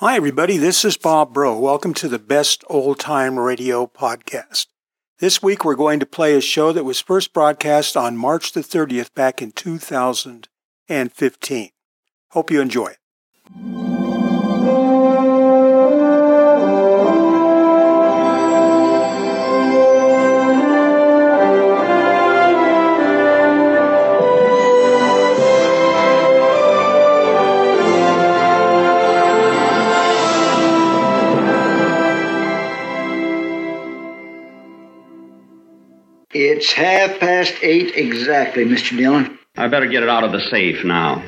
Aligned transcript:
Hi, 0.00 0.16
everybody. 0.16 0.56
This 0.56 0.82
is 0.82 0.96
Bob 0.96 1.34
Bro. 1.34 1.58
Welcome 1.58 1.92
to 1.92 2.08
the 2.08 2.18
Best 2.18 2.64
Old 2.70 2.98
Time 2.98 3.38
Radio 3.38 3.86
podcast. 3.86 4.68
This 5.18 5.42
week, 5.42 5.62
we're 5.62 5.74
going 5.74 6.00
to 6.00 6.06
play 6.06 6.34
a 6.34 6.40
show 6.40 6.72
that 6.72 6.84
was 6.84 7.02
first 7.02 7.34
broadcast 7.34 7.98
on 7.98 8.16
March 8.16 8.52
the 8.52 8.62
30th 8.62 9.12
back 9.12 9.42
in 9.42 9.52
2015. 9.52 11.70
Hope 12.30 12.50
you 12.50 12.62
enjoy 12.62 12.86
it. 12.86 12.96
It's 36.32 36.72
half 36.72 37.18
past 37.18 37.54
eight 37.62 37.96
exactly, 37.96 38.64
Mr. 38.64 38.96
Dillon. 38.96 39.36
I 39.56 39.66
better 39.66 39.86
get 39.86 40.04
it 40.04 40.08
out 40.08 40.22
of 40.22 40.30
the 40.30 40.40
safe 40.40 40.84
now. 40.84 41.24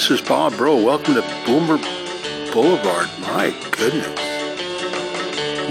This 0.00 0.10
is 0.12 0.22
Bob 0.26 0.56
Bro. 0.56 0.82
Welcome 0.82 1.12
to 1.12 1.20
Boomer 1.44 1.76
Boulevard. 2.54 3.10
My 3.20 3.54
goodness. 3.72 4.06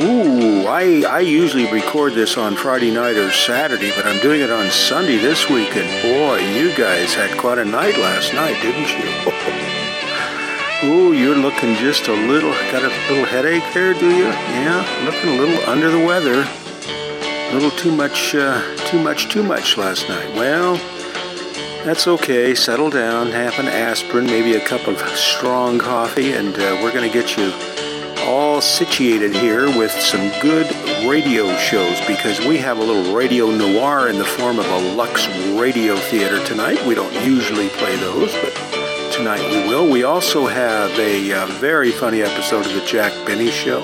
Ooh, 0.03 0.67
I, 0.67 1.03
I 1.09 1.21
usually 1.21 1.65
record 1.71 2.13
this 2.13 2.37
on 2.37 2.55
Friday 2.55 2.93
night 2.93 3.17
or 3.17 3.31
Saturday, 3.31 3.91
but 3.95 4.05
I'm 4.05 4.21
doing 4.21 4.41
it 4.41 4.51
on 4.51 4.69
Sunday 4.69 5.17
this 5.17 5.49
week, 5.49 5.75
and 5.75 5.89
boy, 6.03 6.37
you 6.53 6.71
guys 6.77 7.15
had 7.15 7.39
quite 7.39 7.57
a 7.57 7.65
night 7.65 7.97
last 7.97 8.35
night, 8.35 8.61
didn't 8.61 8.91
you? 10.83 10.89
Ooh, 10.91 11.13
you're 11.13 11.35
looking 11.35 11.73
just 11.77 12.07
a 12.07 12.13
little, 12.13 12.51
got 12.71 12.83
a 12.83 12.89
little 13.11 13.25
headache 13.25 13.63
there, 13.73 13.95
do 13.95 14.15
you? 14.15 14.25
Yeah, 14.25 15.05
looking 15.05 15.29
a 15.31 15.41
little 15.41 15.67
under 15.67 15.89
the 15.89 16.05
weather. 16.05 16.47
A 16.85 17.53
little 17.55 17.71
too 17.71 17.95
much, 17.95 18.35
uh, 18.35 18.61
too 18.85 19.01
much, 19.01 19.27
too 19.29 19.41
much 19.41 19.75
last 19.75 20.07
night. 20.07 20.35
Well, 20.35 20.79
that's 21.89 22.07
okay. 22.07 22.53
Settle 22.53 22.91
down, 22.91 23.31
have 23.31 23.57
an 23.57 23.65
aspirin, 23.65 24.25
maybe 24.25 24.53
a 24.53 24.63
cup 24.63 24.85
of 24.87 24.99
strong 25.17 25.79
coffee, 25.79 26.33
and 26.33 26.53
uh, 26.53 26.79
we're 26.83 26.93
going 26.93 27.09
to 27.09 27.11
get 27.11 27.35
you 27.35 27.51
all 28.29 28.61
situated 28.61 29.33
here 29.33 29.65
with 29.75 29.89
some 29.89 30.29
good 30.39 30.67
radio 31.09 31.51
shows 31.57 31.99
because 32.05 32.45
we 32.45 32.59
have 32.59 32.77
a 32.77 32.83
little 32.83 33.15
radio 33.15 33.49
noir 33.49 34.07
in 34.07 34.19
the 34.19 34.25
form 34.25 34.59
of 34.59 34.67
a 34.67 34.93
Lux 34.93 35.27
Radio 35.59 35.95
Theater 35.95 36.45
tonight. 36.45 36.79
We 36.85 36.93
don't 36.93 37.25
usually 37.25 37.69
play 37.69 37.95
those, 37.95 38.31
but 38.35 38.53
tonight 39.11 39.41
we 39.49 39.67
will. 39.67 39.89
We 39.89 40.03
also 40.03 40.45
have 40.45 40.91
a 40.99 41.33
uh, 41.33 41.47
very 41.53 41.89
funny 41.89 42.21
episode 42.21 42.67
of 42.67 42.73
the 42.75 42.85
Jack 42.85 43.13
Benny 43.25 43.49
Show. 43.49 43.81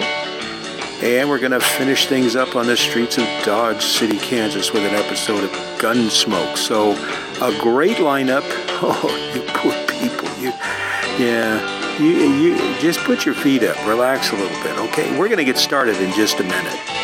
And 1.02 1.28
we're 1.28 1.40
going 1.40 1.54
to 1.54 1.60
finish 1.60 2.06
things 2.06 2.36
up 2.36 2.56
on 2.56 2.68
the 2.68 2.78
streets 2.78 3.18
of 3.18 3.26
Dodge 3.44 3.84
City, 3.84 4.20
Kansas 4.20 4.72
with 4.72 4.84
an 4.84 4.94
episode 4.94 5.44
of 5.44 5.50
Gunsmoke. 5.80 6.56
So, 6.56 6.94
a 7.42 7.58
great 7.60 7.98
lineup. 7.98 8.44
Oh, 8.78 9.32
you 9.34 9.42
poor 9.54 9.72
people. 9.88 10.28
You, 10.38 10.52
yeah, 11.18 11.98
you, 11.98 12.10
you 12.10 12.80
just 12.80 13.00
put 13.00 13.26
your 13.26 13.34
feet 13.34 13.64
up, 13.64 13.78
relax 13.88 14.34
a 14.34 14.36
little 14.36 14.62
bit, 14.64 14.78
okay? 14.90 15.18
We're 15.18 15.30
going 15.30 15.38
to 15.38 15.46
get 15.46 15.58
started 15.58 15.96
in 16.02 16.12
just 16.12 16.42
a 16.42 16.44
minute. 16.44 16.95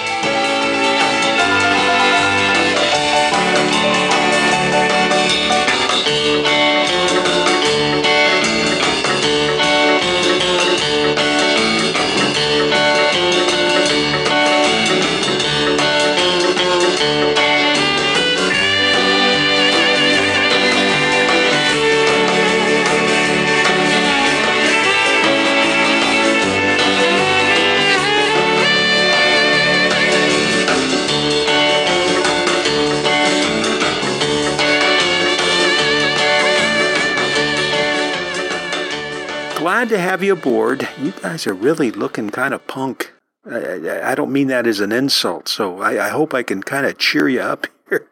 Glad 39.61 39.89
to 39.89 39.99
have 39.99 40.23
you 40.23 40.33
aboard. 40.33 40.89
You 40.99 41.11
guys 41.11 41.45
are 41.45 41.53
really 41.53 41.91
looking 41.91 42.31
kind 42.31 42.51
of 42.51 42.66
punk. 42.66 43.13
I, 43.45 44.11
I, 44.11 44.16
don't 44.16 44.31
mean 44.31 44.47
that 44.47 44.66
as 44.66 44.79
an 44.79 44.91
insult, 44.91 45.47
so 45.47 45.81
I, 45.81 46.07
I 46.07 46.09
hope 46.09 46.33
I 46.33 46.41
can 46.41 46.63
kind 46.63 46.88
of 46.88 46.97
cheer 46.97 47.29
you 47.29 47.41
up 47.41 47.67
here 47.89 48.07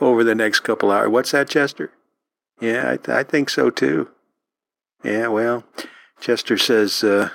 over 0.00 0.22
the 0.22 0.36
next 0.36 0.60
couple 0.60 0.92
hours. 0.92 1.08
What's 1.08 1.32
that, 1.32 1.48
Chester? 1.48 1.90
Yeah, 2.60 2.92
I, 2.92 2.96
th- 2.96 3.08
I 3.08 3.24
think 3.24 3.50
so 3.50 3.70
too. 3.70 4.10
Yeah, 5.02 5.26
well, 5.26 5.64
Chester 6.20 6.56
says 6.56 7.02
uh, 7.02 7.30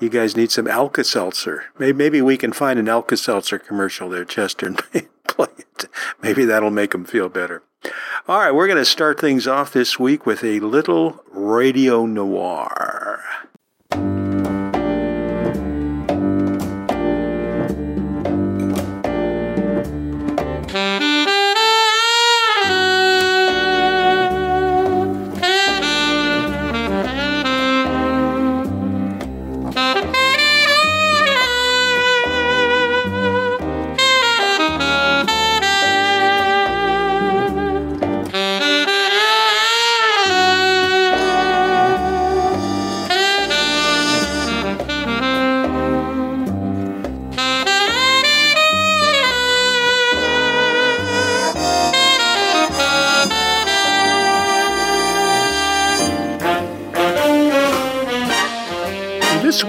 you 0.00 0.08
guys 0.08 0.34
need 0.34 0.50
some 0.50 0.66
Alka 0.66 1.04
Seltzer. 1.04 1.64
Maybe, 1.78 1.92
maybe 1.92 2.22
we 2.22 2.38
can 2.38 2.54
find 2.54 2.78
an 2.78 2.88
Alka 2.88 3.18
Seltzer 3.18 3.58
commercial 3.58 4.08
there, 4.08 4.24
Chester, 4.24 4.68
and 4.68 4.78
play 5.28 5.48
it. 5.58 5.84
Maybe 6.22 6.46
that'll 6.46 6.70
make 6.70 6.92
them 6.92 7.04
feel 7.04 7.28
better. 7.28 7.62
All 8.26 8.38
right, 8.38 8.54
we're 8.54 8.66
going 8.66 8.78
to 8.78 8.84
start 8.84 9.20
things 9.20 9.46
off 9.46 9.72
this 9.72 9.98
week 9.98 10.24
with 10.24 10.42
a 10.42 10.60
little 10.60 11.22
radio 11.30 12.06
noir. 12.06 13.22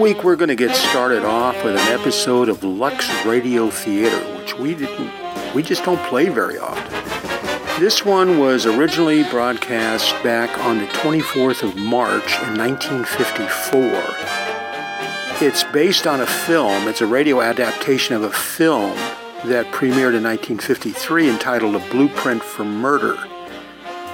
Week 0.05 0.23
we're 0.23 0.35
going 0.35 0.49
to 0.49 0.55
get 0.55 0.75
started 0.75 1.25
off 1.25 1.55
with 1.63 1.75
an 1.75 1.99
episode 1.99 2.47
of 2.47 2.63
Lux 2.63 3.09
Radio 3.25 3.71
Theater, 3.71 4.19
which 4.37 4.55
we 4.55 4.75
didn't, 4.75 5.11
we 5.55 5.63
just 5.63 5.83
don't 5.83 5.99
play 6.09 6.29
very 6.29 6.59
often. 6.59 7.81
This 7.81 8.05
one 8.05 8.37
was 8.37 8.67
originally 8.67 9.23
broadcast 9.31 10.11
back 10.21 10.55
on 10.59 10.77
the 10.77 10.85
24th 10.85 11.63
of 11.63 11.75
March 11.75 12.39
in 12.43 12.55
1954. 12.55 13.81
It's 15.43 15.63
based 15.73 16.05
on 16.05 16.21
a 16.21 16.27
film. 16.27 16.87
It's 16.87 17.01
a 17.01 17.07
radio 17.07 17.41
adaptation 17.41 18.15
of 18.15 18.21
a 18.21 18.31
film 18.31 18.95
that 19.45 19.65
premiered 19.71 20.13
in 20.13 20.21
1953 20.21 21.31
entitled 21.31 21.77
A 21.77 21.89
Blueprint 21.89 22.43
for 22.43 22.63
Murder. 22.63 23.17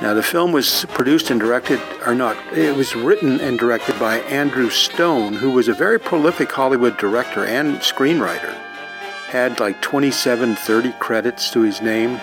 Now, 0.02 0.16
the 0.16 0.24
film 0.24 0.52
was 0.52 0.84
produced 0.90 1.30
and 1.30 1.40
directed, 1.40 1.80
or 2.08 2.16
not, 2.16 2.36
it 2.58 2.76
was 2.76 2.96
written 2.96 3.40
and 3.40 3.60
directed 3.60 4.00
by 4.00 4.18
Andrew 4.22 4.72
Stone, 4.72 5.34
who 5.34 5.52
was 5.52 5.68
a 5.68 5.74
very 5.74 6.00
prolific 6.00 6.52
Hollywood 6.52 6.98
director 6.98 7.46
and 7.46 7.78
screenwriter. 7.78 8.52
Had 9.28 9.60
like 9.60 9.80
27, 9.84 10.56
30 10.56 10.94
credits 10.94 11.52
to 11.52 11.62
his 11.62 11.84
name. 11.84 12.20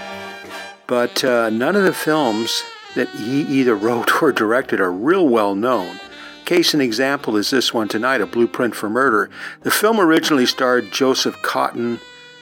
But 0.88 1.22
uh, 1.22 1.50
none 1.50 1.76
of 1.76 1.84
the 1.84 1.92
films 1.92 2.64
that 2.96 3.10
he 3.10 3.42
either 3.42 3.76
wrote 3.76 4.22
or 4.22 4.32
directed 4.32 4.80
are 4.80 4.92
real 4.92 5.28
well 5.28 5.54
known. 5.54 6.00
Case 6.46 6.74
in 6.74 6.80
example 6.80 7.36
is 7.36 7.50
this 7.50 7.72
one 7.72 7.86
tonight, 7.86 8.20
A 8.20 8.26
Blueprint 8.26 8.74
for 8.74 8.90
Murder. 8.90 9.30
The 9.60 9.70
film 9.70 10.00
originally 10.00 10.46
starred 10.46 10.90
Joseph 10.90 11.36
Cotten, 11.42 12.00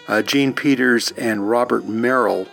uh, 0.08 0.22
Jean 0.22 0.54
Peters, 0.54 1.10
and 1.10 1.50
Robert 1.50 1.84
Merrill, 1.84 2.46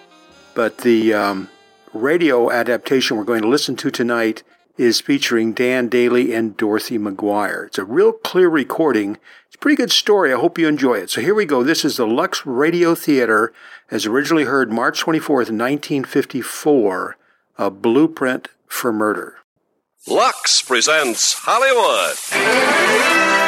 but 0.53 0.79
the 0.79 1.13
um, 1.13 1.49
radio 1.93 2.51
adaptation 2.51 3.17
we're 3.17 3.23
going 3.23 3.41
to 3.41 3.47
listen 3.47 3.75
to 3.77 3.91
tonight 3.91 4.43
is 4.77 4.99
featuring 5.01 5.53
Dan 5.53 5.89
Dailey 5.89 6.35
and 6.35 6.57
Dorothy 6.57 6.97
McGuire. 6.97 7.67
It's 7.67 7.77
a 7.77 7.85
real 7.85 8.11
clear 8.11 8.49
recording. 8.49 9.17
It's 9.45 9.55
a 9.55 9.59
pretty 9.59 9.75
good 9.75 9.91
story. 9.91 10.33
I 10.33 10.39
hope 10.39 10.57
you 10.57 10.67
enjoy 10.67 10.95
it. 10.95 11.11
So 11.11 11.21
here 11.21 11.35
we 11.35 11.45
go. 11.45 11.63
This 11.63 11.85
is 11.85 11.97
the 11.97 12.07
Lux 12.07 12.45
Radio 12.45 12.95
Theater, 12.95 13.53
as 13.91 14.05
originally 14.05 14.45
heard 14.45 14.71
March 14.71 15.03
24th, 15.03 15.51
1954, 15.51 17.17
A 17.59 17.69
Blueprint 17.69 18.47
for 18.67 18.91
Murder. 18.91 19.35
Lux 20.07 20.61
presents 20.63 21.35
Hollywood. 21.45 23.42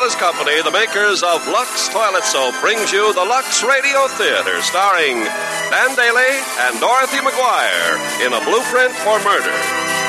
Brothers 0.00 0.16
Company, 0.16 0.62
the 0.62 0.70
makers 0.70 1.22
of 1.22 1.46
Lux 1.48 1.90
Toilet 1.90 2.24
Soap, 2.24 2.58
brings 2.62 2.90
you 2.90 3.12
the 3.12 3.20
Lux 3.20 3.62
Radio 3.62 4.08
Theater, 4.08 4.62
starring 4.62 5.20
Dan 5.68 5.92
Dailey 5.92 6.40
and 6.64 6.80
Dorothy 6.80 7.18
McGuire 7.18 8.24
in 8.24 8.32
A 8.32 8.40
Blueprint 8.48 8.96
for 8.96 9.20
Murder. 9.20 9.52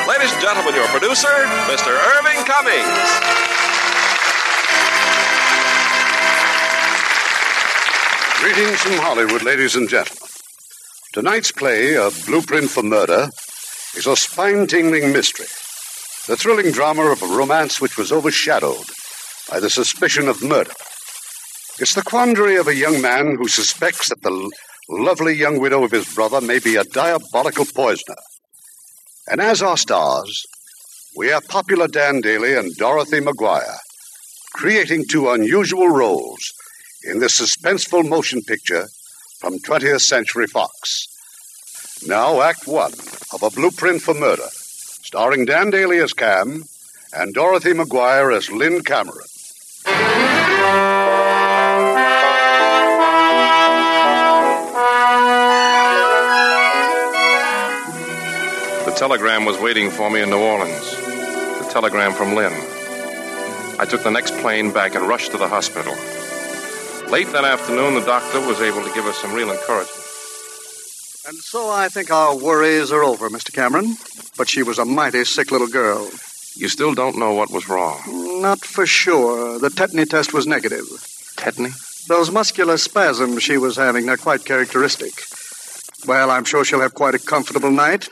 Ladies 0.08 0.32
and 0.32 0.40
gentlemen, 0.40 0.74
your 0.74 0.88
producer, 0.88 1.28
Mr. 1.68 1.92
Irving 1.92 2.40
Cummings. 2.48 3.08
Greetings 8.40 8.80
from 8.80 8.96
Hollywood, 8.96 9.42
ladies 9.42 9.76
and 9.76 9.90
gentlemen. 9.90 10.26
Tonight's 11.12 11.52
play, 11.52 11.96
A 11.96 12.10
Blueprint 12.24 12.70
for 12.70 12.82
Murder, 12.82 13.28
is 13.94 14.06
a 14.06 14.16
spine 14.16 14.66
tingling 14.66 15.12
mystery. 15.12 15.52
The 16.28 16.38
thrilling 16.38 16.72
drama 16.72 17.12
of 17.12 17.22
a 17.22 17.26
romance 17.26 17.78
which 17.78 17.98
was 17.98 18.10
overshadowed 18.10 18.86
by 19.52 19.60
the 19.60 19.68
suspicion 19.68 20.28
of 20.28 20.42
murder. 20.42 20.72
It's 21.78 21.94
the 21.94 22.00
quandary 22.00 22.56
of 22.56 22.68
a 22.68 22.74
young 22.74 23.02
man 23.02 23.36
who 23.36 23.48
suspects 23.48 24.08
that 24.08 24.22
the 24.22 24.50
lovely 24.88 25.34
young 25.34 25.60
widow 25.60 25.84
of 25.84 25.90
his 25.90 26.14
brother 26.14 26.40
may 26.40 26.58
be 26.58 26.76
a 26.76 26.84
diabolical 26.84 27.66
poisoner. 27.66 28.16
And 29.28 29.42
as 29.42 29.60
our 29.60 29.76
stars, 29.76 30.42
we 31.18 31.28
have 31.28 31.46
popular 31.48 31.86
Dan 31.86 32.22
Dailey 32.22 32.58
and 32.58 32.74
Dorothy 32.76 33.20
McGuire, 33.20 33.76
creating 34.54 35.04
two 35.04 35.28
unusual 35.28 35.90
roles 35.90 36.50
in 37.04 37.18
this 37.18 37.38
suspenseful 37.38 38.08
motion 38.08 38.40
picture 38.40 38.88
from 39.38 39.58
20th 39.58 40.00
Century 40.00 40.46
Fox. 40.46 41.08
Now, 42.06 42.40
Act 42.40 42.66
One 42.66 42.94
of 43.34 43.42
A 43.42 43.50
Blueprint 43.50 44.00
for 44.00 44.14
Murder, 44.14 44.48
starring 45.02 45.44
Dan 45.44 45.70
Dailey 45.70 46.02
as 46.02 46.14
Cam 46.14 46.62
and 47.12 47.34
Dorothy 47.34 47.74
McGuire 47.74 48.34
as 48.34 48.50
Lynn 48.50 48.80
Cameron. 48.80 49.26
The 49.84 49.90
telegram 58.96 59.44
was 59.44 59.58
waiting 59.58 59.90
for 59.90 60.08
me 60.10 60.22
in 60.22 60.30
New 60.30 60.38
Orleans. 60.38 60.96
The 60.96 61.68
telegram 61.72 62.12
from 62.12 62.34
Lynn. 62.34 62.52
I 63.80 63.86
took 63.88 64.02
the 64.04 64.10
next 64.10 64.34
plane 64.38 64.72
back 64.72 64.94
and 64.94 65.08
rushed 65.08 65.32
to 65.32 65.38
the 65.38 65.48
hospital. 65.48 65.94
Late 67.10 67.32
that 67.32 67.44
afternoon, 67.44 67.94
the 67.94 68.04
doctor 68.04 68.40
was 68.46 68.60
able 68.60 68.82
to 68.82 68.94
give 68.94 69.06
us 69.06 69.16
some 69.16 69.32
real 69.34 69.50
encouragement. 69.50 69.98
And 71.26 71.36
so 71.38 71.70
I 71.70 71.88
think 71.88 72.10
our 72.10 72.36
worries 72.36 72.92
are 72.92 73.02
over, 73.02 73.28
Mr. 73.28 73.52
Cameron. 73.52 73.96
But 74.36 74.48
she 74.48 74.62
was 74.62 74.78
a 74.78 74.84
mighty 74.84 75.24
sick 75.24 75.50
little 75.50 75.68
girl. 75.68 76.08
You 76.54 76.68
still 76.68 76.94
don't 76.94 77.18
know 77.18 77.32
what 77.32 77.50
was 77.50 77.68
wrong. 77.68 78.02
Not 78.42 78.60
for 78.60 78.86
sure. 78.86 79.58
The 79.58 79.68
tetany 79.68 80.08
test 80.08 80.32
was 80.32 80.46
negative. 80.46 80.84
Tetany? 81.36 81.72
Those 82.08 82.30
muscular 82.30 82.76
spasms 82.76 83.42
she 83.42 83.56
was 83.56 83.76
having 83.76 84.08
are 84.08 84.16
quite 84.16 84.44
characteristic. 84.44 85.12
Well, 86.06 86.30
I'm 86.30 86.44
sure 86.44 86.64
she'll 86.64 86.80
have 86.80 86.94
quite 86.94 87.14
a 87.14 87.18
comfortable 87.18 87.70
night. 87.70 88.08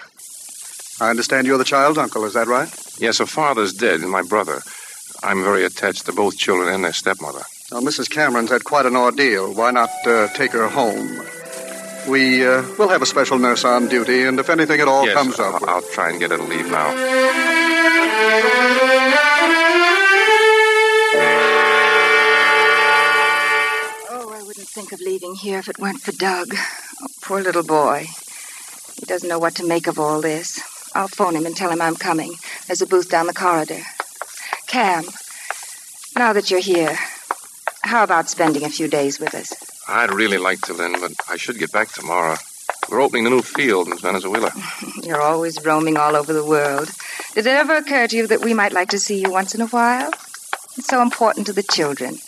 I 1.01 1.11
understand 1.11 1.47
you're 1.47 1.59
the 1.59 1.65
child's 1.65 1.99
uncle, 1.99 2.25
is 2.25 2.35
that 2.35 2.47
right? 2.47 2.69
Yes, 2.99 3.19
her 3.19 3.27
father's 3.27 3.73
dead, 3.73 4.01
and 4.01 4.11
my 4.11 4.23
brother. 4.23 4.61
I'm 5.23 5.43
very 5.43 5.65
attached 5.65 6.07
to 6.07 6.13
both 6.13 6.37
children 6.37 6.73
and 6.73 6.85
their 6.85 6.93
stepmother. 6.93 7.43
Now, 7.73 7.81
Mrs. 7.81 8.09
Cameron's 8.11 8.51
had 8.51 8.65
quite 8.65 8.87
an 8.87 8.97
ordeal. 8.97 9.55
Why 9.55 9.71
not 9.71 9.91
uh, 10.07 10.29
take 10.29 10.53
her 10.53 10.69
home? 10.69 11.21
We 12.09 12.47
uh, 12.47 12.63
will 12.79 12.89
have 12.89 13.03
a 13.03 13.07
special 13.07 13.39
nurse 13.39 13.65
on 13.65 13.89
duty, 13.89 14.25
and 14.25 14.39
if 14.39 14.51
anything 14.51 14.81
at 14.81 14.89
all 14.89 15.05
yes, 15.05 15.15
comes 15.15 15.39
I'll, 15.39 15.57
up, 15.57 15.63
I'll 15.63 15.83
try 15.83 16.11
and 16.11 16.19
get 16.19 16.31
her 16.31 16.39
to 16.39 16.43
leave 16.43 16.71
now. 16.71 17.70
Oh, 24.13 24.33
I 24.33 24.43
wouldn't 24.47 24.69
think 24.69 24.93
of 24.93 25.01
leaving 25.01 25.35
here 25.35 25.59
if 25.59 25.69
it 25.69 25.81
weren't 25.81 26.01
for 26.01 26.13
Doug. 26.13 26.55
Oh, 26.55 27.07
poor 27.23 27.41
little 27.43 27.65
boy. 27.65 28.07
He 29.01 29.07
doesn't 29.07 29.29
know 29.29 29.41
what 29.41 29.57
to 29.57 29.67
make 29.67 29.89
of 29.89 29.99
all 29.99 30.21
this. 30.21 30.61
I'll 30.95 31.09
phone 31.09 31.35
him 31.35 31.45
and 31.45 31.57
tell 31.57 31.71
him 31.73 31.81
I'm 31.81 31.97
coming. 31.97 32.37
There's 32.69 32.83
a 32.83 32.87
booth 32.87 33.11
down 33.11 33.27
the 33.27 33.35
corridor. 33.35 33.83
Cam, 34.69 35.05
now 36.17 36.33
that 36.33 36.53
you're 36.53 36.61
here, 36.61 36.97
how 37.83 38.05
about 38.05 38.29
spending 38.29 38.65
a 38.65 38.71
few 38.71 38.87
days 38.87 39.19
with 39.19 39.35
us? 39.35 39.53
I'd 39.89 40.15
really 40.15 40.39
like 40.39 40.61
to, 40.63 40.73
Lynn, 40.73 40.93
but 41.01 41.15
I 41.29 41.37
should 41.37 41.59
get 41.59 41.73
back 41.73 41.89
tomorrow. 41.91 42.37
We're 42.89 43.01
opening 43.01 43.27
a 43.27 43.31
new 43.31 43.43
field 43.43 43.89
in 43.89 43.99
Venezuela. 43.99 44.51
You're 45.03 45.21
always 45.21 45.65
roaming 45.65 45.97
all 45.97 46.17
over 46.17 46.33
the 46.33 46.45
world. 46.45 46.91
Did 47.35 47.47
it 47.47 47.51
ever 47.51 47.77
occur 47.77 48.07
to 48.09 48.17
you 48.17 48.27
that 48.27 48.41
we 48.45 48.55
might 48.55 48.73
like 48.73 48.89
to 48.91 48.99
see 48.99 49.21
you 49.21 49.31
once 49.31 49.55
in 49.55 49.61
a 49.61 49.67
while? 49.67 50.11
It's 50.77 50.89
so 50.89 51.03
important 51.03 51.47
to 51.47 51.53
the 51.53 51.63
children, 51.63 52.19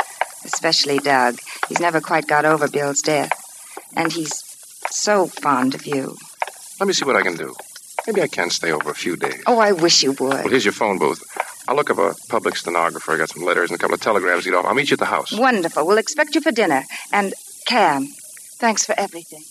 especially 0.45 0.99
Doug. 0.99 1.39
He's 1.69 1.81
never 1.81 2.01
quite 2.01 2.27
got 2.27 2.45
over 2.45 2.69
Bill's 2.69 3.01
death. 3.01 3.33
And 3.97 4.13
he's 4.13 4.33
so 4.91 5.27
fond 5.27 5.75
of 5.75 5.87
you. 5.87 6.17
Let 6.79 6.87
me 6.87 6.93
see 6.93 7.05
what 7.05 7.17
I 7.17 7.23
can 7.23 7.35
do. 7.37 7.55
Maybe 8.07 8.23
I 8.23 8.29
can 8.29 8.51
stay 8.51 8.73
over 8.73 8.91
a 8.91 8.95
few 8.95 9.17
days. 9.17 9.43
Oh, 9.47 9.59
I 9.59 9.73
wish 9.73 10.03
you 10.03 10.11
would. 10.13 10.21
Well, 10.21 10.49
here's 10.49 10.65
your 10.65 10.73
phone 10.73 10.99
booth. 10.99 11.23
I'll 11.69 11.77
look 11.77 11.91
up 11.91 11.99
a 11.99 12.15
public 12.29 12.57
stenographer. 12.57 13.13
I 13.13 13.17
got 13.19 13.29
some 13.31 13.45
letters 13.45 13.71
and 13.71 13.79
a 13.79 13.81
couple 13.81 13.95
of 13.95 14.01
telegrams 14.01 14.45
to 14.45 14.51
get 14.51 14.57
off. 14.57 14.65
I'll 14.67 14.75
meet 14.75 14.91
you 14.91 14.95
at 14.95 14.99
the 14.99 15.07
house. 15.07 15.33
Wonderful. 15.33 15.87
We'll 15.87 15.99
expect 15.99 16.35
you 16.35 16.41
for 16.41 16.51
dinner. 16.51 16.83
And 17.13 17.35
Cam, 17.67 18.07
thanks 18.59 18.85
for 18.85 18.95
everything. 18.99 19.45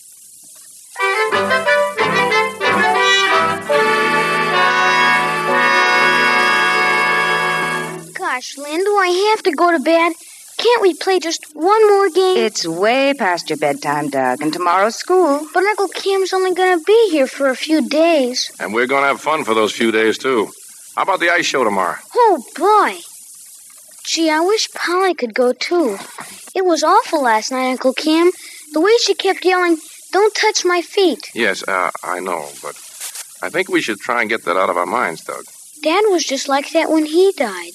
Gosh, 8.14 8.58
Lynn, 8.58 8.84
do 8.84 8.96
I 8.96 9.30
have 9.30 9.42
to 9.44 9.52
go 9.56 9.70
to 9.70 9.78
bed? 9.78 10.12
Can't 10.58 10.82
we 10.82 10.92
play 10.94 11.18
just 11.18 11.46
one 11.54 11.88
more 11.88 12.10
game? 12.10 12.36
It's 12.36 12.66
way 12.66 13.14
past 13.14 13.48
your 13.48 13.56
bedtime, 13.56 14.10
Doug, 14.10 14.42
and 14.42 14.52
tomorrow's 14.52 14.96
school. 14.96 15.46
But 15.54 15.64
Uncle 15.64 15.88
Cam's 15.88 16.34
only 16.34 16.54
going 16.54 16.78
to 16.78 16.84
be 16.84 17.08
here 17.10 17.26
for 17.26 17.48
a 17.48 17.56
few 17.56 17.88
days. 17.88 18.52
And 18.60 18.74
we're 18.74 18.86
going 18.86 19.02
to 19.02 19.08
have 19.08 19.20
fun 19.20 19.44
for 19.44 19.54
those 19.54 19.72
few 19.72 19.92
days, 19.92 20.18
too. 20.18 20.50
How 20.94 21.04
about 21.04 21.20
the 21.20 21.30
ice 21.30 21.46
show 21.46 21.64
tomorrow? 21.64 21.96
Oh, 22.14 22.44
boy. 22.54 22.98
Gee, 24.04 24.28
I 24.28 24.40
wish 24.40 24.70
Polly 24.72 25.14
could 25.14 25.32
go, 25.32 25.54
too. 25.54 25.96
It 26.54 26.66
was 26.66 26.82
awful 26.82 27.22
last 27.22 27.50
night, 27.50 27.70
Uncle 27.70 27.94
Cam. 27.94 28.30
The 28.72 28.80
way 28.80 28.92
she 29.02 29.14
kept 29.14 29.44
yelling, 29.44 29.78
Don't 30.12 30.34
touch 30.34 30.64
my 30.64 30.82
feet. 30.82 31.30
Yes, 31.34 31.66
uh, 31.66 31.90
I 32.04 32.20
know, 32.20 32.50
but 32.62 32.76
I 33.42 33.48
think 33.48 33.68
we 33.68 33.80
should 33.80 33.98
try 33.98 34.20
and 34.20 34.30
get 34.30 34.44
that 34.44 34.56
out 34.56 34.70
of 34.70 34.76
our 34.76 34.86
minds, 34.86 35.24
Doug. 35.24 35.44
Dad 35.82 36.04
was 36.08 36.24
just 36.24 36.48
like 36.48 36.70
that 36.72 36.90
when 36.90 37.06
he 37.06 37.32
died. 37.32 37.72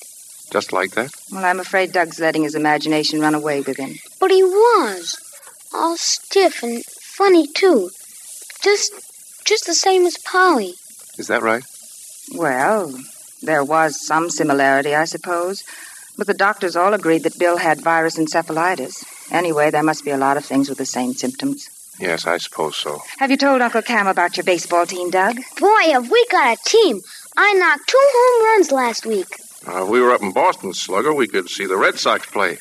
Just 0.51 0.72
like 0.72 0.91
that? 0.91 1.12
Well, 1.32 1.44
I'm 1.44 1.60
afraid 1.60 1.91
Doug's 1.91 2.20
letting 2.20 2.44
his 2.44 2.56
imagination 2.56 3.20
run 3.20 3.36
away 3.36 3.62
with 3.62 3.77
him. 3.77 3.96
But 4.20 4.32
he 4.32 4.44
was. 4.44 5.17
All 5.74 5.98
stiff 5.98 6.63
and 6.63 6.86
funny, 6.86 7.48
too. 7.48 7.89
Just 8.62 8.94
just 9.44 9.65
the 9.65 9.74
same 9.74 10.06
as 10.06 10.17
Polly. 10.17 10.75
Is 11.17 11.27
that 11.27 11.41
right? 11.41 11.63
Well, 12.34 12.94
there 13.41 13.63
was 13.63 14.06
some 14.06 14.29
similarity, 14.29 14.94
I 14.94 15.06
suppose. 15.06 15.63
But 16.17 16.27
the 16.27 16.34
doctors 16.34 16.75
all 16.75 16.94
agreed 16.94 17.24
that 17.24 17.39
Bill 17.39 17.58
had 17.58 17.82
virus 17.82 18.17
encephalitis. 18.17 19.03
Anyway, 19.32 19.72
there 19.72 19.84
must 19.84 20.06
be 20.06 20.12
a 20.12 20.17
lot 20.17 20.38
of 20.38 20.46
things 20.46 20.70
with 20.70 20.77
the 20.77 20.86
same 20.86 21.13
symptoms. 21.13 21.70
Yes, 22.00 22.27
I 22.27 22.38
suppose 22.38 22.77
so. 22.77 23.01
Have 23.20 23.32
you 23.32 23.38
told 23.38 23.62
Uncle 23.62 23.82
Cam 23.82 24.08
about 24.08 24.38
your 24.38 24.44
baseball 24.44 24.86
team, 24.86 25.10
Doug? 25.10 25.36
Boy, 25.60 25.92
have 25.92 26.10
we 26.10 26.25
got 26.32 26.58
a 26.58 26.70
team. 26.70 27.01
I 27.36 27.54
knocked 27.54 27.88
two 27.88 27.98
home 28.00 28.46
runs 28.46 28.72
last 28.72 29.06
week. 29.06 29.27
Uh, 29.68 29.84
if 29.84 29.89
we 29.89 30.00
were 30.00 30.12
up 30.12 30.22
in 30.22 30.32
Boston, 30.32 30.74
Slugger, 30.74 31.13
we 31.13 31.27
could 31.27 31.50
see 31.50 31.66
the 31.66 31.77
Red 31.77 31.98
Sox 31.98 32.25
play. 32.27 32.58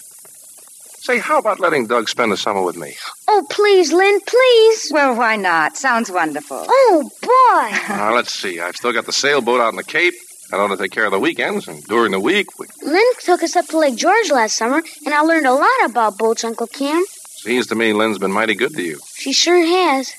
Say, 1.00 1.18
how 1.18 1.38
about 1.38 1.60
letting 1.60 1.86
Doug 1.86 2.08
spend 2.08 2.32
the 2.32 2.36
summer 2.36 2.62
with 2.62 2.76
me? 2.76 2.96
Oh, 3.28 3.46
please, 3.48 3.92
Lynn, 3.92 4.18
please. 4.26 4.90
Well, 4.92 5.14
why 5.14 5.36
not? 5.36 5.76
Sounds 5.76 6.10
wonderful. 6.10 6.64
Oh, 6.68 7.10
boy. 7.22 7.78
Uh, 7.88 8.12
let's 8.12 8.34
see. 8.34 8.58
I've 8.60 8.76
still 8.76 8.92
got 8.92 9.06
the 9.06 9.12
sailboat 9.12 9.60
out 9.60 9.70
in 9.70 9.76
the 9.76 9.84
Cape. 9.84 10.14
I 10.52 10.56
don't 10.56 10.68
know 10.68 10.76
to 10.76 10.82
take 10.82 10.92
care 10.92 11.04
of 11.06 11.12
the 11.12 11.18
weekends, 11.18 11.66
and 11.68 11.82
during 11.84 12.12
the 12.12 12.20
week, 12.20 12.46
we... 12.58 12.66
Lynn 12.82 13.02
took 13.20 13.42
us 13.42 13.56
up 13.56 13.66
to 13.66 13.78
Lake 13.78 13.96
George 13.96 14.30
last 14.30 14.56
summer, 14.56 14.82
and 15.04 15.14
I 15.14 15.20
learned 15.20 15.46
a 15.46 15.52
lot 15.54 15.84
about 15.84 16.18
boats, 16.18 16.44
Uncle 16.44 16.66
Cam. 16.68 17.04
Seems 17.46 17.68
to 17.68 17.76
me 17.76 17.92
Lynn's 17.92 18.18
been 18.18 18.32
mighty 18.32 18.56
good 18.56 18.74
to 18.74 18.82
you. 18.82 18.98
She 19.14 19.32
sure 19.32 19.64
has. 19.64 20.12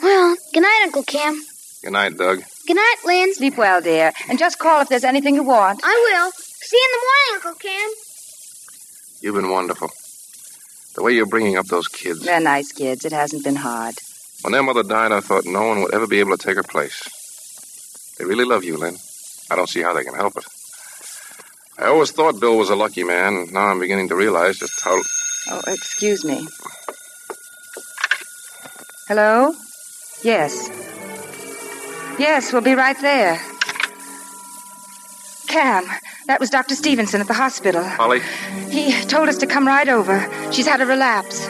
Well, 0.00 0.36
good 0.54 0.62
night, 0.62 0.82
Uncle 0.84 1.02
Cam. 1.02 1.42
Good 1.82 1.90
night, 1.90 2.16
Doug. 2.16 2.44
Good 2.68 2.76
night, 2.76 2.96
Lynn. 3.04 3.34
Sleep 3.34 3.58
well, 3.58 3.80
dear. 3.80 4.12
And 4.28 4.38
just 4.38 4.60
call 4.60 4.82
if 4.82 4.88
there's 4.88 5.02
anything 5.02 5.34
you 5.34 5.42
want. 5.42 5.80
I 5.82 5.88
will. 6.06 6.30
See 6.30 6.76
you 6.76 6.86
in 6.86 6.92
the 6.94 7.06
morning, 7.08 7.34
Uncle 7.34 7.54
Cam. 7.68 7.90
You've 9.20 9.34
been 9.34 9.50
wonderful. 9.50 9.90
The 10.94 11.02
way 11.02 11.14
you're 11.14 11.26
bringing 11.26 11.56
up 11.56 11.66
those 11.66 11.88
kids. 11.88 12.20
They're 12.20 12.38
nice 12.38 12.70
kids. 12.70 13.04
It 13.04 13.10
hasn't 13.10 13.42
been 13.42 13.56
hard. 13.56 13.96
When 14.42 14.52
their 14.52 14.62
mother 14.62 14.84
died, 14.84 15.10
I 15.10 15.18
thought 15.18 15.44
no 15.44 15.66
one 15.66 15.82
would 15.82 15.92
ever 15.92 16.06
be 16.06 16.20
able 16.20 16.36
to 16.36 16.46
take 16.46 16.54
her 16.54 16.62
place. 16.62 17.02
They 18.16 18.24
really 18.24 18.44
love 18.44 18.62
you, 18.62 18.76
Lynn. 18.76 18.96
I 19.50 19.56
don't 19.56 19.68
see 19.68 19.82
how 19.82 19.92
they 19.92 20.04
can 20.04 20.14
help 20.14 20.36
it. 20.36 20.44
I 21.76 21.86
always 21.86 22.12
thought 22.12 22.38
Bill 22.38 22.56
was 22.56 22.70
a 22.70 22.76
lucky 22.76 23.02
man, 23.02 23.48
now 23.50 23.66
I'm 23.66 23.80
beginning 23.80 24.10
to 24.10 24.14
realize 24.14 24.58
just 24.58 24.84
how. 24.84 25.02
Oh, 25.48 25.62
excuse 25.66 26.24
me. 26.24 26.46
Hello? 29.08 29.54
Yes. 30.22 30.68
Yes, 32.18 32.52
we'll 32.52 32.62
be 32.62 32.74
right 32.74 32.98
there. 33.00 33.40
Cam, 35.48 35.84
that 36.26 36.38
was 36.38 36.50
Dr. 36.50 36.74
Stevenson 36.74 37.20
at 37.20 37.26
the 37.26 37.34
hospital. 37.34 37.82
Polly? 37.96 38.20
He 38.68 38.92
told 39.06 39.28
us 39.28 39.38
to 39.38 39.46
come 39.46 39.66
right 39.66 39.88
over. 39.88 40.28
She's 40.52 40.66
had 40.66 40.80
a 40.80 40.86
relapse. 40.86 41.48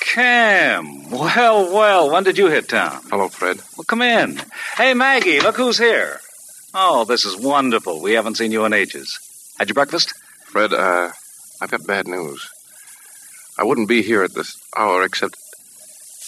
Cam. 0.00 0.99
Well, 1.10 1.72
well, 1.72 2.10
when 2.10 2.22
did 2.22 2.38
you 2.38 2.46
hit 2.46 2.68
town? 2.68 3.02
Hello, 3.10 3.28
Fred. 3.28 3.56
Well, 3.76 3.84
come 3.84 4.00
in. 4.02 4.40
Hey, 4.76 4.94
Maggie, 4.94 5.40
look 5.40 5.56
who's 5.56 5.76
here. 5.78 6.20
Oh, 6.72 7.04
this 7.04 7.24
is 7.24 7.36
wonderful. 7.36 8.00
We 8.00 8.12
haven't 8.12 8.36
seen 8.36 8.52
you 8.52 8.64
in 8.64 8.72
ages. 8.72 9.18
Had 9.58 9.68
your 9.68 9.74
breakfast? 9.74 10.14
Fred, 10.44 10.72
uh, 10.72 11.10
I've 11.60 11.70
got 11.70 11.84
bad 11.86 12.06
news. 12.06 12.48
I 13.58 13.64
wouldn't 13.64 13.88
be 13.88 14.02
here 14.02 14.22
at 14.22 14.34
this 14.34 14.56
hour 14.76 15.02
except 15.02 15.34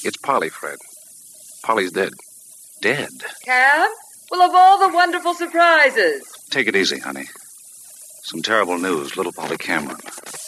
it's 0.04 0.16
Polly, 0.16 0.48
Fred. 0.48 0.78
Polly's 1.62 1.92
dead. 1.92 2.12
Dead? 2.80 3.10
Cam? 3.44 3.88
Well, 4.32 4.42
of 4.42 4.50
all 4.52 4.88
the 4.88 4.94
wonderful 4.94 5.34
surprises. 5.34 6.24
Take 6.50 6.66
it 6.66 6.74
easy, 6.74 6.98
honey. 6.98 7.26
Some 8.24 8.42
terrible 8.42 8.78
news. 8.78 9.16
Little 9.16 9.32
Polly 9.32 9.58
Cameron. 9.58 10.00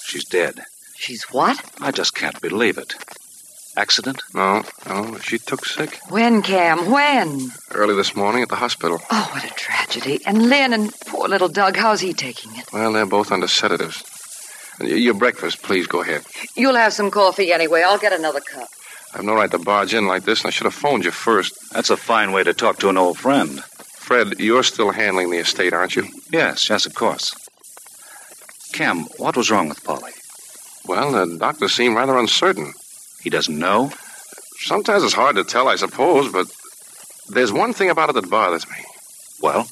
She's 0.05 0.25
dead. 0.25 0.61
She's 0.97 1.23
what? 1.31 1.63
I 1.81 1.93
just 1.93 2.15
can't 2.17 2.41
believe 2.41 2.79
it. 2.79 2.95
Accident? 3.77 4.23
No, 4.35 4.63
no. 4.87 5.19
She 5.19 5.39
took 5.39 5.65
sick. 5.67 5.99
When, 6.09 6.43
Cam? 6.43 6.91
When? 6.91 7.51
Early 7.73 7.95
this 7.97 8.15
morning 8.15 8.43
at 8.43 8.49
the 8.49 8.57
hospital. 8.57 9.01
Oh, 9.11 9.31
what 9.33 9.45
a 9.45 9.53
tragedy. 9.55 10.21
And 10.27 10.49
Lynn 10.49 10.73
and 10.73 10.93
poor 11.07 11.29
little 11.29 11.49
Doug, 11.49 11.77
how's 11.77 12.01
he 12.01 12.13
taking 12.13 12.55
it? 12.57 12.73
Well, 12.73 12.93
they're 12.93 13.05
both 13.07 13.33
under 13.33 13.49
sedatives. 13.49 14.05
And 14.79 14.89
Your 14.89 15.15
breakfast, 15.15 15.63
please 15.63 15.87
go 15.89 16.03
ahead. 16.03 16.23
You'll 16.57 16.77
have 16.77 16.93
some 16.93 17.11
coffee 17.11 17.53
anyway. 17.53 17.83
I'll 17.85 17.99
get 17.99 18.13
another 18.13 18.41
cup. 18.41 18.69
I 19.13 19.19
have 19.19 19.27
no 19.27 19.35
right 19.35 19.51
to 19.51 19.59
barge 19.59 19.93
in 19.95 20.07
like 20.07 20.25
this, 20.25 20.43
and 20.43 20.49
I 20.49 20.51
should 20.51 20.65
have 20.67 20.75
phoned 20.75 21.05
you 21.05 21.11
first. 21.11 21.53
That's 21.73 21.91
a 21.91 21.97
fine 21.97 22.33
way 22.33 22.45
to 22.45 22.55
talk 22.55 22.79
to 22.79 22.89
an 22.89 22.97
old 22.99 23.19
friend. 23.19 23.63
Fred, 23.99 24.39
you're 24.39 24.63
still 24.65 24.91
handling 24.93 25.31
the 25.31 25.39
estate, 25.39 25.73
aren't 25.73 25.97
you? 25.97 26.07
Yes, 26.31 26.69
yes, 26.69 26.87
of 26.87 26.95
course. 26.95 27.35
Cam, 28.73 29.05
what 29.19 29.37
was 29.37 29.51
wrong 29.51 29.69
with 29.69 29.83
Polly? 29.85 30.13
Well, 30.87 31.13
the 31.13 31.39
doctors 31.39 31.73
seemed 31.75 31.97
rather 31.97 32.19
uncertain. 32.19 32.73
He 33.25 33.31
doesn't 33.31 33.59
know? 33.59 33.91
Sometimes 34.59 35.03
it's 35.03 35.15
hard 35.15 35.37
to 35.37 35.45
tell, 35.45 35.67
I 35.67 35.77
suppose, 35.77 36.31
but 36.31 36.47
there's 37.29 37.53
one 37.53 37.73
thing 37.73 37.91
about 37.91 38.11
it 38.11 38.15
that 38.15 38.31
bothers 38.31 38.69
me. 38.69 38.77
Well? 39.41 39.67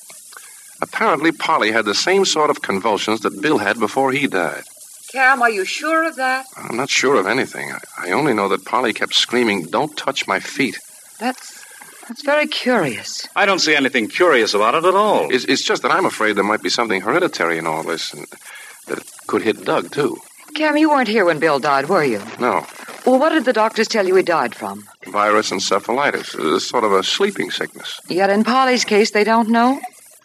Apparently, 0.81 1.31
Polly 1.31 1.71
had 1.71 1.85
the 1.85 1.95
same 1.95 2.25
sort 2.25 2.51
of 2.51 2.63
convulsions 2.63 3.21
that 3.21 3.41
Bill 3.41 3.59
had 3.59 3.79
before 3.79 4.11
he 4.11 4.27
died. 4.27 4.65
Cam, 5.13 5.43
are 5.43 5.51
you 5.51 5.67
sure 5.67 6.09
of 6.09 6.17
that? 6.17 6.47
I'm 6.57 6.77
not 6.77 6.89
sure 6.89 7.17
of 7.17 7.27
anything. 7.27 7.71
I, 7.71 8.09
I 8.09 8.11
only 8.13 8.33
know 8.33 8.49
that 8.49 8.65
Polly 8.65 8.95
kept 8.95 9.15
screaming, 9.15 9.67
Don't 9.67 9.97
touch 9.97 10.27
my 10.27 10.41
feet. 10.41 10.79
That's 11.21 11.63
that's 12.09 12.25
very 12.25 12.49
curious. 12.49 13.29
I 13.37 13.47
don't 13.47 13.61
see 13.61 13.77
anything 13.77 14.09
curious 14.09 14.55
about 14.55 14.75
it 14.75 14.85
at 14.85 14.95
all. 14.95 15.33
It's, 15.33 15.45
it's 15.45 15.63
just 15.63 15.83
that 15.83 15.93
I'm 15.93 16.05
afraid 16.05 16.37
there 16.37 16.43
might 16.43 16.63
be 16.63 16.69
something 16.71 17.03
hereditary 17.03 17.59
in 17.59 17.67
all 17.67 17.85
this, 17.85 18.13
and 18.13 18.27
that 18.89 18.99
it 18.99 19.11
could 19.29 19.43
hit 19.43 19.65
Doug, 19.65 19.93
too. 19.93 20.17
Cam, 20.55 20.77
you 20.77 20.91
weren't 20.91 21.09
here 21.09 21.25
when 21.25 21.39
Bill 21.39 21.59
died, 21.59 21.89
were 21.89 22.05
you? 22.05 22.21
No. 22.39 22.67
Well, 23.07 23.19
what 23.19 23.31
did 23.31 23.45
the 23.45 23.53
doctors 23.53 23.89
tell 23.89 24.07
you 24.07 24.15
he 24.17 24.23
died 24.23 24.55
from? 24.55 24.85
Virus 25.07 25.51
encephalitis. 25.51 26.35
It's 26.57 26.67
sort 26.67 26.85
of 26.85 26.93
a 26.93 27.03
sleeping 27.03 27.51
sickness. 27.51 28.01
Yet 28.09 28.31
in 28.31 28.45
Polly's 28.45 28.85
case, 28.85 29.11
they 29.11 29.25
don't 29.25 29.49
know? 29.49 29.81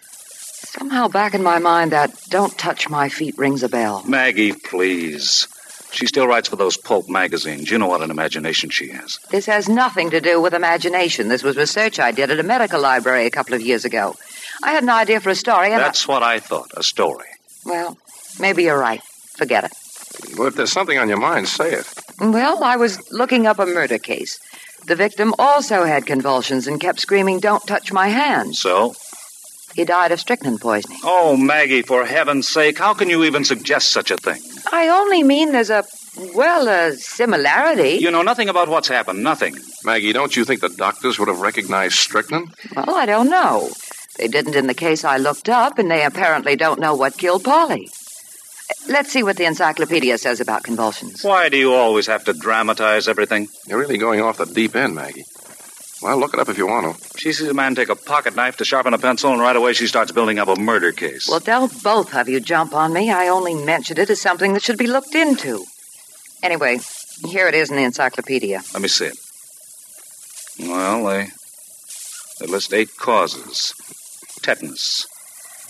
Somehow 0.10 1.07
back 1.07 1.34
in 1.34 1.41
my 1.41 1.60
mind, 1.60 1.91
that 1.91 2.13
don't 2.29 2.55
touch 2.57 2.89
my 2.89 3.10
feet 3.10 3.38
rings 3.38 3.63
a 3.63 3.69
bell. 3.69 4.03
Maggie, 4.07 4.53
please. 4.53 5.48
She 5.91 6.05
still 6.05 6.27
writes 6.27 6.50
for 6.50 6.57
those 6.57 6.77
pulp 6.77 7.10
magazines. 7.10 7.72
You 7.72 7.77
know 7.79 7.88
what 7.88 8.01
an 8.01 8.12
imagination 8.12 8.69
she 8.69 8.89
has. 8.89 9.17
This 9.31 9.46
has 9.46 9.69
nothing 9.69 10.10
to 10.12 10.19
do 10.22 10.39
with 10.41 10.53
imagination. 10.53 11.29
This 11.29 11.41
was 11.43 11.55
research 11.57 12.00
I 12.00 12.12
did 12.12 12.29
at 12.29 12.39
a 12.39 12.43
medical 12.43 12.81
library 12.81 13.25
a 13.25 13.31
couple 13.31 13.55
of 13.55 13.62
years 13.62 13.86
ago. 13.86 14.15
I 14.62 14.74
had 14.74 14.84
an 14.84 14.89
idea 14.89 15.22
for 15.22 15.29
a 15.29 15.36
story, 15.36 15.72
and 15.72 15.81
That's 15.81 16.07
what 16.07 16.22
I 16.22 16.39
thought. 16.39 16.72
A 16.75 16.84
story. 16.84 17.27
Well, 17.65 17.98
maybe 18.39 18.63
you're 18.63 18.77
right. 18.77 19.01
Forget 19.38 19.63
it. 19.63 19.72
Well, 20.37 20.47
if 20.47 20.55
there's 20.55 20.71
something 20.71 20.97
on 20.97 21.09
your 21.09 21.19
mind, 21.19 21.47
say 21.47 21.73
it. 21.73 21.87
Well, 22.19 22.63
I 22.63 22.75
was 22.75 23.11
looking 23.11 23.45
up 23.47 23.59
a 23.59 23.65
murder 23.65 23.97
case. 23.97 24.39
The 24.87 24.95
victim 24.95 25.33
also 25.37 25.83
had 25.83 26.05
convulsions 26.05 26.67
and 26.67 26.79
kept 26.79 26.99
screaming, 26.99 27.39
Don't 27.39 27.65
touch 27.67 27.91
my 27.91 28.07
hand. 28.07 28.55
So? 28.55 28.95
He 29.75 29.85
died 29.85 30.11
of 30.11 30.19
strychnine 30.19 30.57
poisoning. 30.57 30.97
Oh, 31.03 31.37
Maggie, 31.37 31.83
for 31.83 32.05
heaven's 32.05 32.47
sake, 32.47 32.79
how 32.79 32.93
can 32.93 33.09
you 33.09 33.23
even 33.25 33.45
suggest 33.45 33.91
such 33.91 34.09
a 34.09 34.17
thing? 34.17 34.41
I 34.71 34.87
only 34.87 35.21
mean 35.23 35.51
there's 35.51 35.69
a, 35.69 35.83
well, 36.33 36.67
a 36.67 36.95
similarity. 36.95 37.99
You 38.01 38.09
know 38.09 38.23
nothing 38.23 38.49
about 38.49 38.69
what's 38.69 38.87
happened. 38.87 39.21
Nothing. 39.23 39.55
Maggie, 39.83 40.13
don't 40.13 40.35
you 40.35 40.45
think 40.45 40.61
the 40.61 40.69
doctors 40.69 41.19
would 41.19 41.27
have 41.27 41.41
recognized 41.41 41.95
strychnine? 41.95 42.47
Well, 42.75 42.95
I 42.95 43.05
don't 43.05 43.29
know. 43.29 43.69
They 44.17 44.27
didn't 44.27 44.55
in 44.55 44.65
the 44.65 44.73
case 44.73 45.03
I 45.03 45.17
looked 45.17 45.47
up, 45.47 45.77
and 45.77 45.91
they 45.91 46.03
apparently 46.03 46.55
don't 46.55 46.79
know 46.79 46.95
what 46.95 47.17
killed 47.17 47.43
Polly. 47.43 47.89
Let's 48.89 49.12
see 49.12 49.24
what 49.24 49.38
the 49.38 49.46
encyclopedia 49.46 50.17
says 50.17 50.39
about 50.39 50.63
convulsions. 50.63 51.24
Why 51.24 51.50
do 51.50 51.57
you 51.57 51.74
always 51.74 52.07
have 52.07 52.24
to 52.25 52.34
dramatize 52.34 53.07
everything? 53.07 53.50
You're 53.67 53.79
really 53.79 53.98
going 53.98 54.22
off 54.22 54.38
the 54.38 54.46
deep 54.46 54.75
end, 54.75 54.96
Maggie. 54.96 55.25
Well, 56.01 56.17
look 56.17 56.34
it 56.34 56.39
up 56.39 56.48
if 56.48 56.57
you 56.57 56.67
want 56.67 56.96
to. 56.96 57.17
She 57.19 57.34
sees 57.34 57.48
a 57.48 57.53
man 57.53 57.74
take 57.74 57.89
a 57.89 57.96
pocket 57.96 58.36
knife 58.36 58.57
to 58.57 58.65
sharpen 58.65 58.93
a 58.93 59.00
pencil, 59.00 59.31
and 59.31 59.41
right 59.41 59.55
away 59.55 59.74
she 59.74 59.88
starts 59.88 60.12
building 60.12 60.38
up 60.38 60.48
a 60.48 60.55
murder 60.55 60.91
case. 60.91 61.27
Well, 61.27 61.39
don't 61.39 61.84
both 61.84 62.13
of 62.13 62.29
you 62.29 62.39
jump 62.39 62.74
on 62.74 62.93
me. 62.93 63.12
I 63.12 63.27
only 63.27 63.55
mentioned 63.55 63.98
it 64.00 64.10
as 64.10 64.22
something 64.22 64.53
that 64.53 64.62
should 64.62 64.77
be 64.77 64.88
looked 64.88 65.15
into. 65.15 65.65
Anyway, 66.43 66.79
here 67.25 67.48
it 67.48 67.55
is 67.55 67.72
in 67.72 67.77
the 67.77 67.84
encyclopedia. 67.84 68.62
Let 68.74 68.81
me 68.81 68.88
see 68.88 69.05
it. 69.05 69.17
Well, 70.60 71.03
they, 71.05 71.27
they 72.39 72.46
list 72.46 72.74
eight 72.74 72.96
causes. 72.98 73.74
Tetanus. 74.43 75.05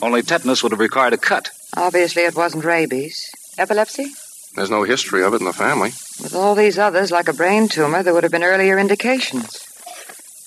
Only 0.02 0.22
tetanus 0.22 0.62
would 0.62 0.74
have 0.74 0.80
required 0.80 1.14
a 1.14 1.18
cut. 1.18 1.50
Obviously, 1.78 2.24
it 2.24 2.36
wasn't 2.36 2.66
rabies. 2.66 3.30
Epilepsy? 3.58 4.08
There's 4.56 4.72
no 4.72 4.82
history 4.84 5.24
of 5.24 5.34
it 5.36 5.42
in 5.42 5.46
the 5.46 5.54
family. 5.54 5.90
With 6.24 6.34
all 6.34 6.56
these 6.56 6.80
others, 6.80 7.12
like 7.12 7.28
a 7.28 7.34
brain 7.34 7.68
tumor, 7.68 8.02
there 8.02 8.14
would 8.16 8.24
have 8.24 8.32
been 8.32 8.44
earlier 8.44 8.80
indications. 8.80 9.64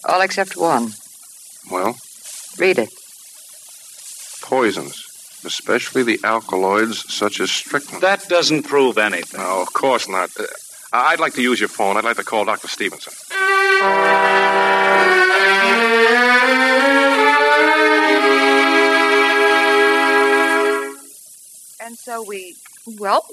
All 0.04 0.20
except 0.20 0.56
one. 0.56 0.94
Well, 1.70 1.96
Read 2.58 2.78
it. 2.78 2.90
poisons, 4.42 5.04
especially 5.44 6.02
the 6.02 6.18
alkaloids 6.25 7.12
such 7.14 7.38
as 7.38 7.50
strychnine. 7.52 8.00
That 8.00 8.28
doesn't 8.28 8.64
prove 8.64 8.99
anything. 8.99 9.40
No, 9.40 9.62
of 9.62 9.72
course 9.72 10.08
not. 10.08 10.30
Uh, 10.38 10.46
I'd 10.92 11.20
like 11.20 11.34
to 11.34 11.42
use 11.42 11.60
your 11.60 11.68
phone. 11.68 11.96
I'd 11.96 12.04
like 12.04 12.16
to 12.16 12.25
call 12.25 12.44
Dr. 12.44 12.66
Stevenson. 12.66 13.12
Well, 22.07 22.25
we. 22.26 22.57
Well, 22.87 23.25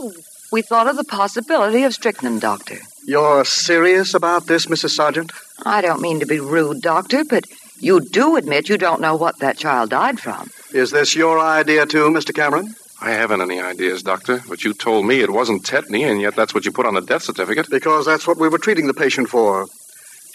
we 0.51 0.61
thought 0.61 0.87
of 0.87 0.97
the 0.97 1.03
possibility 1.03 1.83
of 1.83 1.93
strychnine, 1.93 2.39
Doctor. 2.39 2.79
You're 3.05 3.45
serious 3.45 4.13
about 4.13 4.47
this, 4.47 4.65
Mrs. 4.65 4.91
Sargent? 4.91 5.31
I 5.65 5.81
don't 5.81 6.01
mean 6.01 6.19
to 6.19 6.25
be 6.25 6.39
rude, 6.39 6.81
Doctor, 6.81 7.23
but 7.23 7.45
you 7.79 8.01
do 8.01 8.35
admit 8.35 8.69
you 8.69 8.77
don't 8.77 9.01
know 9.01 9.15
what 9.15 9.39
that 9.39 9.57
child 9.57 9.89
died 9.89 10.19
from. 10.19 10.49
Is 10.73 10.91
this 10.91 11.15
your 11.15 11.39
idea, 11.39 11.85
too, 11.85 12.09
Mr. 12.09 12.33
Cameron? 12.33 12.75
I 12.99 13.11
haven't 13.11 13.41
any 13.41 13.61
ideas, 13.61 14.03
Doctor, 14.03 14.41
but 14.49 14.63
you 14.63 14.73
told 14.73 15.05
me 15.05 15.21
it 15.21 15.31
wasn't 15.31 15.63
tetany, 15.63 16.09
and 16.09 16.19
yet 16.19 16.35
that's 16.35 16.53
what 16.53 16.65
you 16.65 16.71
put 16.71 16.85
on 16.85 16.95
the 16.95 17.01
death 17.01 17.23
certificate. 17.23 17.69
Because 17.69 18.05
that's 18.05 18.27
what 18.27 18.37
we 18.37 18.49
were 18.49 18.57
treating 18.57 18.87
the 18.87 18.93
patient 18.93 19.29
for. 19.29 19.67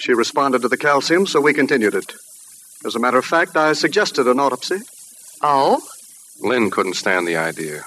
She 0.01 0.15
responded 0.15 0.63
to 0.63 0.69
the 0.69 0.77
calcium, 0.77 1.27
so 1.27 1.41
we 1.41 1.53
continued 1.53 1.95
it. 1.95 2.15
As 2.85 2.95
a 2.95 3.01
matter 3.01 3.19
of 3.19 3.25
fact, 3.25 3.57
I 3.57 3.73
suggested 3.75 4.27
an 4.27 4.41
autopsy. 4.41 4.79
Oh? 5.43 5.83
Lynn 6.41 6.71
couldn't 6.71 6.95
stand 6.95 7.27
the 7.27 7.37
idea. 7.37 7.85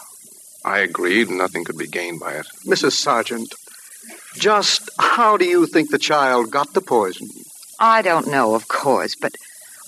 I 0.66 0.80
agreed, 0.80 1.30
nothing 1.30 1.64
could 1.64 1.78
be 1.78 1.86
gained 1.86 2.20
by 2.20 2.34
it. 2.34 2.48
Mrs. 2.66 2.94
Sargent, 2.94 3.54
just 4.36 4.90
how 4.98 5.38
do 5.38 5.46
you 5.46 5.68
think 5.68 5.92
the 5.92 6.00
child 6.00 6.50
got 6.50 6.74
the 6.74 6.82
poison? 6.82 7.30
I 7.80 8.02
don't 8.02 8.28
know, 8.28 8.56
of 8.56 8.68
course, 8.68 9.16
but 9.16 9.36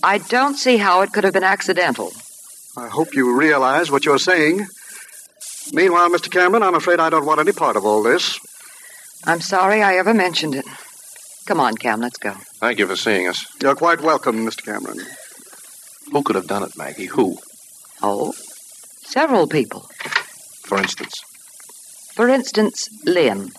I 0.04 0.20
don't 0.20 0.56
see 0.56 0.78
how 0.78 1.02
it 1.02 1.12
could 1.12 1.24
have 1.24 1.34
been 1.34 1.44
accidental. 1.44 2.12
I 2.78 2.90
hope 2.90 3.16
you 3.16 3.36
realize 3.36 3.90
what 3.90 4.06
you're 4.06 4.20
saying. 4.20 4.68
Meanwhile, 5.74 6.12
Mr. 6.12 6.30
Cameron, 6.30 6.62
I'm 6.62 6.76
afraid 6.76 7.00
I 7.00 7.10
don't 7.10 7.26
want 7.26 7.40
any 7.40 7.54
part 7.54 7.76
of 7.76 7.84
all 7.84 8.04
this. 8.04 8.40
I'm 9.26 9.42
sorry 9.42 9.82
I 9.82 9.98
ever 9.98 10.14
mentioned 10.14 10.54
it. 10.54 10.66
Come 11.48 11.60
on, 11.60 11.76
Cam, 11.76 12.02
let's 12.02 12.20
go. 12.20 12.34
Thank 12.60 12.78
you 12.78 12.86
for 12.86 12.96
seeing 12.96 13.28
us. 13.28 13.48
You're 13.64 13.74
quite 13.74 14.02
welcome, 14.02 14.46
Mr. 14.46 14.64
Cameron. 14.64 15.00
Who 16.12 16.22
could 16.22 16.36
have 16.36 16.48
done 16.48 16.62
it, 16.62 16.78
Maggie? 16.78 17.06
Who? 17.06 17.40
Oh, 18.04 18.34
several 19.02 19.48
people. 19.48 19.90
For 20.68 20.78
instance? 20.78 21.22
For 22.14 22.28
instance, 22.28 22.90
Lynn. 23.06 23.52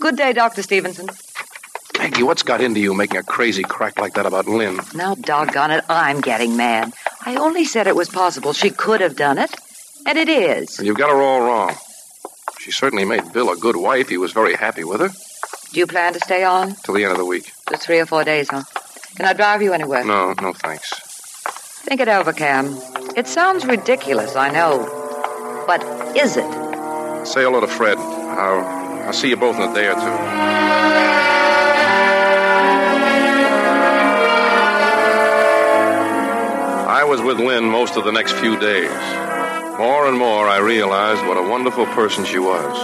Good 0.00 0.16
day, 0.16 0.32
Dr. 0.32 0.62
Stevenson. 0.62 1.08
Maggie, 1.98 2.24
what's 2.24 2.42
got 2.42 2.60
into 2.60 2.80
you 2.80 2.94
making 2.94 3.18
a 3.18 3.22
crazy 3.22 3.62
crack 3.62 4.00
like 4.00 4.14
that 4.14 4.26
about 4.26 4.48
Lynn? 4.48 4.80
Now, 4.94 5.14
doggone 5.14 5.70
it, 5.70 5.84
I'm 5.88 6.20
getting 6.20 6.56
mad. 6.56 6.92
I 7.24 7.36
only 7.36 7.64
said 7.64 7.86
it 7.86 7.94
was 7.94 8.08
possible 8.08 8.52
she 8.52 8.70
could 8.70 9.00
have 9.00 9.14
done 9.14 9.38
it, 9.38 9.54
and 10.04 10.18
it 10.18 10.28
is. 10.28 10.80
You've 10.80 10.98
got 10.98 11.10
her 11.10 11.22
all 11.22 11.40
wrong. 11.42 11.76
She 12.58 12.72
certainly 12.72 13.04
made 13.04 13.32
Bill 13.32 13.50
a 13.52 13.56
good 13.56 13.76
wife. 13.76 14.08
He 14.08 14.18
was 14.18 14.32
very 14.32 14.54
happy 14.54 14.82
with 14.82 15.00
her. 15.00 15.10
Do 15.72 15.78
you 15.78 15.86
plan 15.86 16.12
to 16.14 16.20
stay 16.20 16.42
on? 16.42 16.74
Till 16.74 16.94
the 16.94 17.04
end 17.04 17.12
of 17.12 17.18
the 17.18 17.24
week. 17.24 17.52
Just 17.70 17.82
three 17.82 18.00
or 18.00 18.06
four 18.06 18.24
days, 18.24 18.48
huh? 18.50 18.64
Can 19.14 19.26
I 19.26 19.32
drive 19.32 19.62
you 19.62 19.72
anywhere? 19.72 20.04
No, 20.04 20.34
no 20.42 20.52
thanks. 20.52 20.90
Think 21.84 22.00
it 22.00 22.08
over, 22.08 22.32
Cam. 22.32 22.76
It 23.16 23.28
sounds 23.28 23.64
ridiculous, 23.64 24.34
I 24.34 24.50
know. 24.50 25.03
But 25.66 25.82
is 26.16 26.36
it? 26.36 26.44
Say 27.26 27.42
hello 27.42 27.60
to 27.60 27.66
Fred. 27.66 27.96
I'll, 27.98 29.06
I'll 29.06 29.12
see 29.12 29.30
you 29.30 29.36
both 29.36 29.56
in 29.56 29.62
a 29.62 29.74
day 29.74 29.86
or 29.88 29.94
two. 29.94 30.00
I 36.86 37.02
was 37.04 37.22
with 37.22 37.38
Lynn 37.38 37.64
most 37.64 37.96
of 37.96 38.04
the 38.04 38.12
next 38.12 38.32
few 38.32 38.58
days. 38.58 38.90
More 39.78 40.06
and 40.06 40.18
more, 40.18 40.46
I 40.48 40.58
realized 40.58 41.26
what 41.26 41.36
a 41.36 41.48
wonderful 41.48 41.86
person 41.86 42.24
she 42.24 42.38
was. 42.38 42.76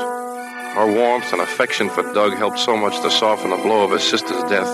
Her 0.75 0.87
warmth 0.93 1.33
and 1.33 1.43
affection 1.43 1.89
for 1.91 2.03
Doug 2.15 2.35
helped 2.35 2.59
so 2.59 2.77
much 2.77 3.01
to 3.03 3.11
soften 3.11 3.51
the 3.51 3.57
blow 3.57 3.85
of 3.85 3.91
his 3.93 4.03
sister's 4.03 4.43
death. 4.51 4.69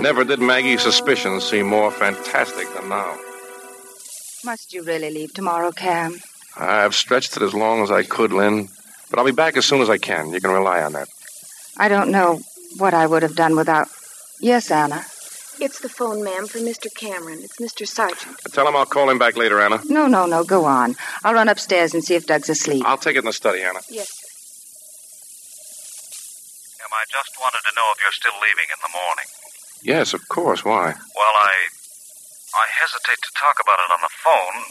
Never 0.00 0.24
did 0.24 0.40
Maggie's 0.40 0.82
suspicions 0.82 1.44
seem 1.44 1.66
more 1.66 1.90
fantastic 1.90 2.72
than 2.74 2.88
now. 2.88 3.16
Must 4.44 4.72
you 4.72 4.82
really 4.82 5.10
leave 5.10 5.32
tomorrow, 5.32 5.70
Cam? 5.70 6.20
I've 6.56 6.94
stretched 6.94 7.36
it 7.36 7.42
as 7.42 7.54
long 7.54 7.82
as 7.82 7.90
I 7.90 8.02
could, 8.02 8.32
Lynn, 8.32 8.68
but 9.10 9.18
I'll 9.18 9.24
be 9.24 9.32
back 9.32 9.56
as 9.56 9.64
soon 9.64 9.80
as 9.80 9.90
I 9.90 9.98
can. 9.98 10.32
You 10.32 10.40
can 10.40 10.50
rely 10.50 10.82
on 10.82 10.92
that. 10.92 11.08
I 11.76 11.88
don't 11.88 12.10
know 12.10 12.40
what 12.78 12.94
I 12.94 13.06
would 13.06 13.22
have 13.22 13.34
done 13.36 13.56
without. 13.56 13.88
Yes, 14.40 14.70
Anna. 14.70 15.04
It's 15.60 15.80
the 15.80 15.88
phone, 15.88 16.22
ma'am, 16.24 16.46
for 16.46 16.58
Mr. 16.58 16.92
Cameron. 16.94 17.38
It's 17.42 17.58
Mr. 17.60 17.86
Sargent. 17.86 18.36
Tell 18.52 18.66
him 18.66 18.74
I'll 18.76 18.86
call 18.86 19.08
him 19.08 19.18
back 19.18 19.36
later, 19.36 19.60
Anna. 19.60 19.80
No, 19.88 20.06
no, 20.06 20.26
no. 20.26 20.42
Go 20.44 20.64
on. 20.64 20.96
I'll 21.22 21.34
run 21.34 21.48
upstairs 21.48 21.94
and 21.94 22.02
see 22.04 22.14
if 22.14 22.26
Doug's 22.26 22.48
asleep. 22.48 22.82
I'll 22.84 22.98
take 22.98 23.14
it 23.16 23.20
in 23.20 23.24
the 23.24 23.32
study, 23.32 23.62
Anna. 23.62 23.78
Yes, 23.88 24.10
sir. 24.10 24.26
Em, 26.82 26.90
I 26.90 27.04
just 27.06 27.38
wanted 27.40 27.62
to 27.70 27.72
know 27.76 27.86
if 27.94 28.02
you're 28.02 28.12
still 28.18 28.34
leaving 28.42 28.66
in 28.70 28.80
the 28.82 28.90
morning. 28.92 29.26
Yes, 29.82 30.12
of 30.14 30.26
course. 30.28 30.64
Why? 30.64 30.86
Well, 30.92 31.34
I. 31.38 31.52
I 32.54 32.66
hesitate 32.78 33.18
to 33.22 33.32
talk 33.34 33.58
about 33.62 33.78
it 33.82 33.90
on 33.90 34.00
the 34.02 34.14
phone. 34.22 34.62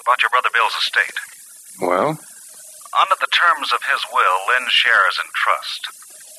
It's 0.00 0.08
about 0.08 0.22
your 0.24 0.32
brother 0.32 0.48
Bill's 0.56 0.72
estate. 0.80 1.12
Well, 1.76 2.16
Under 2.96 3.16
the 3.20 3.28
terms 3.36 3.68
of 3.68 3.84
his 3.84 4.00
will, 4.08 4.36
Lynn 4.48 4.64
shares 4.72 5.20
in 5.20 5.28
trust. 5.36 5.92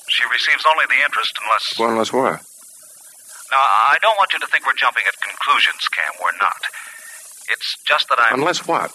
She 0.09 0.25
receives 0.33 0.65
only 0.65 0.89
the 0.89 0.97
interest 1.05 1.37
unless. 1.45 1.77
well, 1.77 1.93
unless 1.93 2.09
what? 2.11 2.41
Now, 3.53 3.61
I 3.61 4.01
don't 4.01 4.17
want 4.17 4.33
you 4.33 4.39
to 4.41 4.47
think 4.47 4.65
we're 4.65 4.73
jumping 4.81 5.03
at 5.05 5.13
conclusions, 5.21 5.85
Cam. 5.93 6.09
We're 6.17 6.41
not. 6.41 6.57
It's 7.53 7.77
just 7.85 8.09
that 8.09 8.17
I'm. 8.17 8.39
Unless 8.41 8.65
what? 8.65 8.89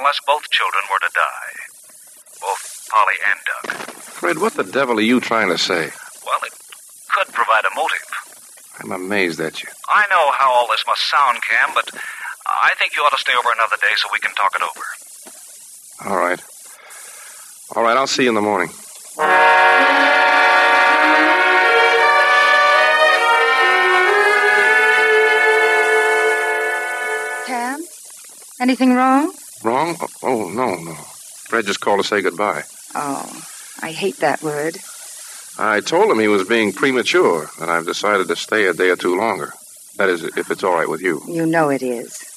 Unless 0.00 0.16
both 0.26 0.48
children 0.48 0.84
were 0.88 1.04
to 1.04 1.12
die. 1.12 1.52
Both 2.40 2.88
Polly 2.88 3.20
and 3.28 3.38
Doug. 3.44 3.92
Fred, 4.00 4.38
what 4.38 4.54
the 4.54 4.64
devil 4.64 4.96
are 4.96 5.04
you 5.04 5.20
trying 5.20 5.48
to 5.52 5.58
say? 5.58 5.92
Well, 6.24 6.40
it 6.40 6.56
could 7.12 7.28
provide 7.36 7.68
a 7.68 7.74
motive. 7.76 8.08
I'm 8.80 8.92
amazed 8.92 9.40
at 9.40 9.60
you. 9.62 9.68
I 9.90 10.06
know 10.08 10.32
how 10.32 10.48
all 10.56 10.68
this 10.72 10.84
must 10.86 11.04
sound, 11.10 11.36
Cam, 11.44 11.74
but 11.74 11.90
I 12.48 12.72
think 12.78 12.94
you 12.96 13.02
ought 13.02 13.12
to 13.12 13.18
stay 13.18 13.32
over 13.38 13.50
another 13.54 13.76
day 13.76 13.94
so 13.96 14.08
we 14.12 14.18
can 14.18 14.34
talk 14.34 14.52
it 14.56 14.62
over. 14.62 16.10
All 16.10 16.16
right. 16.16 16.40
All 17.76 17.82
right, 17.82 17.96
I'll 17.96 18.06
see 18.06 18.22
you 18.24 18.30
in 18.30 18.34
the 18.34 18.40
morning. 18.40 18.70
Cam? 27.46 27.82
Anything 28.60 28.94
wrong? 28.94 29.32
Wrong? 29.64 29.96
Oh, 30.00 30.08
oh, 30.22 30.48
no, 30.50 30.74
no. 30.76 30.94
Fred 30.94 31.66
just 31.66 31.80
called 31.80 32.00
to 32.00 32.06
say 32.06 32.20
goodbye. 32.20 32.62
Oh, 32.94 33.42
I 33.82 33.90
hate 33.92 34.18
that 34.18 34.42
word. 34.42 34.76
I 35.58 35.80
told 35.80 36.10
him 36.10 36.18
he 36.18 36.28
was 36.28 36.46
being 36.46 36.72
premature, 36.72 37.50
and 37.60 37.70
I've 37.70 37.86
decided 37.86 38.28
to 38.28 38.36
stay 38.36 38.66
a 38.66 38.72
day 38.74 38.90
or 38.90 38.96
two 38.96 39.16
longer. 39.16 39.52
That 39.96 40.08
is, 40.08 40.22
if 40.22 40.50
it's 40.50 40.62
all 40.62 40.74
right 40.74 40.88
with 40.88 41.00
you. 41.00 41.22
You 41.26 41.46
know 41.46 41.70
it 41.70 41.82
is. 41.82 42.27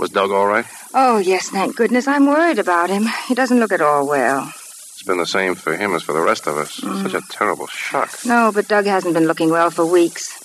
Was 0.00 0.08
Doug 0.08 0.30
all 0.30 0.46
right? 0.46 0.64
Oh, 0.94 1.18
yes, 1.18 1.50
thank 1.50 1.76
goodness. 1.76 2.08
I'm 2.08 2.24
worried 2.24 2.58
about 2.58 2.88
him. 2.88 3.04
He 3.28 3.34
doesn't 3.34 3.60
look 3.60 3.70
at 3.70 3.82
all 3.82 4.08
well. 4.08 4.46
It's 4.46 5.02
been 5.02 5.18
the 5.18 5.26
same 5.26 5.54
for 5.54 5.76
him 5.76 5.94
as 5.94 6.02
for 6.02 6.14
the 6.14 6.22
rest 6.22 6.46
of 6.46 6.56
us. 6.56 6.80
Mm. 6.80 7.02
Such 7.02 7.22
a 7.22 7.28
terrible 7.28 7.66
shock. 7.66 8.10
No, 8.24 8.50
but 8.50 8.66
Doug 8.66 8.86
hasn't 8.86 9.12
been 9.12 9.26
looking 9.26 9.50
well 9.50 9.70
for 9.70 9.84
weeks. 9.84 10.40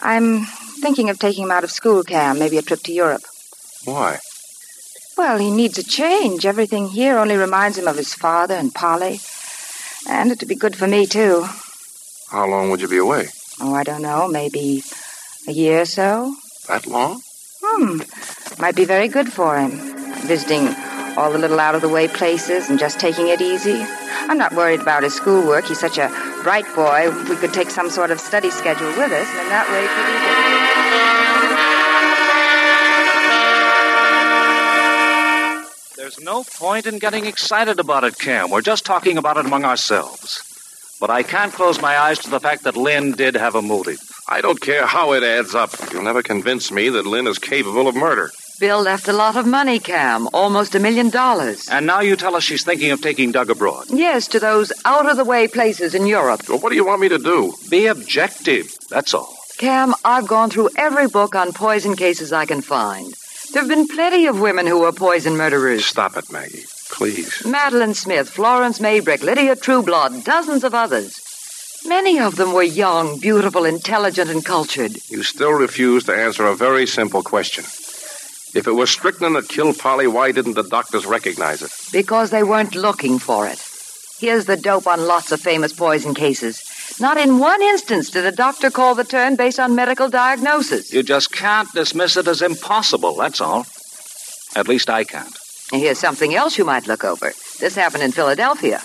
I'm 0.00 0.46
thinking 0.80 1.10
of 1.10 1.18
taking 1.18 1.44
him 1.44 1.50
out 1.50 1.64
of 1.64 1.70
school, 1.70 2.02
Cam, 2.02 2.38
maybe 2.38 2.56
a 2.56 2.62
trip 2.62 2.80
to 2.84 2.92
Europe. 2.92 3.20
Why? 3.84 4.20
Well, 5.18 5.36
he 5.36 5.50
needs 5.50 5.76
a 5.76 5.84
change. 5.84 6.46
Everything 6.46 6.88
here 6.88 7.18
only 7.18 7.36
reminds 7.36 7.76
him 7.76 7.88
of 7.88 7.96
his 7.98 8.14
father 8.14 8.54
and 8.54 8.74
Polly. 8.74 9.20
And 10.08 10.30
it'd 10.30 10.48
be 10.48 10.54
good 10.54 10.76
for 10.76 10.86
me, 10.86 11.04
too. 11.04 11.46
How 12.30 12.46
long 12.46 12.70
would 12.70 12.80
you 12.80 12.88
be 12.88 12.96
away? 12.96 13.28
Oh, 13.60 13.74
I 13.74 13.84
don't 13.84 14.00
know, 14.00 14.28
maybe 14.28 14.82
a 15.46 15.52
year 15.52 15.82
or 15.82 15.84
so? 15.84 16.36
That 16.68 16.86
long? 16.86 17.20
Hmm. 17.60 18.00
Might 18.60 18.76
be 18.76 18.84
very 18.84 19.08
good 19.08 19.32
for 19.32 19.58
him. 19.58 19.70
Visiting 20.26 20.68
all 21.16 21.32
the 21.32 21.38
little 21.38 21.58
out 21.58 21.74
of 21.74 21.80
the 21.80 21.88
way 21.88 22.06
places 22.06 22.70
and 22.70 22.78
just 22.78 23.00
taking 23.00 23.28
it 23.28 23.40
easy. 23.40 23.84
I'm 24.28 24.38
not 24.38 24.52
worried 24.54 24.80
about 24.80 25.02
his 25.02 25.14
schoolwork. 25.14 25.66
He's 25.66 25.80
such 25.80 25.98
a 25.98 26.08
bright 26.42 26.66
boy. 26.74 27.10
We 27.28 27.36
could 27.36 27.52
take 27.52 27.70
some 27.70 27.90
sort 27.90 28.10
of 28.10 28.20
study 28.20 28.50
schedule 28.50 28.88
with 28.88 29.10
us, 29.10 29.28
and 29.28 29.50
that 29.50 29.66
way 29.72 29.88
There's 35.96 36.20
no 36.20 36.44
point 36.44 36.86
in 36.86 36.98
getting 36.98 37.26
excited 37.26 37.80
about 37.80 38.04
it, 38.04 38.18
Cam. 38.18 38.50
We're 38.50 38.62
just 38.62 38.86
talking 38.86 39.18
about 39.18 39.36
it 39.36 39.46
among 39.46 39.64
ourselves. 39.64 40.96
But 41.00 41.10
I 41.10 41.22
can't 41.22 41.52
close 41.52 41.80
my 41.82 41.98
eyes 41.98 42.18
to 42.20 42.30
the 42.30 42.40
fact 42.40 42.64
that 42.64 42.76
Lynn 42.76 43.12
did 43.12 43.34
have 43.34 43.54
a 43.54 43.62
motive. 43.62 44.00
I 44.30 44.40
don't 44.42 44.60
care 44.60 44.86
how 44.86 45.12
it 45.12 45.22
adds 45.22 45.54
up. 45.54 45.70
You'll 45.92 46.02
never 46.02 46.22
convince 46.22 46.70
me 46.70 46.90
that 46.90 47.06
Lynn 47.06 47.26
is 47.26 47.38
capable 47.38 47.88
of 47.88 47.94
murder. 47.96 48.30
Bill 48.60 48.82
left 48.82 49.08
a 49.08 49.12
lot 49.12 49.36
of 49.36 49.46
money, 49.46 49.78
Cam. 49.78 50.28
Almost 50.34 50.74
a 50.74 50.80
million 50.80 51.10
dollars. 51.10 51.68
And 51.68 51.86
now 51.86 52.00
you 52.00 52.16
tell 52.16 52.34
us 52.36 52.42
she's 52.42 52.64
thinking 52.64 52.90
of 52.90 53.00
taking 53.00 53.32
Doug 53.32 53.50
abroad. 53.50 53.86
Yes, 53.88 54.26
to 54.28 54.40
those 54.40 54.72
out 54.84 55.08
of 55.08 55.16
the 55.16 55.24
way 55.24 55.48
places 55.48 55.94
in 55.94 56.06
Europe. 56.06 56.48
Well, 56.48 56.58
what 56.58 56.70
do 56.70 56.74
you 56.74 56.84
want 56.84 57.00
me 57.00 57.08
to 57.08 57.18
do? 57.18 57.54
Be 57.70 57.86
objective, 57.86 58.76
that's 58.90 59.14
all. 59.14 59.34
Cam, 59.58 59.94
I've 60.04 60.28
gone 60.28 60.50
through 60.50 60.70
every 60.76 61.06
book 61.08 61.34
on 61.34 61.52
poison 61.52 61.96
cases 61.96 62.32
I 62.32 62.46
can 62.46 62.60
find. 62.60 63.14
There 63.52 63.62
have 63.62 63.68
been 63.68 63.88
plenty 63.88 64.26
of 64.26 64.40
women 64.40 64.66
who 64.66 64.80
were 64.80 64.92
poison 64.92 65.36
murderers. 65.36 65.86
Stop 65.86 66.16
it, 66.16 66.30
Maggie. 66.30 66.64
Please. 66.90 67.46
Madeline 67.46 67.94
Smith, 67.94 68.28
Florence 68.28 68.78
Maybrick, 68.80 69.22
Lydia 69.22 69.56
Trueblood, 69.56 70.24
dozens 70.24 70.64
of 70.64 70.74
others. 70.74 71.18
Many 71.86 72.18
of 72.18 72.36
them 72.36 72.52
were 72.52 72.62
young, 72.62 73.18
beautiful, 73.18 73.64
intelligent, 73.64 74.30
and 74.30 74.44
cultured. 74.44 74.92
You 75.08 75.22
still 75.22 75.52
refuse 75.52 76.04
to 76.04 76.14
answer 76.14 76.46
a 76.46 76.56
very 76.56 76.86
simple 76.86 77.22
question. 77.22 77.64
If 78.54 78.66
it 78.66 78.72
was 78.72 78.90
strychnine 78.90 79.34
that 79.34 79.48
killed 79.48 79.78
Polly, 79.78 80.06
why 80.06 80.32
didn't 80.32 80.54
the 80.54 80.62
doctors 80.62 81.06
recognize 81.06 81.62
it? 81.62 81.70
Because 81.92 82.30
they 82.30 82.42
weren't 82.42 82.74
looking 82.74 83.18
for 83.18 83.46
it. 83.46 83.62
Here's 84.18 84.46
the 84.46 84.56
dope 84.56 84.86
on 84.86 85.06
lots 85.06 85.30
of 85.32 85.40
famous 85.40 85.72
poison 85.72 86.14
cases. 86.14 86.64
Not 86.98 87.18
in 87.18 87.38
one 87.38 87.62
instance 87.62 88.10
did 88.10 88.26
a 88.26 88.32
doctor 88.32 88.70
call 88.70 88.94
the 88.94 89.04
turn 89.04 89.36
based 89.36 89.60
on 89.60 89.76
medical 89.76 90.08
diagnosis. 90.08 90.92
You 90.92 91.02
just 91.02 91.30
can't 91.30 91.72
dismiss 91.72 92.16
it 92.16 92.26
as 92.26 92.42
impossible, 92.42 93.14
that's 93.16 93.40
all. 93.40 93.66
At 94.56 94.66
least 94.66 94.90
I 94.90 95.04
can't. 95.04 95.36
And 95.72 95.80
here's 95.82 95.98
something 95.98 96.34
else 96.34 96.58
you 96.58 96.64
might 96.64 96.88
look 96.88 97.04
over. 97.04 97.32
This 97.60 97.76
happened 97.76 98.02
in 98.02 98.12
Philadelphia. 98.12 98.82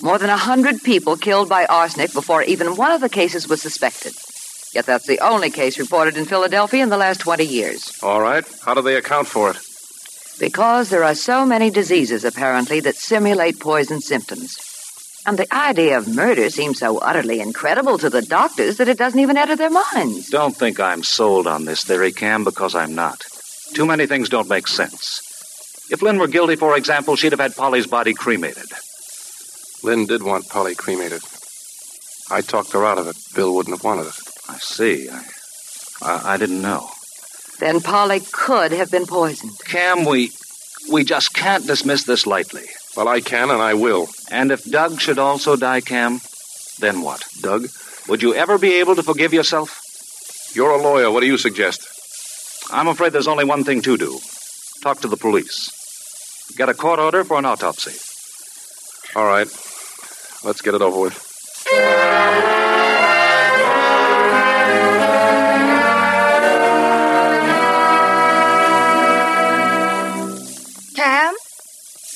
More 0.00 0.18
than 0.18 0.30
a 0.30 0.36
hundred 0.36 0.82
people 0.82 1.16
killed 1.16 1.48
by 1.48 1.66
arsenic 1.66 2.12
before 2.12 2.42
even 2.42 2.76
one 2.76 2.92
of 2.92 3.00
the 3.00 3.08
cases 3.08 3.48
was 3.48 3.60
suspected. 3.60 4.14
Yet 4.74 4.86
that's 4.86 5.06
the 5.06 5.20
only 5.20 5.50
case 5.50 5.78
reported 5.78 6.16
in 6.16 6.24
Philadelphia 6.24 6.82
in 6.82 6.88
the 6.88 6.96
last 6.96 7.20
20 7.20 7.44
years. 7.44 7.92
All 8.02 8.20
right. 8.20 8.44
How 8.64 8.74
do 8.74 8.82
they 8.82 8.96
account 8.96 9.28
for 9.28 9.50
it? 9.50 9.58
Because 10.40 10.88
there 10.88 11.04
are 11.04 11.14
so 11.14 11.44
many 11.44 11.70
diseases, 11.70 12.24
apparently, 12.24 12.80
that 12.80 12.96
simulate 12.96 13.60
poison 13.60 14.00
symptoms. 14.00 14.58
And 15.24 15.38
the 15.38 15.54
idea 15.54 15.98
of 15.98 16.08
murder 16.08 16.50
seems 16.50 16.80
so 16.80 16.98
utterly 16.98 17.38
incredible 17.38 17.98
to 17.98 18.10
the 18.10 18.22
doctors 18.22 18.78
that 18.78 18.88
it 18.88 18.98
doesn't 18.98 19.20
even 19.20 19.36
enter 19.36 19.54
their 19.54 19.70
minds. 19.70 20.30
Don't 20.30 20.56
think 20.56 20.80
I'm 20.80 21.04
sold 21.04 21.46
on 21.46 21.64
this 21.64 21.84
theory, 21.84 22.10
Cam, 22.10 22.42
because 22.42 22.74
I'm 22.74 22.94
not. 22.94 23.24
Too 23.74 23.86
many 23.86 24.06
things 24.06 24.28
don't 24.28 24.48
make 24.48 24.66
sense. 24.66 25.20
If 25.90 26.02
Lynn 26.02 26.18
were 26.18 26.26
guilty, 26.26 26.56
for 26.56 26.76
example, 26.76 27.14
she'd 27.14 27.32
have 27.32 27.40
had 27.40 27.54
Polly's 27.54 27.86
body 27.86 28.14
cremated. 28.14 28.66
Lynn 29.82 30.06
did 30.06 30.22
want 30.22 30.48
Polly 30.48 30.74
cremated. 30.74 31.22
I 32.30 32.40
talked 32.40 32.72
her 32.72 32.84
out 32.84 32.98
of 32.98 33.08
it. 33.08 33.16
Bill 33.34 33.54
wouldn't 33.54 33.76
have 33.76 33.84
wanted 33.84 34.06
it. 34.06 34.14
I 34.48 34.58
see. 34.58 35.08
I, 35.10 35.24
I, 36.02 36.34
I 36.34 36.36
didn't 36.36 36.62
know. 36.62 36.88
Then 37.58 37.80
Polly 37.80 38.20
could 38.20 38.72
have 38.72 38.90
been 38.90 39.06
poisoned. 39.06 39.52
Cam, 39.66 40.04
we 40.04 40.32
we 40.90 41.04
just 41.04 41.34
can't 41.34 41.66
dismiss 41.66 42.04
this 42.04 42.26
lightly. 42.26 42.64
Well, 42.96 43.08
I 43.08 43.20
can 43.20 43.50
and 43.50 43.62
I 43.62 43.74
will. 43.74 44.08
And 44.30 44.50
if 44.50 44.64
Doug 44.64 45.00
should 45.00 45.18
also 45.18 45.56
die, 45.56 45.80
Cam, 45.80 46.20
then 46.80 47.02
what? 47.02 47.24
Doug? 47.40 47.66
Would 48.08 48.22
you 48.22 48.34
ever 48.34 48.58
be 48.58 48.80
able 48.80 48.96
to 48.96 49.02
forgive 49.02 49.32
yourself? 49.32 49.80
You're 50.54 50.70
a 50.70 50.82
lawyer. 50.82 51.10
What 51.10 51.20
do 51.20 51.26
you 51.26 51.38
suggest? 51.38 51.86
I'm 52.70 52.88
afraid 52.88 53.12
there's 53.12 53.28
only 53.28 53.44
one 53.44 53.64
thing 53.64 53.82
to 53.82 53.96
do. 53.96 54.18
Talk 54.82 55.00
to 55.00 55.08
the 55.08 55.16
police. 55.16 55.70
Get 56.56 56.68
a 56.68 56.74
court 56.74 56.98
order 56.98 57.24
for 57.24 57.38
an 57.38 57.44
autopsy. 57.44 57.96
All 59.14 59.26
right. 59.26 59.48
Let's 60.44 60.60
get 60.60 60.74
it 60.74 60.82
over 60.82 61.00
with. 61.00 61.14
Cam, 70.96 71.34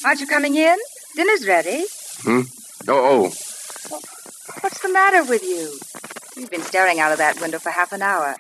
aren't 0.05 0.21
you 0.21 0.27
coming 0.27 0.57
in? 0.57 0.77
Dinner's 1.15 1.47
ready. 1.47 1.85
Hmm? 2.23 2.41
Oh, 2.89 2.93
oh. 2.95 3.23
What's 4.61 4.81
the 4.81 4.91
matter 4.93 5.25
with 5.25 5.43
you? 5.43 5.79
You've 6.37 6.51
been 6.51 6.63
staring 6.63 6.99
out 6.99 7.13
of 7.13 7.19
that 7.19 7.41
window 7.41 7.59
for 7.59 7.71
half 7.71 7.93
an 7.93 8.03
hour. 8.03 8.37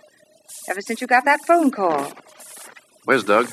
Ever 0.68 0.80
since 0.80 1.00
you 1.00 1.06
got 1.06 1.24
that 1.26 1.46
phone 1.46 1.70
call. 1.70 2.12
Where's 3.04 3.22
Doug? 3.22 3.50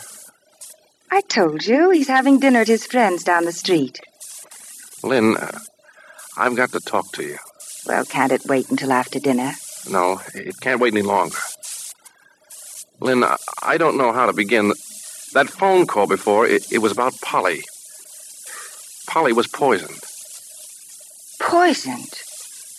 I 1.11 1.21
told 1.21 1.63
you 1.65 1.91
he's 1.91 2.07
having 2.07 2.39
dinner 2.39 2.61
at 2.61 2.67
his 2.67 2.87
friend's 2.87 3.23
down 3.23 3.45
the 3.45 3.51
street. 3.51 3.99
Lynn, 5.03 5.37
I've 6.37 6.55
got 6.55 6.71
to 6.71 6.79
talk 6.79 7.11
to 7.13 7.23
you. 7.23 7.37
Well, 7.85 8.05
can't 8.05 8.31
it 8.31 8.45
wait 8.45 8.69
until 8.69 8.91
after 8.91 9.19
dinner? 9.19 9.53
No, 9.89 10.21
it 10.33 10.59
can't 10.61 10.79
wait 10.79 10.93
any 10.93 11.01
longer. 11.01 11.37
Lynn, 12.99 13.23
I- 13.61 13.77
don't 13.77 13.97
know 13.97 14.13
how 14.13 14.25
to 14.27 14.33
begin. 14.33 14.73
That 15.33 15.49
phone 15.49 15.87
call 15.87 16.07
before, 16.07 16.47
it, 16.47 16.71
it 16.71 16.77
was 16.77 16.91
about 16.91 17.19
Polly. 17.21 17.63
Polly 19.07 19.33
was 19.33 19.47
poisoned. 19.47 19.99
Poisoned? 21.39 22.13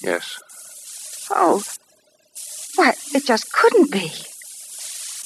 Yes. 0.01 0.41
Oh. 1.31 1.63
Why, 2.77 2.95
it 3.15 3.27
just 3.27 3.53
couldn't 3.53 3.91
be. 3.93 4.11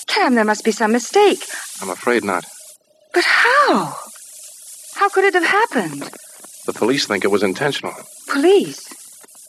Cam, 0.07 0.35
there 0.35 0.45
must 0.45 0.65
be 0.65 0.73
some 0.73 0.93
mistake. 0.93 1.45
I'm 1.81 1.91
afraid 1.91 2.25
not. 2.25 2.45
But 3.15 3.25
how? 3.25 3.97
How 4.95 5.09
could 5.11 5.25
it 5.25 5.35
have 5.35 5.45
happened? 5.45 6.11
The 6.69 6.75
police 6.75 7.07
think 7.07 7.25
it 7.25 7.31
was 7.31 7.43
intentional. 7.43 7.95
Police? 8.31 8.93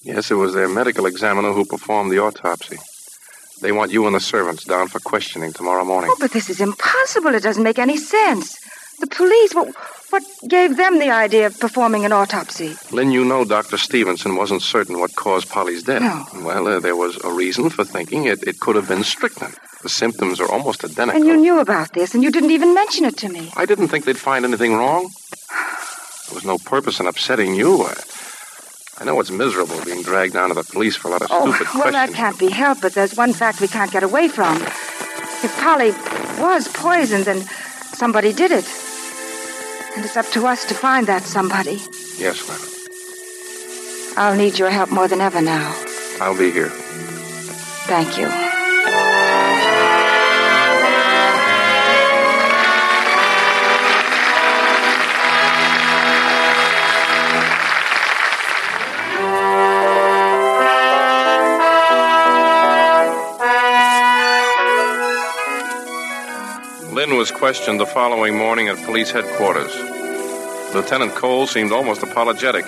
Yes, 0.04 0.32
it 0.32 0.36
was 0.36 0.54
their 0.54 0.70
medical 0.70 1.06
examiner 1.06 1.52
who 1.52 1.66
performed 1.66 2.14
the 2.14 2.20
autopsy. 2.20 2.78
They 3.62 3.74
want 3.74 3.92
you 3.92 4.08
and 4.08 4.16
the 4.16 4.22
servants 4.22 4.64
down 4.64 4.88
for 4.88 5.02
questioning 5.02 5.52
tomorrow 5.52 5.84
morning. 5.84 6.12
Oh, 6.14 6.18
but 6.18 6.32
this 6.32 6.50
is 6.50 6.62
impossible. 6.62 7.36
It 7.36 7.44
doesn't 7.44 7.62
make 7.62 7.78
any 7.78 7.98
sense. 7.98 8.58
The 9.02 9.08
police, 9.08 9.54
what, 9.54 9.68
what 10.12 10.24
gave 10.48 10.78
them 10.78 11.00
the 11.00 11.10
idea 11.10 11.48
of 11.48 11.60
performing 11.60 12.06
an 12.06 12.14
autopsy? 12.14 12.78
Lynn, 12.90 13.12
you 13.12 13.26
know 13.26 13.44
Dr. 13.44 13.78
Stevenson 13.78 14.38
wasn't 14.38 14.62
certain 14.62 14.98
what 14.98 15.14
caused 15.16 15.50
Polly's 15.50 15.84
death. 15.84 16.02
No. 16.02 16.46
Well, 16.46 16.70
uh, 16.70 16.80
there 16.80 16.96
was 16.96 17.22
a 17.26 17.34
reason 17.34 17.70
for 17.70 17.84
thinking 17.84 18.28
it, 18.28 18.44
it 18.44 18.62
could 18.62 18.78
have 18.78 18.88
been 18.88 19.04
strychnine. 19.04 19.56
The 19.84 19.90
symptoms 19.90 20.40
are 20.40 20.50
almost 20.50 20.86
identical. 20.86 21.20
And 21.20 21.28
you 21.28 21.36
knew 21.36 21.60
about 21.60 21.92
this, 21.92 22.14
and 22.14 22.24
you 22.24 22.32
didn't 22.32 22.52
even 22.52 22.74
mention 22.74 23.04
it 23.04 23.18
to 23.18 23.28
me. 23.28 23.52
I 23.58 23.66
didn't 23.66 23.90
think 23.90 24.06
they'd 24.06 24.18
find 24.18 24.46
anything 24.46 24.74
wrong. 24.74 25.10
There 26.30 26.36
was 26.36 26.46
no 26.46 26.60
purpose 26.60 27.00
in 27.00 27.08
upsetting 27.08 27.56
you. 27.56 27.82
I, 27.84 27.96
I 29.00 29.04
know 29.04 29.20
it's 29.20 29.32
miserable 29.32 29.84
being 29.84 30.04
dragged 30.04 30.34
down 30.34 30.50
to 30.50 30.56
the 30.56 30.64
police 30.64 30.96
for 30.96 31.08
a 31.08 31.12
lot 31.12 31.22
of 31.24 31.28
stupid 31.28 31.44
things. 31.46 31.56
Oh, 31.62 31.66
stupid 31.66 31.80
well, 31.84 31.92
that 31.92 32.14
can't 32.14 32.38
be 32.38 32.50
helped, 32.50 32.82
but 32.82 32.94
there's 32.94 33.16
one 33.18 33.34
fact 33.34 33.62
we 33.62 33.68
can't 33.68 33.92
get 33.92 34.04
away 34.04 34.28
from. 34.28 34.58
If 35.42 35.58
Polly 35.60 35.92
was 36.40 36.68
poisoned, 36.68 37.26
then 37.26 37.42
somebody 37.94 38.32
did 38.32 38.52
it. 38.52 38.66
And 39.96 40.06
it's 40.06 40.18
up 40.18 40.28
to 40.34 40.46
us 40.46 40.66
to 40.66 40.76
find 40.76 41.08
that 41.08 41.24
somebody. 41.24 41.82
Yes, 42.18 42.48
Lynn. 42.48 42.60
I'll 44.18 44.36
need 44.36 44.60
your 44.60 44.70
help 44.70 44.92
more 44.92 45.08
than 45.08 45.22
ever 45.22 45.42
now. 45.42 45.76
I'll 46.22 46.38
be 46.38 46.52
here. 46.52 46.70
Thank 47.88 48.20
you. 48.20 48.28
Lynn 67.10 67.18
was 67.18 67.32
questioned 67.32 67.80
the 67.80 67.88
following 67.88 68.38
morning 68.38 68.68
at 68.68 68.78
police 68.86 69.10
headquarters. 69.10 69.76
Lieutenant 70.76 71.16
Cole 71.16 71.48
seemed 71.48 71.72
almost 71.72 72.04
apologetic. 72.04 72.68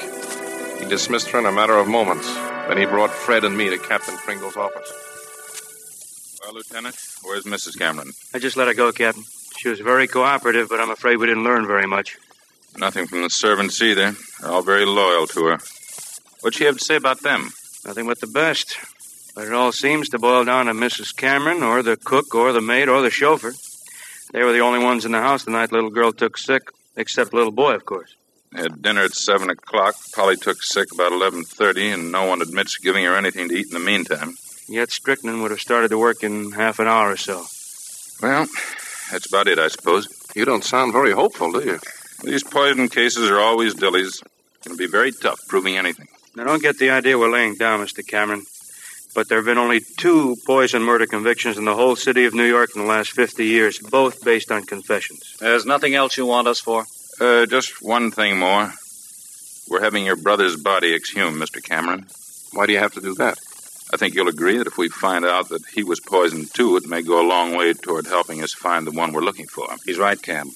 He 0.79 0.89
dismissed 0.89 1.29
her 1.29 1.37
in 1.37 1.45
a 1.45 1.51
matter 1.51 1.77
of 1.77 1.87
moments. 1.87 2.33
Then 2.67 2.79
he 2.79 2.85
brought 2.85 3.11
Fred 3.11 3.43
and 3.43 3.55
me 3.55 3.69
to 3.69 3.77
Captain 3.77 4.17
Pringle's 4.17 4.57
office. 4.57 4.91
Well, 6.41 6.55
Lieutenant, 6.55 6.95
where's 7.21 7.43
Mrs. 7.43 7.77
Cameron? 7.77 8.13
I 8.33 8.39
just 8.39 8.57
let 8.57 8.67
her 8.67 8.73
go, 8.73 8.91
Captain. 8.91 9.25
She 9.59 9.69
was 9.69 9.79
very 9.79 10.07
cooperative, 10.07 10.69
but 10.69 10.79
I'm 10.79 10.89
afraid 10.89 11.17
we 11.17 11.27
didn't 11.27 11.43
learn 11.43 11.67
very 11.67 11.85
much. 11.85 12.17
Nothing 12.75 13.05
from 13.05 13.21
the 13.21 13.29
servants 13.29 13.79
either. 13.79 14.15
They're 14.41 14.51
all 14.51 14.63
very 14.63 14.85
loyal 14.85 15.27
to 15.27 15.45
her. 15.45 15.59
What'd 16.39 16.57
she 16.57 16.63
have 16.63 16.79
to 16.79 16.83
say 16.83 16.95
about 16.95 17.21
them? 17.21 17.51
Nothing 17.85 18.07
but 18.07 18.19
the 18.19 18.25
best. 18.25 18.75
But 19.35 19.45
it 19.45 19.53
all 19.53 19.71
seems 19.71 20.09
to 20.09 20.17
boil 20.17 20.45
down 20.45 20.65
to 20.65 20.73
Mrs. 20.73 21.15
Cameron, 21.15 21.61
or 21.61 21.83
the 21.83 21.95
cook, 21.95 22.33
or 22.33 22.51
the 22.53 22.61
maid, 22.61 22.89
or 22.89 23.03
the 23.03 23.11
chauffeur. 23.11 23.53
They 24.31 24.43
were 24.43 24.53
the 24.53 24.61
only 24.61 24.83
ones 24.83 25.05
in 25.05 25.11
the 25.11 25.19
house 25.19 25.43
the 25.43 25.51
night 25.51 25.71
little 25.71 25.89
girl 25.89 26.11
took 26.11 26.37
sick, 26.37 26.63
except 26.95 27.33
little 27.33 27.51
boy, 27.51 27.75
of 27.75 27.85
course. 27.85 28.15
They 28.51 28.61
had 28.63 28.81
dinner 28.81 29.03
at 29.03 29.13
seven 29.13 29.49
o'clock. 29.49 29.95
Polly 30.13 30.35
took 30.35 30.61
sick 30.61 30.91
about 30.93 31.11
eleven 31.13 31.43
thirty, 31.43 31.89
and 31.89 32.11
no 32.11 32.25
one 32.25 32.41
admits 32.41 32.77
giving 32.77 33.05
her 33.05 33.15
anything 33.15 33.49
to 33.49 33.55
eat 33.55 33.67
in 33.67 33.73
the 33.73 33.79
meantime. 33.79 34.35
Yet 34.67 34.91
strychnine 34.91 35.41
would 35.41 35.51
have 35.51 35.59
started 35.59 35.89
to 35.89 35.97
work 35.97 36.23
in 36.23 36.51
half 36.51 36.79
an 36.79 36.87
hour 36.87 37.11
or 37.11 37.17
so. 37.17 37.45
Well, 38.21 38.47
that's 39.11 39.27
about 39.27 39.47
it, 39.47 39.59
I 39.59 39.67
suppose. 39.67 40.07
You 40.35 40.45
don't 40.45 40.63
sound 40.63 40.93
very 40.93 41.11
hopeful, 41.11 41.51
do 41.51 41.61
you? 41.61 41.79
These 42.23 42.43
poison 42.43 42.87
cases 42.87 43.29
are 43.29 43.39
always 43.39 43.73
dillies. 43.73 44.21
It'll 44.65 44.77
be 44.77 44.87
very 44.87 45.11
tough 45.11 45.39
proving 45.47 45.77
anything. 45.77 46.07
Now, 46.35 46.45
don't 46.45 46.61
get 46.61 46.77
the 46.77 46.91
idea 46.91 47.17
we're 47.17 47.31
laying 47.31 47.55
down, 47.55 47.79
Mr. 47.81 48.05
Cameron. 48.05 48.43
But 49.13 49.27
there 49.27 49.37
have 49.37 49.45
been 49.45 49.57
only 49.57 49.81
two 49.81 50.37
poison 50.45 50.83
murder 50.83 51.05
convictions 51.05 51.57
in 51.57 51.65
the 51.65 51.75
whole 51.75 51.95
city 51.95 52.25
of 52.25 52.33
New 52.33 52.45
York 52.45 52.69
in 52.75 52.81
the 52.81 52.87
last 52.87 53.11
50 53.11 53.45
years, 53.45 53.79
both 53.79 54.23
based 54.23 54.51
on 54.51 54.63
confessions. 54.63 55.35
There's 55.39 55.65
nothing 55.65 55.95
else 55.95 56.17
you 56.17 56.25
want 56.25 56.47
us 56.47 56.59
for? 56.59 56.85
Uh, 57.19 57.45
just 57.45 57.81
one 57.81 58.11
thing 58.11 58.39
more. 58.39 58.71
We're 59.69 59.81
having 59.83 60.05
your 60.05 60.15
brother's 60.15 60.55
body 60.55 60.95
exhumed, 60.95 61.41
Mr. 61.41 61.63
Cameron. 61.63 62.07
Why 62.53 62.65
do 62.65 62.73
you 62.73 62.79
have 62.79 62.93
to 62.93 63.01
do 63.01 63.13
that? 63.15 63.37
I 63.93 63.97
think 63.97 64.15
you'll 64.15 64.29
agree 64.29 64.57
that 64.57 64.67
if 64.67 64.77
we 64.77 64.87
find 64.87 65.25
out 65.25 65.49
that 65.49 65.65
he 65.73 65.83
was 65.83 65.99
poisoned 65.99 66.53
too, 66.53 66.77
it 66.77 66.87
may 66.87 67.01
go 67.01 67.21
a 67.21 67.27
long 67.27 67.55
way 67.55 67.73
toward 67.73 68.07
helping 68.07 68.41
us 68.41 68.53
find 68.53 68.87
the 68.87 68.91
one 68.91 69.11
we're 69.11 69.21
looking 69.21 69.47
for. 69.47 69.67
He's 69.85 69.97
right, 69.97 70.21
Cam. 70.21 70.51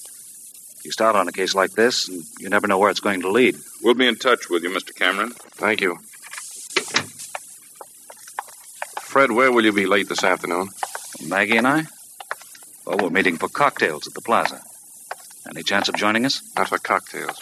You 0.82 0.90
start 0.90 1.16
on 1.16 1.28
a 1.28 1.32
case 1.32 1.54
like 1.54 1.72
this, 1.72 2.08
and 2.08 2.22
you 2.38 2.48
never 2.48 2.66
know 2.66 2.78
where 2.78 2.90
it's 2.90 3.00
going 3.00 3.20
to 3.22 3.30
lead. 3.30 3.56
We'll 3.82 3.94
be 3.94 4.06
in 4.06 4.16
touch 4.16 4.48
with 4.48 4.62
you, 4.62 4.70
Mr. 4.70 4.94
Cameron. 4.94 5.30
Thank 5.30 5.80
you. 5.80 5.98
Fred, 9.16 9.32
where 9.32 9.50
will 9.50 9.64
you 9.64 9.72
be 9.72 9.86
late 9.86 10.10
this 10.10 10.22
afternoon? 10.22 10.68
Maggie 11.26 11.56
and 11.56 11.66
I? 11.66 11.84
Well, 12.84 12.98
we're 12.98 13.08
meeting 13.08 13.38
for 13.38 13.48
cocktails 13.48 14.06
at 14.06 14.12
the 14.12 14.20
plaza. 14.20 14.60
Any 15.48 15.62
chance 15.62 15.88
of 15.88 15.94
joining 15.94 16.26
us? 16.26 16.42
Not 16.54 16.68
for 16.68 16.76
cocktails. 16.76 17.38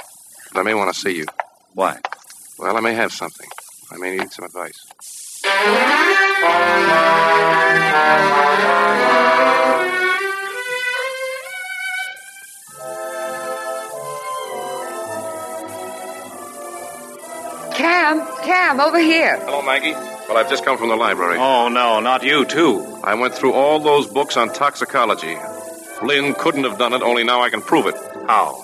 But 0.53 0.61
I 0.61 0.63
may 0.63 0.75
want 0.75 0.95
to 0.95 1.01
see 1.01 1.17
you. 1.17 1.27
Why? 1.73 1.99
Well, 2.61 2.77
I 2.77 2.81
may 2.81 2.95
have 2.95 3.13
something. 3.13 3.49
I 3.91 3.97
may 3.97 4.17
need 4.17 4.31
some 4.31 4.45
advice. 4.45 4.87
Cam, 17.85 18.27
Cam, 18.45 18.81
over 18.81 18.99
here. 18.99 19.37
Hello, 19.41 19.61
Maggie. 19.61 19.93
Well, 19.93 20.39
I've 20.39 20.49
just 20.49 20.65
come 20.65 20.79
from 20.79 20.89
the 20.89 20.97
library. 20.97 21.37
Oh, 21.39 21.69
no, 21.69 22.01
not 22.01 22.23
you, 22.23 22.47
too. 22.47 22.81
I 23.05 23.15
went 23.15 23.35
through 23.35 23.53
all 23.53 23.79
those 23.79 24.07
books 24.07 24.39
on 24.39 24.51
toxicology. 24.55 25.37
Lynn 26.03 26.33
couldn't 26.33 26.65
have 26.65 26.79
done 26.79 26.95
it, 26.95 27.03
only 27.03 27.25
now 27.25 27.43
I 27.43 27.51
can 27.51 27.61
prove 27.61 27.87
it. 27.87 27.95
How? 28.27 28.57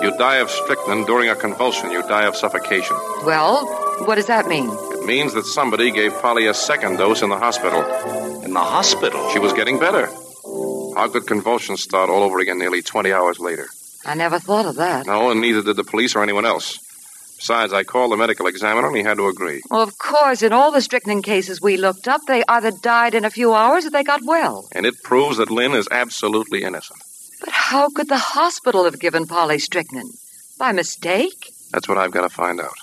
You 0.00 0.16
die 0.16 0.36
of 0.36 0.48
strychnine 0.48 1.06
during 1.06 1.28
a 1.28 1.34
convulsion. 1.34 1.90
You 1.90 2.02
die 2.02 2.26
of 2.26 2.36
suffocation. 2.36 2.94
Well, 3.26 3.66
what 4.06 4.14
does 4.14 4.26
that 4.26 4.46
mean? 4.46 4.70
It 4.70 5.04
means 5.04 5.34
that 5.34 5.44
somebody 5.44 5.90
gave 5.90 6.12
Polly 6.22 6.46
a 6.46 6.54
second 6.54 6.98
dose 6.98 7.22
in 7.22 7.30
the 7.30 7.38
hospital. 7.38 7.82
In 8.44 8.52
the 8.52 8.60
hospital? 8.60 9.28
She 9.32 9.40
was 9.40 9.54
getting 9.54 9.80
better. 9.80 10.06
How 10.94 11.08
could 11.12 11.26
convulsions 11.26 11.82
start 11.82 12.10
all 12.10 12.22
over 12.22 12.38
again 12.38 12.60
nearly 12.60 12.82
20 12.82 13.12
hours 13.12 13.40
later? 13.40 13.66
I 14.06 14.14
never 14.14 14.38
thought 14.38 14.66
of 14.66 14.76
that. 14.76 15.06
No, 15.06 15.32
and 15.32 15.40
neither 15.40 15.64
did 15.64 15.74
the 15.74 15.82
police 15.82 16.14
or 16.14 16.22
anyone 16.22 16.46
else. 16.46 16.78
Besides, 17.38 17.72
I 17.72 17.84
called 17.84 18.10
the 18.10 18.16
medical 18.16 18.48
examiner 18.48 18.88
and 18.88 18.96
he 18.96 19.04
had 19.04 19.16
to 19.18 19.28
agree. 19.28 19.62
Well, 19.70 19.80
of 19.80 19.96
course, 19.96 20.42
in 20.42 20.52
all 20.52 20.72
the 20.72 20.80
strychnine 20.80 21.22
cases 21.22 21.62
we 21.62 21.76
looked 21.76 22.08
up, 22.08 22.20
they 22.26 22.42
either 22.48 22.72
died 22.72 23.14
in 23.14 23.24
a 23.24 23.30
few 23.30 23.54
hours 23.54 23.86
or 23.86 23.90
they 23.90 24.02
got 24.02 24.22
well. 24.24 24.68
And 24.72 24.84
it 24.84 25.02
proves 25.04 25.36
that 25.36 25.50
Lynn 25.50 25.72
is 25.72 25.86
absolutely 25.90 26.64
innocent. 26.64 27.00
But 27.40 27.50
how 27.50 27.90
could 27.90 28.08
the 28.08 28.18
hospital 28.18 28.84
have 28.84 28.98
given 28.98 29.26
Polly 29.26 29.60
strychnine? 29.60 30.10
By 30.58 30.72
mistake? 30.72 31.52
That's 31.70 31.88
what 31.88 31.96
I've 31.96 32.10
got 32.10 32.22
to 32.22 32.28
find 32.28 32.60
out. 32.60 32.74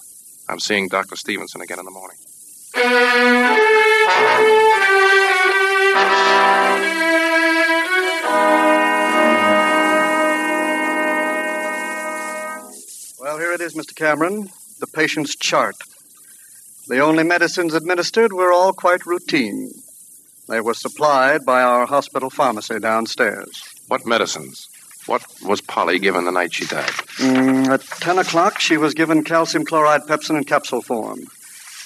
I'm 0.48 0.62
seeing 0.62 0.88
Dr. 0.88 1.18
Stevenson 1.18 1.62
again 1.62 1.80
in 1.80 1.86
the 1.86 1.92
morning. 1.92 2.18
It 13.56 13.62
is, 13.62 13.74
Mr. 13.74 13.96
Cameron. 13.96 14.50
The 14.80 14.88
patient's 14.88 15.36
chart. 15.36 15.76
The 16.88 17.00
only 17.00 17.24
medicines 17.24 17.74
administered 17.74 18.34
were 18.34 18.52
all 18.52 18.74
quite 18.74 19.06
routine. 19.06 19.72
They 20.48 20.60
were 20.60 20.74
supplied 20.74 21.46
by 21.46 21.64
our 21.64 21.86
hospital 21.86 22.30
pharmacy 22.30 22.80
downstairs. 22.80 23.64
What 23.88 24.06
medicines? 24.06 24.68
What 25.08 25.26
was 25.42 25.62
Polly 25.62 26.00
given 26.00 26.26
the 26.26 26.32
night 26.32 26.54
she 26.54 26.66
died? 26.66 26.90
Mm, 27.18 27.70
at 27.70 27.82
10 27.82 28.20
o'clock, 28.20 28.60
she 28.60 28.76
was 28.76 28.94
given 28.94 29.24
calcium 29.24 29.64
chloride 29.64 30.06
pepsin 30.06 30.38
in 30.38 30.44
capsule 30.44 30.82
form. 30.82 31.22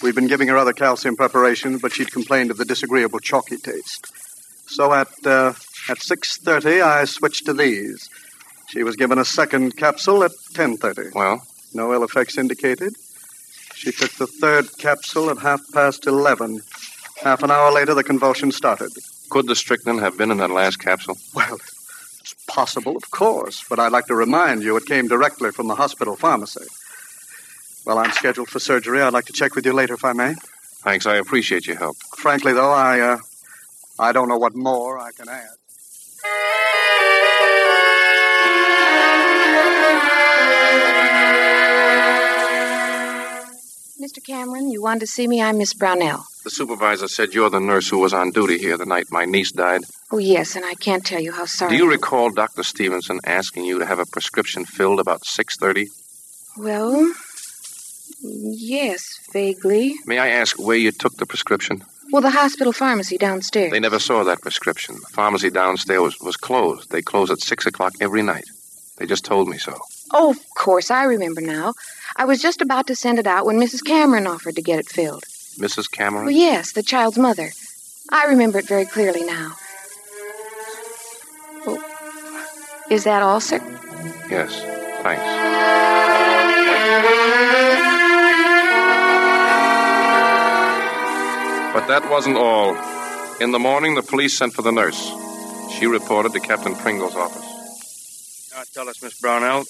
We'd 0.02 0.16
been 0.16 0.28
giving 0.28 0.48
her 0.48 0.58
other 0.58 0.74
calcium 0.74 1.16
preparations, 1.16 1.82
but 1.82 1.94
she'd 1.94 2.12
complained 2.12 2.50
of 2.50 2.58
the 2.58 2.66
disagreeable 2.66 3.20
chalky 3.20 3.58
taste. 3.58 4.08
So 4.68 4.92
at 4.94 5.10
uh, 5.26 5.54
at 5.90 6.00
6:30, 6.00 6.82
I 6.82 7.06
switched 7.06 7.46
to 7.46 7.54
these. 7.54 8.10
She 8.70 8.84
was 8.84 8.96
given 8.96 9.18
a 9.18 9.26
second 9.26 9.76
capsule 9.76 10.24
at 10.24 10.32
10:30. 10.54 11.14
Well, 11.14 11.42
no 11.74 11.94
ill 11.94 12.04
effects 12.04 12.38
indicated. 12.38 12.96
She 13.76 13.92
took 13.92 14.12
the 14.12 14.28
third 14.28 14.78
capsule 14.78 15.30
at 15.30 15.38
half 15.40 15.62
past 15.74 16.06
11. 16.06 16.62
Half 17.22 17.44
an 17.44 17.52
hour 17.52 17.72
later, 17.72 17.94
the 17.94 18.04
convulsion 18.04 18.52
started. 18.52 18.92
Could 19.30 19.48
the 19.48 19.56
strychnine 19.56 20.00
have 20.00 20.18
been 20.18 20.32
in 20.32 20.38
that 20.38 20.50
last 20.50 20.78
capsule? 20.78 21.18
Well, 21.34 21.56
it's 22.20 22.36
possible, 22.48 22.98
of 22.98 23.10
course, 23.12 23.64
but 23.70 23.80
I'd 23.80 23.92
like 23.92 24.08
to 24.08 24.16
remind 24.16 24.64
you 24.64 24.76
it 24.76 24.86
came 24.86 25.08
directly 25.08 25.52
from 25.52 25.68
the 25.68 25.76
hospital 25.76 26.16
pharmacy. 26.16 26.66
Well, 27.86 27.98
I'm 28.00 28.12
scheduled 28.12 28.50
for 28.50 28.60
surgery. 28.60 29.02
I'd 29.02 29.14
like 29.14 29.26
to 29.26 29.34
check 29.34 29.56
with 29.56 29.66
you 29.66 29.74
later 29.74 29.94
if 29.94 30.04
I 30.06 30.14
may. 30.14 30.36
Thanks. 30.84 31.06
I 31.06 31.16
appreciate 31.16 31.68
your 31.68 31.78
help. 31.78 31.98
Frankly, 32.18 32.54
though, 32.54 32.72
I 32.72 33.00
uh, 33.00 33.18
I 33.98 34.12
don't 34.12 34.30
know 34.30 34.38
what 34.38 34.56
more 34.56 34.98
I 34.98 35.12
can 35.12 35.28
add. 35.28 35.60
Mr. 44.00 44.24
Cameron, 44.26 44.72
you 44.72 44.82
wanted 44.82 45.02
to 45.02 45.08
see 45.08 45.28
me? 45.28 45.42
I'm 45.42 45.58
Miss 45.58 45.74
Brownell. 45.74 46.24
The 46.46 46.50
supervisor 46.50 47.10
said 47.10 47.34
you're 47.34 47.50
the 47.50 47.60
nurse 47.60 47.90
who 47.90 47.98
was 47.98 48.14
on 48.14 48.32
duty 48.32 48.58
here 48.58 48.78
the 48.78 48.86
night 48.86 49.08
my 49.12 49.26
niece 49.26 49.52
died. 49.52 49.82
Oh, 50.10 50.20
yes, 50.20 50.56
and 50.56 50.64
I 50.64 50.76
can't 50.76 51.06
tell 51.06 51.20
you 51.20 51.34
how 51.34 51.46
sorry. 51.46 51.72
Do 51.72 51.76
you 51.76 51.92
recall 51.92 52.30
Dr. 52.32 52.64
Stevenson 52.64 53.20
asking 53.26 53.66
you 53.66 53.78
to 53.78 53.86
have 53.86 54.00
a 54.00 54.06
prescription 54.06 54.64
filled 54.64 55.02
about 55.02 55.26
6:30? 55.26 55.88
Well, 56.56 57.14
yes, 58.22 59.20
vaguely. 59.34 59.96
May 60.06 60.20
I 60.20 60.30
ask 60.30 60.58
where 60.58 60.78
you 60.78 60.94
took 60.94 61.18
the 61.18 61.26
prescription? 61.26 61.84
Well, 62.14 62.22
the 62.22 62.32
hospital 62.32 62.72
pharmacy 62.72 63.18
downstairs. 63.18 63.72
They 63.72 63.82
never 63.82 64.00
saw 64.00 64.24
that 64.24 64.42
prescription. 64.42 64.96
The 64.96 65.14
pharmacy 65.14 65.50
downstairs 65.50 66.02
was, 66.02 66.22
was 66.22 66.38
closed. 66.38 66.90
They 66.90 67.02
close 67.02 67.30
at 67.32 67.42
6 67.42 67.66
o'clock 67.66 67.96
every 68.00 68.24
night. 68.24 68.46
They 68.98 69.06
just 69.06 69.26
told 69.26 69.50
me 69.50 69.58
so. 69.58 69.78
Oh, 70.12 70.32
of 70.32 70.40
course, 70.56 70.90
I 70.92 71.04
remember 71.04 71.42
now. 71.42 71.74
I 72.16 72.26
was 72.26 72.42
just 72.42 72.62
about 72.62 72.88
to 72.88 72.96
send 72.96 73.20
it 73.20 73.28
out 73.28 73.46
when 73.46 73.60
Mrs. 73.60 73.84
Cameron 73.84 74.28
offered 74.28 74.56
to 74.56 74.62
get 74.62 74.80
it 74.80 74.88
filled. 74.88 75.24
Mrs. 75.58 75.90
Cameron? 75.92 76.26
Well, 76.26 76.34
yes, 76.34 76.72
the 76.72 76.84
child's 76.84 77.18
mother. 77.18 77.52
I 78.12 78.26
remember 78.26 78.60
it 78.60 78.68
very 78.68 78.86
clearly 78.86 79.24
now. 79.24 79.56
Well, 81.66 81.84
is 82.90 83.04
that 83.04 83.22
all, 83.22 83.40
sir? 83.40 83.60
Yes. 84.30 84.62
Thanks. 85.04 85.24
But 91.74 91.88
that 91.88 92.10
wasn't 92.10 92.38
all. 92.38 92.76
In 93.40 93.52
the 93.52 93.60
morning, 93.60 93.96
the 93.96 94.02
police 94.02 94.38
sent 94.38 94.54
for 94.54 94.64
the 94.64 94.72
nurse. 94.72 95.12
She 95.78 95.86
reported 95.86 96.34
to 96.34 96.40
Captain 96.40 96.76
Pringle's 96.76 97.16
office. 97.16 98.50
Now 98.54 98.64
tell 98.74 98.90
us, 98.90 99.02
Miss 99.04 99.20
Brownell, 99.22 99.64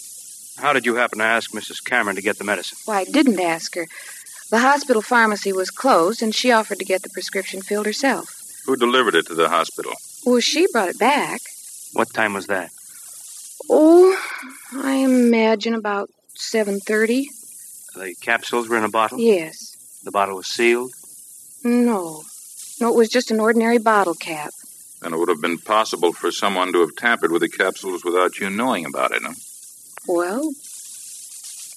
how 0.59 0.73
did 0.73 0.85
you 0.85 0.95
happen 0.95 1.19
to 1.19 1.25
ask 1.25 1.51
Mrs. 1.51 1.83
Cameron 1.83 2.15
to 2.15 2.21
get 2.21 2.37
the 2.37 2.43
medicine? 2.43 2.77
Why, 2.85 2.99
I 2.99 3.05
didn't 3.05 3.39
ask 3.39 3.75
her. 3.75 3.87
The 4.51 4.59
hospital 4.59 5.01
pharmacy 5.01 5.53
was 5.53 5.69
closed, 5.69 6.21
and 6.21 6.33
she 6.33 6.51
offered 6.51 6.79
to 6.79 6.85
get 6.85 7.03
the 7.03 7.09
prescription 7.09 7.61
filled 7.61 7.85
herself. 7.85 8.35
Who 8.65 8.75
delivered 8.75 9.15
it 9.15 9.27
to 9.27 9.35
the 9.35 9.49
hospital? 9.49 9.93
Well, 10.25 10.39
she 10.39 10.67
brought 10.71 10.89
it 10.89 10.99
back. 10.99 11.41
What 11.93 12.13
time 12.13 12.33
was 12.33 12.47
that? 12.47 12.71
Oh, 13.69 14.19
I 14.73 14.95
imagine 14.95 15.73
about 15.73 16.09
7.30. 16.35 17.25
The 17.95 18.15
capsules 18.21 18.67
were 18.69 18.77
in 18.77 18.83
a 18.83 18.89
bottle? 18.89 19.19
Yes. 19.19 20.01
The 20.03 20.11
bottle 20.11 20.37
was 20.37 20.47
sealed? 20.47 20.93
No. 21.63 22.23
No, 22.79 22.89
it 22.89 22.95
was 22.95 23.09
just 23.09 23.31
an 23.31 23.39
ordinary 23.39 23.77
bottle 23.77 24.13
cap. 24.13 24.51
Then 25.01 25.13
it 25.13 25.17
would 25.17 25.29
have 25.29 25.41
been 25.41 25.57
possible 25.57 26.13
for 26.13 26.31
someone 26.31 26.73
to 26.73 26.81
have 26.81 26.95
tampered 26.95 27.31
with 27.31 27.41
the 27.41 27.49
capsules 27.49 28.03
without 28.03 28.39
you 28.39 28.49
knowing 28.49 28.85
about 28.85 29.11
it, 29.11 29.21
huh? 29.23 29.33
Well, 30.11 30.53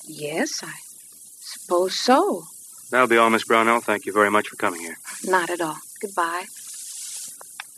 yes, 0.07 0.62
I 0.62 0.73
suppose 1.38 1.95
so. 1.95 2.45
That'll 2.90 3.07
be 3.07 3.18
all, 3.18 3.29
Miss 3.29 3.45
Brownell. 3.45 3.83
Thank 3.83 4.07
you 4.07 4.12
very 4.14 4.31
much 4.31 4.49
for 4.49 4.57
coming 4.57 4.81
here. 4.81 4.97
Not 5.27 5.51
at 5.51 5.61
all. 5.61 5.77
Goodbye. 6.01 6.47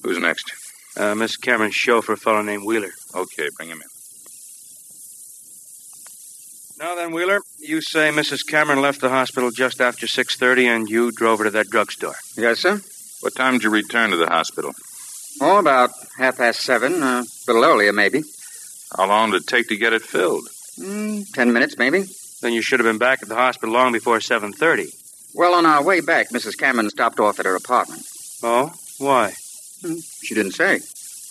Who's 0.05 0.19
next? 0.21 0.53
Uh, 0.97 1.17
Miss 1.17 1.37
Cameron's 1.37 1.75
chauffeur, 1.75 2.13
a 2.13 2.17
fellow 2.17 2.41
named 2.43 2.63
Wheeler. 2.65 2.93
Okay, 3.17 3.49
bring 3.57 3.69
him 3.69 3.83
in. 3.83 3.89
Now 6.79 6.95
then, 6.95 7.11
Wheeler, 7.13 7.41
you 7.59 7.81
say 7.81 8.11
Mrs. 8.11 8.47
Cameron 8.47 8.81
left 8.81 9.01
the 9.01 9.09
hospital 9.09 9.51
just 9.51 9.81
after 9.81 10.07
6.30 10.07 10.67
and 10.67 10.89
you 10.89 11.11
drove 11.11 11.39
her 11.41 11.47
to 11.47 11.51
that 11.51 11.69
drugstore. 11.69 12.15
Yes, 12.37 12.61
sir. 12.61 12.81
What 13.23 13.35
time 13.35 13.55
did 13.55 13.65
you 13.65 13.71
return 13.71 14.11
to 14.11 14.17
the 14.17 14.29
hospital? 14.29 14.73
Oh, 15.41 15.59
about 15.59 15.91
half 16.17 16.37
past 16.39 16.61
seven. 16.61 17.03
Uh, 17.03 17.25
a 17.49 17.53
little 17.53 17.65
earlier, 17.65 17.93
maybe. 17.93 18.23
How 18.97 19.07
long 19.09 19.31
did 19.31 19.43
it 19.43 19.47
take 19.47 19.69
to 19.69 19.77
get 19.77 19.93
it 19.93 20.03
filled? 20.03 20.49
Mm, 20.79 21.31
ten 21.33 21.53
minutes, 21.53 21.77
maybe. 21.79 22.05
Then 22.43 22.53
you 22.53 22.63
should 22.63 22.81
have 22.81 22.87
been 22.87 22.99
back 22.99 23.23
at 23.23 23.29
the 23.29 23.35
hospital 23.37 23.73
long 23.75 23.93
before 23.93 24.19
7.30. 24.19 24.95
Well, 25.35 25.55
on 25.55 25.67
our 25.67 25.83
way 25.83 26.01
back, 26.01 26.29
Mrs. 26.31 26.57
Cameron 26.59 26.91
stopped 26.91 27.19
off 27.19 27.41
at 27.41 27.47
her 27.47 27.57
apartment. 27.57 28.03
Oh? 28.43 28.73
Why? 28.99 29.33
Hmm, 29.83 29.97
She 30.23 30.35
didn't 30.35 30.53
say. 30.53 30.81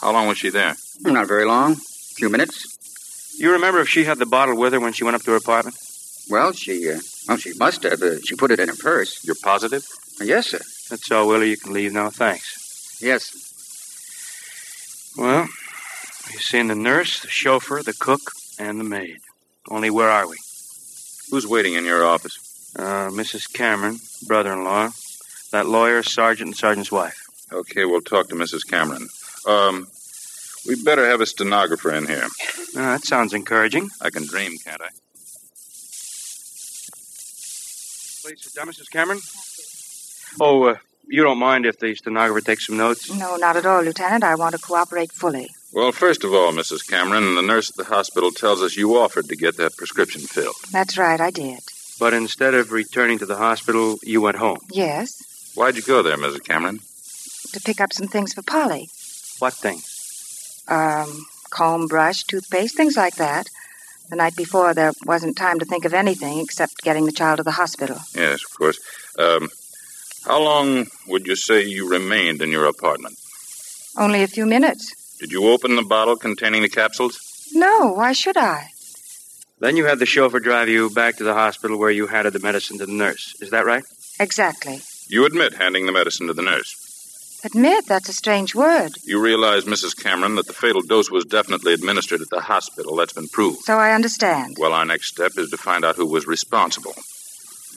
How 0.01 0.11
long 0.11 0.27
was 0.27 0.37
she 0.37 0.49
there? 0.49 0.75
Not 1.01 1.27
very 1.27 1.45
long. 1.45 1.73
A 1.73 2.15
few 2.15 2.29
minutes. 2.29 3.35
You 3.39 3.51
remember 3.53 3.79
if 3.79 3.89
she 3.89 4.03
had 4.03 4.17
the 4.17 4.25
bottle 4.25 4.57
with 4.57 4.73
her 4.73 4.79
when 4.79 4.93
she 4.93 5.03
went 5.03 5.15
up 5.15 5.21
to 5.23 5.31
her 5.31 5.37
apartment? 5.37 5.77
Well, 6.29 6.51
she, 6.53 6.89
uh, 6.91 6.99
well, 7.27 7.37
she 7.37 7.53
must 7.55 7.83
have. 7.83 8.01
Uh, 8.01 8.19
she 8.25 8.35
put 8.35 8.51
it 8.51 8.59
in 8.59 8.69
her 8.69 8.75
purse. 8.75 9.23
You're 9.25 9.35
positive? 9.41 9.85
Yes, 10.21 10.47
sir. 10.49 10.59
That's 10.89 11.11
all, 11.11 11.27
Willie. 11.27 11.49
You 11.51 11.57
can 11.57 11.73
leave 11.73 11.93
now. 11.93 12.09
Thanks. 12.09 12.99
Yes. 13.01 13.31
Well, 15.17 15.47
you've 16.33 16.41
seen 16.41 16.67
the 16.67 16.75
nurse, 16.75 17.21
the 17.21 17.29
chauffeur, 17.29 17.81
the 17.83 17.93
cook, 17.93 18.31
and 18.59 18.79
the 18.79 18.83
maid. 18.83 19.19
Only 19.69 19.89
where 19.89 20.09
are 20.09 20.27
we? 20.27 20.37
Who's 21.31 21.47
waiting 21.47 21.73
in 21.75 21.85
your 21.85 22.05
office? 22.05 22.37
Uh, 22.77 23.09
Mrs. 23.09 23.51
Cameron, 23.53 23.99
brother-in-law, 24.27 24.89
that 25.51 25.67
lawyer, 25.67 26.03
Sargent, 26.03 26.47
and 26.47 26.57
Sargent's 26.57 26.91
wife. 26.91 27.19
Okay, 27.51 27.85
we'll 27.85 28.01
talk 28.01 28.29
to 28.29 28.35
Mrs. 28.35 28.67
Cameron. 28.67 29.07
Um, 29.47 29.87
We'd 30.65 30.85
better 30.85 31.05
have 31.05 31.19
a 31.19 31.25
stenographer 31.25 31.93
in 31.93 32.07
here. 32.07 32.25
Ah, 32.77 32.95
that 32.95 33.03
sounds 33.05 33.33
encouraging. 33.33 33.89
I 33.99 34.09
can 34.09 34.25
dream, 34.25 34.57
can't 34.63 34.81
I? 34.81 34.87
Please 38.21 38.41
sit 38.41 38.53
down, 38.55 38.67
Mrs. 38.67 38.89
Cameron. 38.89 39.19
Oh, 40.39 40.63
uh, 40.69 40.75
you 41.05 41.21
don't 41.21 41.37
mind 41.37 41.65
if 41.65 41.77
the 41.79 41.93
stenographer 41.95 42.39
takes 42.39 42.67
some 42.67 42.77
notes? 42.77 43.13
No, 43.13 43.35
not 43.35 43.57
at 43.57 43.65
all, 43.65 43.81
Lieutenant. 43.83 44.23
I 44.23 44.35
want 44.35 44.55
to 44.55 44.61
cooperate 44.61 45.11
fully. 45.11 45.49
Well, 45.73 45.91
first 45.91 46.23
of 46.23 46.31
all, 46.33 46.51
Mrs. 46.53 46.87
Cameron, 46.87 47.35
the 47.35 47.41
nurse 47.41 47.71
at 47.71 47.75
the 47.77 47.83
hospital 47.95 48.31
tells 48.31 48.61
us 48.61 48.77
you 48.77 48.95
offered 48.95 49.27
to 49.29 49.35
get 49.35 49.57
that 49.57 49.75
prescription 49.75 50.21
filled. 50.21 50.55
That's 50.71 50.97
right, 50.99 51.19
I 51.19 51.31
did. 51.31 51.59
But 51.99 52.13
instead 52.13 52.53
of 52.53 52.71
returning 52.71 53.17
to 53.19 53.25
the 53.25 53.37
hospital, 53.37 53.97
you 54.03 54.21
went 54.21 54.37
home. 54.37 54.59
Yes, 54.71 55.21
Why'd 55.55 55.75
you 55.75 55.83
go 55.83 56.01
there, 56.01 56.17
Mrs. 56.17 56.43
Cameron? 56.43 56.79
to 57.53 57.61
pick 57.61 57.79
up 57.79 57.93
some 57.93 58.07
things 58.07 58.33
for 58.33 58.41
Polly. 58.41 58.89
What 59.37 59.53
things? 59.53 60.63
Um, 60.67 61.25
comb, 61.51 61.87
brush, 61.87 62.23
toothpaste, 62.23 62.75
things 62.75 62.97
like 62.97 63.15
that. 63.17 63.47
The 64.09 64.15
night 64.15 64.35
before, 64.35 64.73
there 64.73 64.91
wasn't 65.05 65.37
time 65.37 65.59
to 65.59 65.65
think 65.65 65.85
of 65.85 65.93
anything 65.93 66.39
except 66.39 66.81
getting 66.81 67.05
the 67.05 67.11
child 67.11 67.37
to 67.37 67.43
the 67.43 67.51
hospital. 67.51 67.99
Yes, 68.15 68.43
of 68.43 68.57
course. 68.57 68.79
Um, 69.19 69.49
how 70.25 70.41
long 70.41 70.87
would 71.07 71.27
you 71.27 71.35
say 71.35 71.63
you 71.63 71.87
remained 71.89 72.41
in 72.41 72.49
your 72.49 72.65
apartment? 72.65 73.17
Only 73.95 74.23
a 74.23 74.27
few 74.27 74.47
minutes. 74.47 75.02
Did 75.23 75.31
you 75.31 75.47
open 75.51 75.77
the 75.77 75.83
bottle 75.83 76.17
containing 76.17 76.63
the 76.63 76.67
capsules? 76.67 77.17
No, 77.53 77.93
why 77.93 78.11
should 78.11 78.35
I? 78.35 78.71
Then 79.61 79.77
you 79.77 79.85
had 79.85 79.99
the 79.99 80.05
chauffeur 80.05 80.41
drive 80.41 80.67
you 80.67 80.89
back 80.89 81.15
to 81.15 81.23
the 81.23 81.33
hospital 81.33 81.79
where 81.79 81.91
you 81.91 82.07
handed 82.07 82.33
the 82.33 82.41
medicine 82.41 82.77
to 82.79 82.85
the 82.85 82.91
nurse. 82.91 83.33
Is 83.39 83.51
that 83.51 83.65
right? 83.65 83.85
Exactly. 84.19 84.81
You 85.07 85.25
admit 85.25 85.53
handing 85.53 85.85
the 85.85 85.93
medicine 85.93 86.27
to 86.27 86.33
the 86.33 86.41
nurse. 86.41 87.39
Admit, 87.45 87.85
that's 87.87 88.09
a 88.09 88.13
strange 88.13 88.53
word. 88.53 88.97
You 89.05 89.21
realize, 89.21 89.63
Mrs. 89.63 89.95
Cameron, 89.95 90.35
that 90.35 90.47
the 90.47 90.51
fatal 90.51 90.81
dose 90.81 91.09
was 91.09 91.23
definitely 91.23 91.71
administered 91.71 92.19
at 92.19 92.29
the 92.29 92.41
hospital. 92.41 92.97
That's 92.97 93.13
been 93.13 93.29
proved. 93.29 93.61
So 93.61 93.77
I 93.77 93.93
understand. 93.93 94.57
Well, 94.59 94.73
our 94.73 94.83
next 94.83 95.07
step 95.07 95.37
is 95.37 95.51
to 95.51 95.57
find 95.57 95.85
out 95.85 95.95
who 95.95 96.05
was 96.05 96.27
responsible. 96.27 96.95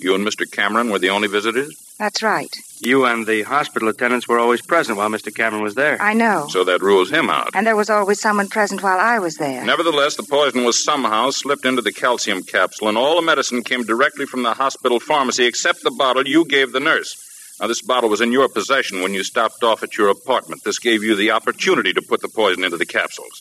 You 0.00 0.16
and 0.16 0.26
Mr. 0.26 0.50
Cameron 0.50 0.90
were 0.90 0.98
the 0.98 1.10
only 1.10 1.28
visitors? 1.28 1.80
That's 1.96 2.24
right. 2.24 2.52
You 2.80 3.06
and 3.06 3.26
the 3.26 3.42
hospital 3.42 3.88
attendants 3.88 4.28
were 4.28 4.38
always 4.38 4.60
present 4.60 4.98
while 4.98 5.08
Mr. 5.08 5.34
Cameron 5.34 5.62
was 5.62 5.74
there. 5.74 6.00
I 6.00 6.12
know. 6.12 6.46
So 6.50 6.64
that 6.64 6.82
rules 6.82 7.10
him 7.10 7.30
out. 7.30 7.50
And 7.54 7.66
there 7.66 7.76
was 7.76 7.88
always 7.88 8.20
someone 8.20 8.48
present 8.48 8.82
while 8.82 8.98
I 8.98 9.18
was 9.18 9.36
there. 9.36 9.64
Nevertheless, 9.64 10.16
the 10.16 10.22
poison 10.22 10.64
was 10.64 10.84
somehow 10.84 11.30
slipped 11.30 11.64
into 11.64 11.80
the 11.80 11.92
calcium 11.92 12.42
capsule, 12.42 12.88
and 12.88 12.98
all 12.98 13.16
the 13.16 13.22
medicine 13.22 13.62
came 13.62 13.84
directly 13.84 14.26
from 14.26 14.42
the 14.42 14.54
hospital 14.54 15.00
pharmacy 15.00 15.46
except 15.46 15.82
the 15.82 15.90
bottle 15.90 16.26
you 16.26 16.44
gave 16.44 16.72
the 16.72 16.80
nurse. 16.80 17.16
Now, 17.58 17.66
this 17.66 17.80
bottle 17.80 18.10
was 18.10 18.20
in 18.20 18.32
your 18.32 18.48
possession 18.50 19.00
when 19.00 19.14
you 19.14 19.24
stopped 19.24 19.62
off 19.62 19.82
at 19.82 19.96
your 19.96 20.10
apartment. 20.10 20.62
This 20.62 20.78
gave 20.78 21.02
you 21.02 21.16
the 21.16 21.30
opportunity 21.30 21.94
to 21.94 22.02
put 22.02 22.20
the 22.20 22.28
poison 22.28 22.62
into 22.62 22.76
the 22.76 22.84
capsules. 22.84 23.40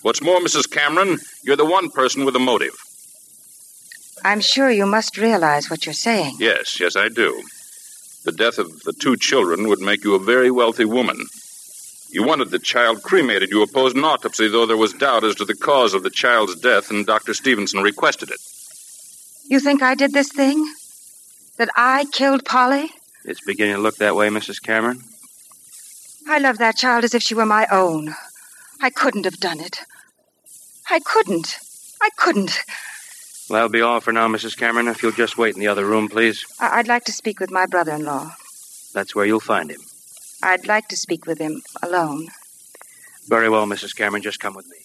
What's 0.00 0.22
more, 0.22 0.40
Mrs. 0.40 0.70
Cameron, 0.70 1.18
you're 1.44 1.56
the 1.56 1.66
one 1.66 1.90
person 1.90 2.24
with 2.24 2.34
a 2.34 2.38
motive. 2.38 2.72
I'm 4.24 4.40
sure 4.40 4.70
you 4.70 4.86
must 4.86 5.18
realize 5.18 5.68
what 5.68 5.84
you're 5.84 5.92
saying. 5.92 6.36
Yes, 6.38 6.80
yes, 6.80 6.96
I 6.96 7.08
do. 7.08 7.42
The 8.24 8.32
death 8.32 8.58
of 8.58 8.82
the 8.82 8.92
two 8.92 9.16
children 9.16 9.68
would 9.68 9.80
make 9.80 10.04
you 10.04 10.14
a 10.14 10.18
very 10.18 10.50
wealthy 10.50 10.84
woman. 10.84 11.24
You 12.10 12.24
wanted 12.24 12.50
the 12.50 12.58
child 12.58 13.02
cremated. 13.02 13.50
You 13.50 13.62
opposed 13.62 13.96
an 13.96 14.04
autopsy, 14.04 14.48
though 14.48 14.66
there 14.66 14.76
was 14.76 14.92
doubt 14.92 15.24
as 15.24 15.36
to 15.36 15.44
the 15.44 15.54
cause 15.54 15.94
of 15.94 16.02
the 16.02 16.10
child's 16.10 16.56
death, 16.56 16.90
and 16.90 17.06
Dr. 17.06 17.34
Stevenson 17.34 17.82
requested 17.82 18.30
it. 18.30 18.40
You 19.46 19.60
think 19.60 19.82
I 19.82 19.94
did 19.94 20.12
this 20.12 20.30
thing? 20.30 20.74
That 21.56 21.70
I 21.76 22.06
killed 22.12 22.44
Polly? 22.44 22.90
It's 23.24 23.44
beginning 23.44 23.76
to 23.76 23.80
look 23.80 23.96
that 23.96 24.16
way, 24.16 24.28
Mrs. 24.28 24.62
Cameron. 24.62 25.02
I 26.28 26.38
love 26.38 26.58
that 26.58 26.76
child 26.76 27.04
as 27.04 27.14
if 27.14 27.22
she 27.22 27.34
were 27.34 27.46
my 27.46 27.66
own. 27.70 28.14
I 28.80 28.90
couldn't 28.90 29.24
have 29.24 29.38
done 29.38 29.60
it. 29.60 29.78
I 30.90 31.00
couldn't. 31.00 31.58
I 32.02 32.08
couldn't. 32.16 32.60
Well, 33.50 33.56
that'll 33.56 33.68
be 33.72 33.80
all 33.80 33.98
for 33.98 34.12
now, 34.12 34.28
Mrs. 34.28 34.56
Cameron. 34.56 34.86
If 34.86 35.02
you'll 35.02 35.10
just 35.10 35.36
wait 35.36 35.54
in 35.54 35.60
the 35.60 35.66
other 35.66 35.84
room, 35.84 36.08
please. 36.08 36.46
I- 36.60 36.78
I'd 36.78 36.86
like 36.86 37.02
to 37.06 37.12
speak 37.12 37.40
with 37.40 37.50
my 37.50 37.66
brother 37.66 37.90
in 37.92 38.04
law. 38.04 38.36
That's 38.94 39.12
where 39.12 39.26
you'll 39.26 39.40
find 39.40 39.72
him. 39.72 39.80
I'd 40.40 40.68
like 40.68 40.86
to 40.88 40.96
speak 40.96 41.26
with 41.26 41.38
him 41.40 41.60
alone. 41.82 42.28
Very 43.26 43.48
well, 43.48 43.66
Mrs. 43.66 43.94
Cameron. 43.96 44.22
Just 44.22 44.38
come 44.38 44.54
with 44.54 44.68
me. 44.68 44.76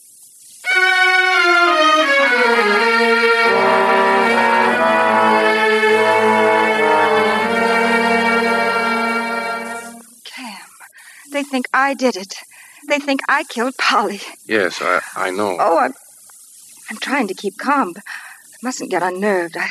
Cam, 10.24 10.68
they 11.32 11.44
think 11.44 11.66
I 11.74 11.94
did 11.94 12.16
it. 12.16 12.36
They 12.88 13.00
think 13.00 13.22
I 13.28 13.44
killed 13.44 13.78
Polly. 13.78 14.22
Yes, 14.46 14.80
I, 14.82 15.02
I 15.16 15.32
know. 15.32 15.58
Oh, 15.60 15.78
I'm, 15.80 15.94
I'm 16.90 16.98
trying 16.98 17.28
to 17.28 17.34
keep 17.34 17.58
calm. 17.58 17.94
but 17.94 18.04
mustn't 18.64 18.90
get 18.92 19.04
unnerved. 19.04 19.56
I, 19.58 19.70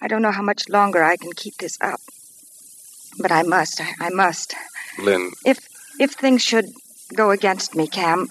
I 0.00 0.08
don't 0.08 0.22
know 0.22 0.32
how 0.32 0.42
much 0.42 0.68
longer 0.68 1.02
I 1.02 1.16
can 1.16 1.32
keep 1.32 1.56
this 1.58 1.76
up. 1.80 2.00
But 3.18 3.30
I 3.32 3.42
must. 3.42 3.80
I, 3.80 3.92
I 4.00 4.10
must. 4.10 4.54
Lynn, 4.98 5.30
If 5.44 5.58
if 6.00 6.12
things 6.12 6.42
should 6.42 6.66
go 7.14 7.30
against 7.30 7.74
me, 7.74 7.86
Cam, 7.86 8.28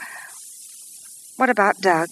what 1.37 1.49
about 1.49 1.79
Doug? 1.81 2.09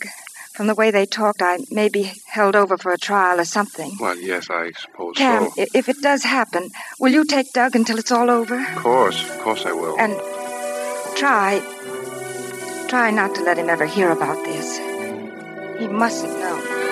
From 0.53 0.67
the 0.67 0.75
way 0.75 0.91
they 0.91 1.05
talked, 1.05 1.41
I 1.41 1.59
may 1.71 1.87
be 1.89 2.11
held 2.27 2.55
over 2.55 2.77
for 2.77 2.91
a 2.91 2.97
trial 2.97 3.39
or 3.39 3.45
something. 3.45 3.91
well, 3.99 4.17
yes, 4.17 4.49
I 4.49 4.71
suppose 4.73 5.15
Cam, 5.15 5.45
so. 5.49 5.61
i- 5.61 5.67
if 5.73 5.87
it 5.89 6.01
does 6.01 6.23
happen, 6.23 6.69
will 6.99 7.13
you 7.13 7.23
take 7.25 7.53
Doug 7.53 7.75
until 7.75 7.97
it's 7.97 8.11
all 8.11 8.29
over? 8.29 8.59
Of 8.59 8.75
course, 8.75 9.23
of 9.29 9.39
course 9.39 9.65
I 9.65 9.71
will. 9.71 9.95
And 9.97 10.13
try, 11.17 11.61
try 12.89 13.09
not 13.11 13.35
to 13.35 13.41
let 13.43 13.57
him 13.57 13.69
ever 13.69 13.85
hear 13.85 14.11
about 14.11 14.43
this. 14.45 14.77
He 15.79 15.87
mustn't 15.87 16.33
know. 16.39 16.88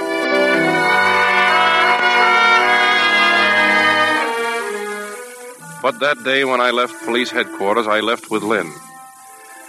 But 5.82 6.00
that 6.02 6.24
day 6.26 6.44
when 6.44 6.60
I 6.60 6.72
left 6.72 7.06
police 7.06 7.32
headquarters, 7.32 7.88
I 7.88 8.02
left 8.02 8.30
with 8.30 8.44
Lynn. 8.44 8.72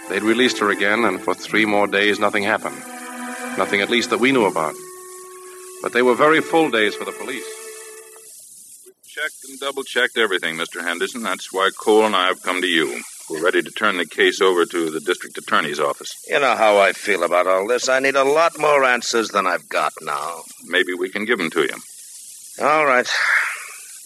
They'd 0.09 0.21
released 0.21 0.59
her 0.59 0.69
again, 0.69 1.05
and 1.05 1.21
for 1.21 1.33
three 1.33 1.65
more 1.65 1.87
days, 1.87 2.19
nothing 2.19 2.43
happened. 2.43 2.77
Nothing, 3.57 3.79
at 3.79 3.89
least, 3.89 4.09
that 4.09 4.19
we 4.19 4.31
knew 4.31 4.45
about. 4.45 4.73
But 5.81 5.93
they 5.93 6.01
were 6.01 6.15
very 6.15 6.41
full 6.41 6.71
days 6.71 6.93
for 6.93 7.05
the 7.05 7.13
police. 7.13 7.45
We 8.85 8.91
checked 9.05 9.45
and 9.47 9.59
double 9.59 9.83
checked 9.83 10.17
everything, 10.17 10.57
Mr. 10.57 10.83
Henderson. 10.83 11.23
That's 11.23 11.53
why 11.53 11.69
Cole 11.79 12.05
and 12.05 12.15
I 12.15 12.27
have 12.27 12.43
come 12.43 12.59
to 12.61 12.67
you. 12.67 13.01
We're 13.29 13.43
ready 13.43 13.61
to 13.61 13.69
turn 13.69 13.97
the 13.97 14.07
case 14.07 14.41
over 14.41 14.65
to 14.65 14.89
the 14.89 14.99
district 14.99 15.37
attorney's 15.37 15.79
office. 15.79 16.15
You 16.27 16.39
know 16.39 16.55
how 16.55 16.79
I 16.79 16.93
feel 16.93 17.23
about 17.23 17.45
all 17.45 17.67
this. 17.67 17.87
I 17.87 17.99
need 17.99 18.15
a 18.15 18.23
lot 18.23 18.57
more 18.57 18.83
answers 18.83 19.29
than 19.29 19.45
I've 19.45 19.69
got 19.69 19.93
now. 20.01 20.41
Maybe 20.65 20.93
we 20.95 21.09
can 21.09 21.25
give 21.25 21.37
them 21.37 21.51
to 21.51 21.61
you. 21.61 21.75
All 22.65 22.85
right. 22.85 23.07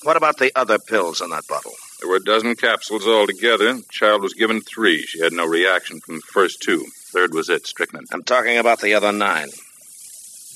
What 0.03 0.17
about 0.17 0.37
the 0.39 0.51
other 0.55 0.77
pills 0.77 1.21
in 1.21 1.29
that 1.29 1.47
bottle? 1.47 1.71
There 2.01 2.09
were 2.09 2.17
a 2.17 2.23
dozen 2.23 2.55
capsules 2.55 3.07
altogether. 3.07 3.75
The 3.75 3.85
child 3.89 4.21
was 4.21 4.33
given 4.33 4.59
three. 4.59 5.03
She 5.03 5.21
had 5.21 5.31
no 5.31 5.47
reaction 5.47 6.01
from 6.01 6.15
the 6.15 6.21
first 6.21 6.61
two. 6.61 6.85
Third 7.13 7.33
was 7.33 7.47
it, 7.47 7.65
strychnine. 7.65 8.07
I'm 8.11 8.23
talking 8.23 8.57
about 8.57 8.81
the 8.81 8.93
other 8.93 9.13
nine. 9.13 9.49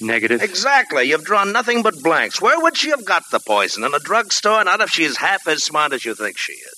Negative. 0.02 0.44
Exactly. 0.44 1.06
You've 1.06 1.24
drawn 1.24 1.54
nothing 1.54 1.84
but 1.84 2.04
blanks. 2.04 2.42
Where 2.42 2.60
would 2.60 2.76
she 2.76 2.90
have 2.90 3.06
got 3.06 3.24
the 3.32 3.40
poison? 3.40 3.86
In 3.86 3.94
a 3.94 4.00
drugstore? 4.00 4.66
Not 4.66 4.82
if 4.82 4.90
she's 4.90 5.18
half 5.18 5.48
as 5.48 5.64
smart 5.64 5.94
as 5.94 6.04
you 6.04 6.14
think 6.14 6.38
she 6.38 6.54
is. 6.54 6.77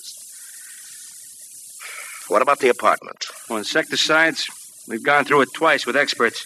What 2.29 2.41
about 2.41 2.59
the 2.59 2.69
apartment? 2.69 3.25
Well, 3.49 3.57
insecticides, 3.57 4.47
we've 4.87 5.03
gone 5.03 5.25
through 5.25 5.41
it 5.41 5.49
twice 5.53 5.85
with 5.85 5.95
experts. 5.97 6.45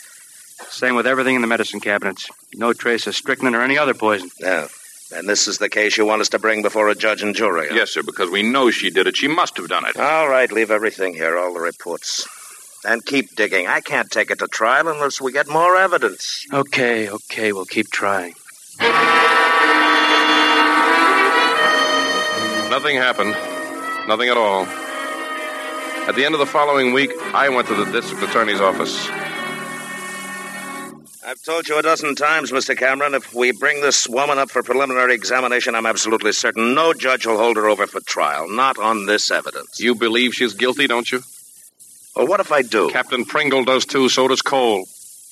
Same 0.70 0.96
with 0.96 1.06
everything 1.06 1.36
in 1.36 1.42
the 1.42 1.48
medicine 1.48 1.80
cabinets. 1.82 2.28
No 2.56 2.74
trace 2.74 3.06
of 3.06 3.16
strychnine 3.16 3.54
or 3.54 3.62
any 3.62 3.78
other 3.78 3.94
poison. 3.94 4.30
Yeah. 4.40 4.68
And 5.14 5.28
this 5.30 5.48
is 5.48 5.58
the 5.58 5.70
case 5.70 5.98
you 5.98 6.06
want 6.06 6.22
us 6.22 6.30
to 6.30 6.40
bring 6.40 6.62
before 6.62 6.88
a 6.90 6.96
judge 6.96 7.22
and 7.22 7.36
jury? 7.36 7.68
huh? 7.70 7.76
Yes, 7.76 7.92
sir, 7.92 8.02
because 8.02 8.32
we 8.32 8.42
know 8.42 8.72
she 8.72 8.90
did 8.90 9.06
it. 9.08 9.18
She 9.18 9.28
must 9.28 9.58
have 9.58 9.68
done 9.68 9.86
it. 9.86 9.98
All 9.98 10.28
right, 10.28 10.52
leave 10.52 10.72
everything 10.72 11.14
here, 11.14 11.38
all 11.38 11.54
the 11.54 11.60
reports. 11.60 12.26
And 12.86 13.06
keep 13.06 13.36
digging. 13.36 13.68
I 13.68 13.82
can't 13.82 14.10
take 14.10 14.32
it 14.32 14.40
to 14.40 14.48
trial 14.48 14.88
unless 14.88 15.22
we 15.22 15.32
get 15.32 15.48
more 15.48 15.76
evidence. 15.76 16.46
Okay, 16.52 17.10
okay, 17.10 17.52
we'll 17.54 17.66
keep 17.66 17.90
trying. 17.92 18.34
Nothing 22.70 22.96
happened. 22.98 23.36
Nothing 24.08 24.30
at 24.30 24.38
all. 24.38 24.66
At 26.06 26.16
the 26.16 26.26
end 26.26 26.36
of 26.36 26.40
the 26.40 26.46
following 26.46 26.92
week, 26.92 27.12
I 27.34 27.48
went 27.48 27.68
to 27.70 27.76
the 27.76 27.86
district 27.86 28.24
attorney's 28.24 28.60
office. 28.60 29.08
I've 31.26 31.42
told 31.44 31.70
you 31.70 31.80
a 31.80 31.82
dozen 31.82 32.16
times, 32.16 32.52
Mr. 32.52 32.78
Cameron, 32.78 33.14
if 33.14 33.34
we 33.34 33.54
bring 33.54 33.80
this 33.80 34.10
woman 34.10 34.38
up 34.38 34.52
for 34.52 34.62
preliminary 34.62 35.16
examination, 35.16 35.76
I'm 35.76 35.86
absolutely 35.86 36.34
certain 36.34 36.74
no 36.74 36.94
judge 36.94 37.26
will 37.26 37.38
hold 37.38 37.56
her 37.56 37.70
over 37.70 37.88
for 37.88 38.02
trial. 38.02 38.50
Not 38.50 38.78
on 38.78 39.06
this 39.06 39.32
evidence. 39.32 39.80
You 39.80 39.96
believe 39.96 40.34
she's 40.34 40.54
guilty, 40.54 40.88
don't 40.88 41.10
you? 41.10 41.22
Well, 42.18 42.28
what 42.28 42.42
if 42.42 42.52
I 42.52 42.64
do? 42.64 42.90
Captain 42.90 43.24
Pringle 43.24 43.64
does 43.64 43.86
too, 43.86 44.10
so 44.10 44.28
does 44.28 44.42
Cole. 44.42 44.86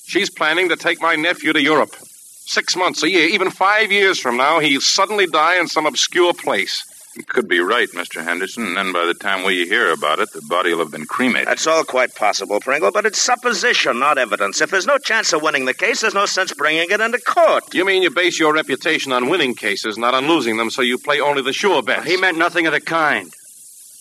She's 0.06 0.30
planning 0.30 0.70
to 0.70 0.76
take 0.76 1.02
my 1.02 1.16
nephew 1.16 1.52
to 1.52 1.62
Europe. 1.62 1.94
Six 1.94 2.74
months, 2.76 3.02
a 3.02 3.10
year, 3.10 3.28
even 3.28 3.50
five 3.50 3.92
years 3.92 4.18
from 4.18 4.38
now, 4.38 4.58
he'll 4.60 4.80
suddenly 4.80 5.26
die 5.26 5.60
in 5.60 5.68
some 5.68 5.84
obscure 5.84 6.32
place. 6.32 6.82
You 7.14 7.24
could 7.24 7.46
be 7.46 7.60
right, 7.60 7.90
Mr. 7.90 8.24
Henderson, 8.24 8.68
and 8.68 8.76
then 8.76 8.92
by 8.92 9.04
the 9.04 9.12
time 9.12 9.44
we 9.44 9.66
hear 9.66 9.92
about 9.92 10.18
it, 10.18 10.32
the 10.32 10.40
body 10.40 10.72
will 10.72 10.84
have 10.84 10.92
been 10.92 11.04
cremated. 11.04 11.46
That's 11.46 11.66
all 11.66 11.84
quite 11.84 12.14
possible, 12.14 12.58
Pringle, 12.58 12.90
but 12.90 13.04
it's 13.04 13.20
supposition, 13.20 13.98
not 13.98 14.16
evidence. 14.16 14.62
If 14.62 14.70
there's 14.70 14.86
no 14.86 14.96
chance 14.96 15.34
of 15.34 15.42
winning 15.42 15.66
the 15.66 15.74
case, 15.74 16.00
there's 16.00 16.14
no 16.14 16.24
sense 16.24 16.54
bringing 16.54 16.90
it 16.90 17.00
into 17.00 17.18
court. 17.18 17.74
You 17.74 17.84
mean 17.84 18.02
you 18.02 18.10
base 18.10 18.38
your 18.38 18.54
reputation 18.54 19.12
on 19.12 19.28
winning 19.28 19.54
cases, 19.54 19.98
not 19.98 20.14
on 20.14 20.26
losing 20.26 20.56
them, 20.56 20.70
so 20.70 20.80
you 20.80 20.96
play 20.96 21.20
only 21.20 21.42
the 21.42 21.52
sure 21.52 21.82
bets? 21.82 22.06
He 22.06 22.16
meant 22.16 22.38
nothing 22.38 22.66
of 22.66 22.72
the 22.72 22.80
kind. 22.80 23.30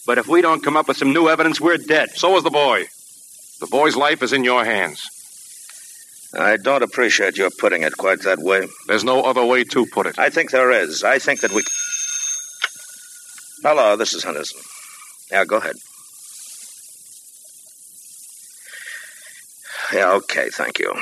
But 0.07 0.17
if 0.17 0.27
we 0.27 0.41
don't 0.41 0.63
come 0.63 0.77
up 0.77 0.87
with 0.87 0.97
some 0.97 1.11
new 1.11 1.27
evidence, 1.27 1.59
we're 1.59 1.77
dead. 1.77 2.11
So 2.11 2.37
is 2.37 2.43
the 2.43 2.49
boy. 2.49 2.85
The 3.59 3.67
boy's 3.67 3.95
life 3.97 4.23
is 4.23 4.31
in 4.31 4.43
your 4.45 4.63
hands. 4.63 5.05
I 6.33 6.55
don't 6.55 6.81
appreciate 6.81 7.37
your 7.37 7.49
putting 7.49 7.83
it 7.83 7.97
quite 7.97 8.21
that 8.21 8.39
way. 8.39 8.67
There's 8.87 9.03
no 9.03 9.21
other 9.21 9.45
way 9.45 9.65
to 9.65 9.85
put 9.85 10.07
it. 10.07 10.17
I 10.17 10.29
think 10.29 10.51
there 10.51 10.71
is. 10.71 11.03
I 11.03 11.19
think 11.19 11.41
that 11.41 11.51
we. 11.51 11.61
Hello, 13.63 13.95
this 13.95 14.13
is 14.13 14.23
Henderson. 14.23 14.59
Yeah, 15.31 15.45
go 15.45 15.57
ahead. 15.57 15.75
Yeah, 19.93 20.13
okay, 20.13 20.49
thank 20.49 20.79
you. 20.79 20.93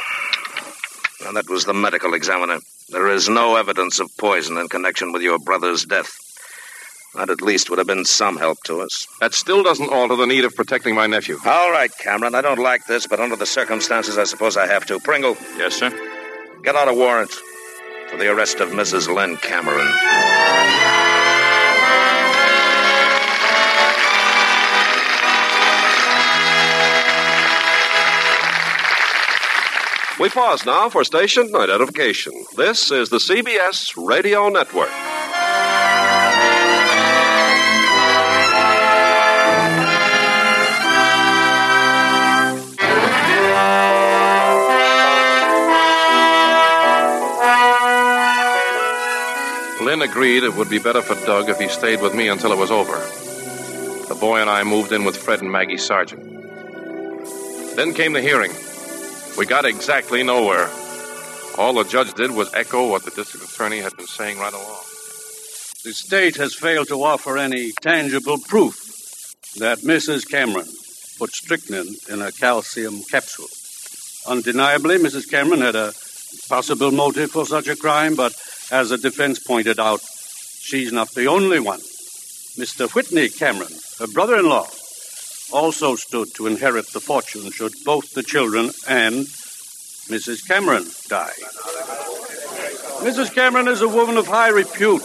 Now, 1.24 1.32
that 1.34 1.50
was 1.50 1.64
the 1.64 1.74
medical 1.74 2.14
examiner. 2.14 2.60
There 2.90 3.08
is 3.08 3.30
no 3.30 3.56
evidence 3.56 4.00
of 4.00 4.10
poison 4.18 4.58
in 4.58 4.68
connection 4.68 5.14
with 5.14 5.22
your 5.22 5.40
brother's 5.40 5.86
death. 5.86 6.12
That 7.16 7.30
at 7.30 7.42
least 7.42 7.70
would 7.70 7.80
have 7.80 7.88
been 7.88 8.04
some 8.04 8.38
help 8.38 8.58
to 8.66 8.82
us. 8.82 9.08
That 9.22 9.34
still 9.34 9.64
doesn't 9.64 9.92
alter 9.92 10.18
the 10.18 10.28
need 10.28 10.44
of 10.44 10.56
protecting 10.56 10.96
my 10.96 11.08
nephew. 11.08 11.38
All 11.46 11.72
right, 11.72 11.92
Cameron. 11.98 12.36
I 12.36 12.42
don't 12.42 12.60
like 12.60 12.86
this, 12.88 13.08
but 13.08 13.20
under 13.22 13.36
the 13.38 13.46
circumstances, 13.46 14.18
I 14.18 14.26
suppose 14.26 14.58
I 14.58 14.68
have 14.68 14.86
to. 14.88 15.00
Pringle. 15.00 15.38
Yes, 15.56 15.76
sir. 15.76 15.92
Get 16.64 16.76
out 16.76 16.90
a 16.90 16.94
warrant 16.94 17.32
for 18.10 18.18
the 18.18 18.28
arrest 18.28 18.60
of 18.60 18.70
Mrs. 18.70 19.14
Lynn 19.14 19.38
Cameron. 19.38 20.89
We 30.20 30.28
pause 30.28 30.66
now 30.66 30.90
for 30.90 31.06
station 31.06 31.56
identification. 31.56 32.34
This 32.58 32.92
is 32.92 33.08
the 33.08 33.20
CBS 33.20 33.94
Radio 33.96 34.50
Network. 34.50 34.90
Lynn 49.82 50.02
agreed 50.02 50.44
it 50.44 50.54
would 50.54 50.70
be 50.70 50.80
better 50.80 51.02
for 51.02 51.16
Doug 51.26 51.48
if 51.48 51.60
he 51.60 51.70
stayed 51.70 52.02
with 52.02 52.14
me 52.14 52.28
until 52.28 52.52
it 52.52 52.58
was 52.58 52.72
over. 52.72 52.98
The 54.10 54.18
boy 54.20 54.42
and 54.42 54.50
I 54.50 54.66
moved 54.66 54.92
in 54.92 55.06
with 55.06 55.16
Fred 55.16 55.42
and 55.42 55.50
Maggie 55.50 55.78
Sargent. 55.78 56.26
Then 57.78 57.94
came 57.94 58.12
the 58.12 58.22
hearing. 58.22 58.52
We 59.38 59.46
got 59.46 59.66
exactly 59.66 60.24
nowhere. 60.24 60.70
All 61.58 61.74
the 61.74 61.84
judge 61.84 62.14
did 62.14 62.32
was 62.32 62.54
echo 62.54 62.90
what 62.90 63.04
the 63.04 63.12
district 63.12 63.52
attorney 63.52 63.80
had 63.80 63.96
been 63.98 64.08
saying 64.08 64.38
right 64.38 64.54
along. 64.54 64.84
The 65.84 65.94
state 65.94 66.36
has 66.38 66.54
failed 66.54 66.90
to 66.90 67.04
offer 67.04 67.38
any 67.38 67.72
tangible 67.82 68.38
proof 68.38 68.76
that 69.58 69.80
Mrs. 69.80 70.30
Cameron 70.30 70.68
put 71.18 71.32
strychnine 71.32 71.96
in 72.10 72.22
a 72.22 72.32
calcium 72.32 73.02
capsule. 73.04 73.48
Undeniably, 74.28 74.98
Mrs. 74.98 75.30
Cameron 75.30 75.62
had 75.62 75.76
a 75.76 75.94
possible 76.48 76.92
motive 76.92 77.32
for 77.32 77.46
such 77.46 77.68
a 77.68 77.76
crime, 77.76 78.16
but 78.16 78.36
as 78.72 78.90
the 78.90 78.98
defense 78.98 79.40
pointed 79.40 79.80
out, 79.80 80.02
she's 80.02 80.92
not 80.92 81.12
the 81.12 81.28
only 81.28 81.60
one. 81.60 81.80
Mr. 81.80 82.94
Whitney 82.94 83.30
Cameron, 83.30 83.74
her 84.00 84.08
brother 84.08 84.38
in 84.38 84.50
law, 84.50 84.68
also 85.52 85.96
stood 85.96 86.34
to 86.36 86.48
inherit 86.48 86.88
the 86.88 87.00
fortune 87.00 87.52
should 87.52 87.74
both 87.84 88.14
the 88.14 88.24
children 88.24 88.72
and 88.88 89.26
Mrs. 90.10 90.48
Cameron 90.48 90.86
die. 91.08 91.34
Mrs. 93.06 93.34
Cameron 93.34 93.68
is 93.68 93.82
a 93.82 93.88
woman 93.88 94.18
of 94.18 94.28
high 94.28 94.50
repute. 94.50 95.04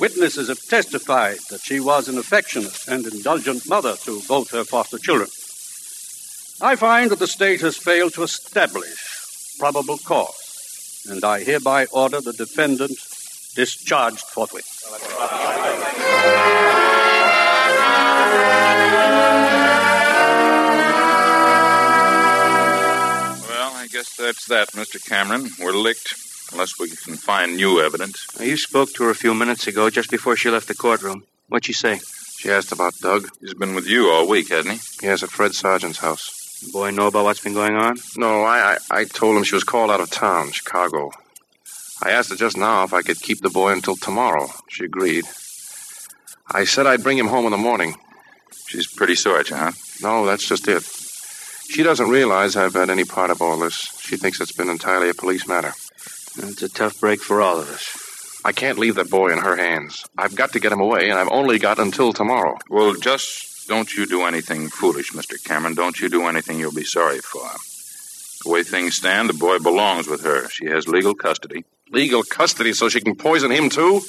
Witnesses 0.00 0.48
have 0.48 0.60
testified 0.66 1.38
that 1.50 1.60
she 1.60 1.80
was 1.80 2.08
an 2.08 2.18
affectionate 2.18 2.86
and 2.88 3.06
indulgent 3.06 3.68
mother 3.68 3.96
to 3.96 4.20
both 4.28 4.50
her 4.50 4.64
foster 4.64 4.98
children. 4.98 5.28
I 6.60 6.76
find 6.76 7.10
that 7.10 7.18
the 7.18 7.26
state 7.26 7.60
has 7.60 7.76
failed 7.76 8.14
to 8.14 8.22
establish 8.22 9.56
probable 9.58 9.98
cause, 9.98 11.06
and 11.08 11.24
I 11.24 11.44
hereby 11.44 11.86
order 11.92 12.20
the 12.20 12.32
defendant 12.32 12.98
discharged 13.54 14.24
forthwith. 14.24 15.37
Guess 23.98 24.16
that's 24.16 24.46
that, 24.46 24.68
Mr. 24.74 25.04
Cameron. 25.04 25.50
We're 25.58 25.72
licked 25.72 26.14
unless 26.52 26.78
we 26.78 26.88
can 26.88 27.16
find 27.16 27.56
new 27.56 27.80
evidence. 27.80 28.28
Now, 28.38 28.44
you 28.44 28.56
spoke 28.56 28.92
to 28.92 29.02
her 29.02 29.10
a 29.10 29.14
few 29.14 29.34
minutes 29.34 29.66
ago, 29.66 29.90
just 29.90 30.08
before 30.08 30.36
she 30.36 30.50
left 30.50 30.68
the 30.68 30.76
courtroom. 30.76 31.24
What'd 31.48 31.66
she 31.66 31.72
say? 31.72 32.00
She 32.36 32.48
asked 32.48 32.70
about 32.70 32.96
Doug. 33.00 33.28
He's 33.40 33.54
been 33.54 33.74
with 33.74 33.88
you 33.88 34.08
all 34.08 34.28
week, 34.28 34.50
hasn't 34.50 34.78
he? 34.78 35.06
Yes, 35.06 35.24
at 35.24 35.30
Fred 35.30 35.52
Sargent's 35.52 35.98
house. 35.98 36.62
The 36.64 36.70
boy 36.70 36.92
know 36.92 37.08
about 37.08 37.24
what's 37.24 37.42
been 37.42 37.54
going 37.54 37.74
on? 37.74 37.96
No, 38.16 38.44
I, 38.44 38.74
I, 38.74 39.00
I 39.00 39.04
told 39.04 39.36
him 39.36 39.42
she 39.42 39.56
was 39.56 39.64
called 39.64 39.90
out 39.90 40.00
of 40.00 40.10
town, 40.10 40.52
Chicago. 40.52 41.10
I 42.00 42.12
asked 42.12 42.30
her 42.30 42.36
just 42.36 42.56
now 42.56 42.84
if 42.84 42.94
I 42.94 43.02
could 43.02 43.20
keep 43.20 43.40
the 43.40 43.50
boy 43.50 43.72
until 43.72 43.96
tomorrow. 43.96 44.46
She 44.68 44.84
agreed. 44.84 45.24
I 46.48 46.66
said 46.66 46.86
I'd 46.86 47.02
bring 47.02 47.18
him 47.18 47.26
home 47.26 47.46
in 47.46 47.50
the 47.50 47.58
morning. 47.58 47.96
She's 48.68 48.86
pretty 48.86 49.16
sore 49.16 49.40
at 49.40 49.50
you, 49.50 49.56
huh? 49.56 49.72
No, 50.00 50.24
that's 50.24 50.46
just 50.46 50.68
it. 50.68 50.84
She 51.68 51.82
doesn't 51.82 52.08
realize 52.08 52.56
I've 52.56 52.74
had 52.74 52.90
any 52.90 53.04
part 53.04 53.30
of 53.30 53.42
all 53.42 53.58
this. 53.58 53.74
She 54.00 54.16
thinks 54.16 54.40
it's 54.40 54.52
been 54.52 54.70
entirely 54.70 55.10
a 55.10 55.14
police 55.14 55.46
matter. 55.46 55.74
It's 56.38 56.62
a 56.62 56.68
tough 56.68 56.98
break 56.98 57.20
for 57.20 57.42
all 57.42 57.60
of 57.60 57.68
us. 57.68 58.40
I 58.44 58.52
can't 58.52 58.78
leave 58.78 58.94
that 58.94 59.10
boy 59.10 59.32
in 59.32 59.38
her 59.38 59.56
hands. 59.56 60.06
I've 60.16 60.34
got 60.34 60.52
to 60.52 60.60
get 60.60 60.72
him 60.72 60.80
away, 60.80 61.10
and 61.10 61.18
I've 61.18 61.30
only 61.30 61.58
got 61.58 61.78
until 61.78 62.12
tomorrow. 62.12 62.56
Well, 62.70 62.94
just 62.94 63.68
don't 63.68 63.92
you 63.94 64.06
do 64.06 64.22
anything 64.22 64.68
foolish, 64.68 65.12
Mr. 65.12 65.42
Cameron. 65.44 65.74
Don't 65.74 66.00
you 66.00 66.08
do 66.08 66.26
anything 66.26 66.58
you'll 66.58 66.72
be 66.72 66.84
sorry 66.84 67.18
for. 67.18 67.46
The 68.44 68.50
way 68.50 68.62
things 68.62 68.96
stand, 68.96 69.28
the 69.28 69.34
boy 69.34 69.58
belongs 69.58 70.08
with 70.08 70.22
her. 70.22 70.48
She 70.48 70.66
has 70.66 70.88
legal 70.88 71.14
custody. 71.14 71.64
Legal 71.90 72.22
custody 72.22 72.72
so 72.72 72.88
she 72.88 73.02
can 73.02 73.14
poison 73.14 73.50
him, 73.50 73.68
too? 73.68 74.00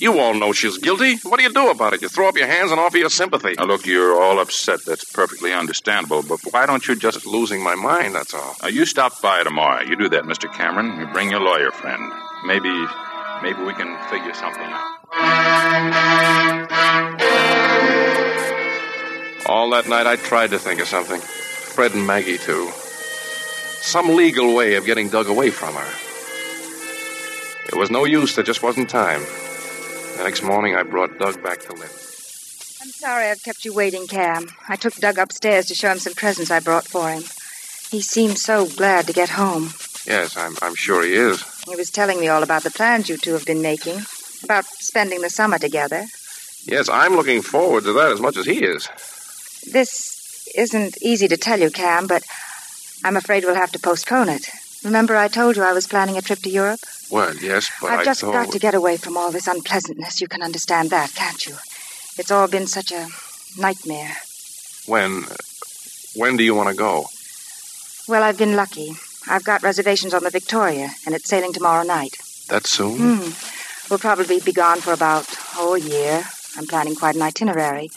You 0.00 0.20
all 0.20 0.34
know 0.34 0.52
she's 0.52 0.78
guilty. 0.78 1.16
What 1.24 1.38
do 1.38 1.42
you 1.42 1.52
do 1.52 1.70
about 1.70 1.92
it? 1.92 2.02
You 2.02 2.08
throw 2.08 2.28
up 2.28 2.36
your 2.36 2.46
hands 2.46 2.70
and 2.70 2.78
offer 2.78 2.98
your 2.98 3.10
sympathy. 3.10 3.54
Now, 3.58 3.64
look, 3.64 3.84
you're 3.84 4.20
all 4.20 4.38
upset. 4.38 4.84
That's 4.84 5.04
perfectly 5.04 5.52
understandable. 5.52 6.22
But 6.22 6.40
why 6.50 6.66
don't 6.66 6.86
you 6.86 6.94
just. 6.94 7.26
losing 7.26 7.62
my 7.62 7.74
mind, 7.74 8.14
that's 8.14 8.32
all. 8.32 8.54
Now, 8.62 8.68
you 8.68 8.84
stop 8.84 9.20
by 9.20 9.42
tomorrow. 9.42 9.82
You 9.82 9.96
do 9.96 10.08
that, 10.10 10.22
Mr. 10.22 10.52
Cameron. 10.52 11.00
You 11.00 11.06
bring 11.06 11.30
your 11.30 11.40
lawyer 11.40 11.72
friend. 11.72 12.12
Maybe. 12.46 12.72
Maybe 13.42 13.62
we 13.62 13.74
can 13.74 13.96
figure 14.08 14.34
something 14.34 14.62
out. 14.62 14.98
All 19.46 19.70
that 19.70 19.88
night 19.88 20.06
I 20.06 20.16
tried 20.16 20.50
to 20.50 20.58
think 20.58 20.80
of 20.80 20.86
something. 20.86 21.20
Fred 21.20 21.94
and 21.94 22.06
Maggie, 22.06 22.38
too. 22.38 22.70
Some 23.80 24.14
legal 24.14 24.54
way 24.54 24.74
of 24.76 24.84
getting 24.86 25.08
Doug 25.08 25.28
away 25.28 25.50
from 25.50 25.74
her. 25.74 25.92
It 27.66 27.76
was 27.76 27.90
no 27.90 28.04
use. 28.04 28.34
There 28.34 28.44
just 28.44 28.62
wasn't 28.62 28.88
time. 28.88 29.22
The 30.18 30.24
next 30.24 30.42
morning, 30.42 30.74
I 30.74 30.82
brought 30.82 31.16
Doug 31.20 31.40
back 31.44 31.60
to 31.60 31.72
Lynn. 31.74 31.88
I'm 32.82 32.90
sorry 32.90 33.28
I've 33.28 33.40
kept 33.40 33.64
you 33.64 33.72
waiting, 33.72 34.08
Cam. 34.08 34.48
I 34.68 34.74
took 34.74 34.96
Doug 34.96 35.16
upstairs 35.16 35.66
to 35.66 35.76
show 35.76 35.92
him 35.92 36.00
some 36.00 36.14
presents 36.14 36.50
I 36.50 36.58
brought 36.58 36.88
for 36.88 37.08
him. 37.08 37.22
He 37.92 38.00
seemed 38.00 38.36
so 38.36 38.66
glad 38.66 39.06
to 39.06 39.12
get 39.12 39.28
home. 39.28 39.70
Yes, 40.06 40.36
I'm, 40.36 40.56
I'm 40.60 40.74
sure 40.74 41.04
he 41.04 41.14
is. 41.14 41.44
He 41.68 41.76
was 41.76 41.90
telling 41.90 42.18
me 42.18 42.26
all 42.26 42.42
about 42.42 42.64
the 42.64 42.72
plans 42.72 43.08
you 43.08 43.16
two 43.16 43.34
have 43.34 43.46
been 43.46 43.62
making, 43.62 44.00
about 44.42 44.64
spending 44.64 45.20
the 45.20 45.30
summer 45.30 45.56
together. 45.56 46.06
Yes, 46.64 46.88
I'm 46.88 47.14
looking 47.14 47.40
forward 47.40 47.84
to 47.84 47.92
that 47.92 48.10
as 48.10 48.20
much 48.20 48.36
as 48.36 48.44
he 48.46 48.64
is. 48.64 48.88
This 49.70 50.48
isn't 50.56 51.00
easy 51.00 51.28
to 51.28 51.36
tell 51.36 51.60
you, 51.60 51.70
Cam, 51.70 52.08
but 52.08 52.24
I'm 53.04 53.16
afraid 53.16 53.44
we'll 53.44 53.54
have 53.54 53.70
to 53.70 53.78
postpone 53.78 54.30
it. 54.30 54.50
Remember 54.88 55.16
I 55.16 55.28
told 55.28 55.56
you 55.56 55.62
I 55.62 55.74
was 55.74 55.86
planning 55.86 56.16
a 56.16 56.22
trip 56.22 56.38
to 56.40 56.50
Europe? 56.50 56.80
Well, 57.10 57.36
yes, 57.36 57.70
but 57.78 57.90
I've 57.90 58.00
I 58.00 58.04
just 58.04 58.22
thought... 58.22 58.32
got 58.32 58.52
to 58.52 58.58
get 58.58 58.74
away 58.74 58.96
from 58.96 59.18
all 59.18 59.30
this 59.30 59.46
unpleasantness. 59.46 60.22
You 60.22 60.28
can 60.28 60.42
understand 60.42 60.88
that, 60.88 61.14
can't 61.14 61.44
you? 61.46 61.56
It's 62.16 62.30
all 62.30 62.48
been 62.48 62.66
such 62.66 62.90
a 62.90 63.06
nightmare. 63.58 64.16
When... 64.86 65.24
When 66.16 66.38
do 66.38 66.42
you 66.42 66.54
want 66.54 66.70
to 66.70 66.74
go? 66.74 67.06
Well, 68.08 68.22
I've 68.22 68.38
been 68.38 68.56
lucky. 68.56 68.92
I've 69.28 69.44
got 69.44 69.62
reservations 69.62 70.14
on 70.14 70.24
the 70.24 70.30
Victoria, 70.30 70.88
and 71.04 71.14
it's 71.14 71.28
sailing 71.28 71.52
tomorrow 71.52 71.84
night. 71.84 72.16
That 72.48 72.66
soon? 72.66 72.96
Hmm. 72.96 73.90
We'll 73.90 73.98
probably 73.98 74.40
be 74.40 74.52
gone 74.52 74.80
for 74.80 74.94
about, 74.94 75.26
oh, 75.56 75.74
a 75.74 75.78
year. 75.78 76.24
I'm 76.56 76.66
planning 76.66 76.96
quite 76.96 77.14
an 77.14 77.22
itinerary. 77.22 77.90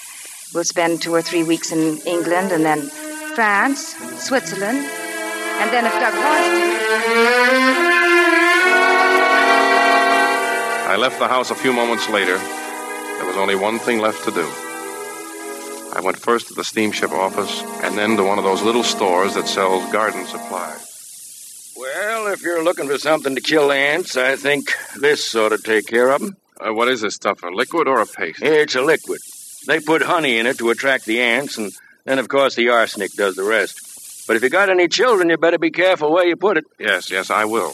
We'll 0.53 0.65
spend 0.65 1.01
two 1.01 1.15
or 1.15 1.21
three 1.21 1.43
weeks 1.43 1.71
in 1.71 1.99
England, 2.05 2.51
and 2.51 2.65
then 2.65 2.89
France, 3.33 3.95
Switzerland, 4.21 4.85
and 5.61 5.71
then 5.71 5.85
if 5.85 5.93
Doug 5.93 6.13
wants 6.13 7.81
I 10.91 10.97
left 10.97 11.19
the 11.19 11.27
house 11.27 11.51
a 11.51 11.55
few 11.55 11.71
moments 11.71 12.09
later. 12.09 12.37
There 12.37 13.25
was 13.25 13.37
only 13.37 13.55
one 13.55 13.79
thing 13.79 13.99
left 13.99 14.25
to 14.25 14.31
do. 14.31 14.45
I 15.93 16.01
went 16.03 16.17
first 16.17 16.47
to 16.47 16.53
the 16.53 16.63
steamship 16.63 17.11
office 17.11 17.61
and 17.83 17.97
then 17.97 18.17
to 18.17 18.23
one 18.23 18.39
of 18.39 18.43
those 18.43 18.61
little 18.61 18.83
stores 18.83 19.35
that 19.35 19.47
sells 19.47 19.89
garden 19.91 20.25
supplies. 20.25 21.73
Well, 21.77 22.27
if 22.33 22.41
you're 22.41 22.63
looking 22.63 22.87
for 22.87 22.97
something 22.97 23.35
to 23.35 23.41
kill 23.41 23.71
ants, 23.71 24.17
I 24.17 24.35
think 24.35 24.73
this 24.99 25.33
ought 25.35 25.49
to 25.49 25.57
take 25.59 25.87
care 25.87 26.09
of 26.11 26.21
them. 26.21 26.37
Uh, 26.59 26.73
what 26.73 26.89
is 26.89 27.01
this 27.01 27.15
stuff, 27.15 27.43
a 27.43 27.47
liquid 27.47 27.87
or 27.87 28.01
a 28.01 28.05
paste? 28.05 28.41
It's 28.41 28.75
a 28.75 28.81
liquid. 28.81 29.21
They 29.67 29.79
put 29.79 30.01
honey 30.01 30.37
in 30.39 30.45
it 30.45 30.57
to 30.57 30.71
attract 30.71 31.05
the 31.05 31.21
ants, 31.21 31.57
and 31.57 31.71
then, 32.03 32.19
of 32.19 32.27
course, 32.27 32.55
the 32.55 32.69
arsenic 32.69 33.13
does 33.13 33.35
the 33.35 33.43
rest. 33.43 33.90
But 34.31 34.37
if 34.37 34.43
you 34.43 34.49
got 34.49 34.69
any 34.69 34.87
children, 34.87 35.29
you 35.29 35.35
better 35.35 35.57
be 35.57 35.71
careful 35.71 36.09
where 36.09 36.25
you 36.25 36.37
put 36.37 36.55
it. 36.55 36.63
Yes, 36.79 37.11
yes, 37.11 37.29
I 37.29 37.43
will. 37.43 37.73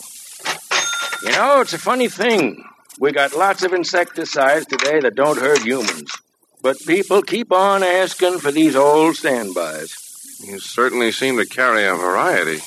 You 1.22 1.30
know, 1.34 1.62
it's 1.62 1.74
a 1.74 1.78
funny 1.78 2.08
thing. 2.08 2.64
We 3.00 3.12
got 3.12 3.38
lots 3.38 3.62
of 3.62 3.74
insecticides 3.74 4.66
today 4.66 5.00
that 5.02 5.14
don't 5.14 5.38
hurt 5.38 5.62
humans. 5.62 6.12
But 6.64 6.80
people 6.80 7.22
keep 7.22 7.52
on 7.52 7.84
asking 7.84 8.40
for 8.40 8.52
these 8.52 8.76
old 8.76 9.18
standbys. 9.18 9.94
You 10.44 10.58
certainly 10.58 11.12
seem 11.12 11.38
to 11.38 11.46
carry 11.46 11.86
a 11.86 11.94
variety. 11.94 12.64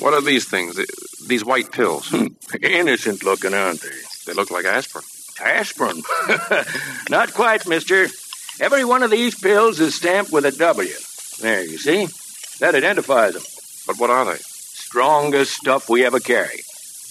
What 0.00 0.12
are 0.12 0.20
these 0.20 0.46
things? 0.48 0.76
These 1.28 1.44
white 1.44 1.70
pills? 1.70 2.08
Hmm. 2.08 2.26
Innocent 2.60 3.22
looking, 3.22 3.54
aren't 3.54 3.82
they? 3.82 4.00
They 4.26 4.32
look 4.32 4.50
like 4.50 4.64
aspirin. 4.64 5.04
Aspirin? 5.40 6.02
Not 7.08 7.34
quite, 7.34 7.68
mister. 7.68 8.08
Every 8.58 8.84
one 8.84 9.04
of 9.04 9.12
these 9.12 9.38
pills 9.38 9.78
is 9.78 9.94
stamped 9.94 10.32
with 10.32 10.44
a 10.44 10.50
W. 10.50 10.92
There, 11.40 11.62
you 11.62 11.78
see? 11.78 12.08
That 12.60 12.74
identifies 12.74 13.34
them. 13.34 13.42
But 13.86 13.98
what 13.98 14.10
are 14.10 14.24
they? 14.24 14.38
Strongest 14.38 15.52
stuff 15.52 15.88
we 15.88 16.04
ever 16.04 16.20
carry. 16.20 16.62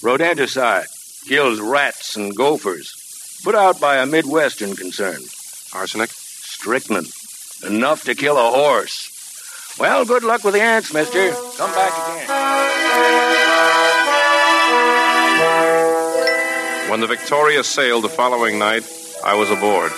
Rodenticide. 0.02 0.86
Kills 1.26 1.60
rats 1.60 2.16
and 2.16 2.34
gophers. 2.34 3.40
Put 3.44 3.54
out 3.54 3.80
by 3.80 3.96
a 3.96 4.06
Midwestern 4.06 4.74
concern. 4.74 5.20
Arsenic? 5.72 6.10
Strychnine. 6.10 7.06
Enough 7.66 8.04
to 8.04 8.14
kill 8.14 8.36
a 8.36 8.50
horse. 8.50 9.76
Well, 9.78 10.04
good 10.04 10.24
luck 10.24 10.42
with 10.42 10.54
the 10.54 10.60
ants, 10.60 10.92
mister. 10.92 11.30
Come 11.56 11.70
back 11.72 11.92
again. 11.92 12.28
When 16.90 17.00
the 17.00 17.06
Victoria 17.06 17.62
sailed 17.62 18.04
the 18.04 18.08
following 18.08 18.58
night, 18.58 18.84
I 19.24 19.34
was 19.34 19.50
aboard. 19.50 19.92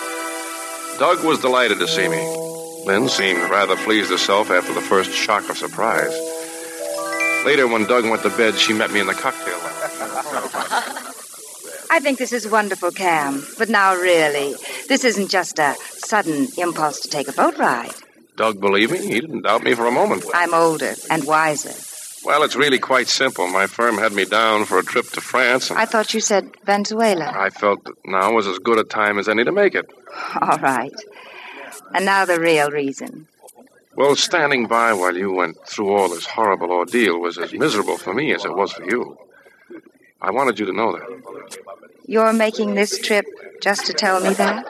Doug 0.99 1.25
was 1.25 1.39
delighted 1.39 1.79
to 1.79 1.87
see 1.87 2.09
me. 2.09 2.48
Lynn 2.89 3.07
seemed 3.11 3.51
rather 3.51 3.76
pleased 3.76 4.11
herself 4.11 4.51
after 4.51 4.72
the 4.72 4.80
first 4.80 5.12
shock 5.12 5.51
of 5.51 5.59
surprise. 5.59 6.11
Later, 7.45 7.68
when 7.68 7.84
Doug 7.84 8.09
went 8.09 8.22
to 8.22 8.30
bed, 8.30 8.55
she 8.55 8.72
met 8.72 8.91
me 8.91 8.99
in 8.99 9.07
the 9.07 9.12
cocktail 9.12 9.59
lounge. 9.59 9.74
I 11.91 12.01
think 12.01 12.16
this 12.16 12.32
is 12.32 12.49
wonderful, 12.49 12.91
Cam. 12.91 13.45
But 13.59 13.68
now, 13.68 13.95
really, 13.95 14.55
this 14.89 15.05
isn't 15.05 15.28
just 15.28 15.59
a 15.59 15.76
sudden 15.91 16.49
impulse 16.57 17.01
to 17.01 17.11
take 17.11 17.28
a 17.28 17.32
boat 17.32 17.59
ride. 17.59 17.93
Doug, 18.36 18.59
believe 18.59 18.91
me, 18.91 19.07
he 19.07 19.20
didn't 19.20 19.43
doubt 19.43 19.64
me 19.64 19.74
for 19.74 19.86
a 19.86 19.93
moment. 19.93 20.24
I'm 20.32 20.55
older 20.55 20.95
and 21.11 21.24
wiser. 21.24 21.74
Well, 22.24 22.43
it's 22.43 22.57
really 22.57 22.78
quite 22.78 23.09
simple. 23.09 23.49
My 23.49 23.66
firm 23.66 23.99
had 23.99 24.14
me 24.14 24.24
down 24.24 24.64
for 24.64 24.78
a 24.78 24.82
trip 24.82 25.11
to 25.11 25.20
France. 25.20 25.70
I 25.70 25.84
thought 25.84 26.14
you 26.14 26.20
said 26.20 26.53
Venezuela. 26.64 27.30
I 27.36 27.51
felt 27.51 27.86
now 28.07 28.32
was 28.32 28.47
as 28.47 28.59
good 28.59 28.78
a 28.78 28.84
time 28.84 29.18
as 29.18 29.28
any 29.28 29.45
to 29.45 29.53
make 29.53 29.74
it. 29.74 29.84
All 30.41 30.57
right. 30.57 30.95
And 31.95 32.05
now 32.05 32.24
the 32.24 32.41
real 32.41 32.70
reason. 32.70 33.26
Well, 33.97 34.14
standing 34.14 34.66
by 34.66 34.93
while 34.93 35.16
you 35.16 35.32
went 35.32 35.57
through 35.66 35.91
all 35.93 36.09
this 36.09 36.26
horrible 36.26 36.70
ordeal 36.70 37.18
was 37.18 37.36
as 37.36 37.53
miserable 37.53 37.99
for 37.99 38.14
me 38.14 38.32
as 38.32 38.45
it 38.45 38.55
was 38.55 38.72
for 38.72 38.84
you. 38.84 39.18
I 40.20 40.30
wanted 40.30 40.59
you 40.59 40.66
to 40.66 40.72
know 40.72 40.93
that. 40.93 41.59
You're 42.07 42.32
making 42.32 42.74
this 42.74 42.99
trip 42.99 43.26
just 43.61 43.86
to 43.86 43.93
tell 43.93 44.20
me 44.20 44.34
that? 44.34 44.64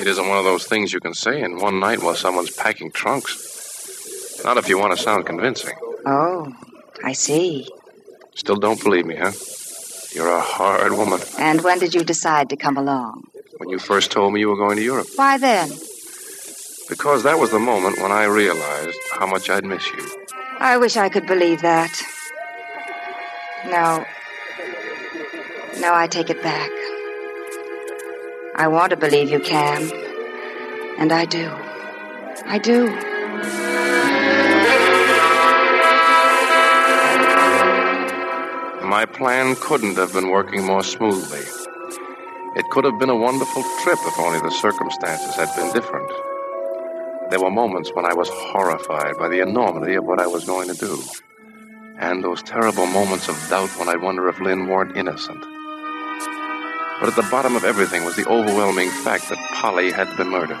It 0.00 0.06
isn't 0.06 0.28
one 0.28 0.38
of 0.38 0.44
those 0.44 0.64
things 0.66 0.92
you 0.92 1.00
can 1.00 1.14
say 1.14 1.42
in 1.42 1.58
one 1.58 1.80
night 1.80 2.02
while 2.02 2.14
someone's 2.14 2.50
packing 2.50 2.90
trunks. 2.90 4.40
Not 4.44 4.56
if 4.56 4.68
you 4.68 4.78
want 4.78 4.96
to 4.96 5.02
sound 5.02 5.26
convincing. 5.26 5.74
Oh, 6.06 6.52
I 7.02 7.12
see. 7.12 7.68
Still 8.34 8.56
don't 8.56 8.82
believe 8.82 9.06
me, 9.06 9.16
huh? 9.16 9.32
You're 10.12 10.30
a 10.30 10.40
hard 10.40 10.92
woman. 10.92 11.20
And 11.38 11.62
when 11.62 11.78
did 11.80 11.94
you 11.94 12.04
decide 12.04 12.50
to 12.50 12.56
come 12.56 12.76
along? 12.76 13.24
When 13.58 13.68
you 13.68 13.78
first 13.78 14.10
told 14.12 14.32
me 14.32 14.40
you 14.40 14.48
were 14.48 14.56
going 14.56 14.76
to 14.76 14.82
Europe. 14.82 15.08
Why 15.16 15.38
then? 15.38 15.72
Because 16.88 17.22
that 17.22 17.38
was 17.38 17.50
the 17.50 17.58
moment 17.58 17.98
when 18.00 18.12
I 18.12 18.24
realized 18.24 18.98
how 19.12 19.26
much 19.26 19.48
I'd 19.48 19.64
miss 19.64 19.86
you. 19.92 20.24
I 20.58 20.76
wish 20.76 20.96
I 20.96 21.08
could 21.08 21.26
believe 21.26 21.62
that. 21.62 21.90
No, 23.66 24.04
no, 25.80 25.94
I 25.94 26.06
take 26.06 26.30
it 26.30 26.42
back. 26.42 26.70
I 28.56 28.68
want 28.68 28.90
to 28.90 28.96
believe 28.96 29.30
you 29.30 29.40
can. 29.40 29.90
And 30.98 31.10
I 31.10 31.24
do. 31.24 31.50
I 32.46 32.58
do. 32.58 32.86
My 38.86 39.06
plan 39.06 39.56
couldn't 39.56 39.96
have 39.96 40.12
been 40.12 40.30
working 40.30 40.64
more 40.64 40.84
smoothly. 40.84 41.40
It 42.56 42.70
could 42.70 42.84
have 42.84 42.98
been 43.00 43.10
a 43.10 43.16
wonderful 43.16 43.64
trip 43.82 43.98
if 44.02 44.18
only 44.20 44.38
the 44.38 44.50
circumstances 44.50 45.34
had 45.34 45.52
been 45.56 45.72
different. 45.72 46.08
There 47.30 47.40
were 47.40 47.50
moments 47.50 47.90
when 47.94 48.04
I 48.04 48.14
was 48.14 48.28
horrified 48.28 49.16
by 49.18 49.28
the 49.28 49.40
enormity 49.40 49.94
of 49.94 50.04
what 50.04 50.20
I 50.20 50.26
was 50.26 50.44
going 50.44 50.68
to 50.68 50.74
do. 50.74 51.02
And 51.98 52.22
those 52.22 52.42
terrible 52.42 52.86
moments 52.86 53.28
of 53.28 53.36
doubt 53.48 53.70
when 53.78 53.88
I 53.88 53.96
wonder 53.96 54.28
if 54.28 54.40
Lynn 54.40 54.66
weren't 54.66 54.96
innocent. 54.96 55.40
But 57.00 57.08
at 57.08 57.16
the 57.16 57.26
bottom 57.30 57.56
of 57.56 57.64
everything 57.64 58.04
was 58.04 58.16
the 58.16 58.28
overwhelming 58.28 58.90
fact 58.90 59.28
that 59.30 59.38
Polly 59.52 59.90
had 59.90 60.14
been 60.16 60.28
murdered. 60.28 60.60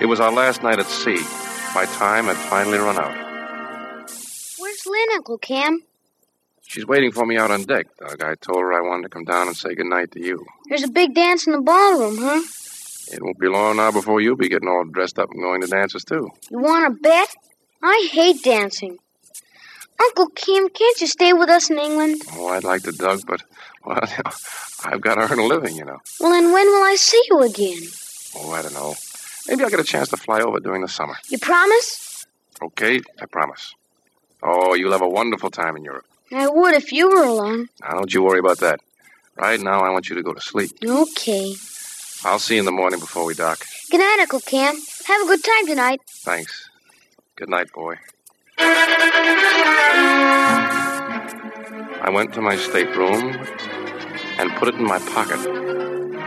It 0.00 0.06
was 0.06 0.20
our 0.20 0.32
last 0.32 0.62
night 0.62 0.78
at 0.78 0.86
sea. 0.86 1.20
My 1.74 1.86
time 1.96 2.26
had 2.26 2.36
finally 2.36 2.78
run 2.78 2.96
out. 2.96 3.14
Where's 4.58 4.86
Lynn, 4.86 5.08
Uncle 5.14 5.38
Cam? 5.38 5.82
She's 6.62 6.86
waiting 6.86 7.12
for 7.12 7.26
me 7.26 7.36
out 7.36 7.50
on 7.50 7.64
deck, 7.64 7.86
Doug. 7.98 8.22
I 8.22 8.34
told 8.36 8.58
her 8.58 8.72
I 8.72 8.80
wanted 8.80 9.04
to 9.04 9.08
come 9.08 9.24
down 9.24 9.48
and 9.48 9.56
say 9.56 9.74
goodnight 9.74 10.12
to 10.12 10.20
you. 10.20 10.46
There's 10.68 10.82
a 10.82 10.90
big 10.90 11.14
dance 11.14 11.46
in 11.46 11.52
the 11.52 11.60
ballroom, 11.60 12.16
huh? 12.18 12.42
It 13.12 13.22
won't 13.22 13.38
be 13.38 13.48
long 13.48 13.76
now 13.76 13.90
before 13.92 14.20
you'll 14.20 14.36
be 14.36 14.48
getting 14.48 14.68
all 14.68 14.84
dressed 14.84 15.18
up 15.18 15.30
and 15.30 15.40
going 15.42 15.60
to 15.60 15.66
dances, 15.66 16.04
too. 16.04 16.30
You 16.50 16.58
want 16.58 16.92
to 16.94 17.00
bet? 17.00 17.28
I 17.82 18.08
hate 18.10 18.42
dancing. 18.42 18.98
Uncle 20.00 20.28
Cam, 20.30 20.68
can't 20.70 21.00
you 21.00 21.06
stay 21.06 21.32
with 21.32 21.48
us 21.48 21.70
in 21.70 21.78
England? 21.78 22.22
Oh, 22.32 22.48
I'd 22.48 22.64
like 22.64 22.82
to, 22.82 22.92
Doug, 22.92 23.20
but, 23.26 23.42
well, 23.84 24.00
I've 24.84 25.00
got 25.00 25.14
to 25.16 25.32
earn 25.32 25.38
a 25.38 25.44
living, 25.44 25.76
you 25.76 25.84
know. 25.84 25.98
Well, 26.20 26.30
then 26.32 26.52
when 26.52 26.66
will 26.66 26.82
I 26.82 26.96
see 26.98 27.22
you 27.30 27.42
again? 27.42 27.82
Oh, 28.36 28.50
I 28.52 28.62
don't 28.62 28.74
know. 28.74 28.94
Maybe 29.46 29.62
I'll 29.62 29.70
get 29.70 29.80
a 29.80 29.84
chance 29.84 30.08
to 30.08 30.16
fly 30.16 30.40
over 30.40 30.58
during 30.58 30.82
the 30.82 30.88
summer. 30.88 31.14
You 31.28 31.38
promise? 31.38 32.26
Okay, 32.62 33.00
I 33.20 33.26
promise. 33.26 33.74
Oh, 34.42 34.74
you'll 34.74 34.92
have 34.92 35.02
a 35.02 35.08
wonderful 35.08 35.50
time 35.50 35.76
in 35.76 35.84
Europe. 35.84 36.06
I 36.32 36.48
would 36.48 36.74
if 36.74 36.92
you 36.92 37.08
were 37.08 37.24
along. 37.24 37.68
Now, 37.80 37.92
don't 37.94 38.12
you 38.12 38.22
worry 38.22 38.38
about 38.38 38.58
that. 38.58 38.80
Right 39.36 39.60
now, 39.60 39.80
I 39.80 39.90
want 39.90 40.08
you 40.08 40.16
to 40.16 40.22
go 40.22 40.32
to 40.32 40.40
sleep. 40.40 40.70
Okay. 40.84 41.54
I'll 42.24 42.38
see 42.38 42.54
you 42.54 42.60
in 42.60 42.64
the 42.64 42.72
morning 42.72 43.00
before 43.00 43.26
we 43.26 43.34
dock. 43.34 43.66
Good 43.90 43.98
night, 43.98 44.16
Uncle 44.20 44.40
Cam. 44.40 44.74
Have 45.06 45.20
a 45.22 45.26
good 45.26 45.44
time 45.44 45.66
tonight. 45.66 46.00
Thanks. 46.08 46.70
Good 47.36 47.50
night, 47.50 47.70
boy. 47.72 47.96
I 52.00 52.10
went 52.10 52.32
to 52.34 52.40
my 52.40 52.56
stateroom 52.56 53.36
and 54.38 54.50
put 54.56 54.68
it 54.68 54.76
in 54.76 54.84
my 54.84 55.00
pocket. 55.00 55.42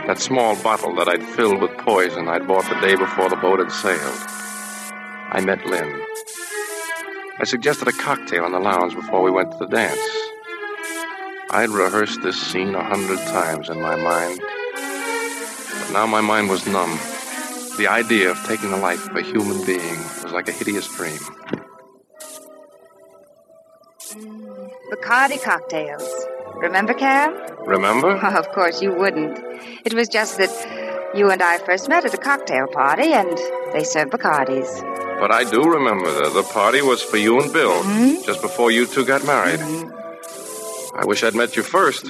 That 0.06 0.20
small 0.20 0.54
bottle 0.62 0.94
that 0.96 1.08
I'd 1.08 1.22
filled 1.22 1.60
with 1.60 1.76
poison 1.78 2.28
I'd 2.28 2.46
bought 2.46 2.68
the 2.68 2.80
day 2.80 2.94
before 2.94 3.28
the 3.28 3.36
boat 3.36 3.58
had 3.58 3.72
sailed. 3.72 4.18
I 5.30 5.40
met 5.44 5.66
Lynn. 5.66 6.00
I 7.40 7.44
suggested 7.44 7.88
a 7.88 7.92
cocktail 7.92 8.46
in 8.46 8.52
the 8.52 8.60
lounge 8.60 8.94
before 8.94 9.22
we 9.22 9.30
went 9.32 9.50
to 9.52 9.58
the 9.58 9.66
dance. 9.66 9.98
I'd 11.50 11.70
rehearsed 11.70 12.22
this 12.22 12.40
scene 12.40 12.74
a 12.74 12.84
hundred 12.84 13.18
times 13.18 13.68
in 13.68 13.80
my 13.80 13.96
mind. 13.96 14.40
Now 15.92 16.06
my 16.06 16.20
mind 16.20 16.50
was 16.50 16.66
numb. 16.66 16.98
The 17.78 17.88
idea 17.88 18.30
of 18.30 18.42
taking 18.44 18.70
the 18.70 18.76
life 18.76 19.08
of 19.08 19.16
a 19.16 19.22
human 19.22 19.64
being 19.64 19.98
was 20.22 20.32
like 20.32 20.48
a 20.48 20.52
hideous 20.52 20.86
dream. 20.94 21.18
Bacardi 24.92 25.42
cocktails. 25.42 26.08
Remember, 26.56 26.92
Cam? 26.92 27.34
Remember? 27.66 28.18
Oh, 28.22 28.36
of 28.42 28.48
course 28.50 28.82
you 28.82 28.92
wouldn't. 28.92 29.38
It 29.86 29.94
was 29.94 30.08
just 30.08 30.38
that 30.38 30.50
you 31.14 31.30
and 31.30 31.42
I 31.42 31.58
first 31.58 31.88
met 31.88 32.04
at 32.04 32.12
a 32.12 32.18
cocktail 32.18 32.66
party, 32.66 33.12
and 33.12 33.38
they 33.72 33.84
served 33.84 34.12
Bacardis. 34.12 34.82
But 35.20 35.30
I 35.30 35.44
do 35.44 35.62
remember 35.62 36.10
that 36.22 36.34
the 36.34 36.42
party 36.42 36.82
was 36.82 37.02
for 37.02 37.16
you 37.16 37.40
and 37.40 37.52
Bill, 37.52 37.82
mm-hmm. 37.82 38.24
just 38.24 38.42
before 38.42 38.70
you 38.70 38.86
two 38.86 39.04
got 39.04 39.24
married. 39.24 39.60
Mm-hmm. 39.60 40.98
I 40.98 41.04
wish 41.04 41.22
I'd 41.22 41.34
met 41.34 41.56
you 41.56 41.62
first. 41.62 42.06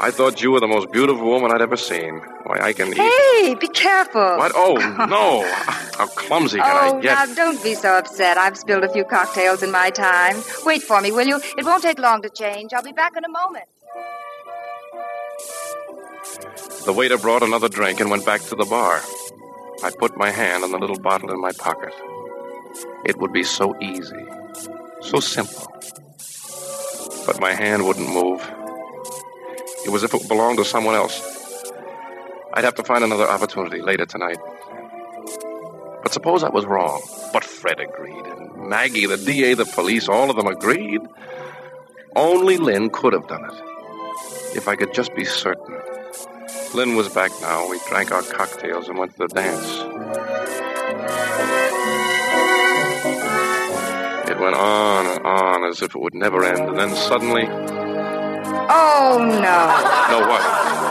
I 0.00 0.10
thought 0.10 0.42
you 0.42 0.50
were 0.50 0.60
the 0.60 0.68
most 0.68 0.90
beautiful 0.90 1.24
woman 1.24 1.52
I'd 1.52 1.62
ever 1.62 1.76
seen. 1.76 2.18
Why, 2.44 2.58
I 2.60 2.72
can. 2.72 2.92
Hey, 2.92 3.54
be 3.54 3.68
careful. 3.68 4.36
What? 4.36 4.52
Oh, 4.54 4.74
no. 5.08 5.48
How 5.96 6.06
clumsy 6.06 6.58
can 6.58 6.66
oh, 6.66 6.98
I 6.98 7.00
get? 7.00 7.28
now 7.28 7.34
don't 7.34 7.62
be 7.62 7.74
so 7.74 7.98
upset. 7.98 8.36
I've 8.38 8.56
spilled 8.56 8.84
a 8.84 8.92
few 8.92 9.04
cocktails 9.04 9.62
in 9.62 9.70
my 9.70 9.90
time. 9.90 10.42
Wait 10.64 10.82
for 10.82 11.00
me, 11.00 11.12
will 11.12 11.26
you? 11.26 11.40
It 11.56 11.64
won't 11.64 11.82
take 11.82 11.98
long 11.98 12.22
to 12.22 12.30
change. 12.30 12.72
I'll 12.72 12.82
be 12.82 12.92
back 12.92 13.16
in 13.16 13.24
a 13.24 13.28
moment. 13.28 13.66
The 16.84 16.92
waiter 16.92 17.18
brought 17.18 17.42
another 17.42 17.68
drink 17.68 18.00
and 18.00 18.10
went 18.10 18.26
back 18.26 18.40
to 18.42 18.56
the 18.56 18.64
bar. 18.64 19.00
I 19.84 19.90
put 19.98 20.16
my 20.16 20.30
hand 20.30 20.64
on 20.64 20.72
the 20.72 20.78
little 20.78 20.98
bottle 20.98 21.30
in 21.30 21.40
my 21.40 21.52
pocket. 21.52 21.92
It 23.04 23.18
would 23.18 23.32
be 23.32 23.44
so 23.44 23.74
easy, 23.80 24.24
so 25.00 25.20
simple. 25.20 25.66
But 27.26 27.40
my 27.40 27.52
hand 27.52 27.86
wouldn't 27.86 28.08
move. 28.08 28.42
It 29.84 29.90
was 29.90 30.04
as 30.04 30.14
if 30.14 30.22
it 30.22 30.28
belonged 30.28 30.58
to 30.58 30.64
someone 30.64 30.94
else. 30.94 31.20
I'd 32.54 32.64
have 32.64 32.74
to 32.76 32.84
find 32.84 33.02
another 33.02 33.28
opportunity 33.28 33.80
later 33.80 34.06
tonight. 34.06 34.38
But 36.02 36.12
suppose 36.12 36.44
I 36.44 36.50
was 36.50 36.66
wrong. 36.66 37.02
But 37.32 37.44
Fred 37.44 37.80
agreed, 37.80 38.26
and 38.26 38.68
Maggie, 38.68 39.06
the 39.06 39.16
DA, 39.16 39.54
the 39.54 39.64
police, 39.64 40.08
all 40.08 40.30
of 40.30 40.36
them 40.36 40.46
agreed. 40.46 41.00
Only 42.14 42.58
Lynn 42.58 42.90
could 42.90 43.12
have 43.14 43.26
done 43.26 43.44
it. 43.44 43.62
If 44.54 44.68
I 44.68 44.76
could 44.76 44.92
just 44.92 45.14
be 45.14 45.24
certain. 45.24 45.78
Lynn 46.74 46.94
was 46.96 47.08
back 47.08 47.30
now. 47.40 47.68
We 47.68 47.78
drank 47.88 48.12
our 48.12 48.22
cocktails 48.22 48.88
and 48.88 48.98
went 48.98 49.12
to 49.12 49.18
the 49.18 49.28
dance. 49.28 49.78
It 54.30 54.38
went 54.38 54.56
on 54.56 55.06
and 55.06 55.26
on 55.26 55.64
as 55.64 55.82
if 55.82 55.94
it 55.94 56.00
would 56.00 56.14
never 56.14 56.44
end, 56.44 56.60
and 56.60 56.78
then 56.78 56.94
suddenly. 56.94 57.46
Oh, 58.70 59.18
no. 59.18 60.18
No, 60.18 60.26
what? 60.28 60.42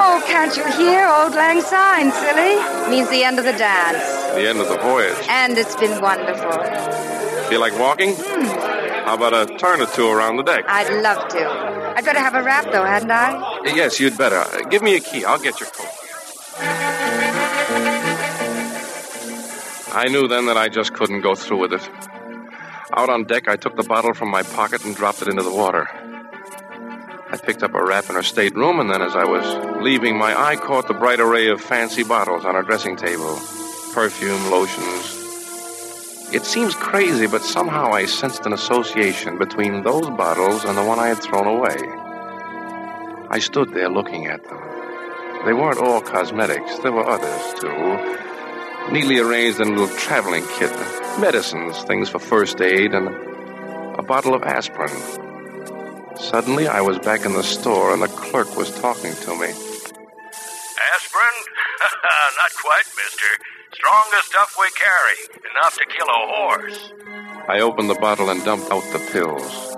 Oh, 0.04 0.24
can't 0.26 0.56
you 0.56 0.66
hear 0.74 1.06
Auld 1.06 1.34
Lang 1.36 1.62
Syne, 1.62 2.12
silly? 2.12 2.90
Means 2.90 3.10
the 3.10 3.24
end 3.24 3.40
of 3.40 3.46
the 3.46 3.54
dance. 3.54 4.04
The 4.36 4.48
end 4.48 4.60
of 4.60 4.68
the 4.68 4.78
voyage. 4.78 5.18
And 5.30 5.58
it's 5.58 5.76
been 5.76 6.02
wonderful. 6.02 6.52
Feel 7.50 7.60
like 7.60 7.78
walking? 7.78 8.16
Hmm. 8.16 8.46
How 9.06 9.16
about 9.16 9.34
a 9.34 9.58
turn 9.58 9.82
or 9.82 9.88
two 9.88 10.08
around 10.08 10.38
the 10.38 10.44
deck? 10.44 10.66
I'd 10.68 11.02
love 11.02 11.28
to. 11.30 11.94
I'd 11.98 12.06
better 12.06 12.20
have 12.20 12.36
a 12.36 12.44
wrap, 12.44 12.66
though, 12.72 12.86
hadn't 12.86 13.12
I? 13.12 13.62
Yes, 13.66 14.00
you'd 14.00 14.18
better. 14.18 14.44
Give 14.70 14.82
me 14.82 14.96
a 14.96 15.00
key. 15.00 15.26
I'll 15.26 15.40
get 15.40 15.60
your 15.60 15.70
coat. 15.70 15.88
I 19.94 20.08
knew 20.10 20.28
then 20.28 20.46
that 20.46 20.58
I 20.58 20.70
just 20.70 20.94
couldn't 20.94 21.22
go 21.22 21.36
through 21.36 21.58
with 21.60 21.74
it. 21.74 21.90
Out 22.94 23.10
on 23.10 23.26
deck, 23.26 23.48
I 23.48 23.56
took 23.58 23.76
the 23.76 23.84
bottle 23.84 24.14
from 24.14 24.30
my 24.30 24.44
pocket 24.44 24.86
and 24.86 24.96
dropped 24.96 25.22
it 25.22 25.28
into 25.28 25.44
the 25.44 25.54
water. 25.54 25.90
I 27.32 27.38
picked 27.38 27.64
up 27.64 27.74
a 27.74 27.82
wrap 27.82 28.10
in 28.10 28.16
her 28.16 28.24
stateroom, 28.24 28.82
and 28.82 28.90
then 28.90 29.02
as 29.02 29.16
I 29.16 29.24
was 29.24 29.82
leaving, 29.82 30.18
my 30.18 30.38
eye 30.38 30.58
caught 30.58 30.90
the 30.90 30.94
bright 30.94 31.22
array 31.22 31.48
of 31.48 31.62
fancy 31.62 32.04
bottles 32.04 32.44
on 32.44 32.56
her 32.56 32.62
dressing 32.62 32.98
table 32.98 33.40
perfume, 33.94 34.52
lotions. 34.52 35.18
It 36.34 36.44
seems 36.46 36.76
crazy, 36.76 37.28
but 37.28 37.42
somehow 37.42 37.92
I 37.92 38.06
sensed 38.06 38.46
an 38.46 38.52
association 38.52 39.38
between 39.38 39.84
those 39.84 40.10
bottles 40.10 40.66
and 40.66 40.78
the 40.78 40.84
one 40.84 41.00
I 41.00 41.08
had 41.08 41.22
thrown 41.22 41.48
away. 41.48 41.78
I 43.30 43.40
stood 43.40 43.74
there 43.74 43.90
looking 43.90 44.26
at 44.26 44.44
them. 44.44 44.60
They 45.46 45.54
weren't 45.54 45.80
all 45.80 46.02
cosmetics, 46.02 46.80
there 46.80 46.92
were 46.92 47.10
others, 47.10 47.54
too. 47.62 48.92
Neatly 48.92 49.20
arranged 49.20 49.62
in 49.62 49.70
a 49.70 49.72
little 49.72 49.98
traveling 49.98 50.46
kit 50.58 50.72
medicines, 51.22 51.82
things 51.84 52.10
for 52.10 52.20
first 52.20 52.60
aid, 52.60 52.94
and 52.94 53.08
a 53.98 54.04
bottle 54.04 54.34
of 54.34 54.44
aspirin. 54.44 55.31
Suddenly, 56.20 56.68
I 56.68 56.82
was 56.82 57.00
back 57.00 57.26
in 57.26 57.34
the 57.34 57.44
store, 57.44 57.94
and 57.94 58.02
the 58.02 58.08
clerk 58.08 58.56
was 58.56 58.70
talking 58.80 59.14
to 59.14 59.36
me. 59.36 59.48
Aspirin? 59.48 61.38
Not 62.38 62.52
quite, 62.62 62.86
mister. 62.96 63.26
Strongest 63.74 64.28
stuff 64.28 64.56
we 64.60 64.70
carry. 64.72 65.18
Enough 65.52 65.78
to 65.78 65.86
kill 65.86 66.08
a 66.08 66.28
horse. 66.28 66.92
I 67.48 67.62
opened 67.62 67.90
the 67.90 67.96
bottle 67.96 68.30
and 68.30 68.44
dumped 68.44 68.72
out 68.72 68.84
the 68.92 69.00
pills. 69.12 69.76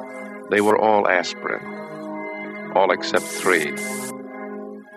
They 0.50 0.62
were 0.62 0.78
all 0.78 1.08
aspirin. 1.08 2.72
All 2.76 2.92
except 2.92 3.26
three. 3.26 3.76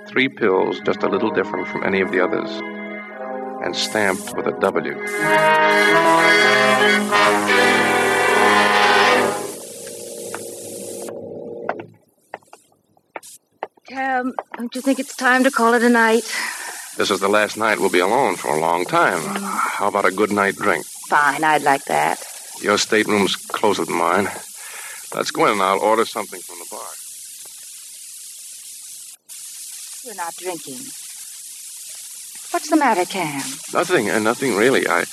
Three 0.08 0.28
pills, 0.28 0.80
just 0.80 1.02
a 1.02 1.08
little 1.08 1.30
different 1.30 1.68
from 1.68 1.84
any 1.84 2.00
of 2.00 2.10
the 2.10 2.20
others. 2.20 2.50
And 3.64 3.76
stamped 3.76 4.36
with 4.36 4.46
a 4.46 4.52
W. 4.60 4.94
Cam, 13.88 14.32
don't 14.56 14.74
you 14.74 14.80
think 14.80 14.98
it's 14.98 15.14
time 15.14 15.44
to 15.44 15.50
call 15.50 15.74
it 15.74 15.82
a 15.82 15.88
night? 15.88 16.24
This 16.96 17.10
is 17.10 17.20
the 17.20 17.28
last 17.28 17.56
night 17.56 17.78
we'll 17.78 17.90
be 17.90 18.00
alone 18.00 18.34
for 18.34 18.48
a 18.48 18.58
long 18.58 18.84
time. 18.84 19.20
How 19.42 19.86
about 19.88 20.04
a 20.04 20.10
good 20.10 20.32
night 20.32 20.56
drink? 20.56 20.84
Fine, 21.08 21.44
I'd 21.44 21.62
like 21.62 21.84
that. 21.84 22.24
Your 22.60 22.78
stateroom's 22.78 23.36
closer 23.36 23.84
than 23.84 23.96
mine. 23.96 24.24
Let's 25.14 25.30
go 25.30 25.46
in 25.46 25.52
and 25.52 25.62
I'll 25.62 25.78
order 25.78 26.04
something 26.04 26.40
from 26.40 26.58
the 26.58 26.66
bar. 26.68 26.88
We're 30.04 30.16
not 30.16 30.34
drinking. 30.34 30.84
What's 32.50 32.70
the 32.70 32.76
matter, 32.76 33.04
Cam? 33.04 33.42
Nothing, 33.72 34.08
and 34.08 34.24
nothing 34.24 34.56
really. 34.56 34.88
I 34.88 35.04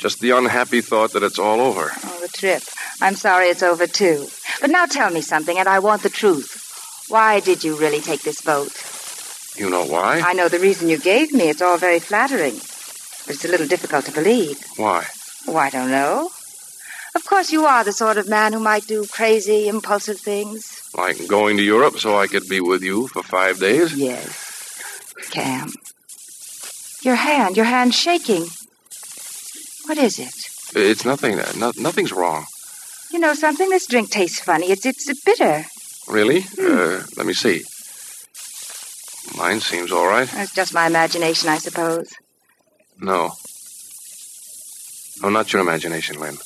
just 0.00 0.20
the 0.20 0.30
unhappy 0.30 0.80
thought 0.80 1.12
that 1.12 1.22
it's 1.22 1.38
all 1.38 1.60
over. 1.60 1.90
Oh, 2.04 2.18
the 2.20 2.28
trip. 2.28 2.62
I'm 3.00 3.14
sorry 3.14 3.46
it's 3.46 3.62
over, 3.62 3.86
too. 3.86 4.26
But 4.60 4.70
now 4.70 4.86
tell 4.86 5.10
me 5.10 5.20
something, 5.20 5.56
and 5.56 5.68
I 5.68 5.78
want 5.78 6.02
the 6.02 6.08
truth. 6.08 6.65
Why 7.08 7.40
did 7.40 7.62
you 7.64 7.76
really 7.76 8.00
take 8.00 8.22
this 8.22 8.40
boat? 8.40 8.72
You 9.56 9.70
know 9.70 9.84
why? 9.84 10.20
I 10.20 10.32
know 10.34 10.48
the 10.48 10.58
reason 10.58 10.88
you 10.88 10.98
gave 10.98 11.32
me. 11.32 11.48
It's 11.48 11.62
all 11.62 11.78
very 11.78 12.00
flattering. 12.00 12.54
But 13.26 13.34
it's 13.36 13.44
a 13.44 13.48
little 13.48 13.66
difficult 13.66 14.04
to 14.06 14.12
believe. 14.12 14.58
Why? 14.76 15.06
Oh, 15.48 15.56
I 15.56 15.70
don't 15.70 15.90
know. 15.90 16.30
Of 17.14 17.24
course, 17.24 17.50
you 17.52 17.64
are 17.64 17.82
the 17.84 17.92
sort 17.92 18.18
of 18.18 18.28
man 18.28 18.52
who 18.52 18.60
might 18.60 18.86
do 18.86 19.06
crazy, 19.06 19.68
impulsive 19.68 20.18
things. 20.20 20.82
Like 20.94 21.26
going 21.26 21.56
to 21.56 21.62
Europe 21.62 21.98
so 21.98 22.18
I 22.18 22.26
could 22.26 22.48
be 22.48 22.60
with 22.60 22.82
you 22.82 23.08
for 23.08 23.22
five 23.22 23.58
days? 23.58 23.94
Yes. 23.96 24.28
Cam. 25.30 25.72
Your 27.02 27.14
hand, 27.14 27.56
your 27.56 27.64
hand's 27.66 27.96
shaking. 27.96 28.46
What 29.86 29.96
is 29.98 30.18
it? 30.18 30.34
It's 30.74 31.04
nothing. 31.04 31.38
uh, 31.38 31.52
No, 31.56 31.72
nothing's 31.78 32.12
wrong. 32.12 32.44
You 33.12 33.20
know 33.20 33.34
something? 33.34 33.70
This 33.70 33.86
drink 33.86 34.10
tastes 34.10 34.40
funny. 34.40 34.70
It's 34.70 34.84
it's 34.84 35.06
bitter. 35.24 35.64
Really? 36.08 36.44
Uh, 36.58 37.02
let 37.16 37.26
me 37.26 37.32
see. 37.32 37.64
Mine 39.36 39.60
seems 39.60 39.92
all 39.92 40.06
right. 40.06 40.28
It's 40.34 40.54
just 40.54 40.72
my 40.72 40.86
imagination, 40.86 41.48
I 41.48 41.58
suppose. 41.58 42.12
No. 43.00 43.32
No, 45.22 45.28
not 45.28 45.52
your 45.52 45.62
imagination, 45.62 46.18
Lynn. 46.20 46.36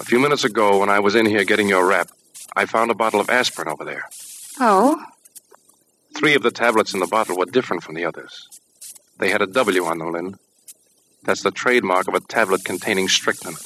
A 0.00 0.04
few 0.04 0.18
minutes 0.18 0.44
ago, 0.44 0.78
when 0.78 0.88
I 0.88 1.00
was 1.00 1.14
in 1.14 1.26
here 1.26 1.44
getting 1.44 1.68
your 1.68 1.86
wrap, 1.86 2.10
I 2.56 2.66
found 2.66 2.90
a 2.90 2.94
bottle 2.94 3.20
of 3.20 3.30
aspirin 3.30 3.68
over 3.68 3.84
there. 3.84 4.04
Oh? 4.60 5.04
Three 6.16 6.34
of 6.34 6.42
the 6.42 6.50
tablets 6.50 6.94
in 6.94 7.00
the 7.00 7.06
bottle 7.06 7.36
were 7.36 7.46
different 7.46 7.82
from 7.82 7.94
the 7.94 8.04
others. 8.04 8.48
They 9.18 9.30
had 9.30 9.42
a 9.42 9.46
W 9.46 9.84
on 9.84 9.98
them, 9.98 10.12
Lynn. 10.12 10.36
That's 11.22 11.42
the 11.42 11.50
trademark 11.50 12.08
of 12.08 12.14
a 12.14 12.20
tablet 12.20 12.64
containing 12.64 13.08
strychnine. 13.08 13.56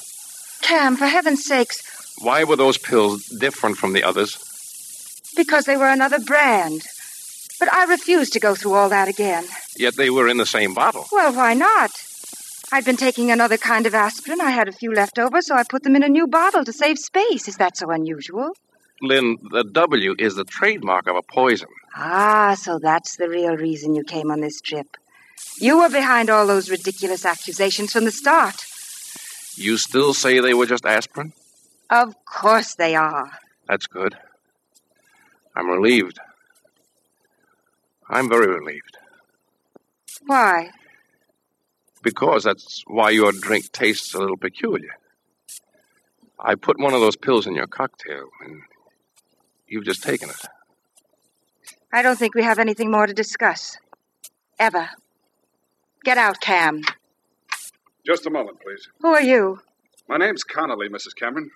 Cam, 0.61 0.95
for 0.97 1.07
heaven's 1.07 1.43
sakes, 1.43 1.81
Why 2.21 2.43
were 2.43 2.55
those 2.55 2.77
pills 2.77 3.25
different 3.27 3.77
from 3.77 3.93
the 3.93 4.03
others? 4.03 4.45
because 5.35 5.65
they 5.65 5.77
were 5.77 5.87
another 5.89 6.19
brand. 6.19 6.81
But 7.59 7.71
I 7.71 7.85
refuse 7.85 8.29
to 8.31 8.39
go 8.39 8.55
through 8.55 8.73
all 8.73 8.89
that 8.89 9.07
again. 9.07 9.45
Yet 9.77 9.95
they 9.95 10.09
were 10.09 10.27
in 10.27 10.37
the 10.37 10.45
same 10.45 10.73
bottle. 10.73 11.05
Well, 11.11 11.33
why 11.33 11.53
not? 11.53 11.91
I'd 12.71 12.83
been 12.83 12.97
taking 12.97 13.31
another 13.31 13.57
kind 13.57 13.85
of 13.85 13.95
aspirin. 13.95 14.41
I 14.41 14.51
had 14.51 14.67
a 14.67 14.73
few 14.73 14.93
left 14.93 15.17
over, 15.17 15.41
so 15.41 15.55
I 15.55 15.63
put 15.63 15.83
them 15.83 15.95
in 15.95 16.03
a 16.03 16.09
new 16.09 16.27
bottle 16.27 16.63
to 16.65 16.73
save 16.73 16.99
space. 16.99 17.47
Is 17.47 17.55
that 17.57 17.77
so 17.77 17.89
unusual? 17.89 18.51
Lynn, 19.01 19.37
the 19.49 19.63
W 19.63 20.13
is 20.19 20.35
the 20.35 20.43
trademark 20.43 21.07
of 21.07 21.15
a 21.15 21.21
poison. 21.21 21.69
Ah, 21.95 22.55
so 22.59 22.79
that's 22.79 23.15
the 23.15 23.29
real 23.29 23.55
reason 23.55 23.95
you 23.95 24.03
came 24.03 24.29
on 24.29 24.41
this 24.41 24.59
trip. 24.59 24.97
You 25.57 25.79
were 25.79 25.89
behind 25.89 26.29
all 26.29 26.45
those 26.45 26.69
ridiculous 26.69 27.25
accusations 27.25 27.93
from 27.93 28.05
the 28.05 28.11
start. 28.11 28.65
You 29.55 29.77
still 29.77 30.13
say 30.13 30.39
they 30.39 30.53
were 30.53 30.65
just 30.65 30.85
aspirin? 30.85 31.31
Of 31.89 32.13
course 32.25 32.75
they 32.75 32.95
are. 32.95 33.31
That's 33.67 33.87
good. 33.87 34.15
I'm 35.55 35.69
relieved. 35.69 36.19
I'm 38.07 38.29
very 38.29 38.47
relieved. 38.47 38.97
Why? 40.25 40.69
Because 42.01 42.43
that's 42.43 42.83
why 42.87 43.09
your 43.09 43.31
drink 43.31 43.71
tastes 43.71 44.13
a 44.13 44.19
little 44.19 44.37
peculiar. 44.37 44.91
I 46.39 46.55
put 46.55 46.79
one 46.79 46.93
of 46.93 47.01
those 47.01 47.17
pills 47.17 47.45
in 47.47 47.55
your 47.55 47.67
cocktail, 47.67 48.29
and 48.43 48.61
you've 49.67 49.83
just 49.83 50.03
taken 50.03 50.29
it. 50.29 50.45
I 51.91 52.01
don't 52.01 52.17
think 52.17 52.35
we 52.35 52.43
have 52.43 52.59
anything 52.59 52.91
more 52.91 53.07
to 53.07 53.13
discuss. 53.13 53.77
Ever. 54.57 54.89
Get 56.05 56.17
out, 56.17 56.39
Cam. 56.39 56.81
Just 58.05 58.25
a 58.25 58.29
moment, 58.29 58.59
please. 58.61 58.87
Who 59.01 59.09
are 59.09 59.21
you? 59.21 59.59
My 60.07 60.17
name's 60.17 60.43
Connolly, 60.43 60.87
Mrs. 60.87 61.15
Cameron. 61.15 61.51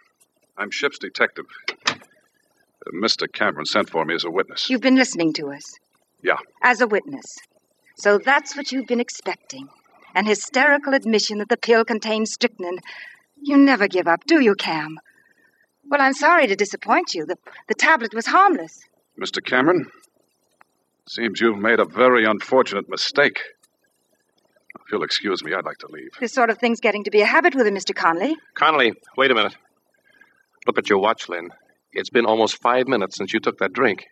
I'm 0.57 0.71
ship's 0.71 0.99
detective. 0.99 1.45
Uh, 1.89 1.93
Mr. 2.93 3.31
Cameron 3.31 3.65
sent 3.65 3.89
for 3.89 4.05
me 4.05 4.15
as 4.15 4.23
a 4.23 4.31
witness. 4.31 4.69
You've 4.69 4.81
been 4.81 4.95
listening 4.95 5.33
to 5.33 5.51
us 5.51 5.63
Yeah. 6.21 6.37
as 6.61 6.81
a 6.81 6.87
witness. 6.87 7.37
So 7.97 8.17
that's 8.17 8.55
what 8.55 8.71
you've 8.71 8.87
been 8.87 8.99
expecting. 8.99 9.69
An 10.15 10.25
hysterical 10.25 10.93
admission 10.93 11.39
that 11.39 11.49
the 11.49 11.57
pill 11.57 11.85
contains 11.85 12.33
strychnine. 12.33 12.79
You 13.41 13.57
never 13.57 13.87
give 13.87 14.07
up, 14.07 14.25
do 14.25 14.39
you, 14.43 14.55
Cam? 14.55 14.99
Well, 15.89 16.01
I'm 16.01 16.13
sorry 16.13 16.47
to 16.47 16.55
disappoint 16.55 17.13
you. 17.13 17.25
The, 17.25 17.37
the 17.67 17.73
tablet 17.75 18.13
was 18.13 18.27
harmless. 18.27 18.79
Mr. 19.19 19.43
Cameron, 19.43 19.87
Seems 21.05 21.41
you've 21.41 21.57
made 21.59 21.81
a 21.81 21.85
very 21.85 22.23
unfortunate 22.23 22.87
mistake. 22.87 23.41
If 24.85 24.91
you'll 24.91 25.03
excuse 25.03 25.43
me, 25.43 25.53
I'd 25.53 25.65
like 25.65 25.77
to 25.79 25.87
leave. 25.87 26.11
This 26.21 26.31
sort 26.31 26.49
of 26.49 26.57
thing's 26.59 26.79
getting 26.79 27.03
to 27.03 27.11
be 27.11 27.19
a 27.19 27.25
habit 27.25 27.55
with 27.55 27.67
him, 27.67 27.75
Mr. 27.75 27.93
Conley. 27.93 28.37
Conley, 28.55 28.93
wait 29.17 29.29
a 29.29 29.35
minute. 29.35 29.53
Look 30.65 30.77
at 30.77 30.89
your 30.89 30.99
watch, 30.99 31.27
Lynn. 31.29 31.49
It's 31.91 32.09
been 32.09 32.25
almost 32.25 32.61
five 32.61 32.87
minutes 32.87 33.17
since 33.17 33.33
you 33.33 33.39
took 33.39 33.59
that 33.59 33.73
drink. 33.73 34.05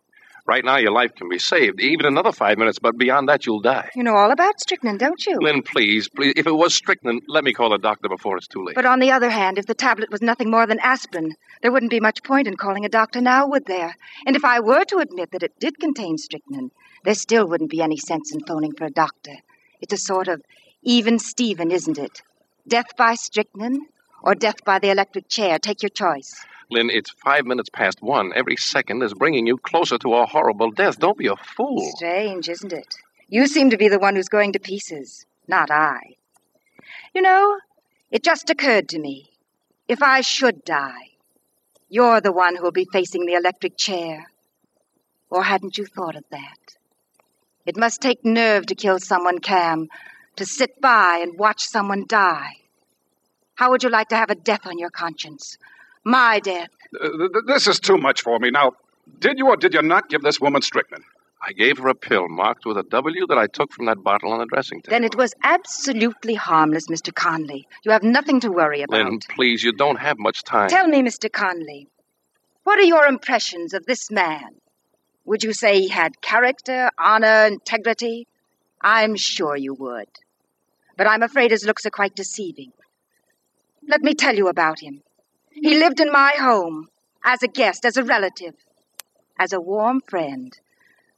Right 0.47 0.66
now, 0.66 0.78
your 0.78 0.91
life 0.91 1.14
can 1.16 1.30
be 1.30 1.38
saved, 1.38 1.80
even 1.80 2.06
another 2.06 2.32
five 2.32 2.58
minutes, 2.58 2.80
but 2.80 2.97
beyond 2.97 3.30
that, 3.30 3.45
you'll 3.45 3.62
die. 3.62 3.89
You 3.95 4.04
know 4.04 4.16
all 4.16 4.32
about 4.32 4.60
strychnine, 4.60 4.97
don't 4.97 5.24
you? 5.26 5.38
Lynn, 5.39 5.62
please, 5.62 6.10
please. 6.10 6.34
If 6.36 6.47
it 6.47 6.52
was 6.52 6.74
strychnine, 6.74 7.22
let 7.28 7.43
me 7.43 7.54
call 7.54 7.74
a 7.74 7.78
doctor 7.78 8.10
before 8.10 8.38
it's 8.38 8.47
too 8.47 8.66
late. 8.66 8.76
But 8.76 8.88
on 8.88 8.99
the 8.99 9.12
other 9.12 9.30
hand, 9.30 9.60
if 9.60 9.68
the 9.68 9.76
tablet 9.76 10.10
was 10.12 10.22
nothing 10.22 10.49
more 10.49 10.66
than 10.66 10.80
aspirin, 10.80 11.36
there 11.62 11.72
wouldn't 11.72 11.91
be 11.91 11.99
much 11.99 12.24
point 12.24 12.47
in 12.47 12.58
calling 12.58 12.86
a 12.86 12.89
doctor 12.89 13.22
now, 13.22 13.47
would 13.47 13.66
there? 13.66 13.95
And 14.26 14.36
if 14.36 14.43
I 14.43 14.60
were 14.60 14.84
to 14.86 14.97
admit 14.97 15.32
that 15.32 15.43
it 15.43 15.60
did 15.60 15.80
contain 15.80 16.18
strychnine, 16.18 16.72
there 17.04 17.16
still 17.16 17.47
wouldn't 17.47 17.70
be 17.70 17.82
any 17.82 17.97
sense 17.97 18.34
in 18.34 18.41
phoning 18.45 18.74
for 18.76 18.86
a 18.86 18.91
doctor. 18.91 19.36
It's 19.80 19.93
a 19.93 19.97
sort 19.97 20.28
of 20.28 20.41
even 20.82 21.20
Steven, 21.20 21.70
isn't 21.72 21.99
it? 21.99 22.24
Death 22.68 22.95
by 22.97 23.14
strychnine 23.14 23.86
or 24.24 24.36
death 24.36 24.64
by 24.66 24.80
the 24.80 24.90
electric 24.90 25.28
chair. 25.28 25.60
Take 25.60 25.82
your 25.84 25.90
choice. 25.90 26.46
Lynn, 26.70 26.90
it's 26.90 27.12
five 27.12 27.46
minutes 27.46 27.70
past 27.70 28.02
one. 28.02 28.32
Every 28.34 28.56
second 28.56 29.04
is 29.04 29.14
bringing 29.14 29.46
you 29.46 29.58
closer 29.58 29.98
to 29.98 30.14
a 30.14 30.26
horrible 30.26 30.72
death. 30.72 31.00
Don't 31.00 31.18
be 31.18 31.28
a 31.28 31.36
fool. 31.36 31.92
Strange, 31.96 32.48
isn't 32.48 32.72
it? 32.72 32.96
You 33.28 33.48
seem 33.48 33.70
to 33.72 33.78
be 33.78 33.90
the 33.90 34.00
one 34.00 34.16
who's 34.16 34.30
going 34.30 34.54
to 34.54 34.60
pieces, 34.60 35.26
not 35.48 35.70
I. 35.70 36.00
You 37.14 37.22
know, 37.22 37.58
it 38.10 38.24
just 38.24 38.50
occurred 38.50 38.90
to 38.90 39.00
me. 39.00 39.32
If 39.88 40.02
I 40.02 40.22
should 40.22 40.64
die, 40.64 41.10
you're 41.90 42.22
the 42.22 42.32
one 42.32 42.56
who'll 42.56 42.72
be 42.72 42.88
facing 42.92 43.26
the 43.26 43.34
electric 43.34 43.78
chair. 43.78 44.28
Or 45.30 45.44
hadn't 45.44 45.78
you 45.78 45.86
thought 45.86 46.16
of 46.16 46.24
that? 46.32 46.58
It 47.66 47.78
must 47.78 48.02
take 48.02 48.24
nerve 48.24 48.66
to 48.68 48.76
kill 48.76 49.00
someone, 49.00 49.40
Cam, 49.40 49.90
to 50.38 50.46
sit 50.46 50.80
by 50.80 51.20
and 51.22 51.38
watch 51.38 51.64
someone 51.64 52.06
die. 52.08 52.54
How 53.62 53.70
would 53.70 53.84
you 53.84 53.91
like 53.91 54.07
to 54.07 54.16
have 54.16 54.32
a 54.32 54.36
death 54.36 54.66
on 54.66 54.80
your 54.80 54.89
conscience? 54.89 55.59
My 56.03 56.39
death. 56.39 56.70
Uh, 56.99 57.09
th- 57.09 57.32
th- 57.32 57.45
this 57.45 57.68
is 57.68 57.80
too 57.80 57.95
much 57.95 58.24
for 58.24 58.39
me. 58.39 58.49
Now, 58.49 58.72
did 59.20 59.38
you 59.38 59.49
or 59.49 59.55
did 59.55 59.76
you 59.76 59.84
not 59.84 60.09
give 60.09 60.24
this 60.24 60.41
woman 60.41 60.64
strychnine? 60.64 61.03
I 61.47 61.51
gave 61.51 61.78
her 61.78 61.88
a 61.88 61.93
pill 61.93 62.28
marked 62.28 62.66
with 62.66 62.78
a 62.78 62.82
W 62.82 63.28
that 63.28 63.38
I 63.38 63.45
took 63.45 63.72
from 63.72 63.86
that 63.86 64.01
bottle 64.03 64.32
on 64.34 64.39
the 64.39 64.47
dressing 64.47 64.82
table. 64.82 64.89
Then 64.89 65.03
it 65.03 65.16
was 65.16 65.36
absolutely 65.43 66.34
harmless, 66.34 66.88
Mr. 66.88 67.14
Conley. 67.14 67.68
You 67.86 67.91
have 67.91 68.01
nothing 68.01 68.39
to 68.39 68.49
worry 68.51 68.82
about. 68.82 69.05
Lynn, 69.05 69.20
please, 69.30 69.62
you 69.62 69.74
don't 69.74 69.99
have 69.99 70.18
much 70.18 70.41
time. 70.41 70.68
Tell 70.68 70.88
me, 70.88 71.03
Mr. 71.03 71.32
Conley, 71.32 71.88
what 72.64 72.80
are 72.80 72.89
your 72.95 73.05
impressions 73.05 73.76
of 73.76 73.86
this 73.86 74.09
man? 74.09 74.55
Would 75.26 75.43
you 75.43 75.53
say 75.53 75.82
he 75.82 75.89
had 75.89 76.20
character, 76.22 76.89
honor, 76.97 77.45
integrity? 77.45 78.28
I'm 78.82 79.16
sure 79.16 79.55
you 79.55 79.76
would. 79.76 80.09
But 80.97 81.05
I'm 81.05 81.22
afraid 81.22 81.51
his 81.51 81.64
looks 81.64 81.86
are 81.86 81.91
quite 81.91 82.16
deceiving. 82.16 82.72
Let 83.88 84.02
me 84.02 84.14
tell 84.14 84.36
you 84.36 84.48
about 84.48 84.82
him. 84.82 85.02
He 85.52 85.78
lived 85.78 86.00
in 86.00 86.12
my 86.12 86.34
home, 86.40 86.88
as 87.24 87.44
a 87.44 87.48
guest, 87.48 87.86
as 87.86 87.98
a 87.98 88.04
relative, 88.04 88.56
as 89.40 89.54
a 89.54 89.62
warm 89.62 90.02
friend. 90.02 90.58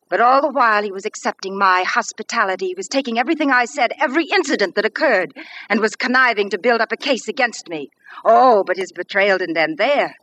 But 0.09 0.21
all 0.21 0.41
the 0.41 0.51
while 0.51 0.83
he 0.83 0.91
was 0.91 1.05
accepting 1.05 1.57
my 1.57 1.83
hospitality, 1.83 2.67
he 2.67 2.75
was 2.75 2.87
taking 2.87 3.17
everything 3.17 3.51
I 3.51 3.65
said, 3.65 3.93
every 3.99 4.25
incident 4.25 4.75
that 4.75 4.85
occurred, 4.85 5.33
and 5.69 5.79
was 5.79 5.95
conniving 5.95 6.49
to 6.51 6.59
build 6.59 6.81
up 6.81 6.91
a 6.91 6.97
case 6.97 7.27
against 7.27 7.67
me. 7.67 7.89
Oh, 8.23 8.63
but 8.63 8.77
his 8.77 8.91
betrayal 8.91 9.39
didn't 9.39 9.57
end 9.57 9.77
there. 9.77 10.15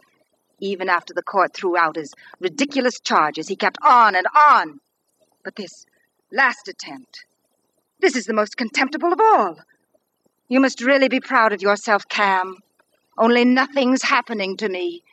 Even 0.61 0.89
after 0.89 1.13
the 1.15 1.23
court 1.23 1.55
threw 1.55 1.77
out 1.77 1.97
his 1.97 2.15
ridiculous 2.39 3.01
charges, 3.01 3.49
he 3.49 3.57
kept 3.57 3.79
on 3.83 4.15
and 4.15 4.27
on. 4.35 4.81
But 5.43 5.57
this 5.57 5.87
last 6.31 6.69
attempt, 6.69 7.25
this 8.01 8.15
is 8.15 8.27
the 8.27 8.35
most 8.35 8.57
contemptible 8.57 9.13
of 9.13 9.21
all. 9.21 9.57
You 10.51 10.59
must 10.59 10.83
really 10.83 11.09
be 11.09 11.21
proud 11.21 11.53
of 11.53 11.63
yourself, 11.63 12.09
Cam. 12.09 12.57
Only 13.17 13.45
nothing's 13.45 14.03
happening 14.03 14.57
to 14.57 14.69
me. 14.69 15.05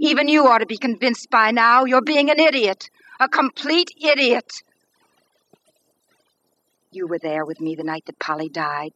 Even 0.00 0.28
you 0.28 0.46
ought 0.46 0.58
to 0.58 0.66
be 0.66 0.78
convinced 0.78 1.28
by 1.28 1.50
now 1.50 1.84
you're 1.84 2.00
being 2.00 2.30
an 2.30 2.40
idiot. 2.40 2.88
A 3.20 3.28
complete 3.28 3.90
idiot. 4.02 4.50
You 6.90 7.06
were 7.06 7.18
there 7.18 7.44
with 7.44 7.60
me 7.60 7.74
the 7.74 7.84
night 7.84 8.06
that 8.06 8.18
Polly 8.18 8.48
died. 8.48 8.94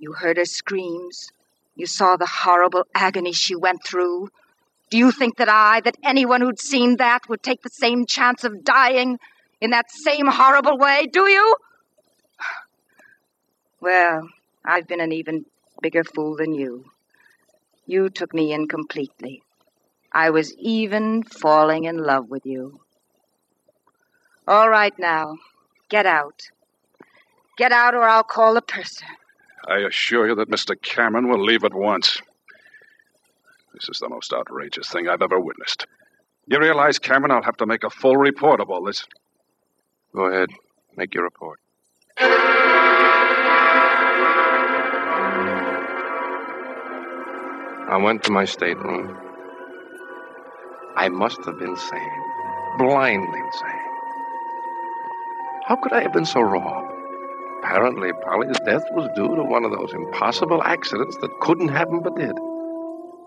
You 0.00 0.14
heard 0.14 0.36
her 0.36 0.44
screams. 0.44 1.30
You 1.76 1.86
saw 1.86 2.16
the 2.16 2.26
horrible 2.26 2.82
agony 2.92 3.32
she 3.32 3.54
went 3.54 3.84
through. 3.84 4.30
Do 4.90 4.98
you 4.98 5.12
think 5.12 5.36
that 5.36 5.48
I, 5.48 5.80
that 5.82 5.96
anyone 6.02 6.40
who'd 6.40 6.58
seen 6.58 6.96
that, 6.96 7.28
would 7.28 7.44
take 7.44 7.62
the 7.62 7.70
same 7.70 8.04
chance 8.04 8.42
of 8.42 8.64
dying 8.64 9.20
in 9.60 9.70
that 9.70 9.92
same 9.92 10.26
horrible 10.26 10.76
way? 10.76 11.06
Do 11.06 11.30
you? 11.30 11.54
Well, 13.80 14.28
I've 14.68 14.86
been 14.86 15.00
an 15.00 15.12
even 15.12 15.46
bigger 15.80 16.04
fool 16.04 16.36
than 16.36 16.52
you. 16.52 16.84
You 17.86 18.10
took 18.10 18.34
me 18.34 18.52
in 18.52 18.68
completely. 18.68 19.42
I 20.12 20.28
was 20.28 20.54
even 20.58 21.22
falling 21.22 21.84
in 21.84 21.96
love 21.96 22.28
with 22.28 22.44
you. 22.44 22.78
All 24.46 24.68
right 24.68 24.96
now, 24.98 25.38
get 25.88 26.04
out. 26.04 26.42
Get 27.56 27.72
out 27.72 27.94
or 27.94 28.02
I'll 28.02 28.22
call 28.22 28.52
the 28.52 28.60
purser. 28.60 29.06
I 29.66 29.78
assure 29.78 30.28
you 30.28 30.34
that 30.34 30.50
Mr. 30.50 30.80
Cameron 30.80 31.28
will 31.28 31.42
leave 31.42 31.64
at 31.64 31.74
once. 31.74 32.18
This 33.72 33.88
is 33.88 33.98
the 34.00 34.08
most 34.10 34.34
outrageous 34.34 34.88
thing 34.90 35.08
I've 35.08 35.22
ever 35.22 35.40
witnessed. 35.40 35.86
You 36.46 36.58
realize, 36.58 36.98
Cameron, 36.98 37.30
I'll 37.30 37.42
have 37.42 37.56
to 37.58 37.66
make 37.66 37.84
a 37.84 37.90
full 37.90 38.16
report 38.16 38.60
of 38.60 38.68
all 38.68 38.84
this. 38.84 39.06
Go 40.14 40.26
ahead. 40.26 40.50
Make 40.94 41.14
your 41.14 41.24
report. 41.24 41.58
I 47.88 47.96
went 47.96 48.22
to 48.24 48.32
my 48.32 48.44
stateroom. 48.44 49.16
I 50.94 51.08
must 51.08 51.42
have 51.46 51.58
been 51.58 51.74
sane. 51.74 52.22
Blindly 52.76 53.38
insane. 53.38 53.88
How 55.64 55.76
could 55.82 55.94
I 55.94 56.02
have 56.02 56.12
been 56.12 56.26
so 56.26 56.42
wrong? 56.42 56.84
Apparently, 57.62 58.12
Polly's 58.24 58.58
death 58.66 58.84
was 58.92 59.08
due 59.16 59.34
to 59.34 59.42
one 59.42 59.64
of 59.64 59.70
those 59.70 59.94
impossible 59.94 60.62
accidents 60.64 61.16
that 61.22 61.30
couldn't 61.40 61.68
happen 61.68 62.00
but 62.00 62.14
did. 62.14 62.36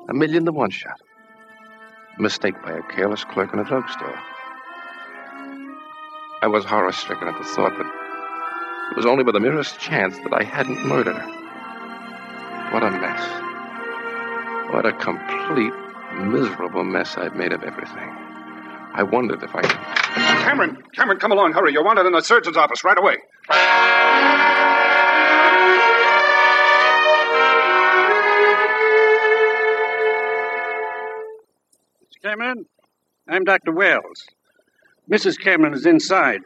A 0.10 0.14
million 0.14 0.46
to 0.46 0.52
one 0.52 0.70
shot. 0.70 1.02
A 2.20 2.22
mistake 2.22 2.62
by 2.62 2.74
a 2.74 2.84
careless 2.84 3.24
clerk 3.24 3.54
in 3.54 3.60
a 3.60 3.64
drugstore. 3.64 4.20
I 6.44 6.48
was 6.48 6.66
horror 6.66 6.92
stricken 6.92 7.28
at 7.28 7.38
the 7.40 7.46
thought 7.46 7.76
that 7.76 8.92
it 8.92 8.98
was 8.98 9.08
only 9.08 9.24
by 9.24 9.32
the 9.32 9.40
merest 9.40 9.80
chance 9.80 10.20
that 10.20 10.34
I 10.34 10.44
hadn't 10.44 10.86
murdered 10.86 11.16
her. 11.16 12.72
What 12.72 12.84
a 12.84 12.92
mess. 12.92 13.51
What 14.72 14.86
a 14.86 14.94
complete, 14.94 15.74
miserable 16.16 16.86
mess 16.86 17.18
I've 17.18 17.36
made 17.36 17.52
of 17.52 17.62
everything. 17.62 18.10
I 18.94 19.04
wondered 19.04 19.44
if 19.44 19.54
I. 19.54 19.64
Cameron! 19.64 20.82
Cameron, 20.96 21.20
come 21.20 21.34
along, 21.34 21.52
hurry. 21.52 21.74
You're 21.74 21.84
wanted 21.84 22.06
in 22.06 22.14
the 22.14 22.22
surgeon's 22.22 22.56
office 22.56 22.82
right 22.86 22.98
away. 22.98 23.18
Mr. 32.06 32.22
Cameron, 32.24 32.66
I'm 33.28 33.44
Dr. 33.44 33.74
Wells. 33.74 34.26
Mrs. 35.12 35.38
Cameron 35.38 35.74
is 35.74 35.86
inside. 35.86 36.42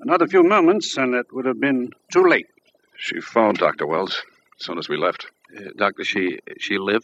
Another 0.00 0.26
few 0.26 0.42
moments, 0.42 0.96
and 0.96 1.14
it 1.14 1.26
would 1.32 1.44
have 1.44 1.60
been 1.60 1.90
too 2.10 2.26
late. 2.26 2.46
She 2.96 3.20
phoned 3.20 3.58
Dr. 3.58 3.86
Wells 3.86 4.22
as 4.58 4.64
soon 4.64 4.78
as 4.78 4.88
we 4.88 4.96
left. 4.96 5.26
Uh, 5.54 5.68
doctor, 5.76 6.02
she 6.02 6.38
she 6.58 6.78
live? 6.78 7.02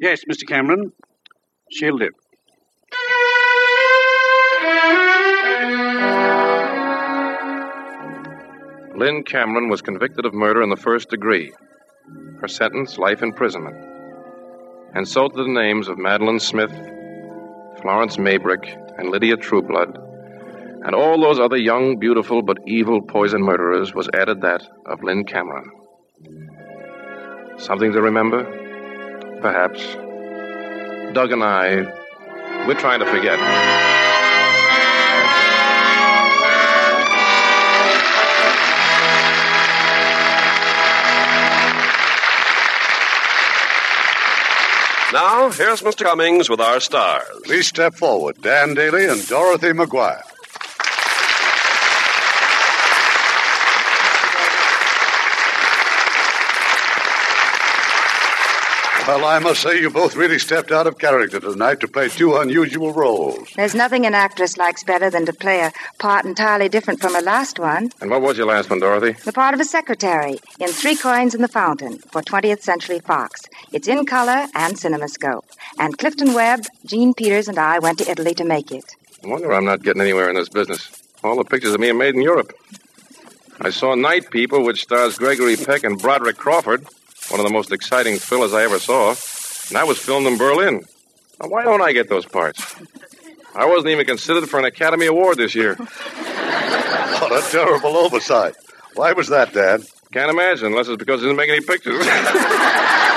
Yes, 0.00 0.22
Mr. 0.30 0.46
Cameron. 0.46 0.92
She'll 1.72 1.96
live. 1.96 2.12
Lynn 8.96 9.24
Cameron 9.24 9.68
was 9.68 9.82
convicted 9.82 10.24
of 10.24 10.34
murder 10.34 10.62
in 10.62 10.70
the 10.70 10.76
first 10.76 11.10
degree. 11.10 11.52
Her 12.40 12.48
sentence, 12.48 12.96
life 12.98 13.22
imprisonment. 13.22 13.76
And 14.94 15.06
so 15.06 15.28
to 15.28 15.36
the 15.36 15.48
names 15.48 15.88
of 15.88 15.98
Madeleine 15.98 16.40
Smith, 16.40 16.72
Florence 17.80 18.16
Maybrick, 18.16 18.66
and 18.98 19.10
Lydia 19.10 19.36
Trueblood, 19.36 19.96
and 20.84 20.94
all 20.94 21.20
those 21.20 21.38
other 21.40 21.56
young, 21.56 21.98
beautiful, 21.98 22.42
but 22.42 22.58
evil 22.66 23.02
poison 23.02 23.42
murderers 23.42 23.94
was 23.94 24.08
added 24.14 24.40
that 24.42 24.62
of 24.86 25.02
Lynn 25.02 25.24
Cameron. 25.24 25.70
Something 27.58 27.92
to 27.92 28.00
remember? 28.00 28.57
Perhaps. 29.40 29.80
Doug 31.14 31.32
and 31.32 31.44
I, 31.44 31.82
we're 32.66 32.74
trying 32.74 33.00
to 33.00 33.06
forget. 33.06 33.38
Now, 45.10 45.50
here's 45.50 45.80
Mr. 45.80 46.04
Cummings 46.04 46.50
with 46.50 46.60
our 46.60 46.80
stars. 46.80 47.24
Please 47.44 47.66
step 47.66 47.94
forward, 47.94 48.42
Dan 48.42 48.74
Dailey 48.74 49.10
and 49.10 49.26
Dorothy 49.26 49.68
McGuire. 49.68 50.27
Well, 59.08 59.24
I 59.24 59.38
must 59.38 59.62
say 59.62 59.80
you 59.80 59.88
both 59.88 60.16
really 60.16 60.38
stepped 60.38 60.70
out 60.70 60.86
of 60.86 60.98
character 60.98 61.40
tonight 61.40 61.80
to 61.80 61.88
play 61.88 62.10
two 62.10 62.36
unusual 62.36 62.92
roles. 62.92 63.48
There's 63.56 63.74
nothing 63.74 64.04
an 64.04 64.12
actress 64.12 64.58
likes 64.58 64.84
better 64.84 65.08
than 65.08 65.24
to 65.24 65.32
play 65.32 65.60
a 65.60 65.72
part 65.98 66.26
entirely 66.26 66.68
different 66.68 67.00
from 67.00 67.14
her 67.14 67.22
last 67.22 67.58
one. 67.58 67.88
And 68.02 68.10
what 68.10 68.20
was 68.20 68.36
your 68.36 68.48
last 68.48 68.68
one, 68.68 68.80
Dorothy? 68.80 69.12
The 69.24 69.32
part 69.32 69.54
of 69.54 69.60
a 69.60 69.64
secretary 69.64 70.36
in 70.60 70.68
Three 70.68 70.94
Coins 70.94 71.34
in 71.34 71.40
the 71.40 71.48
Fountain 71.48 72.00
for 72.12 72.20
20th 72.20 72.60
Century 72.60 72.98
Fox. 72.98 73.40
It's 73.72 73.88
in 73.88 74.04
color 74.04 74.46
and 74.54 74.76
cinemascope. 74.76 75.44
And 75.78 75.96
Clifton 75.96 76.34
Webb, 76.34 76.66
Jean 76.84 77.14
Peters, 77.14 77.48
and 77.48 77.58
I 77.58 77.78
went 77.78 78.00
to 78.00 78.10
Italy 78.10 78.34
to 78.34 78.44
make 78.44 78.70
it. 78.70 78.84
I 79.24 79.28
wonder 79.28 79.54
I'm 79.54 79.64
not 79.64 79.82
getting 79.82 80.02
anywhere 80.02 80.28
in 80.28 80.36
this 80.36 80.50
business. 80.50 80.86
All 81.24 81.36
the 81.36 81.44
pictures 81.44 81.72
of 81.72 81.80
me 81.80 81.88
are 81.88 81.94
made 81.94 82.14
in 82.14 82.20
Europe. 82.20 82.52
I 83.58 83.70
saw 83.70 83.94
Night 83.94 84.30
People, 84.30 84.62
which 84.64 84.82
stars 84.82 85.16
Gregory 85.16 85.56
Peck 85.56 85.82
and 85.82 85.98
Broderick 85.98 86.36
Crawford, 86.36 86.86
one 87.30 87.40
of 87.40 87.46
the 87.46 87.52
most 87.52 87.72
exciting 87.72 88.16
thrillers 88.16 88.54
I 88.54 88.62
ever 88.64 88.78
saw. 88.78 89.10
And 89.10 89.76
that 89.76 89.86
was 89.86 89.98
filmed 89.98 90.26
in 90.26 90.38
Berlin. 90.38 90.84
Now, 91.40 91.48
why 91.48 91.64
don't 91.64 91.82
I 91.82 91.92
get 91.92 92.08
those 92.08 92.26
parts? 92.26 92.74
I 93.54 93.66
wasn't 93.66 93.88
even 93.88 94.06
considered 94.06 94.48
for 94.48 94.58
an 94.58 94.64
Academy 94.64 95.06
Award 95.06 95.38
this 95.38 95.54
year. 95.54 95.76
What 97.18 97.32
a 97.32 97.50
terrible 97.50 97.96
oversight. 97.96 98.54
Why 98.94 99.12
was 99.12 99.28
that, 99.28 99.52
Dan? 99.52 99.82
Can't 100.12 100.30
imagine, 100.30 100.68
unless 100.68 100.86
it's 100.86 100.96
because 100.96 101.20
he 101.20 101.26
didn't 101.26 101.36
make 101.36 101.50
any 101.50 101.60
pictures. 101.60 102.06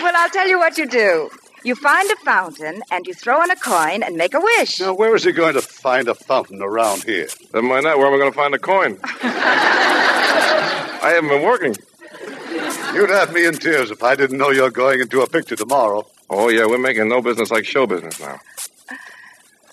Well, 0.00 0.12
I'll 0.16 0.30
tell 0.30 0.48
you 0.48 0.58
what 0.58 0.78
you 0.78 0.86
do. 0.86 1.28
You 1.64 1.74
find 1.74 2.10
a 2.10 2.16
fountain 2.16 2.82
and 2.90 3.06
you 3.06 3.14
throw 3.14 3.42
in 3.42 3.50
a 3.50 3.56
coin 3.56 4.02
and 4.02 4.16
make 4.16 4.34
a 4.34 4.40
wish. 4.40 4.80
Now, 4.80 4.94
where 4.94 5.14
is 5.14 5.24
he 5.24 5.32
going 5.32 5.54
to 5.54 5.62
find 5.62 6.08
a 6.08 6.14
fountain 6.14 6.62
around 6.62 7.04
here? 7.04 7.26
Never 7.52 7.66
mind 7.66 7.86
that. 7.86 7.98
Where 7.98 8.06
am 8.06 8.14
I 8.14 8.18
going 8.18 8.32
to 8.32 8.36
find 8.36 8.54
a 8.54 8.58
coin? 8.58 8.98
I 11.00 11.12
haven't 11.14 11.30
been 11.30 11.42
working. 11.42 11.76
You'd 12.94 13.10
have 13.10 13.32
me 13.32 13.44
in 13.46 13.54
tears 13.54 13.90
if 13.90 14.02
I 14.02 14.14
didn't 14.14 14.38
know 14.38 14.50
you're 14.50 14.70
going 14.70 15.00
into 15.00 15.20
a 15.22 15.28
picture 15.28 15.56
tomorrow. 15.56 16.06
Oh, 16.30 16.48
yeah, 16.48 16.66
we're 16.66 16.78
making 16.78 17.08
no 17.08 17.20
business 17.22 17.50
like 17.50 17.64
show 17.66 17.86
business 17.86 18.18
now. 18.20 18.40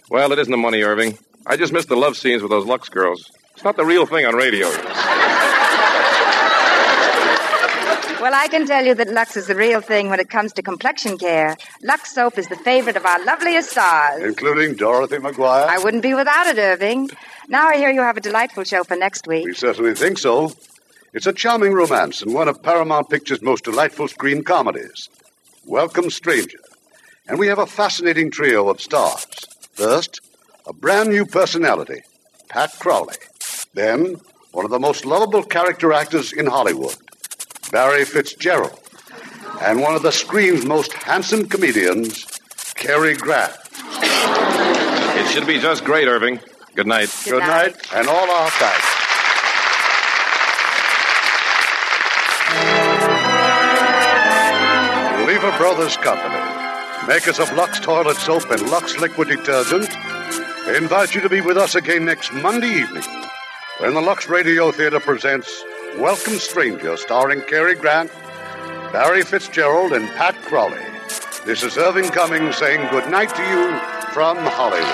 Well, 0.10 0.32
it 0.32 0.40
isn't 0.40 0.52
the 0.52 0.58
money, 0.58 0.82
Irving. 0.84 1.18
I 1.46 1.58
just 1.58 1.74
missed 1.74 1.90
the 1.90 1.96
love 1.96 2.18
scenes 2.18 2.42
with 2.42 2.52
those 2.52 2.66
Lux 2.66 2.90
girls. 2.90 3.32
It's 3.54 3.64
not 3.64 3.78
the 3.78 3.86
real 3.86 4.06
thing 4.06 4.26
on 4.26 4.36
radio. 4.36 4.68
Well, 8.26 8.34
I 8.34 8.48
can 8.48 8.66
tell 8.66 8.84
you 8.84 8.96
that 8.96 9.10
Lux 9.10 9.38
is 9.38 9.46
the 9.46 9.54
real 9.54 9.82
thing 9.82 10.10
when 10.10 10.20
it 10.20 10.32
comes 10.32 10.52
to 10.54 10.64
complexion 10.64 11.16
care. 11.20 11.56
Lux 11.84 12.16
soap 12.16 12.40
is 12.40 12.48
the 12.48 12.56
favorite 12.56 12.98
of 12.98 13.06
our 13.06 13.24
loveliest 13.24 13.70
stars. 13.70 14.24
Including 14.24 14.74
Dorothy 14.74 15.18
McGuire? 15.18 15.68
I 15.68 15.78
wouldn't 15.78 16.02
be 16.02 16.16
without 16.16 16.48
it, 16.48 16.58
Irving. 16.58 17.12
Now 17.50 17.68
I 17.68 17.78
hear 17.78 17.92
you 17.92 18.02
have 18.02 18.18
a 18.18 18.22
delightful 18.22 18.64
show 18.64 18.84
for 18.84 18.96
next 18.96 19.28
week. 19.28 19.46
We 19.46 19.54
certainly 19.54 19.94
think 19.94 20.18
so. 20.18 20.54
It's 21.14 21.28
a 21.28 21.34
charming 21.34 21.74
romance 21.74 22.24
and 22.24 22.34
one 22.34 22.48
of 22.48 22.64
Paramount 22.64 23.12
Pictures' 23.12 23.44
most 23.44 23.64
delightful 23.64 24.08
screen 24.08 24.44
comedies. 24.44 25.08
Welcome, 25.64 26.10
Stranger. 26.10 26.58
And 27.28 27.38
we 27.38 27.46
have 27.46 27.60
a 27.60 27.68
fascinating 27.68 28.32
trio 28.32 28.70
of 28.70 28.82
stars. 28.82 29.28
First, 29.74 30.20
a 30.66 30.74
brand 30.74 31.10
new 31.10 31.28
personality, 31.28 32.02
Pat 32.50 32.72
Crowley. 32.80 33.18
Then, 33.76 34.16
one 34.52 34.66
of 34.66 34.72
the 34.72 34.80
most 34.80 35.06
lovable 35.06 35.44
character 35.44 35.94
actors 35.94 36.34
in 36.34 36.48
Hollywood, 36.48 36.96
Barry 37.72 38.06
Fitzgerald. 38.06 38.80
And 39.62 39.82
one 39.82 39.96
of 39.96 40.02
the 40.02 40.12
screen's 40.12 40.66
most 40.66 40.94
handsome 40.94 41.48
comedians, 41.48 42.26
Cary 42.76 43.16
Grant. 43.16 43.54
It 45.18 45.32
should 45.32 45.48
be 45.48 45.60
just 45.60 45.86
great, 45.86 46.08
Irving. 46.08 46.40
Good 46.76 46.88
night. 46.88 47.10
Good, 47.24 47.40
night. 47.40 47.76
and 47.94 48.08
all 48.08 48.30
our 48.30 48.50
thanks. 48.52 48.96
Lever 55.26 55.58
Brothers 55.58 55.98
Company, 55.98 57.08
makers 57.08 57.40
of 57.40 57.52
Lux 57.54 57.80
Toilet 57.80 58.18
Soap 58.18 58.52
and 58.52 58.62
Lux 58.70 59.00
Liquid 59.00 59.30
Detergent, 59.30 59.90
invite 60.76 61.16
you 61.16 61.22
to 61.22 61.30
be 61.30 61.42
with 61.42 61.58
us 61.58 61.76
again 61.76 62.06
next 62.06 62.32
Monday 62.34 62.68
evening 62.68 63.04
when 63.80 63.94
the 63.94 64.02
Lux 64.02 64.30
Radio 64.30 64.72
Theater 64.72 65.00
presents 65.00 65.64
Welcome 65.98 66.40
Stranger, 66.40 66.98
starring 66.98 67.40
Cary 67.44 67.74
Grant, 67.74 68.12
Barry 68.92 69.22
Fitzgerald, 69.22 69.94
and 69.94 70.10
Pat 70.10 70.36
Crowley. 70.42 70.84
This 71.46 71.64
is 71.64 71.78
Irving 71.78 72.10
Cummings 72.10 72.58
saying 72.58 72.86
good 72.90 73.10
night 73.10 73.34
to 73.34 73.42
you 73.44 73.80
from 74.12 74.36
Hollywood. 74.40 74.86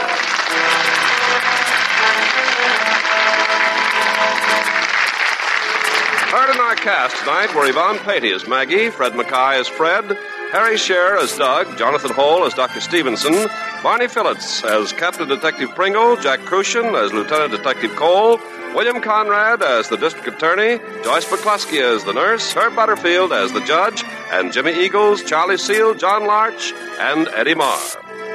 Heard 6.29 6.53
in 6.53 6.61
our 6.61 6.75
cast 6.75 7.17
tonight 7.17 7.55
were 7.55 7.67
Yvonne 7.67 7.97
Peattie 8.05 8.31
as 8.31 8.47
Maggie, 8.47 8.91
Fred 8.91 9.13
MacKaye 9.13 9.59
as 9.59 9.67
Fred, 9.67 10.05
Harry 10.51 10.75
Scher 10.75 11.19
as 11.19 11.35
Doug, 11.35 11.79
Jonathan 11.79 12.11
Hole 12.11 12.45
as 12.45 12.53
Dr. 12.53 12.79
Stevenson, 12.79 13.49
Barney 13.81 14.07
Phillips 14.07 14.63
as 14.63 14.93
Captain 14.93 15.27
Detective 15.27 15.73
Pringle, 15.73 16.15
Jack 16.17 16.41
Kruschen 16.41 16.93
as 16.93 17.11
Lieutenant 17.11 17.51
Detective 17.51 17.95
Cole, 17.95 18.39
William 18.73 19.01
Conrad 19.01 19.61
as 19.61 19.89
the 19.89 19.97
District 19.97 20.27
Attorney, 20.27 20.79
Joyce 21.03 21.25
McCluskey 21.25 21.81
as 21.81 22.05
the 22.05 22.13
nurse, 22.13 22.53
Herb 22.53 22.75
Butterfield 22.75 23.33
as 23.33 23.51
the 23.51 23.59
judge, 23.61 24.03
and 24.31 24.53
Jimmy 24.53 24.83
Eagles, 24.83 25.23
Charlie 25.23 25.57
Seel, 25.57 25.93
John 25.93 26.25
Larch, 26.25 26.73
and 26.99 27.27
Eddie 27.29 27.55
Marr. 27.55 27.79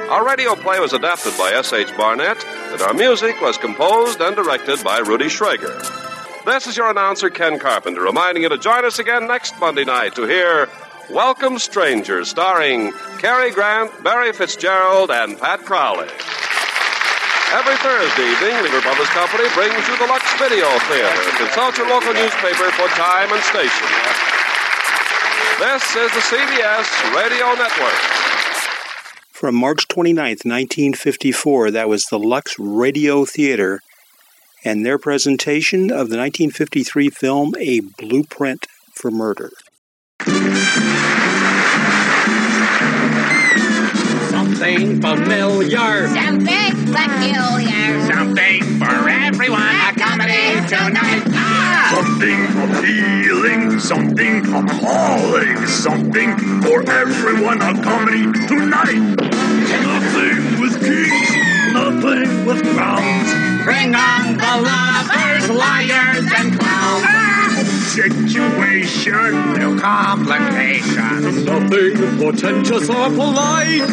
Our 0.09 0.25
radio 0.25 0.55
play 0.55 0.79
was 0.79 0.93
adapted 0.93 1.33
by 1.37 1.51
S.H. 1.55 1.97
Barnett, 1.97 2.45
and 2.45 2.81
our 2.81 2.93
music 2.93 3.41
was 3.41 3.57
composed 3.57 4.21
and 4.21 4.35
directed 4.35 4.83
by 4.83 4.99
Rudy 4.99 5.25
Schrager. 5.25 5.75
This 6.45 6.67
is 6.67 6.77
your 6.77 6.91
announcer, 6.91 7.29
Ken 7.29 7.57
Carpenter, 7.59 8.01
reminding 8.01 8.43
you 8.43 8.49
to 8.49 8.57
join 8.57 8.85
us 8.85 8.99
again 8.99 9.27
next 9.27 9.59
Monday 9.59 9.85
night 9.85 10.15
to 10.15 10.25
hear 10.25 10.69
Welcome 11.09 11.57
Strangers, 11.57 12.29
starring 12.29 12.93
Cary 13.17 13.51
Grant, 13.51 14.03
Barry 14.03 14.31
Fitzgerald, 14.33 15.09
and 15.09 15.37
Pat 15.39 15.65
Crowley. 15.65 16.07
Every 17.49 17.77
Thursday 17.77 18.29
evening, 18.29 18.61
Lever 18.61 18.81
Brothers 18.81 19.07
Company 19.07 19.47
brings 19.55 19.87
you 19.87 19.97
the 19.97 20.05
Lux 20.05 20.33
Video 20.37 20.67
Theater. 20.91 21.15
Consult 21.37 21.77
your 21.77 21.87
local 21.87 22.13
newspaper 22.13 22.69
for 22.71 22.87
time 22.89 23.31
and 23.31 23.41
station. 23.41 23.87
This 25.57 25.95
is 25.95 26.11
the 26.11 26.19
CBS 26.19 27.15
Radio 27.15 27.53
Network. 27.53 27.93
From 29.31 29.55
March 29.55 29.87
29th, 29.87 30.43
1954, 30.43 31.71
that 31.71 31.87
was 31.87 32.03
the 32.07 32.19
Lux 32.19 32.59
Radio 32.59 33.23
Theater 33.23 33.79
and 34.65 34.85
their 34.85 34.97
presentation 34.97 35.83
of 35.83 36.09
the 36.09 36.17
1953 36.17 37.09
film 37.09 37.53
A 37.57 37.79
Blueprint 37.79 38.67
for 38.93 39.09
Murder. 39.09 39.51
Something 44.29 45.01
familiar. 45.01 46.07
Something 46.09 46.66
peculiar. 46.97 48.01
Something 48.09 48.61
for 48.81 49.09
everyone. 49.09 49.75
A 49.87 49.93
comedy 49.93 50.57
tonight. 50.65 51.23
Ah! 51.29 51.93
Something 51.93 52.41
appealing. 52.65 53.79
Something 53.79 54.35
appalling. 54.59 55.57
Something 55.67 56.29
for 56.63 56.81
everyone. 56.89 57.61
A 57.61 57.73
comedy 57.83 58.25
tonight. 58.47 59.03
Nothing 59.85 60.39
with 60.61 60.75
kings. 60.81 61.29
Nothing 61.73 62.45
with 62.47 62.61
crowns. 62.73 63.29
Bring 63.63 63.93
on 63.93 64.37
the 64.41 64.53
lovers, 64.69 65.49
liars, 65.49 66.25
and 66.39 66.57
clowns. 66.57 67.03
Ah! 67.05 67.27
Situation. 67.97 69.31
No 69.59 69.77
complications. 69.79 71.45
Nothing 71.45 72.17
portentous 72.19 72.89
or 72.89 73.09
polite. 73.09 73.89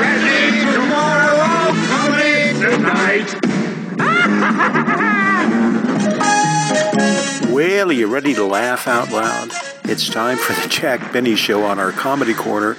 Ready 0.00 0.72
tomorrow, 0.72 1.51
Well, 7.52 7.90
are 7.90 7.92
you 7.92 8.06
ready 8.06 8.32
to 8.34 8.44
laugh 8.44 8.88
out 8.88 9.12
loud? 9.12 9.50
It's 9.84 10.08
time 10.08 10.38
for 10.38 10.54
the 10.54 10.68
Jack 10.68 11.12
Benny 11.12 11.36
Show 11.36 11.64
on 11.64 11.78
our 11.78 11.92
Comedy 11.92 12.32
Corner. 12.32 12.78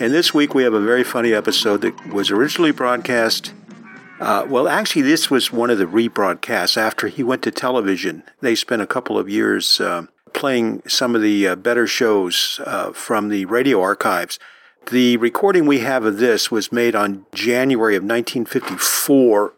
And 0.00 0.14
this 0.14 0.32
week 0.32 0.54
we 0.54 0.62
have 0.62 0.72
a 0.72 0.80
very 0.80 1.04
funny 1.04 1.34
episode 1.34 1.82
that 1.82 2.06
was 2.06 2.30
originally 2.30 2.70
broadcast. 2.70 3.52
Uh, 4.20 4.46
well, 4.48 4.66
actually, 4.66 5.02
this 5.02 5.30
was 5.30 5.52
one 5.52 5.68
of 5.68 5.78
the 5.78 5.84
rebroadcasts 5.84 6.76
after 6.76 7.08
he 7.08 7.22
went 7.22 7.42
to 7.42 7.50
television. 7.50 8.22
They 8.40 8.54
spent 8.54 8.80
a 8.80 8.86
couple 8.86 9.18
of 9.18 9.28
years 9.28 9.80
uh, 9.80 10.06
playing 10.32 10.82
some 10.86 11.14
of 11.14 11.20
the 11.20 11.48
uh, 11.48 11.56
better 11.56 11.86
shows 11.86 12.60
uh, 12.64 12.92
from 12.92 13.28
the 13.28 13.44
radio 13.44 13.82
archives. 13.82 14.38
The 14.90 15.16
recording 15.16 15.64
we 15.64 15.78
have 15.80 16.04
of 16.04 16.18
this 16.18 16.50
was 16.50 16.70
made 16.70 16.94
on 16.94 17.24
January 17.32 17.96
of 17.96 18.02
1954, 18.02 19.54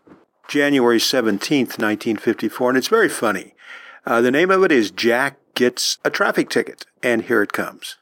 January 0.46 0.98
17th, 0.98 1.78
1954, 1.80 2.68
and 2.70 2.78
it's 2.78 2.86
very 2.86 3.08
funny. 3.08 3.54
Uh, 4.06 4.20
the 4.20 4.30
name 4.30 4.52
of 4.52 4.62
it 4.62 4.70
is 4.70 4.92
Jack 4.92 5.36
Gets 5.54 5.98
a 6.04 6.10
Traffic 6.10 6.48
Ticket, 6.48 6.86
and 7.02 7.22
here 7.22 7.42
it 7.42 7.52
comes. 7.52 7.96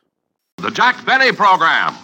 The 0.59 0.71
Jack 0.71 1.07
Benny 1.07 1.33
Program. 1.33 1.95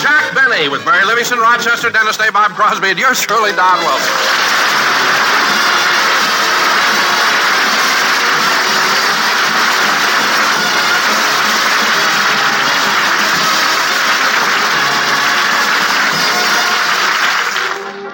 Jack 0.00 0.34
Benny 0.36 0.68
with 0.68 0.84
Mary 0.86 1.04
Livingstone, 1.04 1.40
Rochester, 1.40 1.90
Dennis 1.90 2.16
Day, 2.16 2.30
Bob 2.30 2.52
Crosby, 2.52 2.90
and 2.90 2.98
yours 2.98 3.20
truly, 3.20 3.50
Don 3.52 3.78
Wilson. 3.80 4.37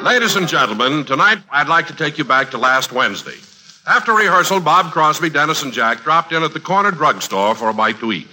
Ladies 0.05 0.37
and 0.37 0.47
gentlemen, 0.47 1.07
tonight 1.07 1.39
I'd 1.51 1.67
like 1.67 1.87
to 1.87 1.97
take 1.97 2.19
you 2.19 2.25
back 2.25 2.51
to 2.51 2.59
last 2.59 2.93
Wednesday. 2.93 3.39
After 3.87 4.13
rehearsal, 4.13 4.61
Bob 4.61 4.93
Crosby, 4.93 5.31
Dennis, 5.31 5.63
and 5.63 5.73
Jack 5.73 6.03
dropped 6.03 6.31
in 6.31 6.43
at 6.43 6.53
the 6.53 6.61
corner 6.61 6.91
drugstore 6.91 7.55
for 7.55 7.71
a 7.71 7.73
bite 7.73 7.99
to 8.01 8.13
eat. 8.13 8.29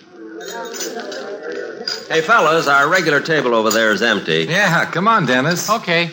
Hey, 2.09 2.19
fellas, 2.19 2.67
our 2.67 2.89
regular 2.89 3.21
table 3.21 3.55
over 3.55 3.69
there 3.69 3.93
is 3.93 4.01
empty. 4.01 4.47
Yeah, 4.49 4.83
come 4.91 5.07
on, 5.07 5.25
Dennis. 5.25 5.69
Okay. 5.69 6.11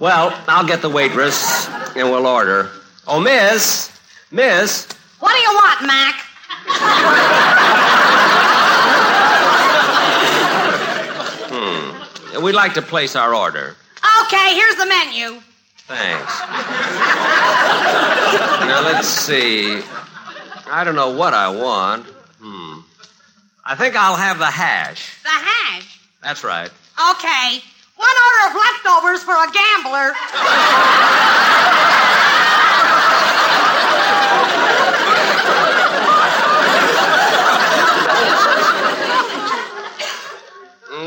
Well, 0.00 0.36
I'll 0.48 0.66
get 0.66 0.82
the 0.82 0.90
waitress 0.90 1.68
and 1.94 2.10
we'll 2.10 2.26
order. 2.26 2.68
Oh, 3.06 3.20
miss, 3.20 3.96
miss, 4.32 4.88
What 5.20 5.36
do 5.36 5.38
you 5.38 5.54
want, 5.54 5.86
Mac? 5.86 6.20
We'd 12.44 12.54
like 12.54 12.74
to 12.74 12.82
place 12.82 13.16
our 13.16 13.34
order. 13.34 13.74
Okay, 14.26 14.54
here's 14.54 14.76
the 14.76 14.84
menu. 14.84 15.40
Thanks. 15.86 16.40
now, 18.60 18.82
let's 18.84 19.08
see. 19.08 19.80
I 20.66 20.84
don't 20.84 20.94
know 20.94 21.16
what 21.16 21.32
I 21.32 21.48
want. 21.48 22.04
Hmm. 22.42 22.80
I 23.64 23.74
think 23.76 23.96
I'll 23.96 24.16
have 24.16 24.38
the 24.38 24.50
hash. 24.50 25.22
The 25.22 25.30
hash. 25.30 25.98
That's 26.22 26.44
right. 26.44 26.70
Okay. 27.12 27.62
One 27.96 28.14
order 28.26 28.50
of 28.50 28.56
leftovers 28.56 29.22
for 29.22 29.32
a 29.32 29.50
gambler. 29.50 30.12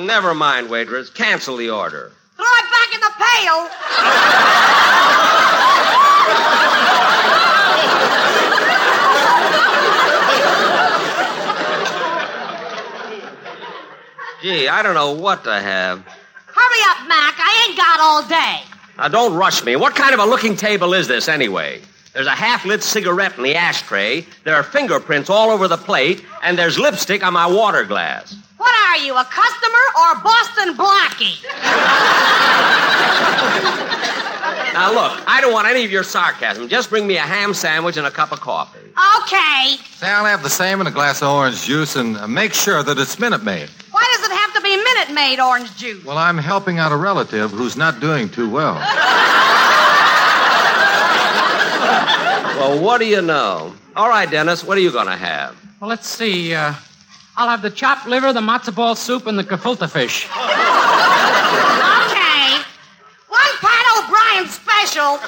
Never 0.07 0.33
mind, 0.33 0.69
waitress. 0.69 1.09
Cancel 1.09 1.57
the 1.57 1.69
order. 1.69 2.13
Throw 2.37 2.45
it 2.45 2.65
back 2.71 2.93
in 2.93 3.01
the 3.01 3.11
pail. 3.19 3.67
Gee, 14.41 14.69
I 14.69 14.81
don't 14.81 14.93
know 14.93 15.11
what 15.11 15.43
to 15.43 15.51
have. 15.51 15.99
Hurry 15.99 16.81
up, 16.85 17.05
Mac. 17.09 17.35
I 17.37 17.65
ain't 17.67 17.77
got 17.77 17.99
all 17.99 18.23
day. 18.29 18.61
Now, 18.97 19.09
don't 19.09 19.35
rush 19.35 19.65
me. 19.65 19.75
What 19.75 19.93
kind 19.93 20.13
of 20.13 20.21
a 20.21 20.25
looking 20.25 20.55
table 20.55 20.93
is 20.93 21.09
this, 21.09 21.27
anyway? 21.27 21.81
There's 22.17 22.25
a 22.25 22.31
half 22.31 22.65
lit 22.65 22.81
cigarette 22.81 23.37
in 23.37 23.43
the 23.43 23.53
ashtray, 23.53 24.25
there 24.43 24.55
are 24.55 24.63
fingerprints 24.63 25.29
all 25.29 25.51
over 25.51 25.67
the 25.67 25.77
plate, 25.77 26.25
and 26.41 26.57
there's 26.57 26.79
lipstick 26.79 27.23
on 27.23 27.33
my 27.33 27.45
water 27.45 27.83
glass. 27.83 28.35
What 28.57 28.73
are 28.89 28.97
you, 29.05 29.15
a 29.15 29.23
customer 29.23 29.85
or 29.99 30.15
Boston 30.23 30.73
Blackie? 30.73 31.43
Now, 34.73 34.91
look, 34.93 35.21
I 35.27 35.41
don't 35.41 35.53
want 35.53 35.67
any 35.67 35.85
of 35.85 35.91
your 35.91 36.01
sarcasm. 36.01 36.67
Just 36.69 36.89
bring 36.89 37.05
me 37.05 37.17
a 37.17 37.21
ham 37.21 37.53
sandwich 37.53 37.97
and 37.97 38.07
a 38.07 38.11
cup 38.11 38.31
of 38.31 38.41
coffee. 38.41 38.79
Okay. 39.21 39.77
Say, 39.97 40.07
I'll 40.07 40.25
have 40.25 40.41
the 40.41 40.49
same 40.49 40.79
and 40.79 40.89
a 40.89 40.91
glass 40.91 41.21
of 41.21 41.29
orange 41.29 41.65
juice, 41.65 41.95
and 41.95 42.17
uh, 42.17 42.27
make 42.27 42.55
sure 42.55 42.81
that 42.81 42.97
it's 42.97 43.19
Minute 43.19 43.43
Maid. 43.43 43.69
Why 43.91 44.15
does 44.15 44.25
it 44.27 44.33
have 44.33 44.53
to 44.55 44.61
be 44.61 44.75
Minute 44.75 45.13
Maid 45.13 45.39
orange 45.39 45.77
juice? 45.77 46.03
Well, 46.03 46.17
I'm 46.17 46.39
helping 46.39 46.79
out 46.79 46.91
a 46.91 46.97
relative 46.97 47.51
who's 47.51 47.77
not 47.77 47.99
doing 47.99 48.27
too 48.27 48.49
well. 48.49 48.81
Well, 52.57 52.79
what 52.81 52.99
do 52.99 53.05
you 53.05 53.21
know? 53.21 53.73
All 53.95 54.09
right, 54.09 54.29
Dennis, 54.29 54.63
what 54.63 54.77
are 54.77 54.81
you 54.81 54.91
going 54.91 55.07
to 55.07 55.15
have? 55.15 55.55
Well, 55.79 55.89
let's 55.89 56.07
see. 56.07 56.53
Uh, 56.53 56.73
I'll 57.35 57.49
have 57.49 57.61
the 57.61 57.69
chopped 57.69 58.07
liver, 58.07 58.33
the 58.33 58.41
matzo 58.41 58.73
ball 58.73 58.95
soup, 58.95 59.27
and 59.27 59.37
the 59.37 59.43
gefilte 59.43 59.89
fish. 59.89 60.25
Okay. 60.25 60.33
One 63.27 63.53
Pat 63.61 63.85
O'Brien 63.97 64.47
special. 64.47 65.19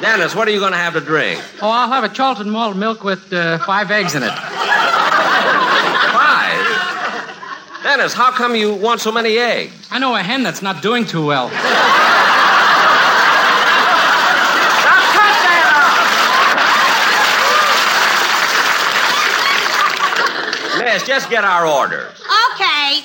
Dennis, 0.00 0.34
what 0.34 0.46
are 0.48 0.50
you 0.50 0.60
going 0.60 0.72
to 0.72 0.78
have 0.78 0.92
to 0.94 1.00
drink? 1.00 1.42
Oh, 1.62 1.70
I'll 1.70 1.88
have 1.88 2.04
a 2.04 2.08
Charlton 2.08 2.50
malt 2.50 2.76
milk 2.76 3.02
with 3.02 3.32
uh, 3.32 3.58
five 3.64 3.90
eggs 3.90 4.14
in 4.14 4.22
it. 4.22 4.32
Five? 4.32 4.50
Dennis, 7.82 8.12
how 8.12 8.30
come 8.30 8.54
you 8.54 8.74
want 8.74 9.00
so 9.00 9.10
many 9.10 9.38
eggs? 9.38 9.88
I 9.90 9.98
know 9.98 10.14
a 10.14 10.22
hen 10.22 10.42
that's 10.42 10.60
not 10.62 10.82
doing 10.82 11.04
too 11.06 11.24
well. 11.24 11.50
Miss, 20.92 21.04
just 21.04 21.30
get 21.30 21.44
our 21.44 21.66
orders. 21.66 22.20
Okay. 22.52 23.02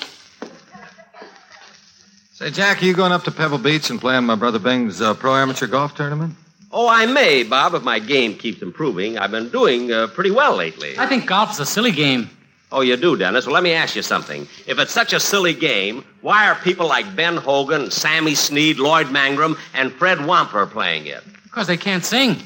Say, 2.34 2.50
Jack, 2.50 2.82
are 2.82 2.86
you 2.86 2.96
going 2.96 3.12
up 3.12 3.24
to 3.26 3.32
Pebble 3.32 3.60
Beach 3.60 3.92
and 3.92 4.02
playing 4.02 4.26
my 4.26 4.34
brother 4.34 4.58
Bing's 4.58 5.02
uh, 5.02 5.14
pro 5.14 5.36
amateur 5.36 5.68
golf 5.68 5.94
tournament? 5.94 6.34
Oh, 6.72 6.90
I 6.90 7.06
may, 7.06 7.44
Bob, 7.44 7.76
if 7.76 7.84
my 7.84 8.00
game 8.00 8.40
keeps 8.40 8.64
improving. 8.64 9.20
I've 9.20 9.30
been 9.30 9.50
doing 9.50 9.92
uh, 9.92 10.08
pretty 10.08 10.32
well 10.32 10.56
lately. 10.56 10.98
I 10.98 11.06
think 11.06 11.28
golf's 11.28 11.60
a 11.60 11.66
silly 11.66 11.92
game. 11.92 12.32
Oh, 12.72 12.82
you 12.82 12.98
do, 12.98 13.16
Dennis? 13.16 13.46
Well, 13.46 13.54
let 13.54 13.62
me 13.62 13.74
ask 13.74 13.96
you 13.96 14.02
something. 14.02 14.48
If 14.66 14.80
it's 14.80 14.92
such 14.92 15.14
a 15.14 15.20
silly 15.20 15.54
game, 15.54 16.04
why 16.22 16.50
are 16.50 16.56
people 16.56 16.88
like 16.88 17.16
Ben 17.16 17.38
Hogan, 17.38 17.92
Sammy 17.92 18.34
Snead, 18.34 18.80
Lloyd 18.80 19.08
Mangrum, 19.08 19.60
and 19.76 19.92
Fred 19.94 20.18
Wampler 20.18 20.68
playing 20.68 21.06
it? 21.06 21.24
Because 21.44 21.68
they 21.68 21.78
can't 21.78 22.04
sing. 22.04 22.38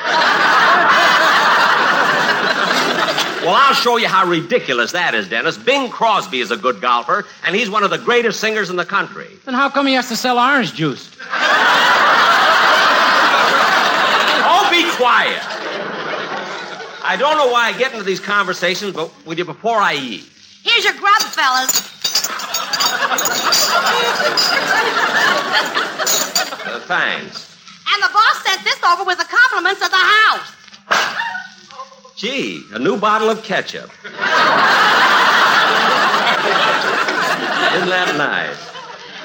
Well, 3.46 3.54
I'll 3.54 3.74
show 3.74 3.96
you 3.96 4.08
how 4.08 4.26
ridiculous 4.26 4.90
that 4.90 5.14
is, 5.14 5.28
Dennis. 5.28 5.56
Bing 5.56 5.88
Crosby 5.88 6.40
is 6.40 6.50
a 6.50 6.56
good 6.56 6.80
golfer, 6.80 7.24
and 7.44 7.54
he's 7.54 7.70
one 7.70 7.84
of 7.84 7.90
the 7.90 7.98
greatest 7.98 8.40
singers 8.40 8.70
in 8.70 8.76
the 8.76 8.84
country. 8.84 9.28
Then 9.44 9.54
how 9.54 9.70
come 9.70 9.86
he 9.86 9.94
has 9.94 10.08
to 10.08 10.16
sell 10.16 10.36
orange 10.36 10.74
juice? 10.74 11.16
Oh, 14.48 14.70
be 14.70 14.88
quiet. 14.94 15.42
I 17.02 17.16
don't 17.18 17.36
know 17.36 17.50
why 17.50 17.68
I 17.68 17.78
get 17.78 17.92
into 17.92 18.04
these 18.04 18.20
conversations, 18.20 18.94
but 18.94 19.10
with 19.26 19.38
you 19.38 19.44
before 19.44 19.78
I 19.78 19.94
eat. 19.94 20.24
Here's 20.62 20.84
your 20.84 20.94
grub, 20.94 21.22
fellas. 21.22 21.70
Uh, 26.64 26.80
thanks. 26.86 27.58
And 27.92 28.02
the 28.02 28.08
boss 28.12 28.44
sent 28.44 28.64
this 28.64 28.82
over 28.84 29.04
with 29.04 29.18
the 29.18 29.24
compliments 29.24 29.82
of 29.84 29.90
the 29.90 29.96
house. 29.96 30.55
Gee, 32.16 32.64
a 32.72 32.78
new 32.78 32.96
bottle 32.98 33.28
of 33.28 33.42
ketchup. 33.42 33.90
Isn't 37.74 37.90
that 37.90 38.14
nice? 38.16 38.56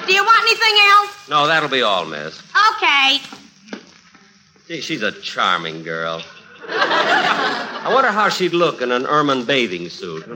Do 0.06 0.12
you 0.12 0.22
want 0.22 0.42
anything 0.42 0.74
else? 0.90 1.28
No, 1.30 1.46
that'll 1.46 1.70
be 1.70 1.80
all, 1.80 2.04
miss. 2.04 2.42
Okay. 2.76 3.20
Gee, 4.68 4.82
she's 4.82 5.00
a 5.00 5.10
charming 5.10 5.82
girl. 5.82 6.22
I 6.68 7.90
wonder 7.92 8.10
how 8.10 8.28
she'd 8.28 8.52
look 8.52 8.82
in 8.82 8.92
an 8.92 9.06
ermine 9.06 9.46
bathing 9.46 9.88
suit. 9.88 10.24
Hey, 10.24 10.34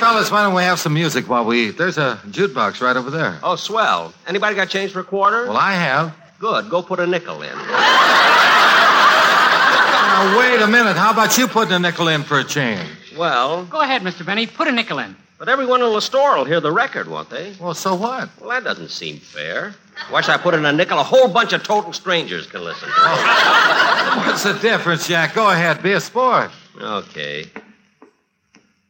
fellas, 0.00 0.30
why 0.32 0.42
don't 0.42 0.54
we 0.54 0.62
have 0.62 0.80
some 0.80 0.92
music 0.94 1.28
while 1.28 1.44
we 1.44 1.68
eat? 1.68 1.78
There's 1.78 1.98
a 1.98 2.18
jukebox 2.26 2.80
right 2.80 2.96
over 2.96 3.10
there. 3.10 3.38
Oh, 3.44 3.54
swell. 3.54 4.12
Anybody 4.26 4.56
got 4.56 4.68
change 4.70 4.90
for 4.90 4.98
a 5.00 5.04
quarter? 5.04 5.46
Well, 5.46 5.56
I 5.56 5.74
have. 5.74 6.16
Good. 6.40 6.68
Go 6.68 6.82
put 6.82 6.98
a 6.98 7.06
nickel 7.06 7.42
in. 7.42 7.56
Now, 10.16 10.38
wait 10.38 10.62
a 10.62 10.66
minute. 10.66 10.96
How 10.96 11.10
about 11.12 11.36
you 11.36 11.46
putting 11.46 11.74
a 11.74 11.78
nickel 11.78 12.08
in 12.08 12.22
for 12.22 12.38
a 12.38 12.44
change? 12.44 12.88
Well, 13.18 13.66
Go 13.66 13.82
ahead, 13.82 14.00
Mr. 14.00 14.24
Benny. 14.24 14.46
Put 14.46 14.66
a 14.66 14.72
nickel 14.72 14.98
in. 14.98 15.14
but 15.38 15.50
everyone 15.50 15.82
in 15.82 15.92
the 15.92 16.00
store 16.00 16.38
will 16.38 16.46
hear 16.46 16.58
the 16.58 16.72
record, 16.72 17.06
won't 17.06 17.28
they? 17.28 17.52
Well, 17.60 17.74
so 17.74 17.94
what? 17.94 18.30
Well, 18.40 18.48
that 18.48 18.64
doesn't 18.64 18.88
seem 18.88 19.18
fair. 19.18 19.74
Why 20.08 20.22
should 20.22 20.32
I 20.32 20.38
put 20.38 20.54
in 20.54 20.64
a 20.64 20.72
nickel? 20.72 20.98
A 20.98 21.02
whole 21.02 21.28
bunch 21.28 21.52
of 21.52 21.62
total 21.62 21.92
strangers 21.92 22.46
can 22.46 22.64
listen. 22.64 22.88
What's 24.24 24.42
the 24.44 24.58
difference, 24.62 25.06
Jack? 25.06 25.34
Go 25.34 25.50
ahead. 25.50 25.82
Be 25.82 25.92
a 25.92 26.00
sport. 26.00 26.50
Okay. 26.80 27.44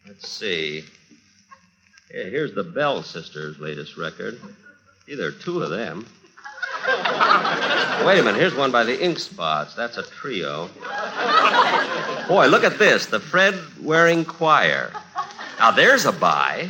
Let's 0.07 0.29
see. 0.29 0.85
Here, 2.13 2.31
here's 2.31 2.55
the 2.55 2.63
Bell 2.63 3.03
Sisters' 3.03 3.59
latest 3.59 3.97
record. 3.97 4.39
See, 5.07 5.17
there 5.17 5.27
are 5.27 5.33
two 5.33 5.61
of 5.61 5.71
them. 5.71 6.07
Wait 8.07 8.19
a 8.19 8.23
minute. 8.23 8.39
Here's 8.39 8.55
one 8.55 8.71
by 8.71 8.85
the 8.85 9.03
Ink 9.03 9.19
Spots. 9.19 9.75
That's 9.75 9.97
a 9.97 10.03
trio. 10.03 10.69
Boy, 12.29 12.47
look 12.47 12.65
at 12.65 12.79
this. 12.79 13.07
The 13.07 13.19
Fred 13.21 13.59
Waring 13.81 14.25
Choir. 14.25 14.93
Now, 15.59 15.71
there's 15.71 16.05
a 16.05 16.13
buy. 16.13 16.69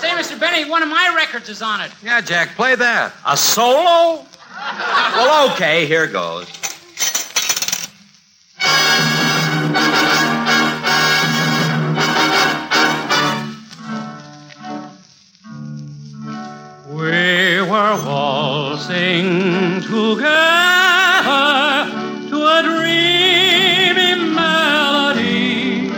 Say, 0.00 0.10
Mr. 0.10 0.38
Benny, 0.38 0.68
one 0.70 0.82
of 0.82 0.88
my 0.88 1.12
records 1.16 1.48
is 1.48 1.62
on 1.62 1.80
it. 1.80 1.90
Yeah, 2.02 2.20
Jack, 2.20 2.54
play 2.54 2.76
that. 2.76 3.12
A 3.26 3.36
solo? 3.36 4.24
Well, 4.54 5.52
okay, 5.52 5.86
here 5.86 6.06
goes. 6.06 6.48
Were 17.86 18.04
waltzing 18.04 19.80
together 19.80 20.26
to 22.30 22.36
a 22.56 22.62
dreamy 22.64 24.14
melody 24.34 25.90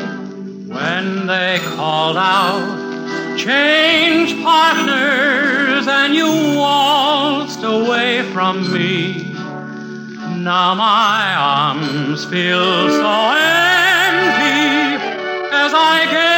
when 0.68 1.26
they 1.26 1.58
called 1.62 2.18
out, 2.18 3.38
Change 3.38 4.42
partners, 4.42 5.86
and 5.88 6.14
you 6.14 6.58
waltzed 6.58 7.64
away 7.64 8.22
from 8.34 8.70
me. 8.70 9.32
Now 10.44 10.74
my 10.74 11.34
arms 11.38 12.26
feel 12.26 12.90
so 12.90 13.32
empty 13.32 14.58
as 15.54 15.72
I 15.72 16.06
gaze 16.10 16.37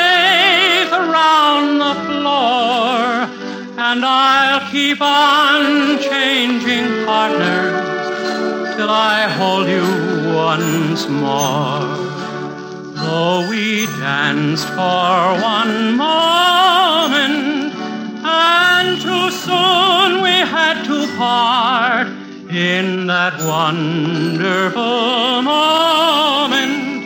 And 3.90 4.04
I'll 4.04 4.70
keep 4.70 5.00
on 5.00 5.98
changing 5.98 7.04
partners 7.04 8.76
till 8.76 8.88
I 8.88 9.22
hold 9.36 9.66
you 9.66 9.82
once 10.32 11.08
more. 11.08 11.80
Though 12.94 13.48
we 13.50 13.86
danced 13.98 14.68
for 14.68 15.34
one 15.42 15.96
moment, 15.96 17.74
and 18.22 19.00
too 19.02 19.30
soon 19.32 20.22
we 20.22 20.38
had 20.54 20.84
to 20.84 21.08
part 21.16 22.06
in 22.48 23.08
that 23.08 23.42
wonderful 23.42 25.42
moment. 25.42 27.02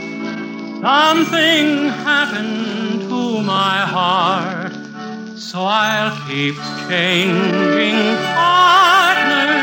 Something 0.83 1.89
happened 2.05 3.09
to 3.09 3.41
my 3.41 3.79
heart. 3.97 4.64
So 5.37 5.65
I'll 5.65 6.17
keep 6.29 6.55
changing 6.89 8.17
partners 8.35 9.59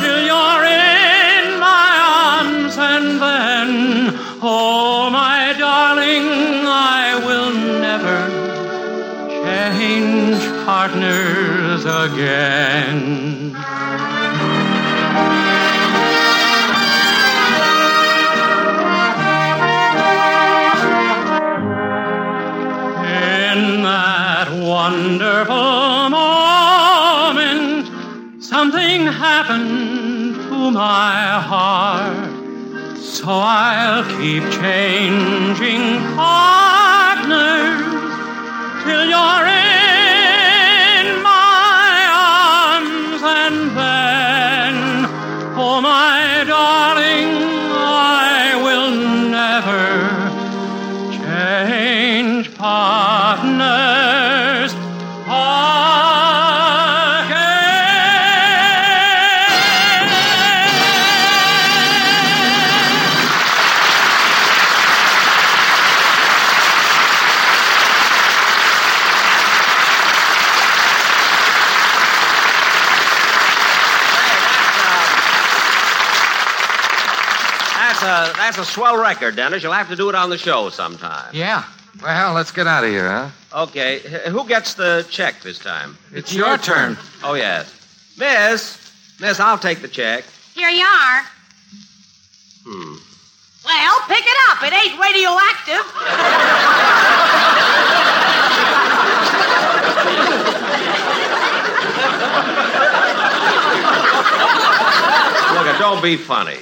till 0.00 0.20
you're 0.24 0.64
in 0.64 1.60
my 1.60 1.92
arms, 2.40 2.76
and 2.78 3.20
then, 3.20 4.18
oh 4.42 5.10
my 5.10 5.54
darling, 5.58 6.26
I 6.66 7.20
will 7.26 7.52
never 7.78 8.28
change 9.44 10.42
partners 10.64 11.84
again. 11.84 13.54
Wonderful 24.84 26.10
moment, 26.10 27.86
something 28.42 29.06
happened 29.06 30.34
to 30.34 30.70
my 30.72 31.40
heart. 31.50 32.30
So 32.98 33.28
I'll 33.30 34.04
keep 34.18 34.44
changing 34.60 35.84
partners 36.14 37.80
till 38.84 39.04
you're 39.12 39.53
a 79.16 79.18
swell 79.18 79.32
Dennis. 79.32 79.62
You'll 79.62 79.72
have 79.72 79.88
to 79.88 79.96
do 79.96 80.08
it 80.08 80.14
on 80.14 80.30
the 80.30 80.38
show 80.38 80.68
sometime. 80.70 81.30
Yeah. 81.32 81.64
Well, 82.02 82.32
let's 82.34 82.50
get 82.50 82.66
out 82.66 82.82
of 82.84 82.90
here, 82.90 83.08
huh? 83.08 83.30
Okay. 83.64 83.96
H- 83.96 84.28
Who 84.28 84.46
gets 84.48 84.74
the 84.74 85.06
check 85.10 85.40
this 85.42 85.58
time? 85.58 85.96
It's 86.12 86.34
your 86.34 86.58
turn. 86.58 86.96
Oh 87.22 87.34
yes, 87.34 87.72
Miss. 88.18 88.78
Miss, 89.20 89.38
I'll 89.38 89.58
take 89.58 89.80
the 89.80 89.88
check. 89.88 90.24
Here 90.54 90.68
you 90.70 90.84
are. 90.84 91.22
Hmm. 92.66 92.96
Well, 93.64 94.00
pick 94.08 94.24
it 94.26 94.36
up. 94.50 94.62
It 94.62 94.72
ain't 94.72 94.98
radioactive. 95.00 96.94
Look, 105.54 105.78
don't 105.78 106.02
be 106.02 106.16
funny. 106.16 106.58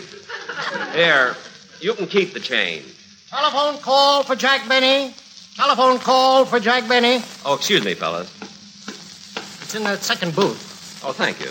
Here, 0.92 1.34
you 1.82 1.94
can 1.94 2.06
keep 2.06 2.32
the 2.32 2.40
change. 2.40 2.84
Telephone 3.28 3.78
call 3.82 4.22
for 4.22 4.36
Jack 4.36 4.68
Benny. 4.68 5.14
Telephone 5.56 5.98
call 5.98 6.44
for 6.44 6.60
Jack 6.60 6.88
Benny. 6.88 7.22
Oh, 7.44 7.54
excuse 7.54 7.84
me, 7.84 7.94
fellas. 7.94 8.32
It's 9.62 9.74
in 9.74 9.82
that 9.84 9.98
second 10.02 10.34
booth. 10.34 11.02
Oh, 11.04 11.12
thank 11.12 11.40
you. 11.40 11.50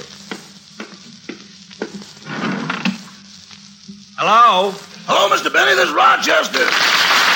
Hello? 4.17 4.71
Hello, 5.05 5.35
Mr. 5.35 5.51
Benny. 5.51 5.75
This 5.75 5.89
is 5.89 5.93
Rochester. 5.93 7.30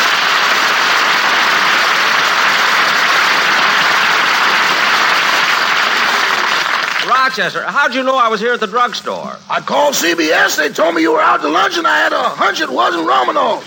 Rochester, 7.26 7.64
how'd 7.64 7.96
you 7.96 8.04
know 8.04 8.16
I 8.20 8.28
was 8.28 8.40
here 8.40 8.54
at 8.54 8.60
the 8.60 8.68
drugstore? 8.68 9.40
I 9.50 9.60
called 9.60 9.96
CBS. 9.96 10.58
They 10.58 10.70
told 10.70 10.94
me 10.94 11.02
you 11.02 11.12
were 11.12 11.20
out 11.20 11.42
to 11.42 11.50
lunch, 11.50 11.76
and 11.76 11.88
I 11.88 11.98
had 11.98 12.14
a 12.14 12.22
hunch 12.22 12.62
it 12.62 12.70
wasn't 12.70 13.08
Romanoff. 13.08 13.66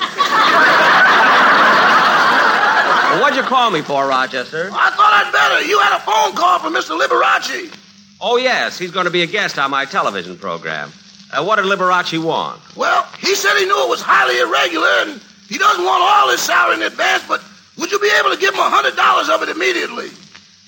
Well, 3.10 3.20
what'd 3.20 3.36
you 3.36 3.42
call 3.42 3.72
me 3.72 3.82
for, 3.82 4.06
Rochester? 4.06 4.70
I 4.72 4.90
thought 4.94 5.10
I'd 5.10 5.32
better. 5.34 5.66
You 5.68 5.80
had 5.80 5.96
a 5.96 6.00
phone 6.06 6.36
call 6.38 6.60
from 6.60 6.72
Mr. 6.72 6.94
Liberace. 6.96 7.74
Oh, 8.20 8.36
yes, 8.36 8.78
he's 8.78 8.92
going 8.92 9.06
to 9.06 9.10
be 9.10 9.22
a 9.22 9.26
guest 9.26 9.58
on 9.58 9.72
my 9.72 9.84
television 9.86 10.38
program. 10.38 10.92
Uh, 11.32 11.42
what 11.44 11.56
did 11.56 11.64
Liberace 11.64 12.22
want? 12.22 12.60
Well, 12.76 13.08
he 13.18 13.34
said 13.34 13.58
he 13.58 13.64
knew 13.64 13.82
it 13.84 13.88
was 13.88 14.00
highly 14.00 14.38
irregular, 14.38 15.10
and 15.10 15.20
he 15.48 15.58
doesn't 15.58 15.84
want 15.84 16.00
all 16.00 16.30
his 16.30 16.40
salary 16.40 16.76
in 16.76 16.82
advance, 16.82 17.26
but 17.26 17.42
would 17.76 17.90
you 17.90 17.98
be 17.98 18.10
able 18.20 18.30
to 18.30 18.36
give 18.40 18.54
him 18.54 18.60
a 18.60 18.70
$100 18.70 19.34
of 19.34 19.42
it 19.42 19.48
immediately? 19.48 20.10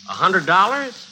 A 0.08 0.12
hundred 0.12 0.44
dollars? 0.44 1.06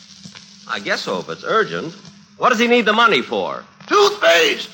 I 0.68 0.80
guess 0.80 1.02
so, 1.02 1.18
if 1.18 1.28
it's 1.28 1.44
urgent. 1.44 1.94
What 2.36 2.50
does 2.50 2.58
he 2.58 2.66
need 2.66 2.84
the 2.84 2.92
money 2.92 3.22
for? 3.22 3.64
Toothpaste. 3.86 4.70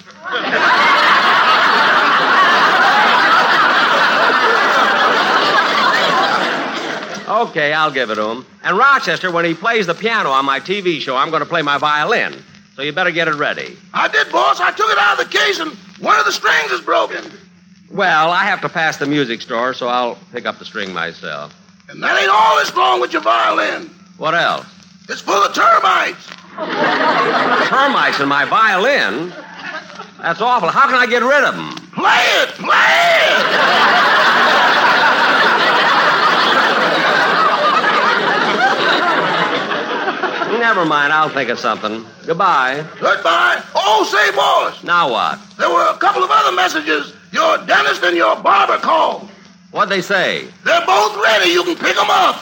Okay, 7.27 7.73
I'll 7.73 7.91
give 7.91 8.11
it 8.11 8.17
to 8.17 8.29
him. 8.29 8.47
And 8.63 8.77
Rochester, 8.77 9.31
when 9.31 9.45
he 9.45 9.55
plays 9.55 9.87
the 9.87 9.95
piano 9.95 10.31
on 10.31 10.45
my 10.45 10.61
TV 10.61 11.01
show, 11.01 11.17
I'm 11.17 11.31
going 11.31 11.41
to 11.41 11.49
play 11.49 11.63
my 11.63 11.79
violin. 11.79 12.35
So 12.77 12.83
you 12.83 12.93
better 12.93 13.11
get 13.11 13.29
it 13.29 13.35
ready. 13.35 13.77
I 13.95 14.09
did, 14.09 14.31
boss. 14.31 14.61
I 14.61 14.73
took 14.73 14.91
it 14.91 14.99
out 14.99 15.19
of 15.19 15.31
the 15.31 15.39
case, 15.39 15.59
and 15.59 15.73
one 16.01 16.19
of 16.19 16.27
the 16.27 16.33
strings 16.33 16.71
is 16.71 16.81
broken. 16.81 17.25
Well, 17.91 18.31
I 18.31 18.45
have 18.45 18.61
to 18.63 18.69
pass 18.69 18.97
the 18.97 19.07
music 19.07 19.41
store, 19.41 19.73
so 19.73 19.89
I'll 19.89 20.19
pick 20.33 20.45
up 20.45 20.59
the 20.59 20.65
string 20.65 20.93
myself. 20.93 21.55
And 21.89 22.03
that 22.03 22.21
ain't 22.21 22.31
all 22.31 22.57
that's 22.57 22.75
wrong 22.75 23.01
with 23.01 23.13
your 23.13 23.23
violin. 23.23 23.91
What 24.19 24.35
else? 24.35 24.67
It's 25.07 25.21
full 25.21 25.35
of 25.35 25.55
termites. 25.55 26.27
Termites 27.69 28.21
in 28.21 28.29
my 28.29 28.47
violin? 28.49 29.33
That's 30.19 30.41
awful. 30.41 30.71
How 30.71 30.87
can 30.87 30.95
I 30.95 31.07
get 31.07 31.23
rid 31.23 31.45
of 31.45 31.55
them? 31.55 31.75
Play 31.93 32.25
it! 32.41 32.49
Play 32.57 32.71
it! 32.73 33.45
Never 40.59 40.87
mind, 40.87 41.13
I'll 41.13 41.29
think 41.29 41.51
of 41.51 41.59
something. 41.59 42.07
Goodbye. 42.25 42.87
Goodbye. 42.99 43.63
Oh, 43.75 44.09
say, 44.11 44.35
boss. 44.35 44.83
Now 44.83 45.11
what? 45.11 45.39
There 45.59 45.69
were 45.69 45.91
a 45.91 45.99
couple 45.99 46.25
of 46.25 46.31
other 46.33 46.57
messages. 46.57 47.13
Your 47.31 47.59
dentist 47.67 48.03
and 48.03 48.17
your 48.17 48.37
barber 48.41 48.79
called. 48.79 49.29
What'd 49.71 49.91
they 49.93 50.01
say? 50.01 50.47
They're 50.65 50.87
both 50.87 51.15
ready. 51.23 51.51
You 51.51 51.63
can 51.65 51.77
pick 51.77 51.95
them 51.95 52.09
up. 52.09 52.37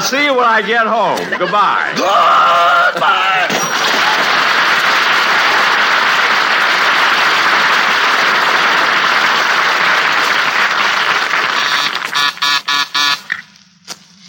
See 0.00 0.24
you 0.24 0.34
when 0.34 0.44
I 0.44 0.60
get 0.62 0.86
home. 0.86 1.18
Goodbye. 1.38 1.92
Goodbye. 2.94 3.34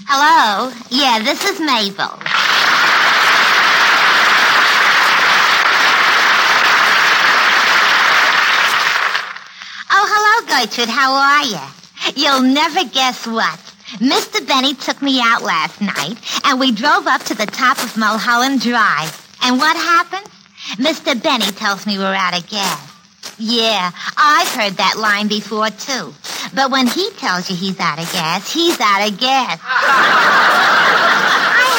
Hello? 0.08 0.72
Yeah, 0.92 1.20
this 1.20 1.44
is 1.44 1.60
Mabel. 1.60 2.14
Oh, 9.92 10.06
hello, 10.08 10.48
Gertrude. 10.48 10.90
How 10.90 11.12
are 11.12 11.46
you? 11.46 12.22
You'll 12.22 12.54
never 12.54 12.84
guess 12.86 13.26
what. 13.26 13.65
Mr. 14.00 14.46
Benny 14.46 14.74
took 14.74 15.02
me 15.02 15.22
out 15.22 15.42
last 15.42 15.80
night, 15.80 16.18
and 16.46 16.60
we 16.60 16.72
drove 16.74 17.08
up 17.08 17.24
to 17.24 17.34
the 17.34 17.46
top 17.46 17.82
of 17.82 17.96
Mulholland 17.96 18.60
Drive. 18.60 19.16
And 19.42 19.58
what 19.58 19.78
happened? 19.78 20.30
Mr. 20.76 21.22
Benny 21.22 21.50
tells 21.52 21.88
me 21.88 21.98
we're 21.98 22.14
out 22.14 22.38
of 22.38 22.50
gas. 22.50 22.92
Yeah, 23.38 23.92
I've 24.18 24.48
heard 24.50 24.74
that 24.78 24.98
line 24.98 25.30
before, 25.30 25.70
too. 25.70 26.14
But 26.54 26.72
when 26.72 26.88
he 26.88 27.10
tells 27.12 27.50
you 27.50 27.56
he's 27.56 27.80
out 27.80 28.00
of 28.00 28.12
gas, 28.12 28.52
he's 28.52 28.78
out 28.82 29.08
of 29.08 29.18
gas. 29.18 29.60
I 29.64 29.88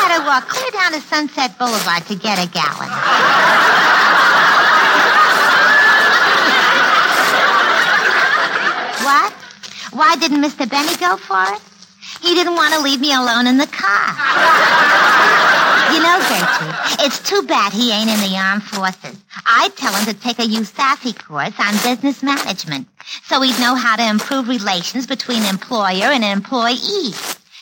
had 0.01 0.19
to 0.19 0.25
walk 0.25 0.49
clear 0.49 0.71
down 0.71 0.93
to 0.93 1.01
Sunset 1.01 1.59
Boulevard 1.59 2.07
to 2.07 2.15
get 2.15 2.39
a 2.43 2.49
gallon. 2.49 2.89
What? 9.05 9.33
Why 9.93 10.17
didn't 10.17 10.43
Mr. 10.43 10.69
Benny 10.69 10.97
go 10.97 11.19
for 11.19 11.43
it? 11.55 11.76
He 12.23 12.35
didn't 12.35 12.55
want 12.55 12.75
to 12.75 12.81
leave 12.81 13.01
me 13.01 13.13
alone 13.13 13.47
in 13.47 13.59
the 13.59 13.67
car. 13.67 14.15
You 15.93 16.03
know, 16.03 16.19
Gertrude, 16.19 17.07
it's 17.07 17.21
too 17.21 17.43
bad 17.43 17.73
he 17.73 17.93
ain't 17.93 18.11
in 18.11 18.19
the 18.19 18.37
armed 18.37 18.65
forces. 18.65 19.17
I'd 19.47 19.75
tell 19.77 19.95
him 19.95 20.05
to 20.07 20.21
take 20.21 20.41
a 20.41 20.43
USAFI 20.43 21.17
course 21.25 21.55
on 21.61 21.73
business 21.85 22.25
management 22.25 22.89
so 23.23 23.41
he'd 23.41 23.59
know 23.61 23.77
how 23.77 23.95
to 23.95 24.07
improve 24.07 24.49
relations 24.49 25.07
between 25.07 25.45
employer 25.45 26.11
and 26.11 26.25
employee. 26.25 27.13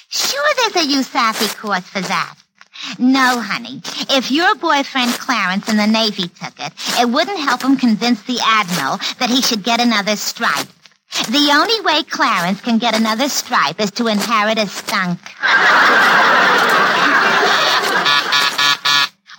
Sure, 0.09 0.49
there's 0.57 0.87
a 0.87 0.89
USAFI 0.97 1.59
course 1.59 1.87
for 1.87 2.01
that. 2.01 2.35
No, 2.99 3.41
honey. 3.41 3.83
If 4.11 4.31
your 4.31 4.55
boyfriend 4.55 5.13
Clarence 5.13 5.69
in 5.69 5.77
the 5.77 5.87
Navy 5.87 6.29
took 6.29 6.59
it, 6.59 6.73
it 6.99 7.09
wouldn't 7.09 7.39
help 7.39 7.63
him 7.63 7.77
convince 7.77 8.23
the 8.23 8.41
Admiral 8.43 8.97
that 9.19 9.31
he 9.31 9.43
should 9.43 9.63
get 9.63 9.81
another 9.81 10.17
stripe. 10.17 10.69
The 11.23 11.51
only 11.55 11.81
way 11.83 12.03
Clarence 12.03 12.61
can 12.61 12.79
get 12.79 12.95
another 12.97 13.29
stripe 13.29 13.81
is 13.81 13.93
to 13.93 14.09
inherit 14.09 14.59
a 14.59 14.67
skunk. 14.67 15.21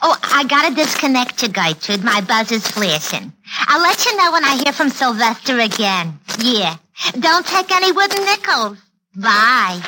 Oh, 0.01 0.17
I 0.23 0.45
gotta 0.47 0.73
disconnect 0.73 1.43
you, 1.43 1.49
Gertrude. 1.49 2.03
My 2.03 2.21
buzz 2.21 2.51
is 2.51 2.65
flashing. 2.65 3.33
I'll 3.67 3.81
let 3.81 4.05
you 4.05 4.15
know 4.17 4.31
when 4.31 4.45
I 4.45 4.55
hear 4.63 4.71
from 4.71 4.89
Sylvester 4.89 5.59
again. 5.59 6.19
Yeah. 6.39 6.77
Don't 7.19 7.45
take 7.45 7.69
any 7.71 7.91
wooden 7.91 8.23
nickels. 8.23 8.77
Bye. 9.15 9.81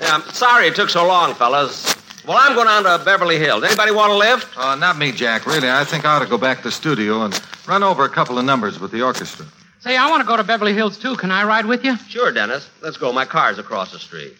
Yeah, 0.00 0.14
I'm 0.14 0.22
sorry 0.32 0.68
it 0.68 0.76
took 0.76 0.90
so 0.90 1.06
long, 1.06 1.34
fellas. 1.34 1.97
Well, 2.28 2.36
I'm 2.38 2.54
going 2.54 2.68
on 2.68 2.84
to 2.84 3.02
Beverly 3.06 3.38
Hills. 3.38 3.64
Anybody 3.64 3.90
want 3.90 4.10
to 4.10 4.16
lift? 4.18 4.58
Uh, 4.58 4.74
not 4.74 4.98
me, 4.98 5.12
Jack. 5.12 5.46
Really, 5.46 5.70
I 5.70 5.82
think 5.84 6.04
I 6.04 6.14
ought 6.14 6.18
to 6.18 6.26
go 6.26 6.36
back 6.36 6.58
to 6.58 6.64
the 6.64 6.70
studio 6.70 7.22
and 7.22 7.40
run 7.66 7.82
over 7.82 8.04
a 8.04 8.08
couple 8.10 8.38
of 8.38 8.44
numbers 8.44 8.78
with 8.78 8.90
the 8.90 9.00
orchestra. 9.00 9.46
Say, 9.80 9.96
I 9.96 10.10
want 10.10 10.20
to 10.20 10.26
go 10.26 10.36
to 10.36 10.44
Beverly 10.44 10.74
Hills, 10.74 10.98
too. 10.98 11.16
Can 11.16 11.30
I 11.30 11.44
ride 11.44 11.64
with 11.64 11.86
you? 11.86 11.96
Sure, 11.96 12.30
Dennis. 12.30 12.68
Let's 12.82 12.98
go. 12.98 13.14
My 13.14 13.24
car's 13.24 13.58
across 13.58 13.92
the 13.92 13.98
street. 13.98 14.34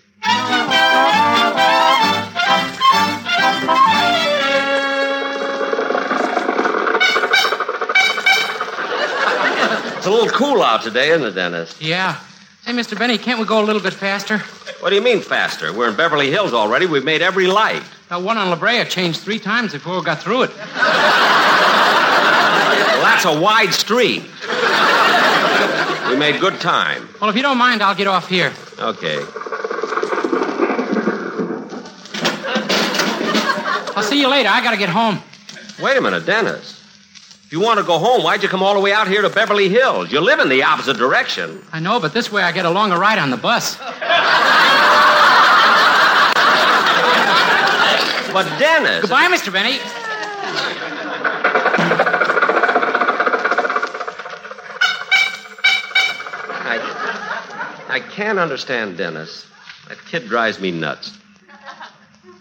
It's 9.96 10.06
a 10.06 10.10
little 10.10 10.28
cool 10.28 10.62
out 10.62 10.82
today, 10.82 11.08
isn't 11.08 11.26
it, 11.26 11.30
Dennis? 11.32 11.80
Yeah. 11.80 12.20
Say, 12.64 12.72
Mr. 12.72 12.98
Benny, 12.98 13.16
can't 13.16 13.40
we 13.40 13.46
go 13.46 13.62
a 13.62 13.64
little 13.64 13.80
bit 13.80 13.94
faster? 13.94 14.42
What 14.80 14.90
do 14.90 14.94
you 14.96 15.02
mean 15.02 15.20
faster? 15.20 15.72
We're 15.72 15.88
in 15.88 15.96
Beverly 15.96 16.30
Hills 16.30 16.52
already. 16.52 16.86
We've 16.86 17.04
made 17.04 17.20
every 17.20 17.48
light. 17.48 17.82
That 18.10 18.22
one 18.22 18.36
on 18.38 18.48
La 18.48 18.56
Brea 18.56 18.84
changed 18.84 19.20
three 19.20 19.40
times 19.40 19.72
before 19.72 19.98
we 19.98 20.04
got 20.04 20.22
through 20.22 20.42
it. 20.44 20.50
Well, 20.54 20.66
that's 23.02 23.24
a 23.24 23.40
wide 23.40 23.74
street. 23.74 24.22
We 26.08 26.16
made 26.16 26.40
good 26.40 26.60
time. 26.60 27.08
Well, 27.20 27.28
if 27.28 27.34
you 27.34 27.42
don't 27.42 27.58
mind, 27.58 27.82
I'll 27.82 27.96
get 27.96 28.06
off 28.06 28.28
here. 28.28 28.52
Okay. 28.78 29.18
I'll 33.96 34.04
see 34.04 34.20
you 34.20 34.28
later. 34.28 34.48
I 34.48 34.60
gotta 34.62 34.76
get 34.76 34.90
home. 34.90 35.18
Wait 35.82 35.96
a 35.96 36.00
minute, 36.00 36.24
Dennis. 36.24 36.76
If 37.44 37.52
you 37.52 37.60
want 37.60 37.80
to 37.80 37.84
go 37.84 37.98
home, 37.98 38.22
why'd 38.22 38.42
you 38.42 38.48
come 38.48 38.62
all 38.62 38.74
the 38.74 38.80
way 38.80 38.92
out 38.92 39.08
here 39.08 39.22
to 39.22 39.30
Beverly 39.30 39.68
Hills? 39.68 40.12
You 40.12 40.20
live 40.20 40.38
in 40.38 40.48
the 40.48 40.62
opposite 40.62 40.98
direction. 40.98 41.64
I 41.72 41.80
know, 41.80 41.98
but 41.98 42.12
this 42.12 42.30
way 42.30 42.42
I 42.42 42.52
get 42.52 42.64
a 42.64 42.70
longer 42.70 42.96
ride 42.98 43.18
on 43.18 43.30
the 43.30 43.36
bus. 43.36 43.78
But 48.32 48.58
Dennis. 48.58 49.00
Goodbye, 49.02 49.26
Mr. 49.28 49.52
Benny. 49.52 49.78
I, 56.60 57.86
I 57.88 58.00
can't 58.00 58.38
understand 58.38 58.96
Dennis. 58.98 59.46
That 59.88 59.98
kid 60.04 60.28
drives 60.28 60.60
me 60.60 60.70
nuts. 60.70 61.16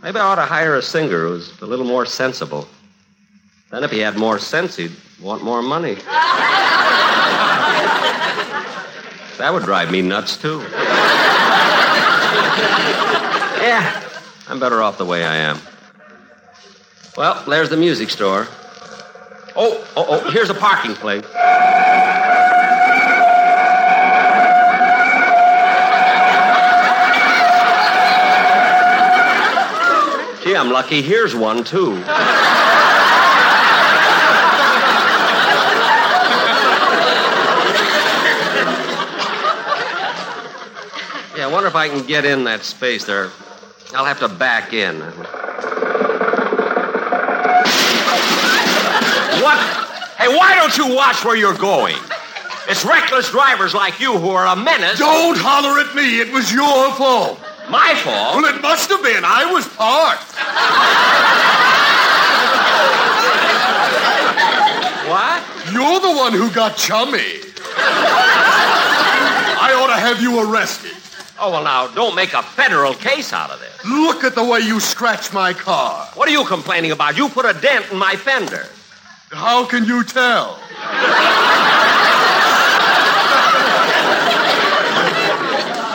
Maybe 0.03 0.19
I 0.19 0.21
ought 0.21 0.35
to 0.35 0.41
hire 0.41 0.75
a 0.75 0.81
singer 0.81 1.27
who's 1.27 1.59
a 1.61 1.65
little 1.65 1.85
more 1.85 2.05
sensible. 2.05 2.67
Then, 3.71 3.83
if 3.83 3.91
he 3.91 3.99
had 3.99 4.17
more 4.17 4.39
sense, 4.39 4.75
he'd 4.75 4.91
want 5.21 5.43
more 5.43 5.61
money. 5.61 5.95
That 9.37 9.51
would 9.53 9.63
drive 9.63 9.91
me 9.91 10.01
nuts, 10.01 10.37
too. 10.37 10.63
Yeah, 13.57 14.01
I'm 14.47 14.59
better 14.59 14.81
off 14.81 14.97
the 14.97 15.03
way 15.03 15.25
I 15.25 15.35
am. 15.35 15.59
Well, 17.17 17.43
there's 17.47 17.69
the 17.69 17.77
music 17.77 18.11
store. 18.11 18.47
Oh, 19.55 19.83
oh, 19.95 20.05
oh, 20.07 20.29
here's 20.29 20.51
a 20.51 20.53
parking 20.53 20.93
plate. 20.93 21.23
Gee, 30.43 30.55
I'm 30.55 30.69
lucky. 30.69 31.01
Here's 31.01 31.35
one, 31.35 31.63
too. 31.63 31.95
Yeah, 41.35 41.47
I 41.47 41.49
wonder 41.51 41.67
if 41.67 41.75
I 41.75 41.89
can 41.89 42.05
get 42.05 42.25
in 42.25 42.43
that 42.43 42.63
space 42.63 43.05
there. 43.05 43.31
I'll 43.95 44.05
have 44.05 44.19
to 44.19 44.27
back 44.27 44.71
in. 44.73 45.01
What? 49.43 49.59
Hey, 50.17 50.27
why 50.29 50.55
don't 50.55 50.75
you 50.77 50.95
watch 50.95 51.23
where 51.23 51.35
you're 51.35 51.57
going? 51.57 51.95
It's 52.67 52.83
reckless 52.83 53.31
drivers 53.31 53.73
like 53.73 53.99
you 53.99 54.17
who 54.17 54.29
are 54.29 54.47
a 54.47 54.55
menace. 54.55 54.99
Don't 54.99 55.37
holler 55.37 55.79
at 55.79 55.95
me. 55.95 56.19
It 56.19 56.33
was 56.33 56.51
your 56.51 56.91
fault. 56.93 57.39
My 57.69 57.95
fault? 57.95 58.35
Well, 58.35 58.45
it 58.53 58.61
must 58.61 58.89
have 58.89 59.01
been. 59.03 59.23
I 59.23 59.51
was 59.51 59.67
parked. 59.69 60.23
What? 65.07 65.43
You're 65.71 65.99
the 65.99 66.17
one 66.17 66.33
who 66.33 66.51
got 66.53 66.75
chummy. 66.75 67.39
I 69.59 69.73
ought 69.75 69.87
to 69.87 69.99
have 69.99 70.21
you 70.21 70.39
arrested. 70.39 70.91
Oh, 71.39 71.51
well, 71.51 71.63
now, 71.63 71.87
don't 71.87 72.15
make 72.15 72.33
a 72.33 72.41
federal 72.41 72.93
case 72.93 73.31
out 73.31 73.51
of 73.51 73.59
this. 73.59 73.85
Look 73.85 74.23
at 74.23 74.33
the 74.33 74.43
way 74.43 74.59
you 74.59 74.79
scratched 74.79 75.33
my 75.33 75.53
car. 75.53 76.05
What 76.15 76.27
are 76.27 76.31
you 76.31 76.43
complaining 76.45 76.91
about? 76.91 77.15
You 77.15 77.29
put 77.29 77.45
a 77.45 77.53
dent 77.59 77.91
in 77.91 77.97
my 77.97 78.15
fender. 78.15 78.65
How 79.31 79.65
can 79.65 79.83
you 79.85 80.03
tell? 80.03 80.59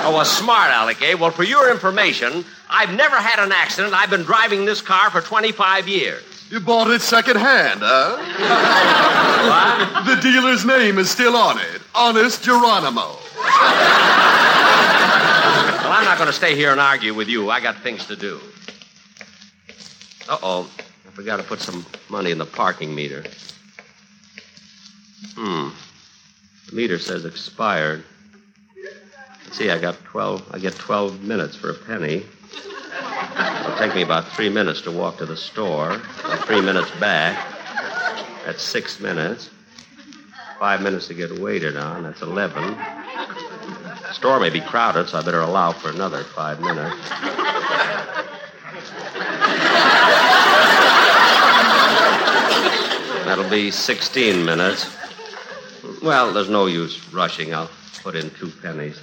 Oh, 0.05 0.19
a 0.21 0.25
smart 0.25 0.71
aleck, 0.73 1.01
eh? 1.01 1.15
Well, 1.15 1.31
for 1.31 1.45
your 1.45 1.71
information, 1.71 2.45
I've 2.69 2.93
never 2.95 3.17
had 3.17 3.39
an 3.43 3.53
accident. 3.53 3.95
I've 3.95 4.11
been 4.11 4.25
driving 4.25 4.65
this 4.65 4.83
car 4.83 5.11
for 5.11 5.21
25 5.21 5.89
years. 5.89 6.23
You 6.51 6.61
bought 6.61 6.91
it 6.91 7.01
secondhand, 7.01 7.81
huh? 7.83 8.19
What? 9.49 10.05
The 10.05 10.21
dealer's 10.21 10.67
name 10.67 10.99
is 10.99 11.09
still 11.11 11.35
on 11.35 11.59
it. 11.59 11.81
Honest 11.95 12.43
Geronimo. 12.45 13.17
Well, 15.81 15.93
I'm 15.93 16.05
not 16.05 16.19
going 16.19 16.27
to 16.27 16.35
stay 16.35 16.55
here 16.55 16.73
and 16.73 16.81
argue 16.81 17.15
with 17.15 17.29
you. 17.29 17.49
I 17.51 17.61
got 17.61 17.79
things 17.79 18.07
to 18.09 18.17
do. 18.17 18.41
Uh 20.29 20.39
oh. 20.43 20.71
I 21.13 21.15
forgot 21.15 21.37
to 21.37 21.43
put 21.43 21.61
some 21.61 21.85
money 22.09 22.31
in 22.31 22.39
the 22.39 22.47
parking 22.47 22.95
meter. 22.95 23.23
Hmm. 25.35 25.69
The 26.71 26.75
meter 26.75 26.99
says 26.99 27.27
expired. 27.27 28.03
Let's 29.45 29.59
see, 29.59 29.71
I 29.71 29.79
got 29.79 30.03
12. 30.05 30.55
I 30.55 30.59
get 30.59 30.75
12 30.75 31.23
minutes 31.23 31.55
for 31.55 31.69
a 31.69 31.75
penny. 31.75 32.25
It'll 33.61 33.77
take 33.77 33.95
me 33.95 34.01
about 34.01 34.27
three 34.29 34.49
minutes 34.49 34.81
to 34.83 34.91
walk 34.91 35.19
to 35.19 35.27
the 35.27 35.37
store. 35.37 36.01
About 36.25 36.47
three 36.47 36.63
minutes 36.63 36.91
back. 36.93 37.47
That's 38.47 38.63
six 38.63 38.99
minutes. 38.99 39.51
Five 40.59 40.81
minutes 40.81 41.09
to 41.09 41.15
get 41.15 41.39
waited 41.39 41.77
on. 41.77 42.05
That's 42.05 42.23
11. 42.23 42.75
The 42.75 44.13
store 44.15 44.41
may 44.41 44.49
be 44.49 44.63
crowded, 44.63 45.11
so 45.11 45.19
I 45.19 45.23
better 45.23 45.43
allow 45.43 45.73
for 45.73 45.91
another 45.91 46.25
five 46.25 46.59
minutes. 46.61 46.97
That'll 53.35 53.49
be 53.49 53.71
16 53.71 54.45
minutes. 54.45 54.95
Well, 56.03 56.35
there's 56.35 56.51
no 56.51 56.67
use 56.67 57.11
rushing. 57.15 57.55
I'll 57.55 57.71
put 58.03 58.15
in 58.15 58.29
two 58.33 58.51
pennies. 58.51 59.01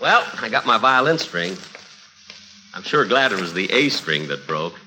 Well, 0.00 0.26
I 0.40 0.48
got 0.50 0.64
my 0.64 0.78
violin 0.78 1.18
string. 1.18 1.58
I'm 2.72 2.82
sure 2.84 3.04
glad 3.04 3.32
it 3.32 3.38
was 3.38 3.52
the 3.52 3.70
A 3.70 3.90
string 3.90 4.28
that 4.28 4.46
broke. 4.46 4.80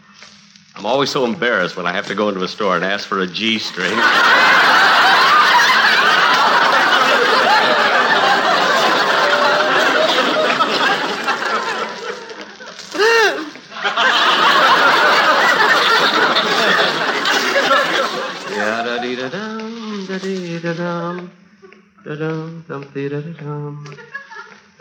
I'm 0.76 0.88
always 0.88 1.12
so 1.12 1.24
embarrassed 1.24 1.78
when 1.78 1.86
I 1.86 1.92
have 1.92 2.08
to 2.08 2.16
go 2.16 2.30
into 2.30 2.42
a 2.42 2.48
store 2.48 2.76
and 2.76 2.84
ask 2.84 3.08
for 3.08 3.20
a 3.20 3.28
G 3.28 3.60
string. 3.60 3.94
Yeah, 18.62 18.84
da 18.84 19.02
dee 19.02 19.16
da 19.16 19.28
dum, 19.30 20.06
da 20.06 20.18
dee 20.20 20.60
da 20.60 20.70
dum, 20.70 20.70
da 20.70 20.70
dum, 20.70 20.70
dum 20.70 20.70
dee 20.70 20.70
da 20.70 20.74
da 20.74 20.74
dum. 20.74 21.30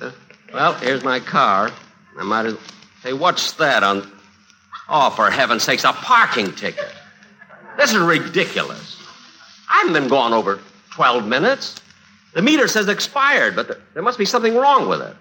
Uh, 0.00 0.10
Well, 0.52 0.74
here's 0.74 1.04
my 1.04 1.20
car. 1.20 1.70
I 2.18 2.24
might 2.24 2.46
as 2.46 2.56
Hey, 3.02 3.14
what's 3.14 3.52
that 3.52 3.82
on? 3.82 4.10
Oh, 4.88 5.08
for 5.10 5.30
heaven's 5.30 5.62
sakes, 5.62 5.84
a 5.84 5.92
parking 5.92 6.52
ticket. 6.52 6.92
This 7.78 7.92
is 7.92 7.98
ridiculous. 7.98 9.00
I 9.70 9.78
haven't 9.78 9.94
been 9.94 10.08
gone 10.08 10.34
over 10.34 10.60
12 10.90 11.26
minutes. 11.26 11.80
The 12.34 12.42
meter 12.42 12.68
says 12.68 12.88
expired, 12.88 13.56
but 13.56 13.80
there, 13.94 14.02
must 14.02 14.18
be 14.18 14.26
something 14.26 14.54
wrong 14.54 14.88
with 14.88 15.00
it. 15.00 15.16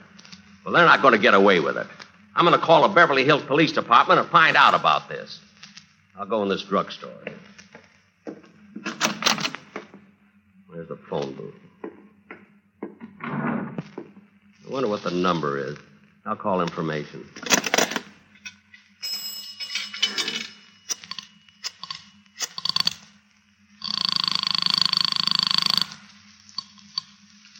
Well, 0.66 0.74
they're 0.74 0.86
not 0.86 1.02
going 1.02 1.14
to 1.14 1.20
get 1.20 1.34
away 1.34 1.62
with 1.62 1.78
it. 1.78 1.88
I'm 2.36 2.46
going 2.46 2.60
to 2.60 2.66
call 2.66 2.82
the 2.82 2.94
Beverly 2.94 3.24
Hills 3.24 3.44
Police 3.44 3.72
Department 3.72 4.20
and 4.20 4.30
find 4.30 4.58
out 4.58 4.74
about 4.74 5.08
this. 5.08 5.40
I'll 6.18 6.26
go 6.26 6.44
in 6.44 6.50
this 6.50 6.64
drugstore. 6.64 7.12
There's 10.74 10.88
the 10.88 10.98
phone 11.10 11.34
booth. 11.34 11.56
I 14.70 14.72
wonder 14.72 14.88
what 14.88 15.02
the 15.02 15.10
number 15.10 15.58
is. 15.58 15.78
I'll 16.28 16.36
call 16.36 16.62
information. 16.62 17.28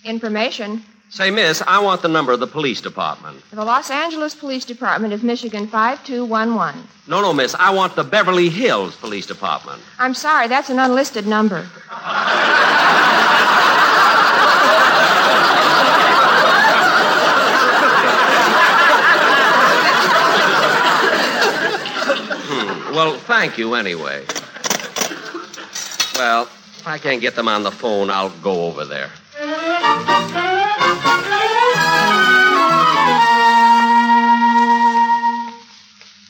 Information. 0.06 0.84
Say, 1.10 1.32
miss, 1.32 1.64
I 1.66 1.80
want 1.80 2.04
the 2.04 2.08
number 2.08 2.32
of 2.32 2.40
the 2.40 2.46
police 2.46 2.80
department. 2.80 3.42
The 3.50 3.66
Los 3.66 3.90
Angeles 3.90 4.36
Police 4.36 4.64
Department 4.64 5.12
of 5.12 5.24
Michigan 5.24 5.66
5211. 5.66 6.84
No, 7.08 7.22
no, 7.22 7.34
miss, 7.34 7.56
I 7.56 7.72
want 7.72 7.96
the 7.96 8.04
Beverly 8.04 8.50
Hills 8.50 8.96
Police 8.96 9.26
Department. 9.26 9.82
I'm 9.98 10.14
sorry, 10.14 10.48
that's 10.48 10.70
an 10.70 10.78
unlisted 10.78 11.26
number. 11.26 11.68
Well, 23.00 23.14
thank 23.14 23.58
you 23.58 23.76
anyway. 23.76 24.26
Well, 26.16 26.44
if 26.44 26.84
I 26.86 26.98
can't 26.98 27.22
get 27.22 27.34
them 27.34 27.48
on 27.48 27.64
the 27.64 27.72
phone, 27.72 28.10
I'll 28.10 28.30
go 28.30 28.66
over 28.66 28.84
there. 28.84 29.10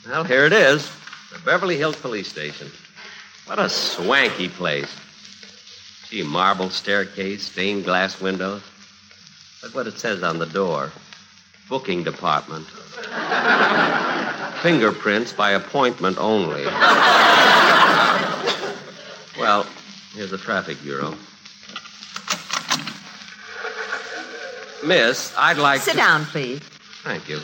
Well, 0.05 0.23
here 0.23 0.45
it 0.45 0.53
is 0.53 0.87
the 1.33 1.39
Beverly 1.43 1.75
Hills 1.75 1.95
Police 1.95 2.27
Station. 2.27 2.69
What 3.47 3.57
a 3.57 3.67
swanky 3.67 4.49
place. 4.49 4.95
Gee, 6.11 6.21
marble 6.21 6.69
staircase, 6.69 7.47
stained 7.47 7.83
glass 7.83 8.21
windows. 8.21 8.61
Look 9.63 9.73
what 9.73 9.87
it 9.87 9.97
says 9.97 10.21
on 10.21 10.37
the 10.37 10.45
door 10.45 10.91
booking 11.67 12.03
department. 12.03 12.67
Fingerprints 14.61 15.31
by 15.33 15.51
appointment 15.51 16.17
only. 16.17 16.65
well, 19.39 19.65
here's 20.13 20.31
the 20.31 20.37
traffic 20.37 20.81
bureau. 20.83 21.15
Miss, 24.85 25.33
I'd 25.37 25.57
like 25.57 25.81
Sit 25.81 25.91
to... 25.91 25.97
down, 25.97 26.25
please. 26.25 26.59
Thank 27.03 27.29
you. 27.29 27.39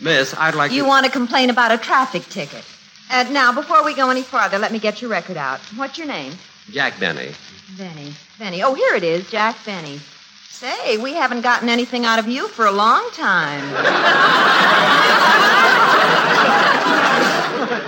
Miss, 0.00 0.34
I'd 0.34 0.54
like 0.54 0.72
You 0.72 0.82
to... 0.82 0.88
want 0.88 1.06
to 1.06 1.12
complain 1.12 1.50
about 1.50 1.72
a 1.72 1.78
traffic 1.78 2.24
ticket. 2.24 2.64
Uh, 3.10 3.24
now, 3.30 3.52
before 3.52 3.84
we 3.84 3.94
go 3.94 4.10
any 4.10 4.22
farther, 4.22 4.58
let 4.58 4.72
me 4.72 4.78
get 4.78 5.00
your 5.00 5.10
record 5.10 5.36
out. 5.36 5.60
What's 5.76 5.96
your 5.98 6.06
name? 6.06 6.34
Jack 6.70 7.00
Benny. 7.00 7.32
Benny. 7.76 8.12
Benny. 8.38 8.62
Oh, 8.62 8.74
here 8.74 8.94
it 8.94 9.02
is, 9.02 9.28
Jack 9.30 9.56
Benny. 9.64 10.00
Say, 10.48 10.96
we 10.98 11.14
haven't 11.14 11.42
gotten 11.42 11.68
anything 11.68 12.04
out 12.04 12.18
of 12.18 12.26
you 12.26 12.48
for 12.48 12.66
a 12.66 12.72
long 12.72 13.08
time. 13.12 13.62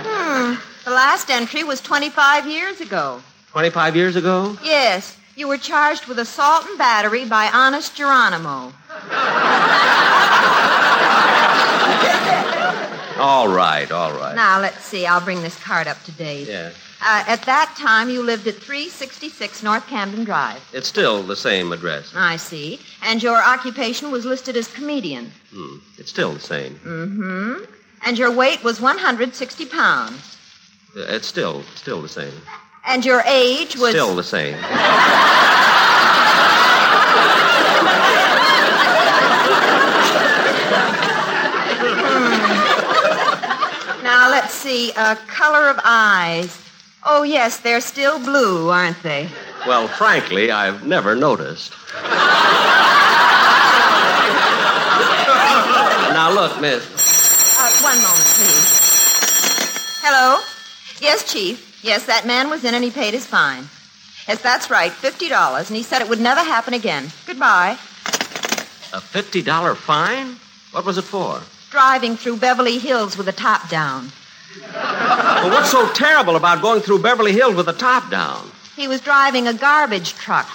hmm. 0.03 0.55
The 0.91 0.95
last 0.95 1.29
entry 1.29 1.63
was 1.63 1.79
25 1.79 2.47
years 2.47 2.81
ago. 2.81 3.21
25 3.51 3.95
years 3.95 4.17
ago? 4.17 4.57
Yes, 4.61 5.17
you 5.37 5.47
were 5.47 5.57
charged 5.57 6.05
with 6.05 6.19
assault 6.19 6.65
and 6.65 6.77
battery 6.77 7.23
by 7.23 7.49
Honest 7.53 7.95
Geronimo. 7.95 8.73
All 13.17 13.47
right, 13.47 13.89
all 13.89 14.11
right. 14.11 14.35
Now, 14.35 14.59
let's 14.59 14.83
see. 14.83 15.05
I'll 15.05 15.21
bring 15.21 15.41
this 15.43 15.57
card 15.63 15.87
up 15.87 16.03
to 16.03 16.11
date. 16.11 16.47
Yeah. 16.47 16.71
Uh, 17.01 17.23
at 17.27 17.43
that 17.43 17.73
time, 17.79 18.09
you 18.09 18.21
lived 18.21 18.47
at 18.47 18.55
366 18.55 19.63
North 19.63 19.87
Camden 19.87 20.25
Drive. 20.25 20.59
It's 20.73 20.89
still 20.89 21.23
the 21.23 21.37
same 21.37 21.71
address. 21.71 22.11
I 22.15 22.35
see. 22.35 22.81
And 23.03 23.23
your 23.23 23.41
occupation 23.41 24.11
was 24.11 24.25
listed 24.25 24.57
as 24.57 24.67
comedian. 24.67 25.31
Hmm. 25.53 25.77
It's 25.97 26.09
still 26.09 26.33
the 26.33 26.41
same. 26.41 26.75
Mm-hmm. 26.83 27.63
And 28.03 28.17
your 28.17 28.35
weight 28.35 28.63
was 28.63 28.81
160 28.81 29.65
pounds. 29.67 30.37
Uh, 30.95 31.01
It's 31.15 31.27
still 31.27 31.63
still 31.75 32.01
the 32.01 32.09
same. 32.09 32.33
And 32.85 33.05
your 33.05 33.21
age 33.25 33.75
was. 33.77 33.91
Still 33.91 34.15
the 34.15 34.23
same. 34.23 34.57
Now, 44.03 44.29
let's 44.29 44.53
see. 44.53 44.91
Uh, 44.95 45.15
color 45.27 45.69
of 45.69 45.79
eyes. 45.83 46.57
Oh, 47.03 47.23
yes, 47.23 47.59
they're 47.59 47.81
still 47.81 48.19
blue, 48.19 48.69
aren't 48.69 49.01
they? 49.03 49.29
Well, 49.67 49.87
frankly, 49.87 50.51
I've 50.51 50.85
never 50.85 51.15
noticed. 51.15 51.73
now 56.13 56.31
look, 56.33 56.59
miss. 56.59 56.83
Uh, 57.57 57.71
one 57.83 57.97
moment, 58.01 58.25
please. 58.35 58.69
Hello? 60.01 60.41
Yes, 61.01 61.31
Chief. 61.31 61.83
Yes, 61.83 62.05
that 62.05 62.27
man 62.27 62.49
was 62.49 62.63
in 62.63 62.75
and 62.75 62.83
he 62.83 62.91
paid 62.91 63.13
his 63.13 63.25
fine. 63.25 63.63
Yes, 64.27 64.41
that's 64.41 64.69
right, 64.69 64.91
$50, 64.91 65.67
and 65.67 65.75
he 65.75 65.81
said 65.81 66.01
it 66.01 66.07
would 66.07 66.21
never 66.21 66.41
happen 66.41 66.75
again. 66.75 67.09
Goodbye. 67.25 67.71
A 68.93 68.99
$50 68.99 69.75
fine? 69.77 70.35
What 70.71 70.85
was 70.85 70.97
it 70.99 71.03
for? 71.03 71.41
Driving 71.71 72.15
through 72.15 72.37
Beverly 72.37 72.77
Hills 72.77 73.17
with 73.17 73.25
the 73.25 73.31
top 73.31 73.67
down. 73.67 74.11
Well, 74.73 75.49
what's 75.49 75.71
so 75.71 75.91
terrible 75.93 76.35
about 76.35 76.61
going 76.61 76.81
through 76.81 77.01
Beverly 77.01 77.31
Hills 77.31 77.55
with 77.55 77.65
the 77.65 77.73
top 77.73 78.11
down? 78.11 78.51
He 78.75 78.87
was 78.87 79.01
driving 79.01 79.47
a 79.47 79.53
garbage 79.53 80.13
truck. 80.13 80.47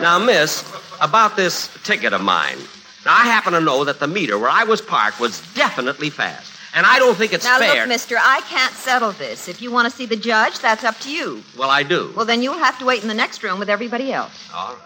Now, 0.00 0.18
miss, 0.18 0.64
about 1.00 1.36
this 1.36 1.68
ticket 1.84 2.12
of 2.12 2.20
mine. 2.20 2.58
Now, 3.04 3.14
I 3.14 3.24
happen 3.24 3.52
to 3.52 3.60
know 3.60 3.84
that 3.84 3.98
the 3.98 4.06
meter 4.06 4.38
where 4.38 4.50
I 4.50 4.64
was 4.64 4.80
parked 4.80 5.18
was 5.18 5.40
definitely 5.54 6.10
fast. 6.10 6.52
And 6.74 6.86
I 6.86 6.98
don't 6.98 7.16
think 7.16 7.32
it's 7.34 7.44
now, 7.44 7.58
fair. 7.58 7.80
look, 7.80 7.88
mister, 7.88 8.16
I 8.18 8.40
can't 8.42 8.72
settle 8.72 9.12
this. 9.12 9.48
If 9.48 9.60
you 9.60 9.70
want 9.70 9.90
to 9.90 9.96
see 9.96 10.06
the 10.06 10.16
judge, 10.16 10.58
that's 10.60 10.84
up 10.84 10.98
to 11.00 11.12
you. 11.12 11.42
Well, 11.58 11.68
I 11.68 11.82
do. 11.82 12.12
Well, 12.16 12.24
then 12.24 12.42
you'll 12.42 12.54
have 12.54 12.78
to 12.78 12.86
wait 12.86 13.02
in 13.02 13.08
the 13.08 13.14
next 13.14 13.42
room 13.42 13.58
with 13.58 13.68
everybody 13.68 14.12
else. 14.12 14.32
All 14.54 14.74
right. 14.74 14.82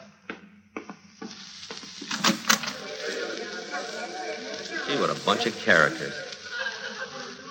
Gee, 4.86 5.00
what 5.00 5.10
a 5.10 5.24
bunch 5.24 5.46
of 5.46 5.56
characters. 5.60 6.14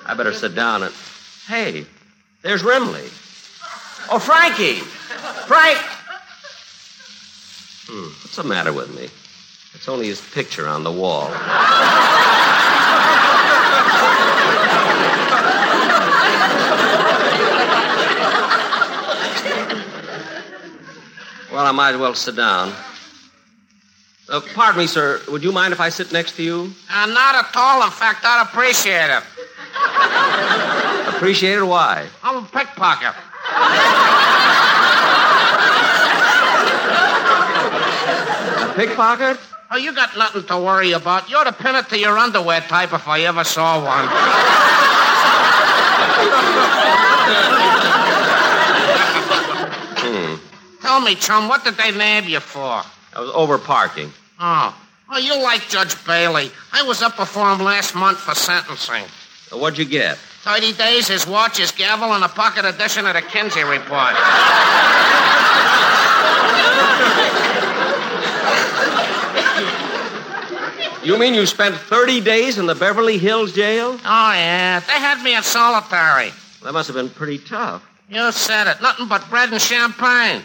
I 0.06 0.14
better 0.16 0.34
sit 0.34 0.56
down 0.56 0.84
and. 0.84 0.94
Hey, 1.48 1.86
there's 2.42 2.64
Remley. 2.64 3.06
Oh, 4.12 4.20
Frankie! 4.20 4.80
Frank! 5.48 5.78
Hmm, 7.88 8.08
what's 8.24 8.36
the 8.36 8.44
matter 8.44 8.74
with 8.74 8.94
me? 8.96 9.10
It's 9.86 9.90
only 9.92 10.08
his 10.08 10.20
picture 10.20 10.68
on 10.68 10.84
the 10.84 10.92
wall. 10.92 11.30
Well, 21.52 21.68
I 21.68 21.72
might 21.72 21.92
as 21.94 21.98
well 22.00 22.16
sit 22.16 22.36
down. 22.36 22.74
Uh, 24.28 24.42
pardon 24.56 24.82
me, 24.82 24.88
sir. 24.88 25.22
Would 25.30 25.44
you 25.44 25.52
mind 25.52 25.72
if 25.72 25.80
I 25.80 25.90
sit 25.90 26.12
next 26.12 26.36
to 26.38 26.42
you? 26.42 26.74
Uh, 26.90 27.06
not 27.06 27.36
at 27.36 27.52
all. 27.56 27.84
In 27.84 27.92
fact, 27.92 28.22
I'd 28.26 28.42
appreciate 28.42 29.12
it. 29.16 29.22
Appreciate 31.16 31.60
it? 31.60 31.64
Why? 31.64 32.08
I'm 32.24 32.44
a 32.44 32.48
pickpocket. 32.48 33.14
A 38.64 38.74
pickpocket? 38.76 39.38
Oh, 39.72 39.78
you 39.78 39.94
got 39.94 40.16
nothing 40.16 40.44
to 40.44 40.58
worry 40.58 40.92
about. 40.92 41.30
You're 41.30 41.44
the 41.44 41.52
pin 41.52 41.76
it 41.76 41.90
to 41.90 41.98
your 41.98 42.18
underwear 42.18 42.62
type 42.62 42.94
if 42.94 43.08
I 43.08 43.22
ever 43.22 43.44
saw 43.44 43.84
one. 43.84 44.08
Hmm. 49.98 50.36
Tell 50.82 51.02
me, 51.02 51.16
chum, 51.16 51.48
what 51.48 51.64
did 51.64 51.76
they 51.76 51.92
nab 51.92 52.26
you 52.26 52.40
for? 52.40 52.84
I 53.16 53.20
was 53.20 53.32
over 53.34 53.58
parking. 53.58 54.12
Oh. 54.40 54.76
Oh, 55.10 55.18
you 55.18 55.42
like 55.42 55.68
Judge 55.68 55.96
Bailey. 56.06 56.52
I 56.72 56.84
was 56.84 57.02
up 57.02 57.16
before 57.16 57.52
him 57.52 57.64
last 57.64 57.96
month 57.96 58.20
for 58.20 58.36
sentencing. 58.36 59.06
Uh, 59.52 59.58
What'd 59.58 59.80
you 59.80 59.86
get? 59.86 60.18
30 60.18 60.74
days, 60.74 61.08
his 61.08 61.26
watch, 61.26 61.58
his 61.58 61.72
gavel, 61.72 62.14
and 62.14 62.24
a 62.24 62.28
pocket 62.28 62.66
edition 62.66 63.08
of 63.08 63.16
the 63.16 63.22
Kinsey 63.22 63.64
Report. 63.64 64.14
You 71.06 71.20
mean 71.20 71.36
you 71.36 71.46
spent 71.46 71.76
30 71.76 72.22
days 72.22 72.58
in 72.58 72.66
the 72.66 72.74
Beverly 72.74 73.20
Hills 73.20 73.54
jail? 73.54 73.92
Oh, 74.04 74.32
yeah. 74.34 74.80
They 74.80 74.94
had 74.94 75.22
me 75.24 75.36
in 75.36 75.44
solitary. 75.44 76.32
That 76.64 76.74
must 76.74 76.88
have 76.88 76.96
been 76.96 77.12
pretty 77.12 77.38
tough. 77.38 77.88
You 78.10 78.32
said 78.32 78.66
it. 78.68 78.82
Nothing 78.82 79.08
but 79.08 79.30
bread 79.30 79.52
and 79.52 79.62
champagne. 79.62 80.42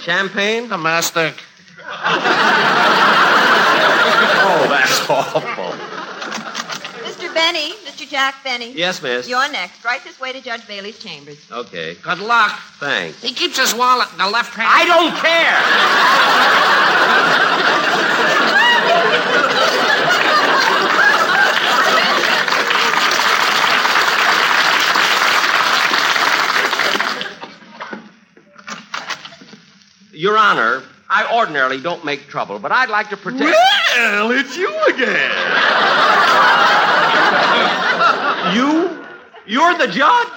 Champagne? 0.00 0.68
Domestic. 0.68 1.34
Oh, 4.44 4.66
that's 4.68 5.08
awful. 5.08 5.71
Mr. 8.22 8.26
Jack 8.26 8.44
Benny. 8.44 8.72
Yes, 8.72 9.02
miss. 9.02 9.28
You're 9.28 9.50
next. 9.50 9.84
Right 9.84 10.02
this 10.04 10.20
way 10.20 10.32
to 10.32 10.40
Judge 10.40 10.64
Bailey's 10.68 10.96
chambers. 10.98 11.44
Okay. 11.50 11.94
Good 11.94 12.20
luck. 12.20 12.52
Thanks. 12.78 13.20
He 13.20 13.32
keeps 13.32 13.58
his 13.58 13.74
wallet 13.74 14.12
in 14.12 14.18
the 14.18 14.30
left 14.30 14.54
hand. 14.54 14.68
I 14.70 14.84
don't 14.86 15.12
care. 15.16 15.58
Your 30.12 30.38
Honor, 30.38 30.84
I 31.10 31.36
ordinarily 31.36 31.80
don't 31.80 32.04
make 32.04 32.28
trouble, 32.28 32.60
but 32.60 32.70
I'd 32.70 32.88
like 32.88 33.08
to 33.10 33.16
protect. 33.16 33.56
Well, 33.96 34.30
it's 34.30 34.56
you 34.56 34.72
again. 34.86 35.32
You? 38.54 39.04
You're 39.46 39.76
the 39.78 39.88
judge? 39.88 40.28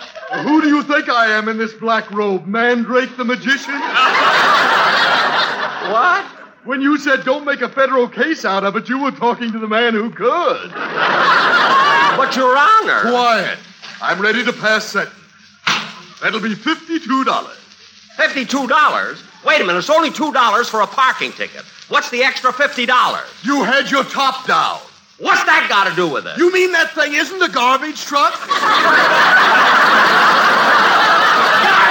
Who 0.44 0.62
do 0.62 0.68
you 0.68 0.82
think 0.84 1.10
I 1.10 1.28
am 1.28 1.48
in 1.48 1.58
this 1.58 1.74
black 1.74 2.10
robe? 2.12 2.48
Mandrake 2.48 3.16
the 3.18 3.26
magician? 3.26 3.80
What? 5.86 6.26
When 6.64 6.82
you 6.82 6.98
said 6.98 7.24
don't 7.26 7.46
make 7.46 7.62
a 7.62 7.70
federal 7.70 8.08
case 8.08 8.44
out 8.44 8.64
of 8.64 8.76
it, 8.76 8.90
you 8.90 9.04
were 9.04 9.12
talking 9.12 9.52
to 9.52 9.60
the 9.60 9.68
man 9.68 9.94
who 9.94 10.10
could. 10.10 10.72
But, 12.18 12.36
Your 12.36 12.58
Honor. 12.58 13.02
Quiet. 13.02 13.60
I'm 14.02 14.20
ready 14.20 14.44
to 14.44 14.52
pass 14.52 14.86
sentence. 14.86 15.14
That'll 16.24 16.40
be 16.42 16.56
$52. 16.56 17.06
$52? 18.18 19.46
Wait 19.46 19.62
a 19.62 19.64
minute, 19.64 19.78
it's 19.78 19.90
only 19.92 20.10
$2 20.10 20.70
for 20.70 20.82
a 20.82 20.88
parking 20.88 21.32
ticket. 21.34 21.62
What's 21.88 22.10
the 22.10 22.24
extra 22.24 22.52
$50? 22.52 23.46
You 23.46 23.64
had 23.64 23.92
your 23.92 24.04
top 24.04 24.48
down. 24.48 24.80
What's 25.18 25.44
that 25.48 25.72
got 25.72 25.88
to 25.88 25.96
do 25.96 26.12
with 26.12 26.28
it? 26.28 26.36
You 26.38 26.52
mean 26.52 26.74
that 26.76 26.92
thing 26.92 27.16
isn't 27.16 27.40
a 27.40 27.48
garbage 27.48 28.04
truck? 28.04 28.36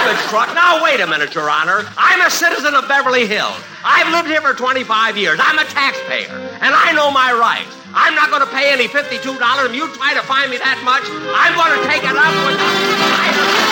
Garbage 0.05 0.21
truck? 0.29 0.53
Now, 0.53 0.85
wait 0.85 1.01
a 1.01 1.07
minute, 1.09 1.33
Your 1.33 1.49
Honor. 1.49 1.89
I'm 1.97 2.21
a 2.21 2.29
citizen 2.29 2.75
of 2.77 2.87
Beverly 2.87 3.25
Hills. 3.27 3.57
I've 3.81 4.13
lived 4.13 4.29
here 4.29 4.45
for 4.45 4.53
25 4.53 5.17
years. 5.17 5.41
I'm 5.41 5.57
a 5.59 5.65
taxpayer, 5.65 6.37
and 6.61 6.77
I 6.77 6.93
know 6.93 7.11
my 7.11 7.33
rights. 7.33 7.73
I'm 7.97 8.15
not 8.15 8.29
going 8.29 8.45
to 8.45 8.53
pay 8.53 8.71
any 8.73 8.89
$52. 8.93 9.25
If 9.25 9.73
you 9.75 9.89
try 9.97 10.13
to 10.13 10.23
find 10.29 10.51
me 10.51 10.59
that 10.61 10.77
much, 10.85 11.09
I'm 11.09 11.57
going 11.57 11.73
to 11.81 11.83
take 11.89 12.05
it 12.05 12.13
up 12.13 12.35
with 12.45 12.61
the... 12.61 13.64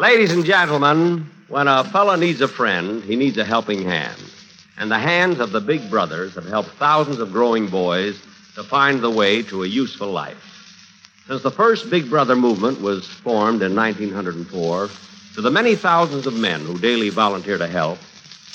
Ladies 0.00 0.32
and 0.32 0.46
gentlemen, 0.46 1.28
when 1.48 1.68
a 1.68 1.84
fella 1.84 2.16
needs 2.16 2.40
a 2.40 2.48
friend, 2.48 3.04
he 3.04 3.16
needs 3.16 3.36
a 3.36 3.44
helping 3.44 3.82
hand. 3.82 4.16
And 4.78 4.90
the 4.90 4.98
hands 4.98 5.40
of 5.40 5.52
the 5.52 5.60
big 5.60 5.90
brothers 5.90 6.36
have 6.36 6.48
helped 6.48 6.70
thousands 6.70 7.18
of 7.18 7.32
growing 7.32 7.66
boys 7.66 8.18
to 8.54 8.62
find 8.62 9.02
the 9.02 9.10
way 9.10 9.42
to 9.42 9.62
a 9.62 9.66
useful 9.66 10.10
life. 10.10 11.22
Since 11.26 11.42
the 11.42 11.50
first 11.50 11.90
Big 11.90 12.08
Brother 12.08 12.34
movement 12.34 12.80
was 12.80 13.06
formed 13.06 13.60
in 13.60 13.76
1904, 13.76 14.88
to 15.34 15.40
the 15.42 15.50
many 15.50 15.76
thousands 15.76 16.26
of 16.26 16.32
men 16.32 16.62
who 16.62 16.78
daily 16.78 17.10
volunteer 17.10 17.58
to 17.58 17.66
help, 17.66 17.98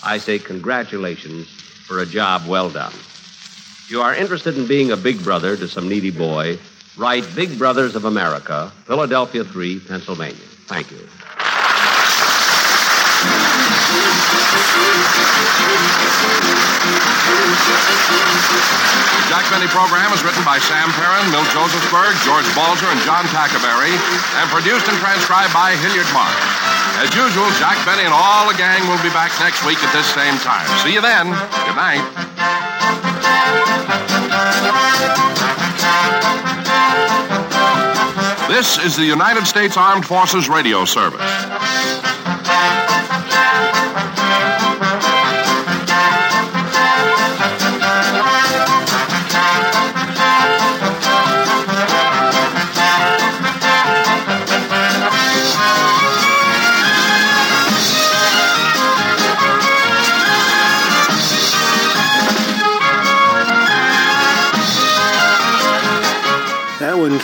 I 0.04 0.18
say 0.18 0.40
congratulations 0.40 1.48
for 1.48 2.00
a 2.00 2.08
job 2.08 2.48
well 2.48 2.72
done. 2.72 2.92
If 2.92 3.92
you 3.92 4.02
are 4.02 4.16
interested 4.16 4.58
in 4.58 4.66
being 4.66 4.90
a 4.90 4.98
big 4.98 5.24
brother 5.24 5.56
to 5.58 5.68
some 5.68 5.88
needy 5.88 6.10
boy, 6.10 6.58
write 6.98 7.36
Big 7.36 7.60
Brothers 7.60 7.94
of 7.96 8.06
America, 8.06 8.72
Philadelphia 8.86 9.44
3, 9.44 9.80
Pennsylvania. 9.82 10.42
Thank 10.66 10.90
you. 10.90 11.08
Jack 19.30 19.50
Benny 19.50 19.68
program 19.68 20.14
is 20.14 20.24
written 20.24 20.44
by 20.46 20.60
Sam 20.60 20.90
Perrin, 20.94 21.26
Milt 21.32 21.48
Josephsberg, 21.50 22.14
George 22.24 22.46
Balzer, 22.56 22.86
and 22.88 23.02
John 23.02 23.26
Tackaberry, 23.34 23.94
and 24.38 24.50
produced 24.50 24.88
and 24.88 24.98
transcribed 24.98 25.52
by 25.54 25.76
Hilliard 25.76 26.08
Mark. 26.14 26.34
As 27.02 27.14
usual, 27.14 27.50
Jack 27.60 27.78
Benny 27.86 28.04
and 28.06 28.14
all 28.14 28.48
the 28.48 28.58
gang 28.58 28.88
will 28.88 29.02
be 29.04 29.10
back 29.10 29.32
next 29.40 29.66
week 29.66 29.82
at 29.84 29.92
this 29.92 30.06
same 30.14 30.38
time. 30.40 30.66
See 30.80 30.94
you 30.94 31.02
then. 31.02 31.28
Good 31.66 31.76
night. 31.76 32.06
This 38.48 38.78
is 38.78 38.96
the 38.96 39.04
United 39.04 39.46
States 39.46 39.76
Armed 39.76 40.06
Forces 40.06 40.48
Radio 40.48 40.86
Service. 40.86 42.15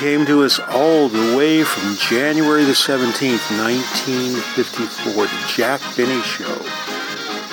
Came 0.01 0.25
to 0.25 0.41
us 0.41 0.57
all 0.57 1.07
the 1.09 1.37
way 1.37 1.63
from 1.63 1.95
January 1.95 2.63
the 2.63 2.71
17th, 2.71 3.45
1954, 3.63 5.13
the 5.13 5.45
Jack 5.47 5.79
Benny 5.95 6.19
Show. 6.23 6.57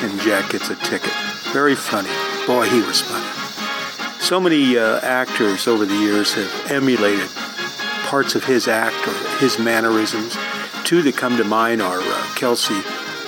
And 0.01 0.19
Jack 0.23 0.53
gets 0.53 0.71
a 0.71 0.77
ticket. 0.77 1.13
Very 1.53 1.75
funny. 1.75 2.09
Boy, 2.47 2.67
he 2.71 2.81
was 2.81 3.03
funny. 3.03 3.27
So 4.23 4.41
many 4.41 4.79
uh, 4.79 5.01
actors 5.01 5.69
over 5.69 5.85
the 5.85 5.95
years 5.95 6.33
have 6.33 6.71
emulated 6.71 7.29
parts 8.07 8.35
of 8.35 8.45
his 8.45 8.67
act 8.67 9.07
or 9.07 9.39
his 9.41 9.59
mannerisms. 9.59 10.35
two 10.85 11.03
that 11.03 11.19
come 11.19 11.37
to 11.37 11.45
mind 11.45 11.83
are 11.83 12.01
uh, 12.01 12.35
Kelsey 12.35 12.81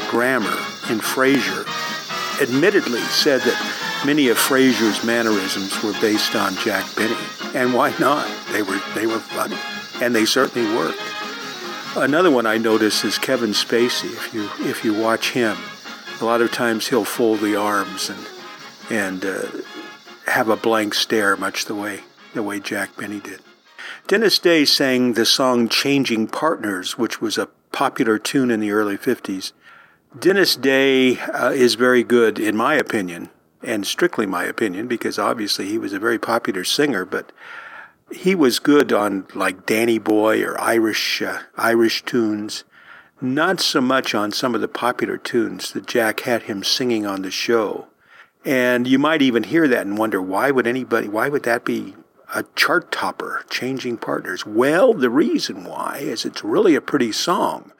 Grammer 0.08 0.56
and 0.88 1.02
Frasier. 1.02 1.66
Admittedly, 2.40 3.00
said 3.00 3.42
that 3.42 3.79
many 4.04 4.28
of 4.28 4.38
Frasier's 4.38 5.04
mannerisms 5.04 5.82
were 5.82 5.92
based 6.00 6.34
on 6.34 6.54
Jack 6.56 6.84
Benny, 6.96 7.16
and 7.54 7.74
why 7.74 7.94
not? 7.98 8.28
They 8.52 8.62
were 8.62 8.80
they 8.94 9.06
were 9.06 9.20
funny, 9.20 9.58
and 10.02 10.14
they 10.14 10.24
certainly 10.24 10.74
worked. 10.76 11.00
Another 11.96 12.30
one 12.30 12.46
I 12.46 12.56
notice 12.56 13.04
is 13.04 13.18
Kevin 13.18 13.50
Spacey. 13.50 14.12
If 14.12 14.32
you 14.32 14.48
if 14.60 14.84
you 14.84 14.94
watch 14.94 15.32
him, 15.32 15.56
a 16.20 16.24
lot 16.24 16.40
of 16.40 16.52
times 16.52 16.88
he'll 16.88 17.04
fold 17.04 17.40
the 17.40 17.56
arms 17.56 18.10
and 18.10 18.26
and 18.90 19.24
uh, 19.24 19.46
have 20.26 20.48
a 20.48 20.56
blank 20.56 20.94
stare, 20.94 21.36
much 21.36 21.64
the 21.64 21.74
way 21.74 22.00
the 22.34 22.42
way 22.42 22.60
Jack 22.60 22.96
Benny 22.96 23.20
did. 23.20 23.40
Dennis 24.06 24.38
Day 24.38 24.64
sang 24.64 25.14
the 25.14 25.26
song 25.26 25.68
"Changing 25.68 26.26
Partners," 26.26 26.96
which 26.96 27.20
was 27.20 27.36
a 27.36 27.48
popular 27.72 28.18
tune 28.18 28.50
in 28.50 28.60
the 28.60 28.70
early 28.70 28.96
'50s. 28.96 29.52
Dennis 30.18 30.56
Day 30.56 31.18
uh, 31.18 31.50
is 31.50 31.74
very 31.74 32.02
good, 32.02 32.38
in 32.38 32.56
my 32.56 32.74
opinion, 32.74 33.30
and 33.62 33.86
strictly 33.86 34.26
my 34.26 34.44
opinion, 34.44 34.88
because 34.88 35.18
obviously 35.18 35.68
he 35.68 35.78
was 35.78 35.92
a 35.92 35.98
very 35.98 36.18
popular 36.18 36.64
singer, 36.64 37.04
but 37.04 37.32
he 38.10 38.34
was 38.34 38.58
good 38.58 38.92
on 38.92 39.26
like 39.34 39.66
Danny 39.66 39.98
Boy 39.98 40.42
or 40.42 40.60
Irish 40.60 41.22
uh, 41.22 41.40
Irish 41.56 42.04
tunes, 42.04 42.64
not 43.20 43.60
so 43.60 43.80
much 43.80 44.14
on 44.14 44.32
some 44.32 44.54
of 44.54 44.60
the 44.60 44.68
popular 44.68 45.16
tunes 45.16 45.72
that 45.72 45.86
Jack 45.86 46.20
had 46.20 46.42
him 46.42 46.64
singing 46.64 47.06
on 47.06 47.22
the 47.22 47.30
show. 47.30 47.86
And 48.44 48.86
you 48.86 48.98
might 48.98 49.20
even 49.20 49.42
hear 49.44 49.68
that 49.68 49.86
and 49.86 49.98
wonder 49.98 50.20
why 50.20 50.50
would 50.50 50.66
anybody 50.66 51.08
why 51.08 51.28
would 51.28 51.42
that 51.44 51.64
be 51.64 51.94
a 52.34 52.44
chart 52.54 52.90
topper, 52.92 53.44
changing 53.50 53.98
partners? 53.98 54.46
Well, 54.46 54.94
the 54.94 55.10
reason 55.10 55.64
why 55.64 55.98
is 56.00 56.24
it's 56.24 56.44
really 56.44 56.74
a 56.74 56.80
pretty 56.80 57.12
song 57.12 57.72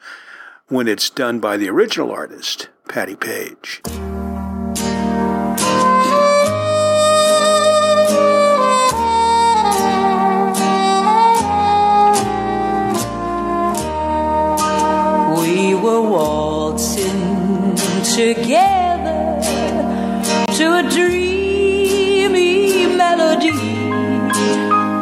when 0.67 0.87
it's 0.87 1.09
done 1.09 1.39
by 1.39 1.57
the 1.57 1.69
original 1.69 2.11
artist, 2.11 2.69
Patti 2.87 3.15
Page. 3.15 3.81
Were 15.81 16.01
waltzing 16.01 17.75
together 18.15 19.41
to 20.57 20.65
a 20.77 20.83
dreamy 20.91 22.85
melody 22.95 23.51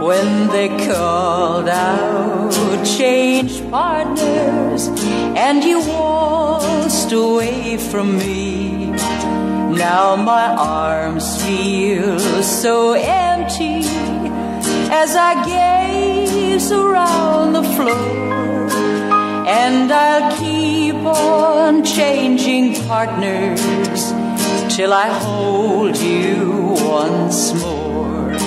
when 0.06 0.48
they 0.48 0.70
called 0.88 1.68
out 1.68 2.86
change 2.86 3.62
partners 3.70 4.88
and 5.36 5.64
you 5.64 5.80
waltzed 5.80 7.12
away 7.12 7.78
from 7.78 8.18
me. 8.18 8.86
Now 9.86 10.16
my 10.16 10.48
arms 10.56 11.44
feel 11.44 12.20
so 12.42 12.94
empty 12.94 13.82
as 14.92 15.16
I 15.16 15.46
gaze 15.46 16.72
around 16.72 17.54
the 17.54 17.64
floor 17.64 18.79
and 19.48 19.91
I'll 19.91 20.38
keep 20.38 20.95
on 20.95 21.84
changing 21.84 22.76
partners 22.88 24.14
till 24.76 24.94
I 24.94 25.07
hold 25.10 25.98
you 25.98 26.76
once 26.82 27.53
more. 27.61 28.38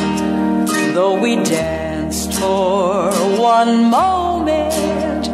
Though 0.94 1.20
we 1.20 1.36
danced 1.36 2.34
for 2.34 3.10
one 3.38 3.84
moment, 3.90 5.28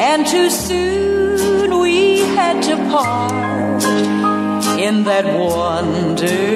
and 0.00 0.26
too 0.26 0.50
soon 0.50 1.78
we 1.80 2.18
had 2.36 2.62
to 2.64 2.76
part. 2.90 3.84
In 4.78 5.04
that 5.04 5.24
wonderful 5.38 6.48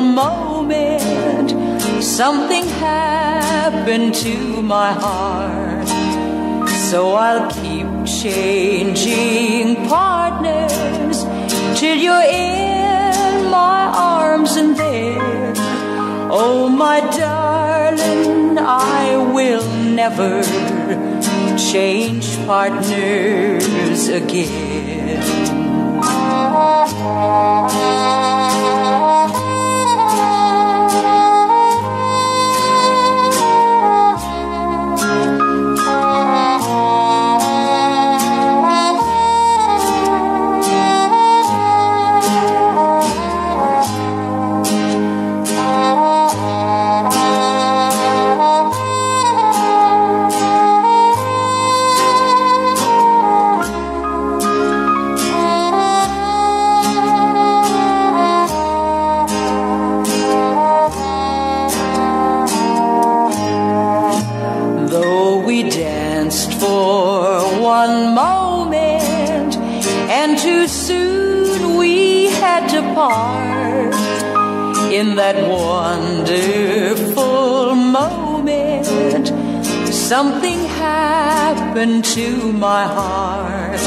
moment, 0.00 1.50
something 2.02 2.64
happened 2.64 4.14
to 4.14 4.62
my 4.62 4.92
heart. 4.92 5.75
So 6.90 7.14
I'll 7.14 7.50
keep 7.50 7.88
changing 8.06 9.88
partners 9.88 11.24
till 11.76 11.96
you're 11.96 12.22
in 12.22 13.50
my 13.50 13.90
arms 13.92 14.54
and 14.54 14.76
there. 14.76 15.52
Oh, 16.30 16.68
my 16.68 17.00
darling, 17.00 18.56
I 18.56 19.16
will 19.34 19.66
never 19.94 20.44
change 21.58 22.36
partners 22.46 24.06
again. 24.06 25.56
That 75.16 75.36
wonderful 75.48 77.16
moment, 77.74 78.86
something 79.92 80.58
happened 80.58 82.04
to 82.04 82.52
my 82.52 82.84
heart. 82.84 83.80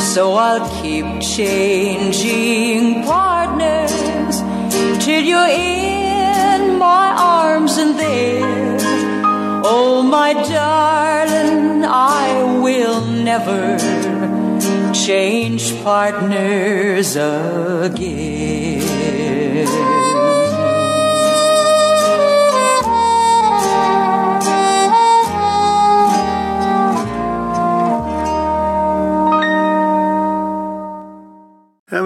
So 0.00 0.34
I'll 0.34 0.68
keep 0.80 1.20
changing 1.20 3.02
partners 3.02 3.92
till 5.04 5.24
you're 5.24 5.48
in 5.48 6.78
my 6.78 7.14
arms 7.18 7.76
and 7.76 7.98
there. 7.98 8.78
Oh, 9.64 10.02
my 10.04 10.34
darling, 10.34 11.84
I 11.84 12.60
will 12.62 13.00
never 13.06 13.76
change 14.94 15.74
partners 15.82 17.16
again. 17.16 18.28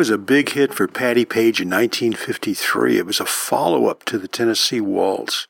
Was 0.03 0.11
a 0.11 0.19
big 0.19 0.49
hit 0.49 0.75
for 0.75 0.89
Patti 0.89 1.25
Page 1.25 1.61
in 1.61 1.71
1953. 1.71 2.99
It 2.99 3.07
was 3.07 3.21
a 3.21 3.25
follow 3.25 3.87
up 3.87 4.05
to 4.07 4.19
the 4.19 4.27
Tennessee 4.27 4.81
Waltz. 4.81 5.47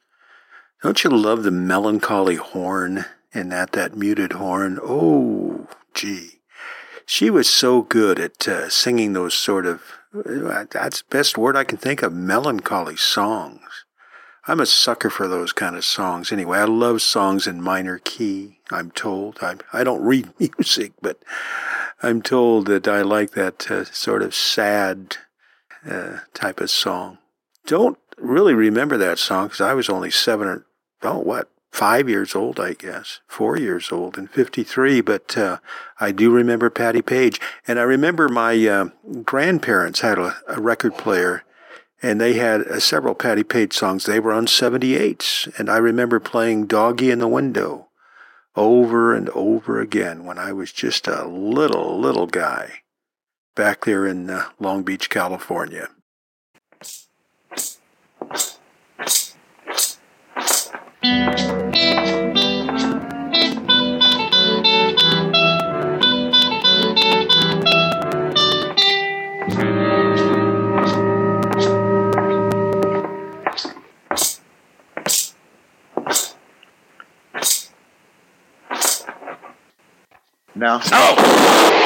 Don't 0.83 1.03
you 1.03 1.09
love 1.09 1.43
the 1.43 1.51
melancholy 1.51 2.37
horn 2.37 3.07
and 3.33 3.51
that 3.51 3.73
that 3.73 3.97
muted 3.97 4.35
horn? 4.35 4.79
Oh, 4.83 5.69
gee. 5.95 6.41
She 7.07 7.31
was 7.31 7.49
so 7.49 7.81
good 7.81 8.21
at 8.21 8.47
uh, 8.47 8.69
singing 8.69 9.15
those 9.15 9.33
sort 9.33 9.65
of 9.65 9.85
uh, 10.15 10.67
that's 10.71 11.01
the 11.01 11.09
best 11.09 11.39
word 11.39 11.57
I 11.57 11.65
can 11.65 11.79
think 11.79 12.03
of, 12.03 12.13
melancholy 12.13 12.97
songs. 12.97 13.87
I'm 14.47 14.61
a 14.61 14.67
sucker 14.67 15.09
for 15.09 15.29
those 15.29 15.55
kind 15.55 15.77
of 15.77 15.85
songs 15.87 16.31
anyway. 16.31 16.59
I 16.59 16.65
love 16.65 17.01
songs 17.01 17.47
in 17.47 17.63
minor 17.63 18.03
key, 18.05 18.59
I'm 18.73 18.91
told. 18.91 19.39
I'm, 19.43 19.61
I 19.73 19.85
don't 19.85 20.03
read 20.03 20.31
music, 20.39 20.93
but 21.01 21.23
I'm 22.03 22.23
told 22.23 22.67
that 22.67 22.89
I 22.89 23.03
like 23.03 23.33
that 23.33 23.71
uh, 23.71 23.85
sort 23.85 24.23
of 24.23 24.35
sad 24.35 25.17
uh, 25.89 26.19
type 26.35 26.61
of 26.61 26.71
song. 26.71 27.19
Don't 27.67 27.99
really 28.19 28.55
remember 28.55 28.97
that 28.97 29.19
song 29.19 29.47
because 29.47 29.61
I 29.61 29.75
was 29.75 29.89
only 29.89 30.11
seven 30.11 30.49
or, 30.49 30.67
oh, 31.03 31.19
what, 31.19 31.49
five 31.73 32.09
years 32.09 32.35
old, 32.35 32.61
I 32.61 32.75
guess, 32.75 33.21
four 33.27 33.57
years 33.57 33.91
old 33.91 34.19
in 34.19 34.29
53. 34.29 35.01
But 35.01 35.37
uh, 35.37 35.59
I 35.99 36.13
do 36.13 36.31
remember 36.31 36.71
Patti 36.71 37.03
Page. 37.03 37.41
And 37.67 37.79
I 37.79 37.83
remember 37.83 38.29
my 38.29 38.67
uh, 38.67 38.89
grandparents 39.23 40.01
had 40.01 40.19
a, 40.19 40.37
a, 40.47 40.61
record 40.61 40.97
player 40.99 41.45
and 42.03 42.21
they 42.21 42.35
had 42.35 42.63
uh, 42.63 42.79
several 42.79 43.15
Patti 43.15 43.43
Page 43.43 43.73
songs. 43.73 44.05
They 44.05 44.21
were 44.21 44.33
on 44.33 44.47
78s. 44.47 45.59
And 45.59 45.71
I 45.71 45.79
remember 45.79 46.21
playing 46.21 46.67
Doggy 46.67 47.11
in 47.11 47.21
the 47.21 47.29
Window 47.29 47.89
over 48.55 49.15
and 49.15 49.29
over 49.31 49.81
again 49.81 50.25
when 50.25 50.39
I 50.39 50.53
was 50.53 50.73
just 50.73 51.07
a 51.09 51.27
little, 51.27 51.99
little 51.99 52.27
guy 52.27 52.83
back 53.55 53.85
there 53.85 54.07
in 54.07 54.31
uh, 54.31 54.49
Long 54.59 54.83
Beach, 54.83 55.09
California. 55.11 55.89
Now. 80.63 80.81
Yeah, 80.93 81.82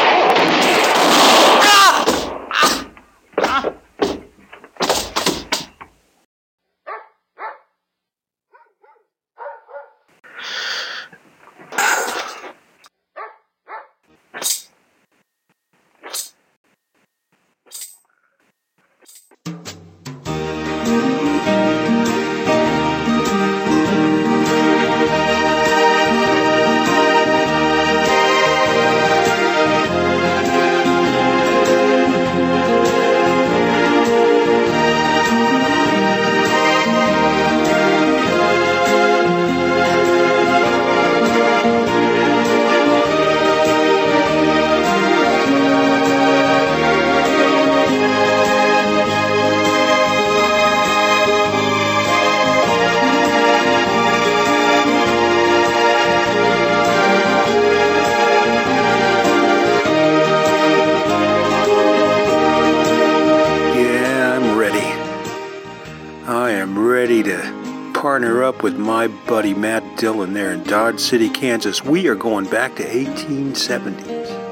Dillon 69.97 70.35
there 70.35 70.53
in 70.53 70.63
Dodge 70.65 71.01
City, 71.01 71.31
Kansas. 71.31 71.83
We 71.83 72.07
are 72.09 72.15
going 72.15 72.49
back 72.51 72.77
to 72.77 72.85
1870s. 72.85 74.43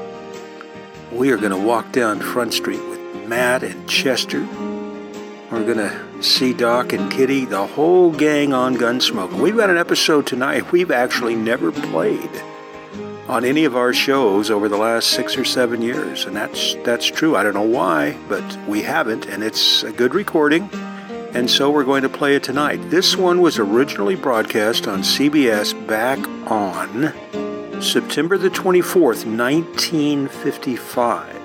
We 1.11 1.31
are 1.31 1.37
going 1.37 1.51
to 1.51 1.57
walk 1.57 1.91
down 1.91 2.19
Front 2.19 2.53
Street 2.53 2.83
with 2.89 3.27
Matt 3.27 3.63
and 3.63 3.87
Chester. 3.87 4.41
We're 5.51 5.63
going 5.63 5.77
to 5.77 6.23
see 6.23 6.53
Doc 6.53 6.93
and 6.93 7.11
Kitty, 7.11 7.45
the 7.45 7.67
whole 7.67 8.11
gang 8.11 8.53
on 8.53 8.75
Gunsmoke. 8.75 9.39
We've 9.39 9.55
got 9.55 9.69
an 9.69 9.77
episode 9.77 10.25
tonight 10.25 10.71
we've 10.71 10.91
actually 10.91 11.35
never 11.35 11.71
played 11.71 12.29
on 13.27 13.45
any 13.45 13.65
of 13.65 13.75
our 13.75 13.93
shows 13.93 14.49
over 14.49 14.67
the 14.67 14.77
last 14.77 15.11
six 15.11 15.37
or 15.37 15.45
seven 15.45 15.81
years, 15.81 16.25
and 16.25 16.35
that's 16.35 16.75
that's 16.83 17.05
true. 17.05 17.35
I 17.35 17.43
don't 17.43 17.53
know 17.53 17.61
why, 17.61 18.17
but 18.27 18.43
we 18.67 18.81
haven't, 18.81 19.27
and 19.27 19.43
it's 19.43 19.83
a 19.83 19.91
good 19.91 20.15
recording, 20.15 20.69
and 21.35 21.49
so 21.49 21.69
we're 21.69 21.83
going 21.83 22.03
to 22.03 22.09
play 22.09 22.35
it 22.35 22.43
tonight. 22.43 22.77
This 22.89 23.17
one 23.17 23.41
was 23.41 23.59
originally 23.59 24.15
broadcast 24.15 24.87
on 24.87 25.01
CBS 25.01 25.73
back 25.85 26.17
on 26.49 27.11
September 27.81 28.37
the 28.37 28.49
24th, 28.49 29.25
1955. 29.25 31.35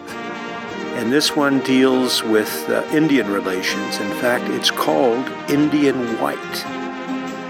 And 0.96 1.12
this 1.12 1.34
one 1.34 1.58
deals 1.60 2.22
with 2.22 2.68
uh, 2.68 2.84
Indian 2.92 3.32
relations. 3.32 3.98
In 3.98 4.10
fact, 4.20 4.48
it's 4.50 4.70
called 4.70 5.26
Indian 5.50 5.96
White. 6.20 6.64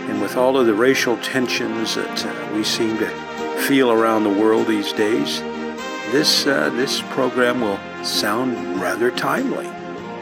And 0.09 0.23
with 0.23 0.39
all 0.39 0.57
of 0.57 0.65
the 0.65 0.73
racial 0.73 1.19
tensions 1.19 1.97
that 1.97 2.25
uh, 2.25 2.33
we 2.55 2.65
seem 2.65 2.97
to 2.99 3.11
feel 3.69 3.93
around 3.93 4.25
the 4.25 4.31
world 4.31 4.67
these 4.67 4.95
days, 4.95 5.43
this, 6.11 6.47
uh, 6.47 6.71
this 6.71 7.03
program 7.11 7.61
will 7.61 7.79
sound 8.03 8.81
rather 8.81 9.11
timely. 9.11 9.69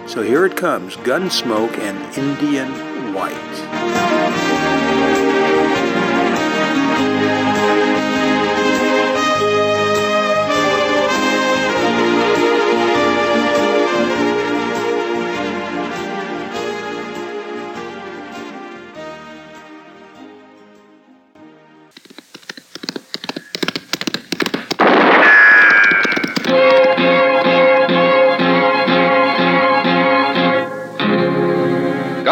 So 0.09 0.23
here 0.23 0.47
it 0.47 0.57
comes 0.57 0.97
Gunsmoke 0.97 1.77
and 1.77 2.17
Indian 2.17 3.13
White. 3.13 4.28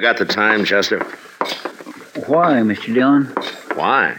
You 0.00 0.06
got 0.06 0.16
the 0.16 0.24
time, 0.24 0.64
Chester? 0.64 1.00
Why, 2.26 2.54
Mr. 2.62 2.94
Dillon? 2.94 3.26
Why? 3.76 4.16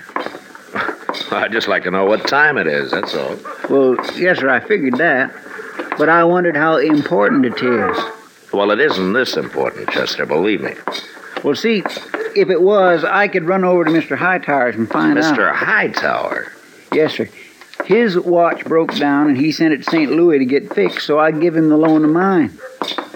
I'd 1.32 1.52
just 1.52 1.68
like 1.68 1.86
to 1.86 1.90
know 1.90 2.06
what 2.06 2.28
time 2.28 2.60
it 2.60 2.68
is, 2.68 2.92
that's 2.92 3.16
all. 3.16 3.36
Well, 3.68 3.96
yes, 4.16 4.38
sir, 4.38 4.50
I 4.50 4.60
figured 4.60 5.00
that. 5.00 5.34
But 5.98 6.08
I 6.08 6.24
wondered 6.24 6.56
how 6.56 6.78
important 6.78 7.48
it 7.48 7.64
is. 7.64 7.98
Well, 8.54 8.70
it 8.70 8.80
isn't 8.80 9.14
this 9.14 9.36
important, 9.36 9.90
Chester, 9.90 10.28
believe 10.28 10.62
me. 10.62 10.76
Well, 11.44 11.56
see, 11.56 11.82
if 12.36 12.52
it 12.52 12.62
was, 12.62 13.04
I 13.04 13.28
could 13.28 13.46
run 13.46 13.64
over 13.64 13.84
to 13.84 13.90
Mr. 13.90 14.16
Hightower's 14.16 14.76
and 14.76 14.88
find 14.88 15.18
out. 15.18 15.36
Mr. 15.36 15.52
Hightower? 15.52 16.52
Yes, 16.94 17.16
sir. 17.16 17.28
His 17.86 18.20
watch 18.20 18.66
broke 18.66 18.94
down 18.98 19.30
and 19.30 19.36
he 19.36 19.52
sent 19.52 19.74
it 19.74 19.78
to 19.78 19.90
St. 19.90 20.12
Louis 20.12 20.38
to 20.38 20.46
get 20.46 20.76
fixed, 20.76 21.08
so 21.08 21.18
I 21.18 21.32
give 21.32 21.56
him 21.56 21.70
the 21.70 21.78
loan 21.78 22.06
of 22.06 22.12
mine. 22.12 22.56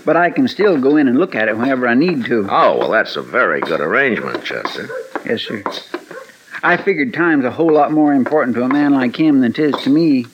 But 0.06 0.15
I 0.15 0.30
can 0.30 0.48
still 0.48 0.80
go 0.80 0.98
in 0.98 1.07
and 1.07 1.18
look 1.18 1.36
at 1.36 1.48
it 1.48 1.57
whenever 1.57 1.88
I 1.88 1.95
need 1.95 2.26
to. 2.26 2.48
Oh, 2.49 2.77
well, 2.77 2.91
that's 2.91 3.15
a 3.15 3.23
very 3.23 3.60
good 3.60 3.82
arrangement, 3.82 4.44
Chester. 4.45 4.88
Yes, 5.26 5.41
sir. 5.41 5.64
I 6.61 6.77
figured 6.77 7.14
time's 7.14 7.44
a 7.44 7.52
whole 7.52 7.73
lot 7.73 7.91
more 7.91 8.14
important 8.14 8.56
to 8.56 8.64
a 8.64 8.69
man 8.69 8.94
like 8.94 9.15
him 9.15 9.41
than 9.41 9.52
than 9.52 9.53
'tis 9.53 9.84
to 9.84 9.90
me. 9.90 10.27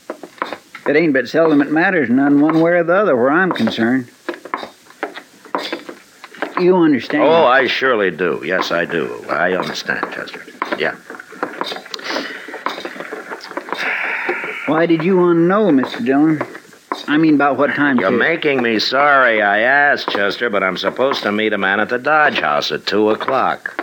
It 0.87 0.95
ain't 0.95 1.13
but 1.13 1.29
seldom 1.29 1.61
it 1.61 1.71
matters 1.71 2.09
none 2.09 2.41
one 2.41 2.59
way 2.59 2.71
or 2.71 2.83
the 2.83 2.95
other 2.95 3.15
where 3.15 3.31
I'm 3.31 3.51
concerned. 3.51 4.09
You 6.59 6.75
understand? 6.75 7.23
Oh, 7.23 7.45
I 7.45 7.67
surely 7.67 8.11
do. 8.11 8.41
Yes, 8.45 8.71
I 8.71 8.85
do. 8.85 9.25
I 9.29 9.53
understand, 9.53 10.05
Chester. 10.13 10.43
Yeah. 10.77 10.95
Why 14.67 14.85
did 14.85 15.03
you 15.03 15.17
want 15.17 15.37
to 15.37 15.41
know, 15.41 15.69
Mr. 15.69 16.05
Dillon? 16.05 16.41
I 17.07 17.17
mean, 17.17 17.35
about 17.35 17.57
what 17.57 17.73
time? 17.73 17.99
You're 17.99 18.11
making 18.11 18.61
me 18.61 18.79
sorry 18.79 19.41
I 19.41 19.59
asked, 19.59 20.09
Chester, 20.09 20.49
but 20.49 20.63
I'm 20.63 20.77
supposed 20.77 21.23
to 21.23 21.31
meet 21.31 21.53
a 21.53 21.57
man 21.57 21.79
at 21.79 21.89
the 21.89 21.97
Dodge 21.97 22.39
House 22.39 22.71
at 22.71 22.85
2 22.85 23.11
o'clock. 23.11 23.81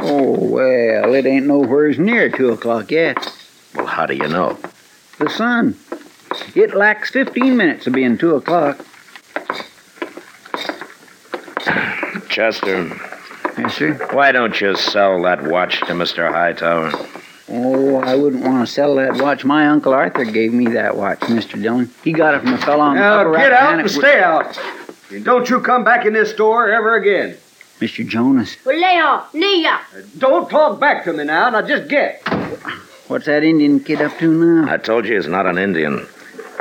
Oh, 0.00 0.38
well, 0.38 1.14
it 1.14 1.26
ain't 1.26 1.46
nowheres 1.46 1.98
near 1.98 2.30
two 2.30 2.50
o'clock 2.50 2.90
yet. 2.90 3.16
Well, 3.74 3.86
how 3.86 4.06
do 4.06 4.14
you 4.14 4.28
know? 4.28 4.58
The 5.18 5.28
sun. 5.28 5.76
It 6.54 6.74
lacks 6.74 7.10
15 7.10 7.56
minutes 7.56 7.86
of 7.86 7.92
being 7.92 8.16
two 8.16 8.36
o'clock. 8.36 8.84
Chester. 12.28 12.84
Yes, 13.58 13.74
sir. 13.74 13.94
Why 14.12 14.30
don't 14.30 14.60
you 14.60 14.76
sell 14.76 15.20
that 15.22 15.42
watch 15.42 15.80
to 15.80 15.86
Mr. 15.86 16.30
Hightower? 16.30 16.92
Oh, 17.50 17.96
I 17.96 18.14
wouldn't 18.14 18.44
want 18.44 18.66
to 18.66 18.72
sell 18.72 18.96
that 18.96 19.20
watch. 19.22 19.44
My 19.44 19.68
Uncle 19.68 19.94
Arthur 19.94 20.24
gave 20.24 20.52
me 20.52 20.66
that 20.68 20.96
watch, 20.96 21.20
Mr. 21.20 21.60
Dillon. 21.60 21.90
He 22.04 22.12
got 22.12 22.34
it 22.34 22.42
from 22.42 22.54
a 22.54 22.58
fellow 22.58 22.82
on 22.82 22.94
the 22.96 23.00
Now 23.00 23.20
upper 23.20 23.36
get 23.36 23.52
out 23.52 23.60
Rappahannock 23.60 23.72
and 23.74 23.82
with- 23.82 23.92
stay 23.92 24.20
out. 24.22 24.58
And 25.10 25.24
don't 25.24 25.48
you 25.48 25.60
come 25.60 25.84
back 25.84 26.04
in 26.04 26.12
this 26.12 26.30
store 26.30 26.70
ever 26.70 26.94
again. 26.96 27.36
Mr. 27.80 28.06
Jonas, 28.06 28.56
Leo, 28.66 29.22
Nia. 29.32 29.70
Uh, 29.70 30.00
don't 30.18 30.50
talk 30.50 30.78
back 30.80 31.04
to 31.04 31.12
me 31.12 31.24
now. 31.24 31.48
Now 31.48 31.62
just 31.62 31.88
get. 31.88 32.20
what's 33.06 33.26
that 33.26 33.42
Indian 33.44 33.80
kid 33.80 34.02
up 34.02 34.18
to 34.18 34.30
now? 34.30 34.70
I 34.72 34.76
told 34.76 35.06
you 35.06 35.14
he's 35.14 35.28
not 35.28 35.46
an 35.46 35.56
Indian. 35.58 36.06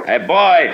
Hey, 0.06 0.20
boy! 0.20 0.74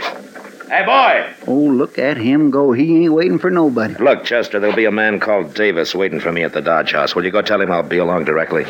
Hey, 0.69 0.85
boy! 0.85 1.33
Oh, 1.47 1.53
look 1.53 1.97
at 1.97 2.17
him 2.17 2.51
go. 2.51 2.73
He 2.73 3.03
ain't 3.05 3.13
waiting 3.13 3.39
for 3.39 3.49
nobody. 3.49 3.95
Look, 3.95 4.25
Chester, 4.25 4.59
there'll 4.59 4.75
be 4.75 4.85
a 4.85 4.91
man 4.91 5.19
called 5.19 5.53
Davis 5.55 5.95
waiting 5.95 6.19
for 6.19 6.31
me 6.31 6.43
at 6.43 6.53
the 6.53 6.61
Dodge 6.61 6.91
House. 6.91 7.15
Will 7.15 7.23
you 7.25 7.31
go 7.31 7.41
tell 7.41 7.61
him 7.61 7.71
I'll 7.71 7.81
be 7.81 7.97
along 7.97 8.25
directly? 8.25 8.65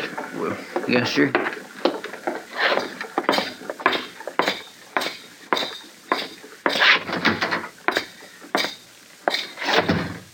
Yes, 0.86 1.10
sir. 1.12 1.32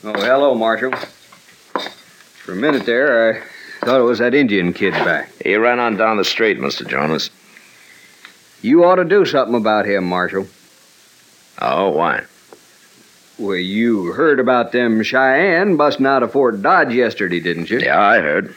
Oh, 0.03 0.13
hello, 0.13 0.55
Marshal. 0.57 0.93
For 0.93 2.53
a 2.53 2.57
minute 2.57 2.85
there, 2.85 3.43
I 3.81 3.85
thought 3.85 4.01
it 4.01 4.05
was 4.05 4.19
that 4.19 4.35
Indian 4.35 4.73
kid 4.73 4.93
back. 4.93 5.31
He 5.45 5.55
ran 5.55 5.79
on 5.79 5.97
down 5.97 6.17
the 6.17 6.25
street, 6.25 6.59
Mr. 6.59 6.87
Jonas. 6.87 7.31
You 8.61 8.85
ought 8.85 8.97
to 8.97 9.05
do 9.05 9.25
something 9.25 9.55
about 9.55 9.87
him, 9.87 10.05
Marshal. 10.05 10.49
Oh, 11.61 11.91
why? 11.91 12.25
Well, 13.39 13.57
you 13.57 14.13
heard 14.13 14.41
about 14.41 14.73
them 14.73 15.03
Cheyenne 15.03 15.77
busting 15.77 16.07
out 16.07 16.25
of 16.25 16.33
Fort 16.33 16.61
Dodge 16.61 16.93
yesterday, 16.93 17.39
didn't 17.39 17.71
you? 17.71 17.79
Yeah, 17.79 18.01
I 18.01 18.19
heard. 18.19 18.55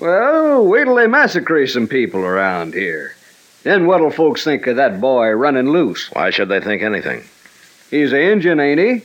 Well, 0.00 0.66
wait 0.66 0.84
till 0.84 0.96
they 0.96 1.06
massacre 1.06 1.66
some 1.66 1.86
people 1.86 2.20
around 2.20 2.74
here. 2.74 3.14
Then 3.62 3.86
what'll 3.86 4.10
folks 4.10 4.44
think 4.44 4.66
of 4.66 4.76
that 4.76 5.00
boy 5.00 5.30
running 5.30 5.70
loose? 5.70 6.10
Why 6.12 6.30
should 6.30 6.48
they 6.48 6.60
think 6.60 6.82
anything? 6.82 7.24
He's 7.90 8.12
an 8.12 8.18
Injun, 8.18 8.60
ain't 8.60 8.80
he? 8.80 9.02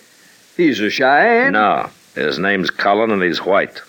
He's 0.58 0.80
a 0.82 0.90
Cheyenne. 0.90 1.54
No. 1.54 1.90
His 2.16 2.40
name's 2.40 2.70
Cullen 2.70 3.12
and 3.12 3.24
he's 3.24 3.46
white. 3.46 3.82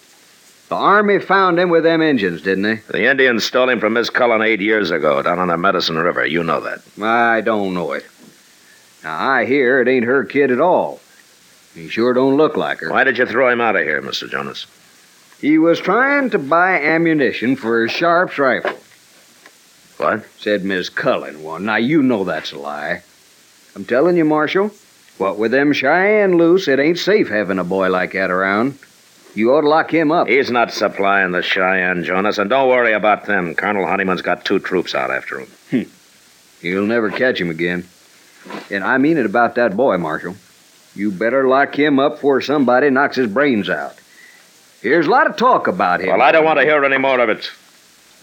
The 0.69 0.77
Army 0.77 1.19
found 1.19 1.59
him 1.59 1.69
with 1.69 1.83
them 1.83 2.01
Injuns, 2.01 2.43
didn't 2.43 2.63
they? 2.63 2.77
The 2.77 3.11
Indians 3.11 3.43
stole 3.43 3.69
him 3.69 3.81
from 3.81 3.95
Miss 3.95 4.09
Cullen 4.09 4.43
eight 4.43 4.61
years 4.61 4.93
ago 4.93 5.21
down 5.21 5.41
on 5.41 5.49
the 5.49 5.57
Medicine 5.57 5.97
River. 5.97 6.25
You 6.25 6.45
know 6.45 6.61
that. 6.61 6.81
I 7.03 7.41
don't 7.41 7.75
know 7.75 7.91
it. 7.93 8.07
Now, 9.03 9.19
I 9.19 9.47
hear 9.47 9.81
it 9.81 9.89
ain't 9.89 10.05
her 10.05 10.25
kid 10.25 10.53
at 10.53 10.61
all. 10.61 11.01
He 11.75 11.89
sure 11.89 12.13
don't 12.13 12.37
look 12.37 12.57
like 12.57 12.79
her. 12.81 12.91
Why 12.91 13.03
did 13.03 13.19
you 13.19 13.27
throw 13.27 13.49
him 13.49 13.61
out 13.61 13.75
of 13.75 13.83
here, 13.83 14.01
Mr. 14.01 14.31
Jonas? 14.31 14.67
He 15.41 15.57
was 15.57 15.81
trying 15.81 16.31
to 16.31 16.39
buy 16.39 16.81
ammunition 16.81 17.57
for 17.57 17.83
his 17.83 17.93
Sharp's 17.93 18.39
rifle. 18.39 18.79
What? 19.97 20.27
Said 20.39 20.65
Miss 20.65 20.89
Cullen 20.89 21.43
one. 21.43 21.65
Now, 21.65 21.77
you 21.77 22.03
know 22.03 22.25
that's 22.25 22.53
a 22.53 22.59
lie. 22.59 23.03
I'm 23.75 23.85
telling 23.85 24.17
you, 24.17 24.25
Marshal, 24.25 24.71
what 25.17 25.39
with 25.39 25.53
them 25.53 25.73
Cheyenne 25.73 26.37
loose, 26.37 26.69
it 26.69 26.79
ain't 26.79 26.99
safe 26.99 27.29
having 27.29 27.59
a 27.59 27.65
boy 27.65 27.89
like 27.89 28.13
that 28.13 28.31
around. 28.31 28.79
You 29.35 29.55
ought 29.55 29.61
to 29.63 29.69
lock 29.69 29.93
him 29.93 30.11
up. 30.11 30.29
He's 30.29 30.51
not 30.51 30.73
supplying 30.73 31.33
the 31.33 31.43
Cheyenne, 31.43 32.05
Jonas, 32.05 32.39
and 32.39 32.51
don't 32.51 32.69
worry 32.69 32.93
about 32.93 33.27
them. 33.27 33.55
Colonel 33.55 33.87
Honeyman's 33.87 34.23
got 34.23 34.45
two 34.45 34.59
troops 34.59 34.95
out 34.95 35.11
after 35.11 35.41
him. 35.41 35.49
Hmm. 35.71 35.83
You'll 36.67 36.87
never 36.87 37.11
catch 37.11 37.41
him 37.41 37.49
again. 37.49 37.87
And 38.71 38.83
I 38.83 38.99
mean 38.99 39.19
it 39.19 39.27
about 39.27 39.55
that 39.55 39.77
boy, 39.77 39.99
Marshal. 39.99 40.37
You 40.95 41.13
better 41.13 41.47
lock 41.47 41.79
him 41.79 41.99
up 41.99 42.15
before 42.15 42.41
somebody 42.41 42.91
knocks 42.91 43.17
his 43.17 43.31
brains 43.31 43.71
out. 43.71 44.00
Here's 44.83 45.07
a 45.07 45.11
lot 45.11 45.29
of 45.29 45.37
talk 45.37 45.67
about 45.69 46.01
him. 46.01 46.09
Well, 46.09 46.23
I 46.23 46.33
don't 46.33 46.45
want 46.45 46.59
to 46.59 46.65
hear 46.65 46.83
any 46.85 46.99
more 46.99 47.21
of 47.21 47.29
it. 47.29 47.51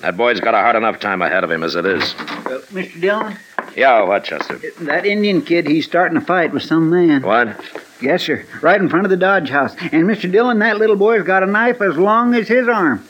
That 0.02 0.18
boy's 0.18 0.40
got 0.40 0.54
a 0.54 0.58
hard 0.58 0.76
enough 0.76 1.00
time 1.00 1.22
ahead 1.22 1.44
of 1.44 1.52
him 1.52 1.64
as 1.64 1.76
it 1.76 1.86
is. 1.86 2.14
Uh, 2.14 2.62
Mr. 2.72 3.00
Dillon, 3.02 3.38
Yeah, 3.76 4.04
what, 4.04 4.24
Chester? 4.24 4.60
that 4.82 5.06
Indian 5.06 5.42
kid, 5.42 5.68
he's 5.68 5.86
starting 5.86 6.18
a 6.18 6.22
fight 6.22 6.52
with 6.54 6.64
some 6.64 6.90
man. 6.90 7.22
What? 7.22 7.60
Yes, 8.02 8.24
sir. 8.24 8.46
Right 8.62 8.80
in 8.80 8.90
front 8.90 9.06
of 9.06 9.10
the 9.10 9.18
Dodge 9.18 9.50
house. 9.50 9.76
And 9.92 10.04
Mr. 10.04 10.32
Dillon, 10.32 10.60
that 10.60 10.78
little 10.78 10.96
boy's 10.96 11.24
got 11.24 11.42
a 11.44 11.48
knife 11.48 11.82
as 11.82 11.98
long 11.98 12.36
as 12.36 12.48
his 12.48 12.68
arm. 12.68 13.04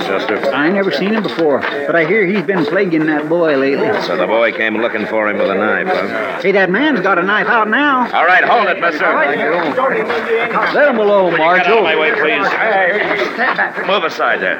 Is 0.00 0.06
that 0.06 0.28
Chester? 0.28 0.52
I 0.52 0.68
never 0.70 0.90
seen 0.90 1.14
him 1.14 1.22
before, 1.22 1.60
but 1.60 1.94
I 1.96 2.04
hear 2.06 2.26
he's 2.26 2.42
been 2.42 2.64
plaguing 2.64 3.06
that 3.06 3.28
boy 3.28 3.56
lately. 3.56 3.86
So 4.02 4.16
the 4.16 4.26
boy 4.26 4.52
came 4.52 4.76
looking 4.76 5.06
for 5.06 5.28
him 5.28 5.38
with 5.38 5.50
a 5.50 5.54
knife, 5.54 5.86
huh? 5.86 6.40
See, 6.42 6.52
that 6.52 6.70
man's 6.70 7.00
got 7.00 7.18
a 7.18 7.22
knife 7.22 7.46
out 7.46 7.68
now. 7.68 8.10
All 8.12 8.26
right, 8.26 8.44
hold 8.44 8.68
it, 8.68 8.80
mister. 8.80 9.04
Let 9.12 10.88
him 10.88 10.98
alone, 10.98 11.32
Get 11.32 11.40
out 11.40 11.78
of 11.78 11.84
my 11.84 11.96
way, 11.96 12.12
please. 12.12 13.86
Move 13.86 14.04
aside 14.04 14.40
there. 14.40 14.58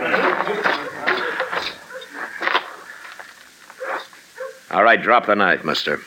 All 4.71 4.83
right, 4.85 5.01
drop 5.01 5.27
the 5.27 5.35
knife, 5.35 5.65
mister. 5.65 6.01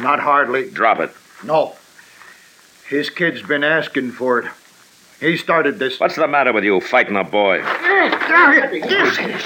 Not 0.00 0.20
hardly. 0.20 0.70
Drop 0.70 0.98
it. 1.00 1.10
No. 1.44 1.76
His 2.88 3.10
kid's 3.10 3.42
been 3.42 3.64
asking 3.64 4.12
for 4.12 4.38
it. 4.40 4.50
He 5.22 5.36
started 5.36 5.78
this. 5.78 6.00
What's 6.00 6.16
the 6.16 6.26
matter 6.26 6.52
with 6.52 6.64
you, 6.64 6.80
fighting 6.80 7.14
a 7.14 7.22
boy? 7.22 7.62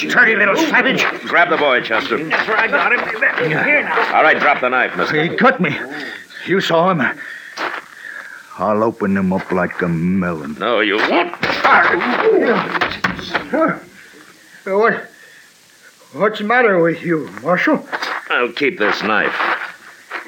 Dirty 0.09 0.35
little 0.35 0.57
savage. 0.57 1.05
Grab 1.29 1.51
the 1.51 1.59
boy, 1.59 1.83
Chester. 1.83 2.17
That's 2.25 2.49
where 2.49 2.57
I 2.57 2.67
got 2.67 2.95
him. 2.95 3.01
Here 3.51 3.83
now. 3.83 4.17
All 4.17 4.23
right, 4.23 4.41
drop 4.41 4.63
the 4.63 4.71
knife, 4.71 4.97
mister. 4.97 5.23
He 5.23 5.37
cut 5.37 5.61
me. 5.61 5.79
You 6.47 6.63
saw 6.63 6.91
him. 6.91 7.03
I'll 8.59 8.83
open 8.83 9.15
him 9.15 9.35
up 9.35 9.53
like 9.53 9.83
a 9.83 9.89
melon. 9.89 10.55
No, 10.59 10.81
you 10.81 10.97
won't. 10.97 11.37
What? 14.65 15.09
What's 16.15 16.39
the 16.39 16.45
matter 16.45 16.79
with 16.83 17.03
you, 17.03 17.29
Marshal? 17.43 17.87
I'll 18.31 18.51
keep 18.53 18.79
this 18.79 19.03
knife. 19.03 19.39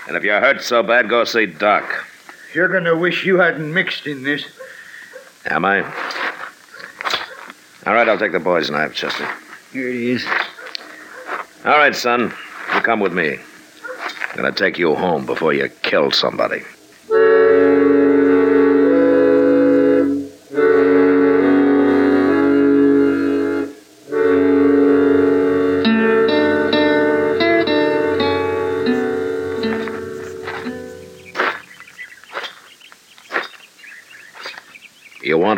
And 0.07 0.15
if 0.15 0.25
you're 0.25 0.41
hurt 0.41 0.61
so 0.61 0.83
bad, 0.83 1.09
go 1.09 1.25
see 1.25 1.47
Doc. 1.47 2.05
You're 2.53 2.69
gonna 2.69 2.95
wish 2.95 3.25
you 3.25 3.39
hadn't 3.39 3.73
mixed 3.73 4.07
in 4.07 4.25
this. 4.25 4.45
Am 5.51 5.65
I? 5.65 5.83
All 7.87 7.95
right, 7.95 8.07
I'll 8.07 8.19
take 8.19 8.33
the 8.33 8.41
boy's 8.41 8.71
knife, 8.71 8.95
Chester. 8.95 9.27
Here 9.73 9.89
it 9.89 9.97
is. 9.97 10.27
All 11.65 11.79
right, 11.79 11.97
son. 11.97 12.35
You 12.75 12.81
come 12.83 13.01
with 13.01 13.15
me. 13.15 13.39
I'm 14.31 14.37
gonna 14.37 14.53
take 14.53 14.79
you 14.79 14.95
home 14.95 15.25
before 15.25 15.55
you 15.55 15.69
kill 15.83 16.11
somebody. 16.11 16.63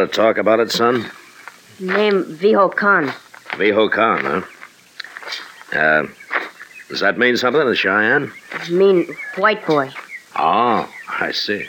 Want 0.01 0.13
to 0.13 0.17
talk 0.17 0.39
about 0.39 0.61
it, 0.61 0.71
son? 0.71 1.11
Name 1.79 2.25
Viho 2.25 2.75
Khan. 2.75 3.09
Viho 3.59 3.91
Khan, 3.91 4.25
huh? 4.25 5.79
Uh, 5.79 6.07
Does 6.89 7.01
that 7.01 7.19
mean 7.19 7.37
something 7.37 7.63
to 7.63 7.75
Cheyenne? 7.75 8.33
mean 8.71 9.07
white 9.37 9.65
boy. 9.67 9.91
Oh, 10.37 10.91
I 11.21 11.33
see. 11.33 11.67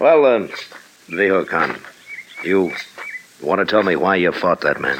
Well, 0.00 0.24
uh, 0.26 0.48
Viho 1.08 1.46
Khan, 1.46 1.78
you 2.42 2.72
want 3.40 3.60
to 3.60 3.64
tell 3.64 3.84
me 3.84 3.94
why 3.94 4.16
you 4.16 4.32
fought 4.32 4.62
that 4.62 4.80
man? 4.80 4.98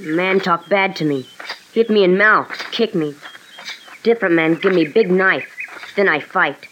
Man 0.00 0.40
talk 0.40 0.68
bad 0.68 0.96
to 0.96 1.04
me. 1.04 1.28
Hit 1.72 1.88
me 1.88 2.02
in 2.02 2.18
mouth, 2.18 2.50
kick 2.72 2.96
me. 2.96 3.14
Different 4.02 4.34
man 4.34 4.54
give 4.56 4.74
me 4.74 4.86
big 4.88 5.08
knife. 5.08 5.48
Then 5.94 6.08
I 6.08 6.18
fight. 6.18 6.66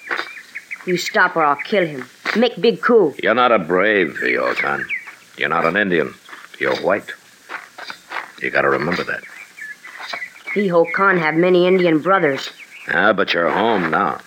You 0.87 0.97
stop 0.97 1.37
or 1.37 1.45
I'll 1.45 1.55
kill 1.57 1.87
him. 1.87 2.05
Make 2.37 2.61
big 2.61 2.81
coup. 2.81 3.15
You're 3.23 3.35
not 3.35 3.53
a 3.53 3.59
brave, 3.59 4.19
Viho 4.23 4.55
Khan. 4.57 4.85
You're 5.37 5.49
not 5.49 5.65
an 5.65 5.77
Indian. 5.77 6.15
You're 6.59 6.77
white. 6.77 7.11
You 8.43 8.51
gotta 8.51 8.69
remember 8.69 9.05
that. 9.05 9.23
Viho 10.55 10.91
Khan 10.93 11.19
have 11.19 11.35
many 11.35 11.67
Indian 11.67 12.01
brothers. 12.01 12.51
Ah, 12.89 13.13
but 13.13 13.33
you're 13.33 13.51
home 13.51 13.91
now. 13.91 14.19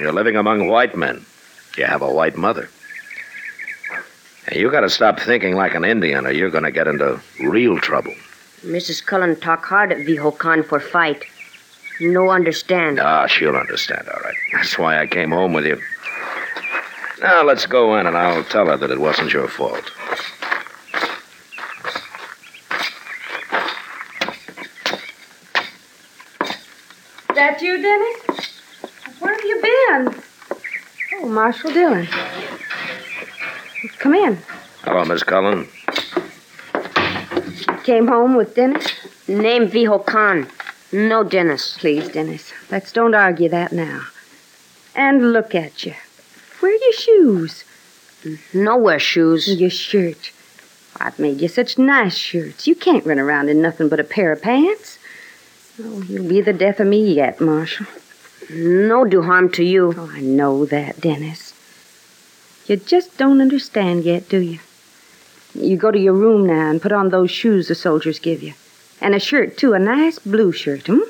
You're 0.00 0.12
living 0.12 0.36
among 0.36 0.68
white 0.68 0.96
men. 0.96 1.24
You 1.76 1.84
have 1.84 2.02
a 2.02 2.12
white 2.12 2.36
mother. 2.36 2.68
And 4.46 4.56
you 4.56 4.70
gotta 4.70 4.90
stop 4.90 5.20
thinking 5.20 5.54
like 5.54 5.74
an 5.74 5.84
Indian 5.84 6.26
or 6.26 6.32
you're 6.32 6.50
gonna 6.50 6.70
get 6.70 6.86
into 6.86 7.20
real 7.40 7.78
trouble. 7.78 8.14
Mrs. 8.62 9.04
Cullen 9.04 9.36
talk 9.40 9.64
hard 9.64 9.92
at 9.92 9.98
Viho 9.98 10.36
Khan 10.36 10.62
for 10.62 10.80
fight. 10.80 11.24
No 12.00 12.30
understand. 12.30 12.98
Ah, 12.98 13.26
she'll 13.26 13.56
understand, 13.56 14.08
all 14.08 14.20
right. 14.20 14.34
That's 14.52 14.78
why 14.78 14.98
I 14.98 15.06
came 15.06 15.30
home 15.30 15.52
with 15.52 15.64
you. 15.64 15.80
Now, 17.20 17.44
let's 17.44 17.66
go 17.66 17.96
in 17.96 18.06
and 18.06 18.16
I'll 18.16 18.44
tell 18.44 18.66
her 18.66 18.76
that 18.76 18.90
it 18.90 19.00
wasn't 19.00 19.32
your 19.32 19.48
fault. 19.48 19.90
That 27.34 27.60
you, 27.62 27.80
Dennis? 27.80 28.60
Where 29.20 29.34
have 29.34 29.44
you 29.44 29.60
been? 29.62 30.22
Oh, 31.14 31.28
Marshal 31.28 31.72
Dillon. 31.72 32.06
Come 33.98 34.14
in. 34.14 34.38
Hello, 34.82 35.04
Miss 35.04 35.22
Cullen. 35.22 35.68
Came 37.84 38.08
home 38.08 38.34
with 38.34 38.54
Dennis? 38.54 38.86
Name 39.28 39.68
Viho 39.68 40.04
Khan. 40.04 40.48
No 40.92 41.22
Dennis. 41.24 41.76
Please, 41.78 42.08
Dennis. 42.08 42.52
Let's 42.70 42.92
don't 42.92 43.14
argue 43.14 43.48
that 43.48 43.72
now. 43.72 44.02
And 44.94 45.32
look 45.32 45.54
at 45.54 45.84
you. 45.84 45.94
Where 46.64 46.72
are 46.72 46.76
your 46.76 46.92
shoes? 46.94 47.64
No 48.54 48.76
Nowhere 48.76 48.98
shoes. 48.98 49.60
Your 49.60 49.68
shirt. 49.68 50.32
I've 50.98 51.18
made 51.18 51.42
you 51.42 51.48
such 51.48 51.76
nice 51.76 52.16
shirts. 52.16 52.66
You 52.66 52.74
can't 52.74 53.04
run 53.04 53.18
around 53.18 53.50
in 53.50 53.60
nothing 53.60 53.90
but 53.90 54.00
a 54.00 54.02
pair 54.02 54.32
of 54.32 54.40
pants. 54.40 54.98
Oh, 55.78 56.00
you'll 56.08 56.26
be 56.26 56.40
the 56.40 56.54
death 56.54 56.80
of 56.80 56.86
me 56.86 57.12
yet, 57.12 57.38
Marshal. 57.38 57.84
No 58.50 59.04
do 59.04 59.20
harm 59.20 59.50
to 59.50 59.62
you. 59.62 59.92
Oh, 59.94 60.10
I 60.10 60.22
know 60.22 60.64
that, 60.64 61.02
Dennis. 61.02 61.52
You 62.66 62.76
just 62.76 63.18
don't 63.18 63.42
understand 63.42 64.04
yet, 64.04 64.30
do 64.30 64.38
you? 64.38 64.60
You 65.52 65.76
go 65.76 65.90
to 65.90 65.98
your 65.98 66.14
room 66.14 66.46
now 66.46 66.70
and 66.70 66.80
put 66.80 66.92
on 66.92 67.10
those 67.10 67.30
shoes 67.30 67.68
the 67.68 67.74
soldiers 67.74 68.18
give 68.18 68.42
you. 68.42 68.54
And 69.02 69.14
a 69.14 69.20
shirt, 69.20 69.58
too, 69.58 69.74
a 69.74 69.78
nice 69.78 70.18
blue 70.18 70.50
shirt, 70.50 70.86
hmm? 70.86 71.00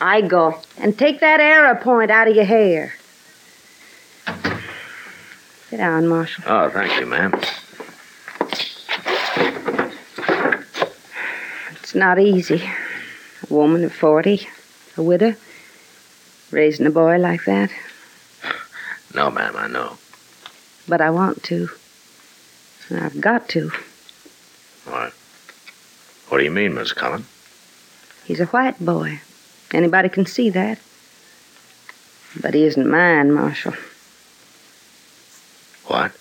I 0.00 0.22
go. 0.22 0.60
And 0.76 0.98
take 0.98 1.20
that 1.20 1.38
arrow 1.38 1.76
point 1.76 2.10
out 2.10 2.26
of 2.26 2.34
your 2.34 2.46
hair. 2.46 2.94
Sit 5.70 5.76
down, 5.76 6.08
Marshal. 6.08 6.44
Oh, 6.46 6.70
thank 6.70 6.98
you, 6.98 7.04
ma'am. 7.04 7.32
It's 11.82 11.94
not 11.94 12.18
easy. 12.18 12.62
A 13.48 13.54
woman 13.54 13.84
of 13.84 13.92
40, 13.92 14.48
a 14.96 15.02
widow, 15.02 15.34
raising 16.50 16.86
a 16.86 16.90
boy 16.90 17.18
like 17.18 17.44
that. 17.44 17.70
No, 19.14 19.30
ma'am, 19.30 19.56
I 19.56 19.66
know. 19.68 19.98
But 20.88 21.02
I 21.02 21.10
want 21.10 21.42
to. 21.44 21.68
And 22.88 23.00
I've 23.00 23.20
got 23.20 23.48
to. 23.50 23.70
What? 24.86 25.12
What 26.28 26.38
do 26.38 26.44
you 26.44 26.50
mean, 26.50 26.74
Miss 26.74 26.92
Cullen? 26.92 27.26
He's 28.24 28.40
a 28.40 28.46
white 28.46 28.78
boy. 28.82 29.20
Anybody 29.72 30.08
can 30.08 30.24
see 30.24 30.48
that. 30.50 30.78
But 32.40 32.54
he 32.54 32.64
isn't 32.64 32.88
mine, 32.88 33.32
Marshal. 33.32 33.74
What? 35.88 36.12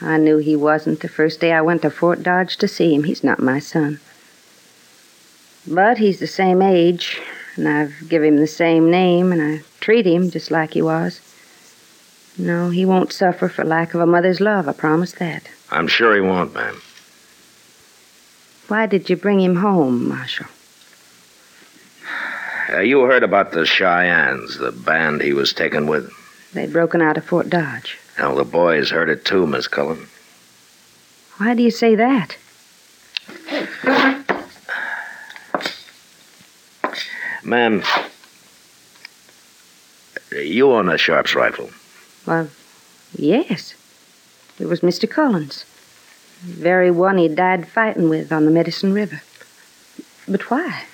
I 0.00 0.16
knew 0.16 0.38
he 0.38 0.56
wasn't 0.56 1.00
the 1.00 1.08
first 1.08 1.40
day 1.40 1.52
I 1.52 1.60
went 1.60 1.82
to 1.82 1.90
Fort 1.90 2.22
Dodge 2.22 2.56
to 2.58 2.68
see 2.68 2.94
him. 2.94 3.04
He's 3.04 3.24
not 3.24 3.40
my 3.40 3.58
son. 3.58 4.00
But 5.66 5.98
he's 5.98 6.20
the 6.20 6.26
same 6.26 6.62
age, 6.62 7.20
and 7.56 7.68
I've 7.68 8.08
given 8.08 8.34
him 8.34 8.36
the 8.40 8.46
same 8.46 8.90
name, 8.90 9.32
and 9.32 9.42
I 9.42 9.62
treat 9.80 10.06
him 10.06 10.30
just 10.30 10.50
like 10.50 10.74
he 10.74 10.82
was. 10.82 11.20
No, 12.38 12.70
he 12.70 12.86
won't 12.86 13.12
suffer 13.12 13.48
for 13.48 13.64
lack 13.64 13.92
of 13.92 14.00
a 14.00 14.06
mother's 14.06 14.40
love, 14.40 14.68
I 14.68 14.72
promise 14.72 15.12
that. 15.12 15.50
I'm 15.70 15.88
sure 15.88 16.14
he 16.14 16.20
won't, 16.20 16.54
ma'am. 16.54 16.80
Why 18.68 18.86
did 18.86 19.10
you 19.10 19.16
bring 19.16 19.40
him 19.40 19.56
home, 19.56 20.08
Marshal? 20.08 20.46
Uh, 22.72 22.80
you 22.80 23.00
heard 23.02 23.22
about 23.22 23.52
the 23.52 23.66
Cheyennes, 23.66 24.58
the 24.58 24.72
band 24.72 25.22
he 25.22 25.32
was 25.32 25.52
taken 25.52 25.86
with. 25.86 26.12
They'd 26.52 26.72
broken 26.72 27.00
out 27.00 27.16
of 27.16 27.24
Fort 27.24 27.50
Dodge. 27.50 27.98
Well, 28.18 28.34
the 28.34 28.44
boys 28.44 28.90
heard 28.90 29.10
it 29.10 29.24
too, 29.24 29.46
Miss 29.46 29.68
Cullen. 29.68 30.08
Why 31.36 31.54
do 31.54 31.62
you 31.62 31.70
say 31.70 31.94
that? 31.96 32.36
Ma'am, 37.44 37.82
you 40.32 40.72
own 40.72 40.88
a 40.88 40.98
Sharp's 40.98 41.34
rifle. 41.34 41.70
Well, 42.26 42.48
yes. 43.14 43.74
It 44.58 44.66
was 44.66 44.80
Mr. 44.80 45.08
Cullen's. 45.08 45.64
The 46.44 46.52
very 46.54 46.90
one 46.90 47.18
he 47.18 47.28
died 47.28 47.68
fighting 47.68 48.08
with 48.08 48.32
on 48.32 48.46
the 48.46 48.50
Medicine 48.50 48.92
River. 48.92 49.22
But 50.26 50.50
why? 50.50 50.84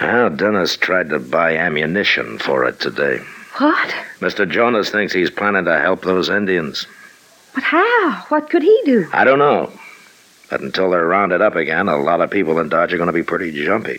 Well, 0.00 0.30
Dennis 0.30 0.76
tried 0.76 1.08
to 1.10 1.18
buy 1.18 1.56
ammunition 1.56 2.38
for 2.38 2.64
it 2.64 2.78
today. 2.78 3.20
What? 3.58 3.94
Mr. 4.20 4.48
Jonas 4.48 4.90
thinks 4.90 5.12
he's 5.12 5.30
planning 5.30 5.64
to 5.64 5.78
help 5.80 6.02
those 6.02 6.28
Indians. 6.28 6.86
But 7.54 7.64
how? 7.64 8.24
What 8.28 8.50
could 8.50 8.62
he 8.62 8.80
do? 8.84 9.08
I 9.12 9.24
don't 9.24 9.40
know. 9.40 9.72
But 10.48 10.60
until 10.60 10.90
they're 10.90 11.06
rounded 11.06 11.42
up 11.42 11.56
again, 11.56 11.88
a 11.88 11.96
lot 11.96 12.20
of 12.20 12.30
people 12.30 12.58
in 12.60 12.68
Dodge 12.68 12.92
are 12.92 12.96
going 12.96 13.08
to 13.08 13.12
be 13.12 13.22
pretty 13.22 13.50
jumpy. 13.52 13.98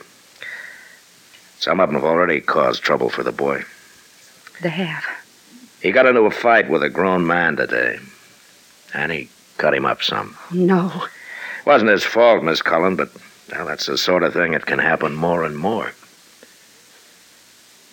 Some 1.60 1.80
of 1.80 1.90
them 1.90 1.95
have 1.95 2.06
already 2.10 2.40
caused 2.40 2.84
trouble 2.84 3.10
for 3.10 3.22
the 3.22 3.34
boy. 3.34 3.64
They 4.61 4.69
have. 4.69 5.03
He 5.81 5.91
got 5.91 6.06
into 6.06 6.22
a 6.22 6.31
fight 6.31 6.69
with 6.69 6.81
a 6.84 6.90
grown 6.90 7.27
man 7.27 7.57
today. 7.57 7.99
And 8.94 9.11
he 9.11 9.30
cut 9.57 9.73
him 9.73 9.86
up 9.86 10.02
some. 10.02 10.38
No. 10.52 10.91
It 11.60 11.65
Wasn't 11.65 11.91
his 11.91 12.06
fault, 12.06 12.44
Miss 12.44 12.61
Cullen, 12.61 12.95
but 12.95 13.10
well, 13.52 13.65
that's 13.65 13.88
the 13.88 13.98
sort 13.98 14.23
of 14.23 14.34
thing 14.34 14.53
that 14.53 14.65
can 14.65 14.80
happen 14.80 15.14
more 15.14 15.44
and 15.44 15.57
more. 15.57 15.91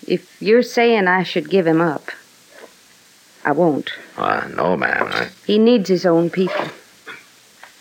If 0.07 0.41
you're 0.41 0.63
saying 0.63 1.09
I 1.09 1.23
should 1.25 1.51
give 1.51 1.67
him 1.67 1.81
up, 1.81 2.11
I 3.45 3.53
won't. 3.53 3.91
Uh, 4.17 4.49
no, 4.55 4.77
ma'am. 4.77 5.09
I... 5.11 5.29
He 5.47 5.59
needs 5.59 5.89
his 5.89 6.07
own 6.07 6.31
people. 6.31 6.67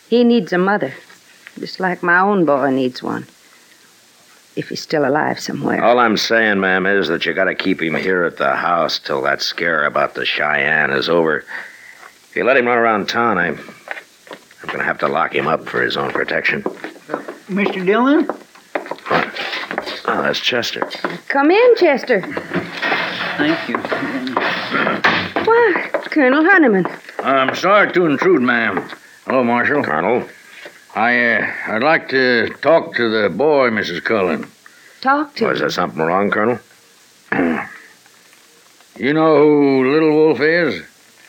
He 0.09 0.23
needs 0.23 0.53
a 0.53 0.57
mother, 0.57 0.93
just 1.59 1.79
like 1.79 2.03
my 2.03 2.19
own 2.19 2.45
boy 2.45 2.69
needs 2.71 3.01
one. 3.01 3.27
If 4.55 4.69
he's 4.69 4.81
still 4.81 5.05
alive 5.05 5.39
somewhere. 5.39 5.83
All 5.83 5.99
I'm 5.99 6.17
saying, 6.17 6.59
ma'am, 6.59 6.85
is 6.85 7.07
that 7.09 7.25
you 7.25 7.33
gotta 7.33 7.55
keep 7.55 7.81
him 7.81 7.95
here 7.95 8.23
at 8.23 8.37
the 8.37 8.55
house 8.55 8.99
till 8.99 9.21
that 9.23 9.41
scare 9.41 9.85
about 9.85 10.13
the 10.13 10.25
Cheyenne 10.25 10.91
is 10.91 11.09
over. 11.09 11.43
If 12.29 12.35
you 12.35 12.43
let 12.43 12.57
him 12.57 12.67
run 12.67 12.77
around 12.77 13.09
town, 13.09 13.37
I'm, 13.37 13.59
I'm 14.63 14.69
gonna 14.69 14.83
have 14.83 14.99
to 14.99 15.07
lock 15.07 15.35
him 15.35 15.47
up 15.47 15.67
for 15.67 15.81
his 15.81 15.97
own 15.97 16.11
protection. 16.11 16.61
Mr. 16.61 17.85
Dillon? 17.85 18.29
Oh, 20.07 20.21
that's 20.21 20.39
Chester. 20.39 20.81
Come 21.27 21.51
in, 21.51 21.75
Chester. 21.77 22.21
Thank 23.37 23.69
you. 23.69 23.77
Why, 25.45 25.89
Colonel 26.11 26.43
Honeyman. 26.43 26.85
I'm 27.19 27.55
sorry 27.55 27.91
to 27.93 28.05
intrude, 28.05 28.41
ma'am. 28.41 28.87
Hello, 29.25 29.43
Marshal. 29.43 29.83
Colonel. 29.83 30.27
I, 30.95 31.35
uh, 31.35 31.51
I'd 31.67 31.83
like 31.83 32.09
to 32.09 32.49
talk 32.61 32.95
to 32.95 33.09
the 33.09 33.29
boy, 33.29 33.69
Mrs. 33.69 34.03
Cullen. 34.03 34.47
Talk 35.01 35.35
to 35.35 35.47
Was 35.47 35.59
there 35.59 35.69
something 35.69 36.01
wrong, 36.01 36.29
Colonel? 36.31 36.59
You 38.97 39.11
know 39.13 39.35
who 39.35 39.91
Little 39.91 40.11
Wolf 40.13 40.39
is? 40.39 40.81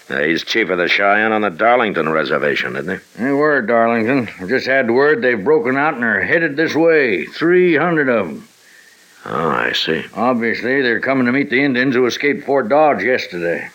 Uh, 0.08 0.20
he's 0.20 0.44
chief 0.44 0.70
of 0.70 0.78
the 0.78 0.86
Cheyenne 0.86 1.32
on 1.32 1.40
the 1.40 1.50
Darlington 1.50 2.08
Reservation, 2.08 2.76
isn't 2.76 3.00
he? 3.00 3.24
They 3.24 3.32
were 3.32 3.58
at 3.58 3.66
Darlington. 3.66 4.28
I 4.40 4.46
just 4.46 4.68
had 4.68 4.88
word 4.88 5.20
they've 5.20 5.42
broken 5.42 5.76
out 5.76 5.94
and 5.94 6.04
are 6.04 6.20
headed 6.22 6.54
this 6.56 6.76
way. 6.76 7.26
300 7.26 8.08
of 8.08 8.28
them. 8.28 8.48
Oh, 9.28 9.50
I 9.50 9.72
see. 9.72 10.04
Obviously, 10.14 10.82
they're 10.82 11.00
coming 11.00 11.26
to 11.26 11.32
meet 11.32 11.50
the 11.50 11.62
Indians 11.62 11.96
who 11.96 12.06
escaped 12.06 12.44
Fort 12.44 12.68
Dodge 12.68 13.02
yesterday. 13.02 13.68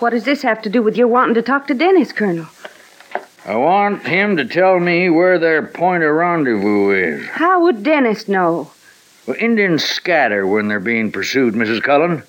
What 0.00 0.10
does 0.10 0.24
this 0.24 0.42
have 0.42 0.60
to 0.62 0.68
do 0.68 0.82
with 0.82 0.96
your 0.96 1.06
wanting 1.06 1.34
to 1.36 1.42
talk 1.42 1.68
to 1.68 1.74
Dennis, 1.74 2.12
Colonel? 2.12 2.46
I 3.44 3.54
want 3.54 4.04
him 4.04 4.36
to 4.36 4.44
tell 4.44 4.80
me 4.80 5.08
where 5.08 5.38
their 5.38 5.62
point 5.62 6.02
of 6.02 6.12
rendezvous 6.12 6.90
is. 6.90 7.26
How 7.28 7.62
would 7.62 7.84
Dennis 7.84 8.26
know? 8.26 8.72
Well, 9.26 9.36
Indians 9.38 9.84
scatter 9.84 10.44
when 10.44 10.66
they're 10.66 10.80
being 10.80 11.12
pursued, 11.12 11.54
Mrs. 11.54 11.82
Cullen. 11.82 12.24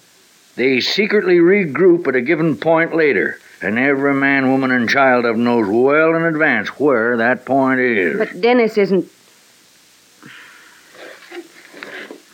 They 0.56 0.80
secretly 0.80 1.38
regroup 1.38 2.08
at 2.08 2.16
a 2.16 2.22
given 2.22 2.58
point 2.58 2.96
later, 2.96 3.40
and 3.62 3.80
every 3.80 4.14
man, 4.14 4.52
woman, 4.52 4.70
and 4.70 4.88
child 4.88 5.26
of 5.26 5.36
'em 5.36 5.44
knows 5.44 5.68
well 5.68 6.14
in 6.16 6.24
advance 6.24 6.70
where 6.80 7.18
that 7.18 7.46
point 7.46 7.80
is. 7.80 8.18
But 8.18 8.40
Dennis 8.40 8.78
isn't. 8.78 9.08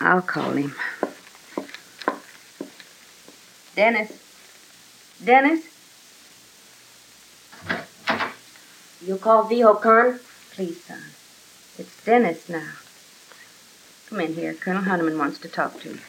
I'll 0.03 0.21
call 0.21 0.51
him. 0.51 0.75
Dennis. 3.73 4.11
Dennis? 5.23 5.63
You 9.01 9.15
call 9.15 9.45
Khan? 9.75 10.19
Please, 10.51 10.83
son. 10.83 10.99
It's 11.77 12.03
Dennis 12.03 12.49
now. 12.49 12.73
Come 14.09 14.19
in 14.19 14.33
here. 14.33 14.53
Colonel 14.53 14.83
Honeyman 14.83 15.17
wants 15.17 15.39
to 15.39 15.47
talk 15.47 15.79
to 15.81 15.89
you. 15.89 15.99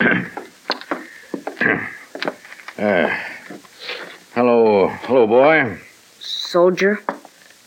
Uh, 2.78 3.08
hello, 4.34 4.88
hello, 4.88 5.26
boy. 5.26 5.80
Soldier? 6.20 7.00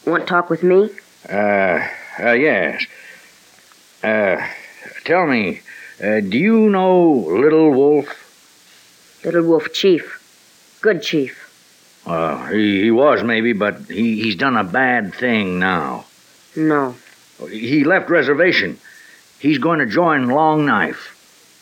Want 0.05 0.21
to 0.21 0.29
talk 0.29 0.51
with 0.51 0.61
me? 0.61 0.91
Uh, 1.27 1.83
uh 2.19 2.33
yes. 2.33 2.85
Uh, 4.03 4.37
tell 5.09 5.25
me, 5.25 5.59
uh, 6.03 6.19
do 6.19 6.37
you 6.37 6.69
know 6.69 7.09
Little 7.27 7.71
Wolf? 7.71 8.07
Little 9.25 9.43
Wolf 9.43 9.73
Chief. 9.73 10.15
Good 10.81 11.01
chief. 11.01 11.33
Uh, 12.05 12.45
he, 12.47 12.83
he 12.83 12.91
was 12.91 13.23
maybe, 13.23 13.53
but 13.53 13.79
he, 13.89 14.21
he's 14.21 14.35
done 14.35 14.55
a 14.55 14.63
bad 14.63 15.13
thing 15.13 15.57
now. 15.57 16.05
No. 16.55 16.95
He 17.49 17.83
left 17.83 18.09
reservation. 18.09 18.79
He's 19.39 19.57
going 19.57 19.79
to 19.79 19.87
join 19.87 20.27
Long 20.27 20.65
Knife. 20.65 21.15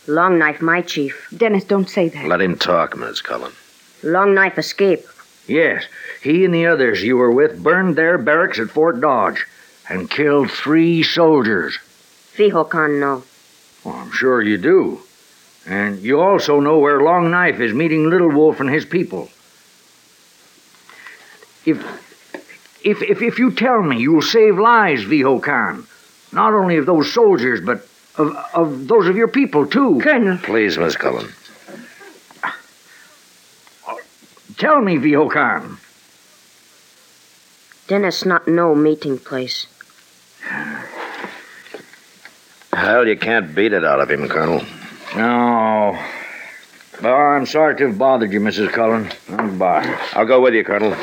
Long 0.07 0.37
Knife, 0.37 0.61
my 0.61 0.81
chief. 0.81 1.27
Dennis, 1.35 1.63
don't 1.63 1.89
say 1.89 2.09
that. 2.09 2.27
Let 2.27 2.41
him 2.41 2.57
talk, 2.57 2.97
Miss 2.97 3.21
Cullen. 3.21 3.53
Long 4.03 4.33
Knife 4.33 4.57
escape. 4.57 5.05
Yes, 5.47 5.85
he 6.21 6.43
and 6.43 6.53
the 6.53 6.65
others 6.65 7.01
you 7.01 7.15
were 7.15 7.31
with 7.31 7.63
burned 7.63 7.95
their 7.95 8.17
barracks 8.17 8.59
at 8.59 8.69
Fort 8.69 8.99
Dodge 8.99 9.45
and 9.89 10.09
killed 10.09 10.51
three 10.51 11.01
soldiers. 11.01 11.77
Viho 12.35 12.69
Khan, 12.69 12.99
no. 12.99 13.23
Well, 13.87 13.95
I'm 13.95 14.11
sure 14.11 14.41
you 14.41 14.57
do. 14.57 14.99
And 15.65 15.99
you 15.99 16.19
also 16.19 16.59
know 16.59 16.77
where 16.79 16.99
Long 16.99 17.31
Knife 17.31 17.61
is 17.61 17.73
meeting 17.73 18.09
Little 18.09 18.29
Wolf 18.29 18.59
and 18.59 18.69
his 18.69 18.83
people. 18.83 19.29
If, 21.65 21.81
if, 22.83 23.01
if, 23.01 23.21
if 23.21 23.39
you 23.39 23.49
tell 23.51 23.81
me 23.81 23.97
you'll 23.97 24.21
save 24.21 24.59
lives, 24.59 25.05
Viho 25.05 25.41
Khan, 25.41 25.87
not 26.33 26.53
only 26.53 26.75
of 26.75 26.85
those 26.85 27.13
soldiers, 27.13 27.61
but 27.61 27.87
of, 28.17 28.35
of 28.53 28.89
those 28.89 29.07
of 29.07 29.15
your 29.15 29.29
people, 29.29 29.65
too. 29.65 30.01
Colonel. 30.01 30.37
Please, 30.39 30.77
Miss 30.77 30.97
Cullen. 30.97 31.31
Tell 34.57 34.81
me, 34.81 34.97
Viho 34.97 35.31
Khan. 35.31 35.77
Dennis 37.87 38.25
not 38.25 38.49
know 38.49 38.75
meeting 38.75 39.17
place. 39.17 39.65
Hell, 42.77 43.07
you 43.07 43.17
can't 43.17 43.55
beat 43.55 43.73
it 43.73 43.83
out 43.83 43.99
of 43.99 44.11
him, 44.11 44.27
Colonel. 44.29 44.63
No. 45.15 45.99
Well, 47.01 47.15
I'm 47.15 47.47
sorry 47.47 47.75
to 47.75 47.87
have 47.87 47.97
bothered 47.97 48.31
you, 48.31 48.39
Mrs. 48.39 48.69
Cullen. 48.69 49.11
Goodbye. 49.27 49.99
I'll 50.13 50.27
go 50.27 50.39
with 50.39 50.53
you, 50.53 50.63
Colonel. 50.63 50.95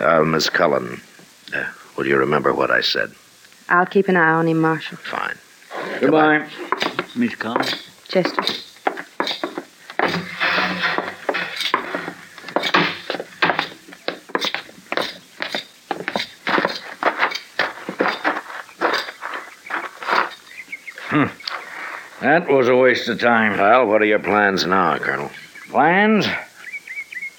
Uh, 0.00 0.24
Miss 0.24 0.50
Cullen, 0.50 1.00
uh, 1.54 1.66
will 1.96 2.06
you 2.06 2.16
remember 2.16 2.52
what 2.52 2.72
I 2.72 2.80
said? 2.80 3.12
I'll 3.68 3.86
keep 3.86 4.08
an 4.08 4.16
eye 4.16 4.32
on 4.32 4.48
him, 4.48 4.60
Marshal. 4.60 4.98
Fine. 4.98 5.38
Goodbye. 6.00 6.48
Miss 7.14 7.36
Cullen. 7.36 7.64
Chester. 8.08 8.42
That 22.20 22.48
was 22.48 22.68
a 22.68 22.74
waste 22.74 23.08
of 23.08 23.20
time. 23.20 23.58
Well, 23.58 23.86
what 23.86 24.02
are 24.02 24.06
your 24.06 24.18
plans 24.18 24.66
now, 24.66 24.98
Colonel? 24.98 25.30
Plans? 25.70 26.26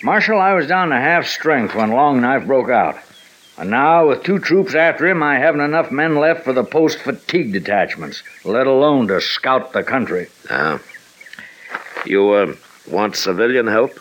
Marshal, 0.01 0.39
I 0.39 0.53
was 0.53 0.68
down 0.68 0.89
to 0.89 0.95
half 0.95 1.27
strength 1.27 1.76
when 1.76 1.91
Long 1.91 2.22
Knife 2.22 2.47
broke 2.47 2.69
out. 2.69 2.97
And 3.57 3.72
now, 3.72 4.07
with 4.07 4.23
two 4.23 4.39
troops 4.39 4.73
after 4.73 5.06
him, 5.06 5.22
I 5.22 5.38
haven't 5.38 5.60
enough 5.60 5.91
men 5.91 6.15
left 6.15 6.45
for 6.45 6.53
the 6.53 6.64
post 6.64 6.99
fatigue 6.99 7.51
detachments, 7.51 8.23
let 8.45 8.68
alone 8.68 9.10
to 9.10 9.19
scout 9.19 9.73
the 9.73 9.84
country. 9.84 10.27
Ah. 10.49 10.80
You, 12.06 12.30
uh, 12.31 12.56
want 12.89 13.18
civilian 13.18 13.68
help? 13.68 13.91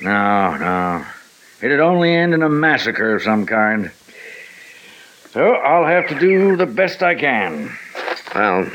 No, 0.00 0.56
no. 0.56 1.04
It'd 1.60 1.80
only 1.80 2.14
end 2.14 2.32
in 2.32 2.44
a 2.44 2.48
massacre 2.48 3.16
of 3.16 3.22
some 3.22 3.44
kind. 3.44 3.90
So 5.32 5.50
I'll 5.50 5.86
have 5.86 6.08
to 6.10 6.18
do 6.20 6.54
the 6.54 6.66
best 6.66 7.02
I 7.02 7.16
can. 7.16 7.76
Well, 8.32 8.70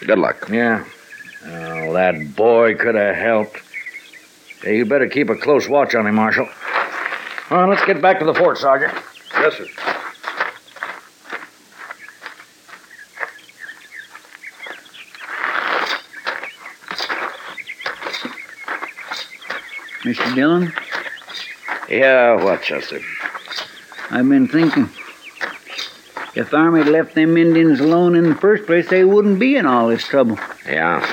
good 0.00 0.18
luck. 0.18 0.48
Yeah. 0.50 0.84
Oh, 1.44 1.92
that 1.92 2.34
boy 2.36 2.74
could 2.74 2.94
have 2.94 3.16
helped. 3.16 3.58
Hey, 4.62 4.76
you 4.78 4.84
better 4.84 5.08
keep 5.08 5.30
a 5.30 5.36
close 5.36 5.68
watch 5.68 5.94
on 5.94 6.06
him, 6.06 6.14
Marshal. 6.16 6.48
Well, 7.50 7.66
let's 7.68 7.84
get 7.84 8.00
back 8.02 8.18
to 8.20 8.24
the 8.24 8.34
fort, 8.34 8.58
Sergeant. 8.58 8.92
Yes, 9.34 9.56
sir. 9.56 9.66
Mr. 20.02 20.34
Dillon, 20.34 20.72
Yeah, 21.88 22.42
what, 22.42 22.62
Chester? 22.62 23.00
I've 24.10 24.28
been 24.28 24.48
thinking. 24.48 24.88
If 26.40 26.48
the 26.48 26.56
Army 26.56 26.78
had 26.78 26.88
left 26.88 27.14
them 27.14 27.36
Indians 27.36 27.80
alone 27.80 28.16
in 28.16 28.30
the 28.30 28.34
first 28.34 28.64
place, 28.64 28.88
they 28.88 29.04
wouldn't 29.04 29.38
be 29.38 29.56
in 29.56 29.66
all 29.66 29.88
this 29.88 30.04
trouble. 30.04 30.38
Yeah. 30.64 31.06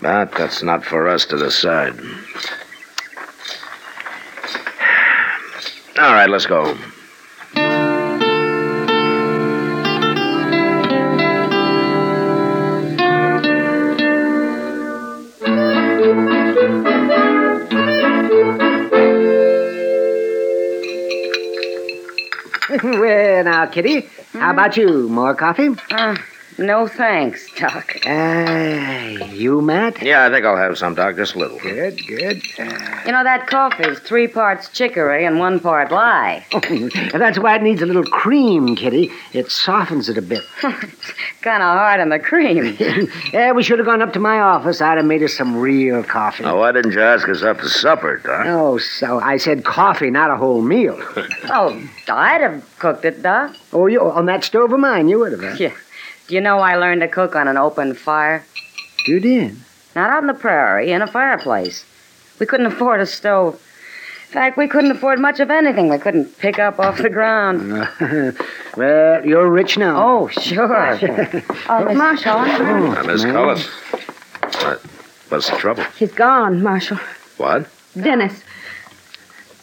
But 0.00 0.32
that's 0.32 0.62
not 0.62 0.82
for 0.82 1.06
us 1.06 1.26
to 1.26 1.36
decide. 1.36 1.92
All 6.00 6.14
right, 6.14 6.30
let's 6.30 6.46
go. 6.46 6.74
Kitty, 23.70 24.08
how 24.32 24.50
about 24.50 24.76
you? 24.76 25.08
More 25.08 25.34
coffee? 25.34 25.70
Uh, 25.90 26.16
no 26.60 26.86
thanks, 26.86 27.50
Doc. 27.58 27.96
Uh, 28.06 29.24
you, 29.32 29.60
Matt? 29.62 30.02
Yeah, 30.02 30.26
I 30.26 30.30
think 30.30 30.44
I'll 30.44 30.56
have 30.56 30.76
some, 30.76 30.94
Doc, 30.94 31.16
just 31.16 31.34
a 31.34 31.38
little. 31.38 31.58
Good, 31.58 32.06
good. 32.06 32.42
You 32.58 33.12
know, 33.12 33.24
that 33.24 33.46
coffee's 33.46 33.98
three 34.00 34.28
parts 34.28 34.68
chicory 34.68 35.24
and 35.24 35.38
one 35.38 35.58
part 35.58 35.90
lye. 35.90 36.44
That's 37.12 37.38
why 37.38 37.56
it 37.56 37.62
needs 37.62 37.82
a 37.82 37.86
little 37.86 38.04
cream, 38.04 38.76
Kitty. 38.76 39.10
It 39.32 39.50
softens 39.50 40.08
it 40.08 40.18
a 40.18 40.22
bit. 40.22 40.42
it's 40.62 41.12
kind 41.40 41.62
of 41.62 41.76
hard 41.76 42.00
on 42.00 42.10
the 42.10 42.18
cream. 42.18 42.76
yeah, 43.32 43.52
we 43.52 43.62
should 43.62 43.78
have 43.78 43.86
gone 43.86 44.02
up 44.02 44.12
to 44.12 44.20
my 44.20 44.38
office. 44.40 44.80
I'd 44.80 44.98
have 44.98 45.06
made 45.06 45.22
us 45.22 45.34
some 45.34 45.56
real 45.56 46.04
coffee. 46.04 46.44
Now, 46.44 46.58
why 46.58 46.72
didn't 46.72 46.92
you 46.92 47.00
ask 47.00 47.28
us 47.28 47.42
up 47.42 47.58
to 47.60 47.68
supper, 47.68 48.18
Doc? 48.18 48.46
Oh, 48.46 48.78
so 48.78 49.18
I 49.18 49.38
said 49.38 49.64
coffee, 49.64 50.10
not 50.10 50.30
a 50.30 50.36
whole 50.36 50.60
meal. 50.62 50.98
oh, 51.44 51.88
I'd 52.08 52.42
have 52.42 52.78
cooked 52.78 53.04
it, 53.04 53.22
Doc. 53.22 53.56
Oh, 53.72 53.86
you 53.86 54.00
on 54.02 54.26
that 54.26 54.44
stove 54.44 54.72
of 54.72 54.80
mine, 54.80 55.08
you 55.08 55.18
would 55.20 55.32
have. 55.32 55.40
Huh? 55.40 55.56
Yeah. 55.58 55.72
Do 56.30 56.36
you 56.36 56.40
know 56.40 56.60
I 56.60 56.76
learned 56.76 57.00
to 57.00 57.08
cook 57.08 57.34
on 57.34 57.48
an 57.48 57.56
open 57.56 57.92
fire? 57.92 58.46
You 59.04 59.18
did? 59.18 59.56
Not 59.96 60.10
out 60.10 60.22
in 60.22 60.28
the 60.28 60.34
prairie, 60.34 60.92
in 60.92 61.02
a 61.02 61.08
fireplace. 61.08 61.84
We 62.38 62.46
couldn't 62.46 62.66
afford 62.66 63.00
a 63.00 63.06
stove. 63.06 63.54
In 63.54 64.32
fact, 64.34 64.56
we 64.56 64.68
couldn't 64.68 64.92
afford 64.92 65.18
much 65.18 65.40
of 65.40 65.50
anything 65.50 65.88
we 65.88 65.98
couldn't 65.98 66.38
pick 66.38 66.60
up 66.60 66.78
off 66.78 66.98
the 66.98 67.10
ground. 67.10 67.72
well, 68.76 69.26
you're 69.26 69.50
rich 69.50 69.76
now. 69.76 70.00
Oh, 70.00 70.28
sure. 70.28 71.00
oh, 71.68 71.94
Marshal. 71.96 72.36
Oh, 72.36 72.92
now, 72.92 73.02
Miss 73.02 73.24
Cullen. 73.24 73.58
What, 74.62 74.80
what's 75.30 75.50
the 75.50 75.56
trouble? 75.56 75.82
He's 75.98 76.12
gone, 76.12 76.62
Marshal. 76.62 76.98
What? 77.38 77.66
Dennis. 78.00 78.44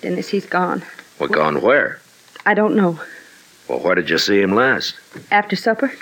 Dennis, 0.01 0.27
he's 0.27 0.45
gone. 0.45 0.83
Well, 1.17 1.29
gone 1.29 1.61
where? 1.61 2.01
I 2.45 2.53
don't 2.53 2.75
know. 2.75 2.99
Well, 3.69 3.79
where 3.79 3.95
did 3.95 4.09
you 4.09 4.17
see 4.17 4.41
him 4.41 4.53
last? 4.53 4.95
After 5.31 5.55
supper. 5.55 5.93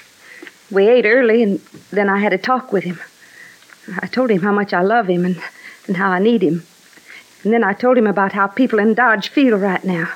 We 0.72 0.88
ate 0.88 1.06
early, 1.06 1.44
and 1.44 1.60
then 1.92 2.10
I 2.10 2.20
had 2.20 2.34
a 2.34 2.38
talk 2.38 2.74
with 2.74 2.84
him. 2.84 3.00
I 4.02 4.08
told 4.08 4.32
him 4.32 4.42
how 4.42 4.52
much 4.52 4.74
I 4.74 4.82
love 4.82 5.08
him 5.08 5.26
and, 5.26 5.42
and 5.88 5.98
how 5.98 6.10
I 6.10 6.20
need 6.20 6.42
him. 6.42 6.64
And 7.44 7.54
then 7.54 7.64
I 7.64 7.74
told 7.74 7.98
him 7.98 8.08
about 8.08 8.32
how 8.34 8.48
people 8.48 8.80
in 8.80 8.96
Dodge 8.96 9.30
feel 9.30 9.58
right 9.58 9.84
now. 9.84 10.10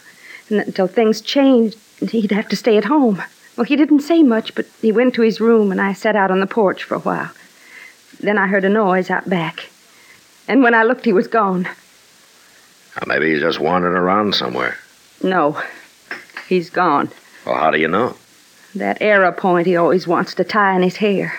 And 0.49 0.59
that 0.59 0.67
until 0.67 0.87
things 0.87 1.21
changed, 1.21 1.77
he'd 2.09 2.31
have 2.31 2.49
to 2.49 2.55
stay 2.55 2.77
at 2.77 2.85
home. 2.85 3.21
Well, 3.55 3.65
he 3.65 3.75
didn't 3.75 3.99
say 4.01 4.23
much, 4.23 4.55
but 4.55 4.65
he 4.81 4.91
went 4.91 5.13
to 5.15 5.21
his 5.21 5.39
room, 5.39 5.71
and 5.71 5.79
I 5.79 5.93
sat 5.93 6.15
out 6.15 6.31
on 6.31 6.39
the 6.39 6.47
porch 6.47 6.83
for 6.83 6.95
a 6.95 6.99
while. 6.99 7.29
Then 8.19 8.37
I 8.37 8.47
heard 8.47 8.65
a 8.65 8.69
noise 8.69 9.09
out 9.09 9.29
back. 9.29 9.69
And 10.47 10.63
when 10.63 10.73
I 10.73 10.83
looked, 10.83 11.05
he 11.05 11.13
was 11.13 11.27
gone. 11.27 11.67
Maybe 13.05 13.31
he's 13.31 13.41
just 13.41 13.59
wandering 13.59 13.95
around 13.95 14.33
somewhere. 14.33 14.77
No, 15.21 15.61
he's 16.47 16.69
gone. 16.69 17.11
Well, 17.45 17.55
how 17.55 17.71
do 17.71 17.79
you 17.79 17.87
know? 17.87 18.15
That 18.75 19.01
arrow 19.01 19.31
point 19.31 19.67
he 19.67 19.75
always 19.75 20.07
wants 20.07 20.33
to 20.35 20.43
tie 20.43 20.75
in 20.75 20.83
his 20.83 20.97
hair. 20.97 21.33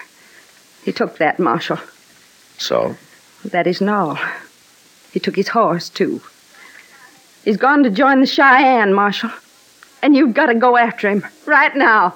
He 0.85 0.93
took 0.93 1.19
that, 1.19 1.39
Marshal. 1.39 1.78
So? 2.59 2.97
That 3.44 3.66
isn't 3.66 3.89
all. 3.89 4.19
He 5.12 5.20
took 5.20 5.36
his 5.36 5.48
horse, 5.48 5.89
too. 5.89 6.23
He's 7.44 7.57
gone 7.57 7.82
to 7.85 7.90
join 7.90 8.20
the 8.20 8.27
Cheyenne, 8.27 8.93
Marshal. 8.93 9.31
And 10.02 10.16
you've 10.16 10.35
got 10.35 10.47
to 10.47 10.55
go 10.55 10.77
after 10.77 11.09
him 11.09 11.24
right 11.47 11.74
now. 11.77 12.15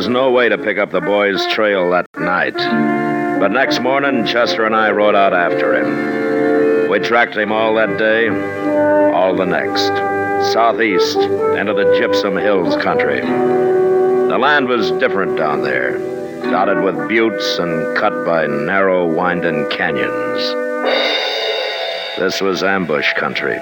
Was 0.00 0.08
no 0.08 0.30
way 0.30 0.48
to 0.48 0.56
pick 0.56 0.78
up 0.78 0.90
the 0.90 1.00
boy's 1.02 1.46
trail 1.48 1.90
that 1.90 2.06
night. 2.18 2.56
But 3.38 3.48
next 3.48 3.82
morning, 3.82 4.24
Chester 4.24 4.64
and 4.64 4.74
I 4.74 4.90
rode 4.90 5.14
out 5.14 5.34
after 5.34 5.74
him. 5.74 6.88
We 6.88 7.00
tracked 7.00 7.36
him 7.36 7.52
all 7.52 7.74
that 7.74 7.98
day, 7.98 8.30
all 9.12 9.36
the 9.36 9.44
next, 9.44 9.88
southeast 10.54 11.18
into 11.18 11.74
the 11.74 11.94
Gypsum 11.98 12.38
Hills 12.38 12.82
country. 12.82 13.20
The 13.20 14.38
land 14.40 14.68
was 14.68 14.90
different 14.92 15.36
down 15.36 15.60
there, 15.60 15.98
dotted 16.50 16.82
with 16.82 16.96
buttes 16.96 17.58
and 17.58 17.94
cut 17.94 18.24
by 18.24 18.46
narrow, 18.46 19.06
winding 19.06 19.68
canyons. 19.68 20.40
This 22.18 22.40
was 22.40 22.62
ambush 22.62 23.12
country, 23.18 23.58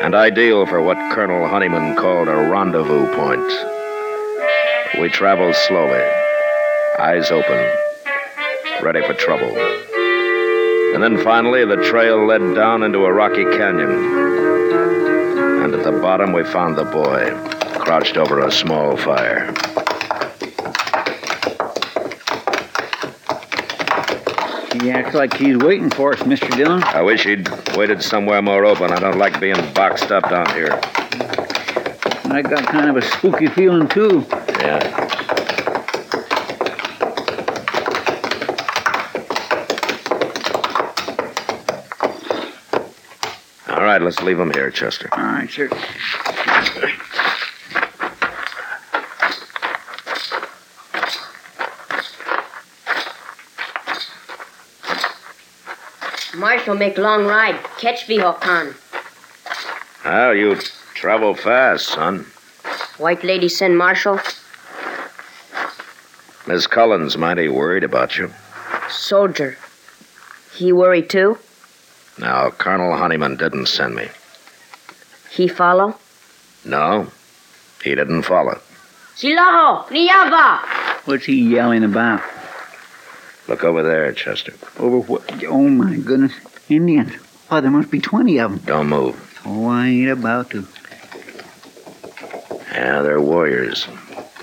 and 0.00 0.14
ideal 0.14 0.64
for 0.66 0.80
what 0.80 1.12
Colonel 1.12 1.48
Honeyman 1.48 1.96
called 1.96 2.28
a 2.28 2.36
rendezvous 2.36 3.12
point. 3.16 3.79
We 4.98 5.08
traveled 5.08 5.54
slowly, 5.54 6.02
eyes 6.98 7.30
open, 7.30 7.56
ready 8.82 9.00
for 9.06 9.14
trouble. 9.14 9.56
And 10.94 11.02
then 11.02 11.22
finally, 11.22 11.64
the 11.64 11.76
trail 11.88 12.26
led 12.26 12.54
down 12.56 12.82
into 12.82 13.04
a 13.04 13.12
rocky 13.12 13.44
canyon. 13.44 13.90
And 15.62 15.74
at 15.74 15.84
the 15.84 15.92
bottom, 15.92 16.32
we 16.32 16.42
found 16.42 16.76
the 16.76 16.84
boy, 16.84 17.30
crouched 17.78 18.16
over 18.16 18.40
a 18.40 18.50
small 18.50 18.96
fire. 18.96 19.54
He 24.82 24.90
acts 24.90 25.14
like 25.14 25.34
he's 25.34 25.56
waiting 25.56 25.90
for 25.90 26.14
us, 26.14 26.20
Mr. 26.20 26.54
Dillon. 26.56 26.82
I 26.82 27.02
wish 27.02 27.24
he'd 27.24 27.48
waited 27.76 28.02
somewhere 28.02 28.42
more 28.42 28.64
open. 28.64 28.92
I 28.92 28.98
don't 28.98 29.18
like 29.18 29.38
being 29.40 29.56
boxed 29.72 30.10
up 30.10 30.28
down 30.28 30.52
here. 30.54 30.80
I 32.32 32.42
got 32.42 32.66
kind 32.66 32.90
of 32.90 32.96
a 32.96 33.02
spooky 33.02 33.46
feeling, 33.46 33.88
too. 33.88 34.26
Yeah. 34.60 35.00
All 43.68 43.82
right, 43.82 44.02
let's 44.02 44.20
leave 44.20 44.38
him 44.38 44.52
here, 44.52 44.70
Chester. 44.70 45.08
All 45.12 45.22
right, 45.22 45.50
sir. 45.50 45.68
Marshal 56.36 56.74
make 56.74 56.98
long 56.98 57.24
ride. 57.24 57.56
Catch 57.78 58.06
Vihokan. 58.06 58.74
Well, 60.04 60.34
you 60.34 60.56
travel 60.94 61.34
fast, 61.34 61.88
son. 61.88 62.26
White 62.98 63.24
lady 63.24 63.48
send 63.48 63.78
Marshal. 63.78 64.20
Miss 66.50 66.66
Cullen's 66.66 67.16
mighty 67.16 67.48
worried 67.48 67.84
about 67.84 68.18
you. 68.18 68.28
Soldier. 68.88 69.56
He 70.52 70.72
worry 70.72 71.00
too? 71.00 71.38
Now, 72.18 72.50
Colonel 72.50 72.96
Honeyman 72.96 73.36
didn't 73.36 73.66
send 73.66 73.94
me. 73.94 74.08
He 75.30 75.46
follow? 75.46 75.94
No, 76.64 77.06
he 77.84 77.94
didn't 77.94 78.22
follow. 78.22 78.60
Silaho! 79.14 79.86
Niava! 79.86 80.58
What's 81.06 81.26
he 81.26 81.40
yelling 81.40 81.84
about? 81.84 82.20
Look 83.46 83.62
over 83.62 83.84
there, 83.84 84.12
Chester. 84.12 84.54
Over 84.76 84.98
what? 84.98 85.44
Oh, 85.44 85.68
my 85.68 85.98
goodness. 85.98 86.32
Indians. 86.68 87.12
Why, 87.46 87.60
there 87.60 87.70
must 87.70 87.92
be 87.92 88.00
20 88.00 88.38
of 88.38 88.50
them. 88.50 88.60
Don't 88.66 88.88
move. 88.88 89.40
Oh, 89.46 89.68
I 89.68 89.86
ain't 89.86 90.10
about 90.10 90.50
to. 90.50 90.66
Yeah, 92.72 93.02
they're 93.02 93.20
warriors. 93.20 93.86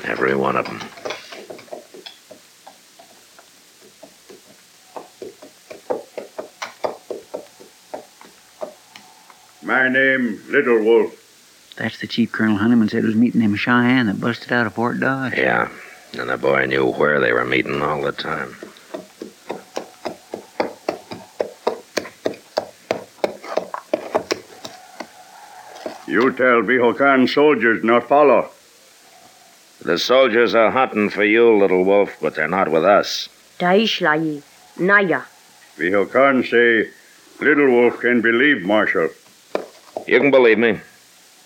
Every 0.06 0.38
one 0.38 0.56
of 0.56 0.68
them. 0.68 0.80
My 9.88 9.94
name, 9.94 10.44
Little 10.50 10.84
Wolf. 10.84 11.74
That's 11.78 11.98
the 12.02 12.08
chief 12.08 12.34
Colonel 12.34 12.58
Honeyman 12.58 12.90
said 12.90 13.06
was 13.06 13.16
meeting 13.16 13.40
them 13.40 13.56
Cheyenne 13.56 14.08
that 14.08 14.20
busted 14.20 14.52
out 14.52 14.68
of 14.68 14.74
Fort 14.74 15.00
Dodge. 15.00 15.38
Yeah, 15.38 15.70
and 16.20 16.30
the 16.30 16.36
boy 16.36 16.66
knew 16.66 16.92
where 16.92 17.22
they 17.22 17.32
were 17.32 17.46
meeting 17.46 17.82
all 17.82 18.02
the 18.02 18.12
time. 18.12 18.54
You 26.06 26.34
tell 26.34 26.64
Vihokan 26.64 27.30
soldiers 27.30 27.82
not 27.82 28.10
follow. 28.10 28.50
The 29.82 29.98
soldiers 29.98 30.54
are 30.54 30.72
hunting 30.72 31.10
for 31.10 31.24
you, 31.24 31.58
Little 31.58 31.86
Wolf, 31.86 32.18
but 32.22 32.36
they're 32.36 32.50
not 32.50 32.70
with 32.70 32.84
us. 32.84 33.30
Daishlai. 33.58 34.44
Naya. 34.78 35.22
Vihokan 35.78 36.46
say 36.46 36.92
Little 37.40 37.68
Wolf 37.68 38.02
can 38.02 38.20
believe 38.20 38.64
Marshal. 38.64 39.08
You 40.08 40.22
can 40.22 40.32
believe 40.32 40.58
me. 40.58 40.80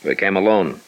We 0.06 0.16
came 0.16 0.38
alone. 0.38 0.82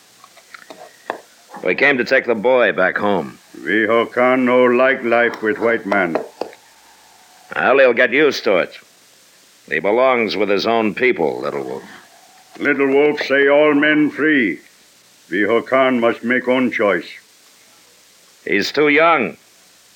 We 1.63 1.73
came 1.73 1.97
to 1.97 2.05
take 2.05 2.25
the 2.25 2.35
boy 2.35 2.71
back 2.71 2.97
home. 2.97 3.39
Vihokan 3.57 4.43
no 4.43 4.65
like 4.65 5.03
life 5.03 5.41
with 5.41 5.57
white 5.57 5.85
man. 5.85 6.15
Well, 7.55 7.79
he'll 7.79 7.93
get 7.93 8.11
used 8.11 8.43
to 8.43 8.57
it. 8.57 8.77
He 9.67 9.79
belongs 9.79 10.37
with 10.37 10.49
his 10.49 10.67
own 10.67 10.93
people, 10.93 11.39
Little 11.39 11.63
Wolf. 11.63 11.83
Little 12.59 12.87
Wolf 12.87 13.21
say 13.21 13.47
all 13.47 13.73
men 13.73 14.11
free. 14.11 14.59
Vihokan 15.29 15.99
must 15.99 16.23
make 16.23 16.47
own 16.47 16.69
choice. 16.69 17.09
He's 18.45 18.71
too 18.71 18.89
young. 18.89 19.37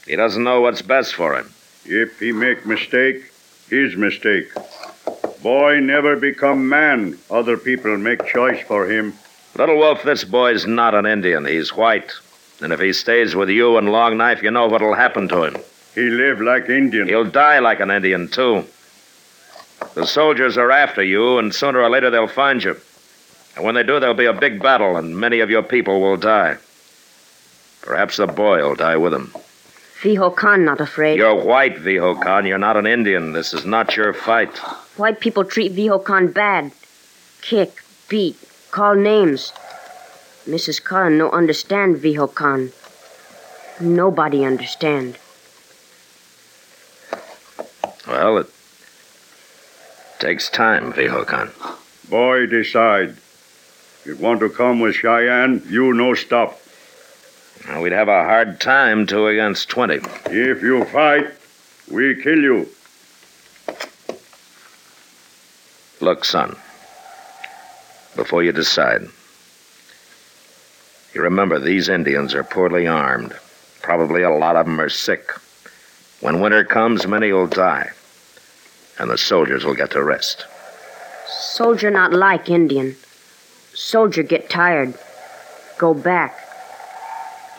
He 0.08 0.16
doesn't 0.16 0.44
know 0.44 0.62
what's 0.62 0.82
best 0.82 1.14
for 1.14 1.38
him. 1.38 1.54
If 1.86 2.20
he 2.20 2.32
make 2.32 2.66
mistake, 2.66 3.32
his 3.70 3.96
mistake. 3.96 4.52
Boy 5.48 5.80
never 5.80 6.18
become 6.18 6.68
man. 6.68 7.18
Other 7.32 7.56
people 7.56 7.96
make 7.96 8.26
choice 8.26 8.62
for 8.64 8.86
him. 8.86 9.14
Little 9.56 9.78
Wolf, 9.78 10.04
this 10.04 10.26
boy's 10.26 10.68
not 10.68 10.94
an 10.94 11.06
Indian. 11.06 11.46
He's 11.46 11.74
white. 11.74 12.12
And 12.60 12.74
if 12.74 12.82
he 12.82 12.92
stays 12.92 13.34
with 13.34 13.48
you 13.48 13.78
and 13.78 13.90
Long 13.90 14.18
Knife, 14.18 14.44
you 14.44 14.52
know 14.52 14.68
what'll 14.68 14.94
happen 14.94 15.30
to 15.30 15.44
him. 15.44 15.56
He 15.96 16.10
live 16.10 16.42
like 16.42 16.68
Indian. 16.68 17.08
He'll 17.08 17.24
die 17.24 17.60
like 17.60 17.80
an 17.80 17.92
Indian, 17.92 18.28
too. 18.28 18.66
The 19.94 20.06
soldiers 20.06 20.58
are 20.58 20.70
after 20.70 21.02
you, 21.02 21.38
and 21.38 21.56
sooner 21.56 21.80
or 21.80 21.90
later 21.90 22.10
they'll 22.10 22.28
find 22.28 22.62
you. 22.62 22.76
And 23.56 23.64
when 23.64 23.76
they 23.76 23.84
do, 23.84 24.02
there'll 24.02 24.16
be 24.16 24.26
a 24.26 24.34
big 24.34 24.62
battle, 24.62 24.98
and 24.98 25.18
many 25.18 25.40
of 25.40 25.50
your 25.50 25.64
people 25.64 26.02
will 26.02 26.18
die. 26.18 26.58
Perhaps 27.84 28.18
the 28.18 28.28
boy 28.28 28.58
will 28.64 28.76
die 28.76 28.98
with 28.98 29.14
them. 29.14 29.32
Vihokan 30.02 30.66
not 30.66 30.82
afraid. 30.82 31.18
You're 31.18 31.42
white, 31.42 31.78
Vihokan. 31.78 32.46
You're 32.46 32.58
not 32.58 32.76
an 32.76 32.86
Indian. 32.86 33.32
This 33.32 33.54
is 33.54 33.66
not 33.66 33.96
your 33.96 34.12
fight. 34.12 34.60
White 34.98 35.20
people 35.20 35.46
treat 35.46 35.74
Vihokan 35.74 36.34
bad. 36.34 36.72
Kick, 37.42 37.84
beat, 38.10 38.36
call 38.72 38.96
names. 38.96 39.54
Mrs. 40.48 40.84
Cullen 40.84 41.20
no 41.20 41.30
understand 41.30 41.98
Vihokan. 41.98 42.74
Nobody 43.80 44.44
understand. 44.44 45.20
Well, 48.08 48.40
it 48.40 48.50
takes 50.18 50.50
time, 50.50 50.94
Vihokan. 50.94 51.52
Boy 52.10 52.48
decide. 52.48 53.18
If 54.04 54.20
want 54.20 54.40
to 54.40 54.50
come 54.50 54.80
with 54.80 54.96
Cheyenne, 54.96 55.62
you 55.70 55.94
no 55.94 56.16
stop. 56.16 56.60
Well, 57.68 57.84
we'd 57.84 57.92
have 57.92 58.08
a 58.08 58.24
hard 58.24 58.60
time, 58.60 59.06
two 59.06 59.28
against 59.28 59.70
twenty. 59.70 60.00
If 60.26 60.64
you 60.64 60.86
fight, 60.86 61.28
we 61.92 62.16
kill 62.16 62.40
you. 62.40 62.70
Look, 66.00 66.26
son, 66.26 66.56
before 68.16 68.44
you 68.44 68.52
decide, 68.52 69.08
you 71.14 71.22
remember 71.24 71.60
these 71.60 71.90
Indians 71.90 72.36
are 72.36 72.44
poorly 72.44 72.86
armed. 72.86 73.34
Probably 73.82 74.22
a 74.22 74.30
lot 74.30 74.56
of 74.56 74.68
them 74.68 74.80
are 74.80 74.90
sick. 74.90 75.32
When 76.22 76.40
winter 76.40 76.64
comes, 76.64 77.08
many 77.08 77.32
will 77.32 77.48
die, 77.48 77.90
and 79.00 79.10
the 79.10 79.18
soldiers 79.18 79.66
will 79.66 79.74
get 79.74 79.92
to 79.92 80.04
rest. 80.04 80.46
Soldier 81.28 81.90
not 81.90 82.14
like 82.14 82.50
Indian. 82.50 82.96
Soldier 83.74 84.22
get 84.22 84.50
tired. 84.50 84.94
Go 85.80 85.96
back. 85.96 86.38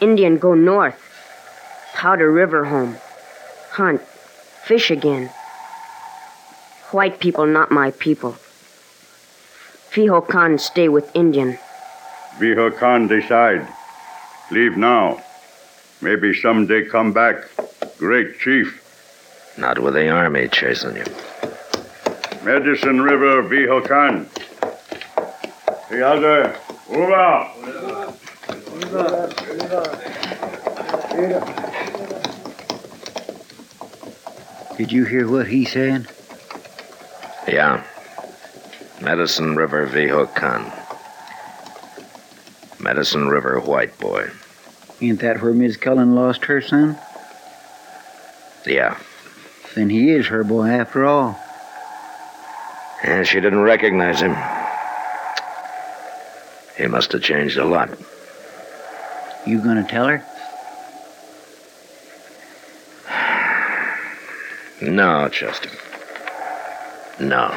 Indian 0.00 0.38
go 0.38 0.54
north. 0.54 1.00
Powder 1.94 2.30
River 2.30 2.66
home. 2.66 2.98
Hunt. 3.72 4.00
Fish 4.64 4.90
again. 4.90 5.30
White 6.90 7.20
people 7.20 7.46
not 7.46 7.70
my 7.70 7.90
people. 7.90 8.36
Viho 9.90 10.26
Khan 10.26 10.56
stay 10.56 10.88
with 10.88 11.14
Indian. 11.14 11.58
Viho 12.38 12.74
Khan 12.74 13.08
decide. 13.08 13.68
Leave 14.50 14.78
now. 14.78 15.22
Maybe 16.00 16.32
someday 16.32 16.86
come 16.86 17.12
back. 17.12 17.44
Great 17.98 18.38
chief. 18.40 18.84
Not 19.58 19.80
with 19.80 19.94
the 19.94 20.08
army 20.08 20.48
chasing 20.48 20.96
you. 20.96 21.04
Medicine 22.42 23.02
River, 23.02 23.42
Viho 23.42 23.86
Khan. 23.86 24.26
The 25.90 26.06
other, 26.06 26.56
Ura. 26.90 27.52
Did 34.78 34.92
you 34.92 35.04
hear 35.04 35.28
what 35.28 35.48
he 35.48 35.66
said? 35.66 36.08
Yeah. 37.48 37.82
Medicine 39.00 39.56
River 39.56 39.86
Viho 39.86 40.26
Khan. 40.34 40.70
Medicine 42.78 43.28
River 43.28 43.58
White 43.60 43.96
Boy. 43.98 44.28
Ain't 45.00 45.20
that 45.20 45.40
where 45.40 45.54
Miss 45.54 45.78
Cullen 45.78 46.14
lost 46.14 46.44
her 46.44 46.60
son? 46.60 46.98
Yeah. 48.66 48.98
Then 49.74 49.88
he 49.88 50.10
is 50.10 50.26
her 50.26 50.44
boy 50.44 50.68
after 50.68 51.06
all. 51.06 51.40
And 53.02 53.26
she 53.26 53.40
didn't 53.40 53.62
recognize 53.62 54.20
him. 54.20 54.36
He 56.76 56.86
must 56.86 57.12
have 57.12 57.22
changed 57.22 57.56
a 57.56 57.64
lot. 57.64 57.90
You 59.46 59.58
gonna 59.60 59.86
tell 59.88 60.06
her? 60.06 60.24
No, 64.80 65.28
Chester. 65.28 65.70
No. 67.20 67.52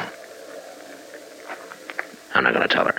I'm 2.34 2.44
not 2.44 2.54
going 2.54 2.68
to 2.68 2.74
tell 2.74 2.86
her. 2.86 2.91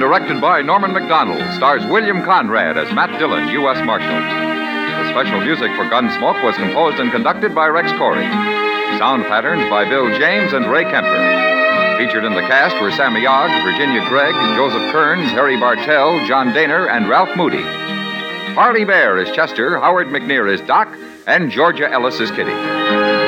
And 0.00 0.08
directed 0.08 0.40
by 0.40 0.62
Norman 0.62 0.92
Macdonnell, 0.92 1.56
stars 1.56 1.84
William 1.84 2.24
Conrad 2.24 2.78
as 2.78 2.90
Matt 2.94 3.18
Dillon, 3.18 3.48
U.S. 3.48 3.84
Marshal. 3.84 4.08
The 4.08 5.10
special 5.10 5.42
music 5.42 5.68
for 5.76 5.84
Gunsmoke 5.92 6.42
was 6.42 6.56
composed 6.56 6.98
and 6.98 7.12
conducted 7.12 7.54
by 7.54 7.68
Rex 7.68 7.92
Koury. 7.92 8.24
Sound 8.96 9.24
patterns 9.24 9.68
by 9.68 9.86
Bill 9.86 10.08
James 10.18 10.54
and 10.54 10.70
Ray 10.72 10.84
Kemper. 10.84 11.98
Featured 11.98 12.24
in 12.24 12.32
the 12.32 12.40
cast 12.40 12.80
were 12.80 12.90
Sammy 12.92 13.26
Ogg, 13.26 13.50
Virginia 13.62 14.00
Gregg, 14.08 14.32
Joseph 14.56 14.90
Kearns, 14.90 15.32
Harry 15.32 15.60
Bartell, 15.60 16.26
John 16.26 16.54
Dehner, 16.54 16.90
and 16.90 17.06
Ralph 17.06 17.36
Moody. 17.36 17.62
Parley 18.54 18.86
Baer 18.86 19.18
is 19.18 19.30
Chester, 19.36 19.78
Howard 19.78 20.06
McNear 20.06 20.50
is 20.50 20.62
Doc, 20.62 20.88
and 21.26 21.50
Georgia 21.50 21.92
Ellis 21.92 22.18
is 22.20 22.30
Kitty. 22.30 23.19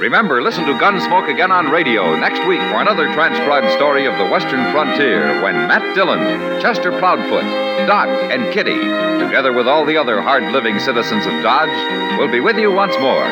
Remember, 0.00 0.40
listen 0.40 0.64
to 0.64 0.72
Gunsmoke 0.72 1.28
again 1.28 1.52
on 1.52 1.66
radio 1.66 2.18
next 2.18 2.48
week 2.48 2.60
for 2.72 2.80
another 2.80 3.12
transcribed 3.12 3.70
story 3.72 4.06
of 4.06 4.16
the 4.16 4.24
Western 4.24 4.72
frontier 4.72 5.42
when 5.42 5.54
Matt 5.68 5.94
Dillon, 5.94 6.58
Chester 6.58 6.90
Proudfoot, 6.90 7.44
Doc, 7.86 8.08
and 8.32 8.50
Kitty, 8.50 8.78
together 9.22 9.52
with 9.52 9.68
all 9.68 9.84
the 9.84 9.98
other 9.98 10.22
hard 10.22 10.54
living 10.54 10.78
citizens 10.78 11.26
of 11.26 11.32
Dodge, 11.42 12.18
will 12.18 12.32
be 12.32 12.40
with 12.40 12.56
you 12.56 12.72
once 12.72 12.98
more. 12.98 13.26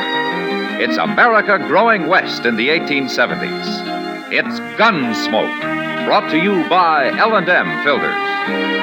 It's 0.78 0.98
America 0.98 1.56
growing 1.56 2.06
west 2.06 2.44
in 2.44 2.56
the 2.56 2.68
1870s. 2.68 4.30
It's 4.30 4.60
Gunsmoke, 4.78 6.04
brought 6.04 6.30
to 6.32 6.36
you 6.36 6.68
by 6.68 7.08
L&M 7.16 7.82
Filters. 7.82 8.77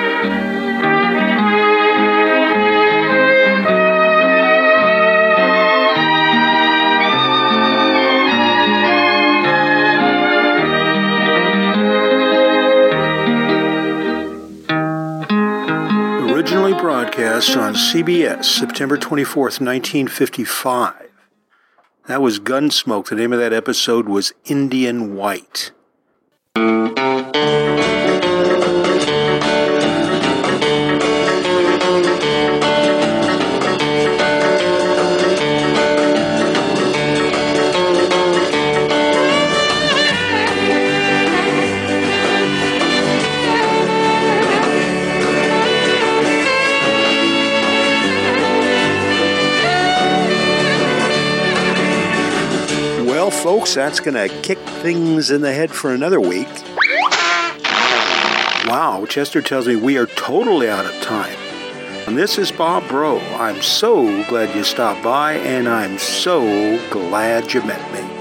Broadcast 17.15 17.55
on 17.55 17.73
CBS 17.73 18.43
September 18.43 18.97
24th, 18.97 19.61
1955. 19.61 21.09
That 22.07 22.21
was 22.21 22.41
Gunsmoke. 22.41 23.07
The 23.07 23.15
name 23.15 23.31
of 23.31 23.39
that 23.39 23.53
episode 23.53 24.09
was 24.09 24.33
Indian 24.43 25.15
White. 25.15 25.71
That's 53.75 53.99
going 53.99 54.13
to 54.13 54.29
kick 54.41 54.57
things 54.57 55.29
in 55.29 55.41
the 55.41 55.53
head 55.53 55.69
for 55.69 55.93
another 55.93 56.21
week. 56.21 56.47
Wow, 58.67 59.05
Chester 59.07 59.41
tells 59.41 59.67
me 59.67 59.75
we 59.75 59.97
are 59.97 60.07
totally 60.07 60.69
out 60.69 60.85
of 60.85 61.01
time. 61.01 61.35
And 62.07 62.17
this 62.17 62.37
is 62.37 62.51
Bob 62.51 62.87
Bro. 62.87 63.19
I'm 63.19 63.61
so 63.61 64.05
glad 64.27 64.55
you 64.55 64.63
stopped 64.63 65.03
by, 65.03 65.33
and 65.33 65.67
I'm 65.67 65.97
so 65.97 66.41
glad 66.89 67.53
you 67.53 67.61
met 67.63 67.91
me. 67.91 68.14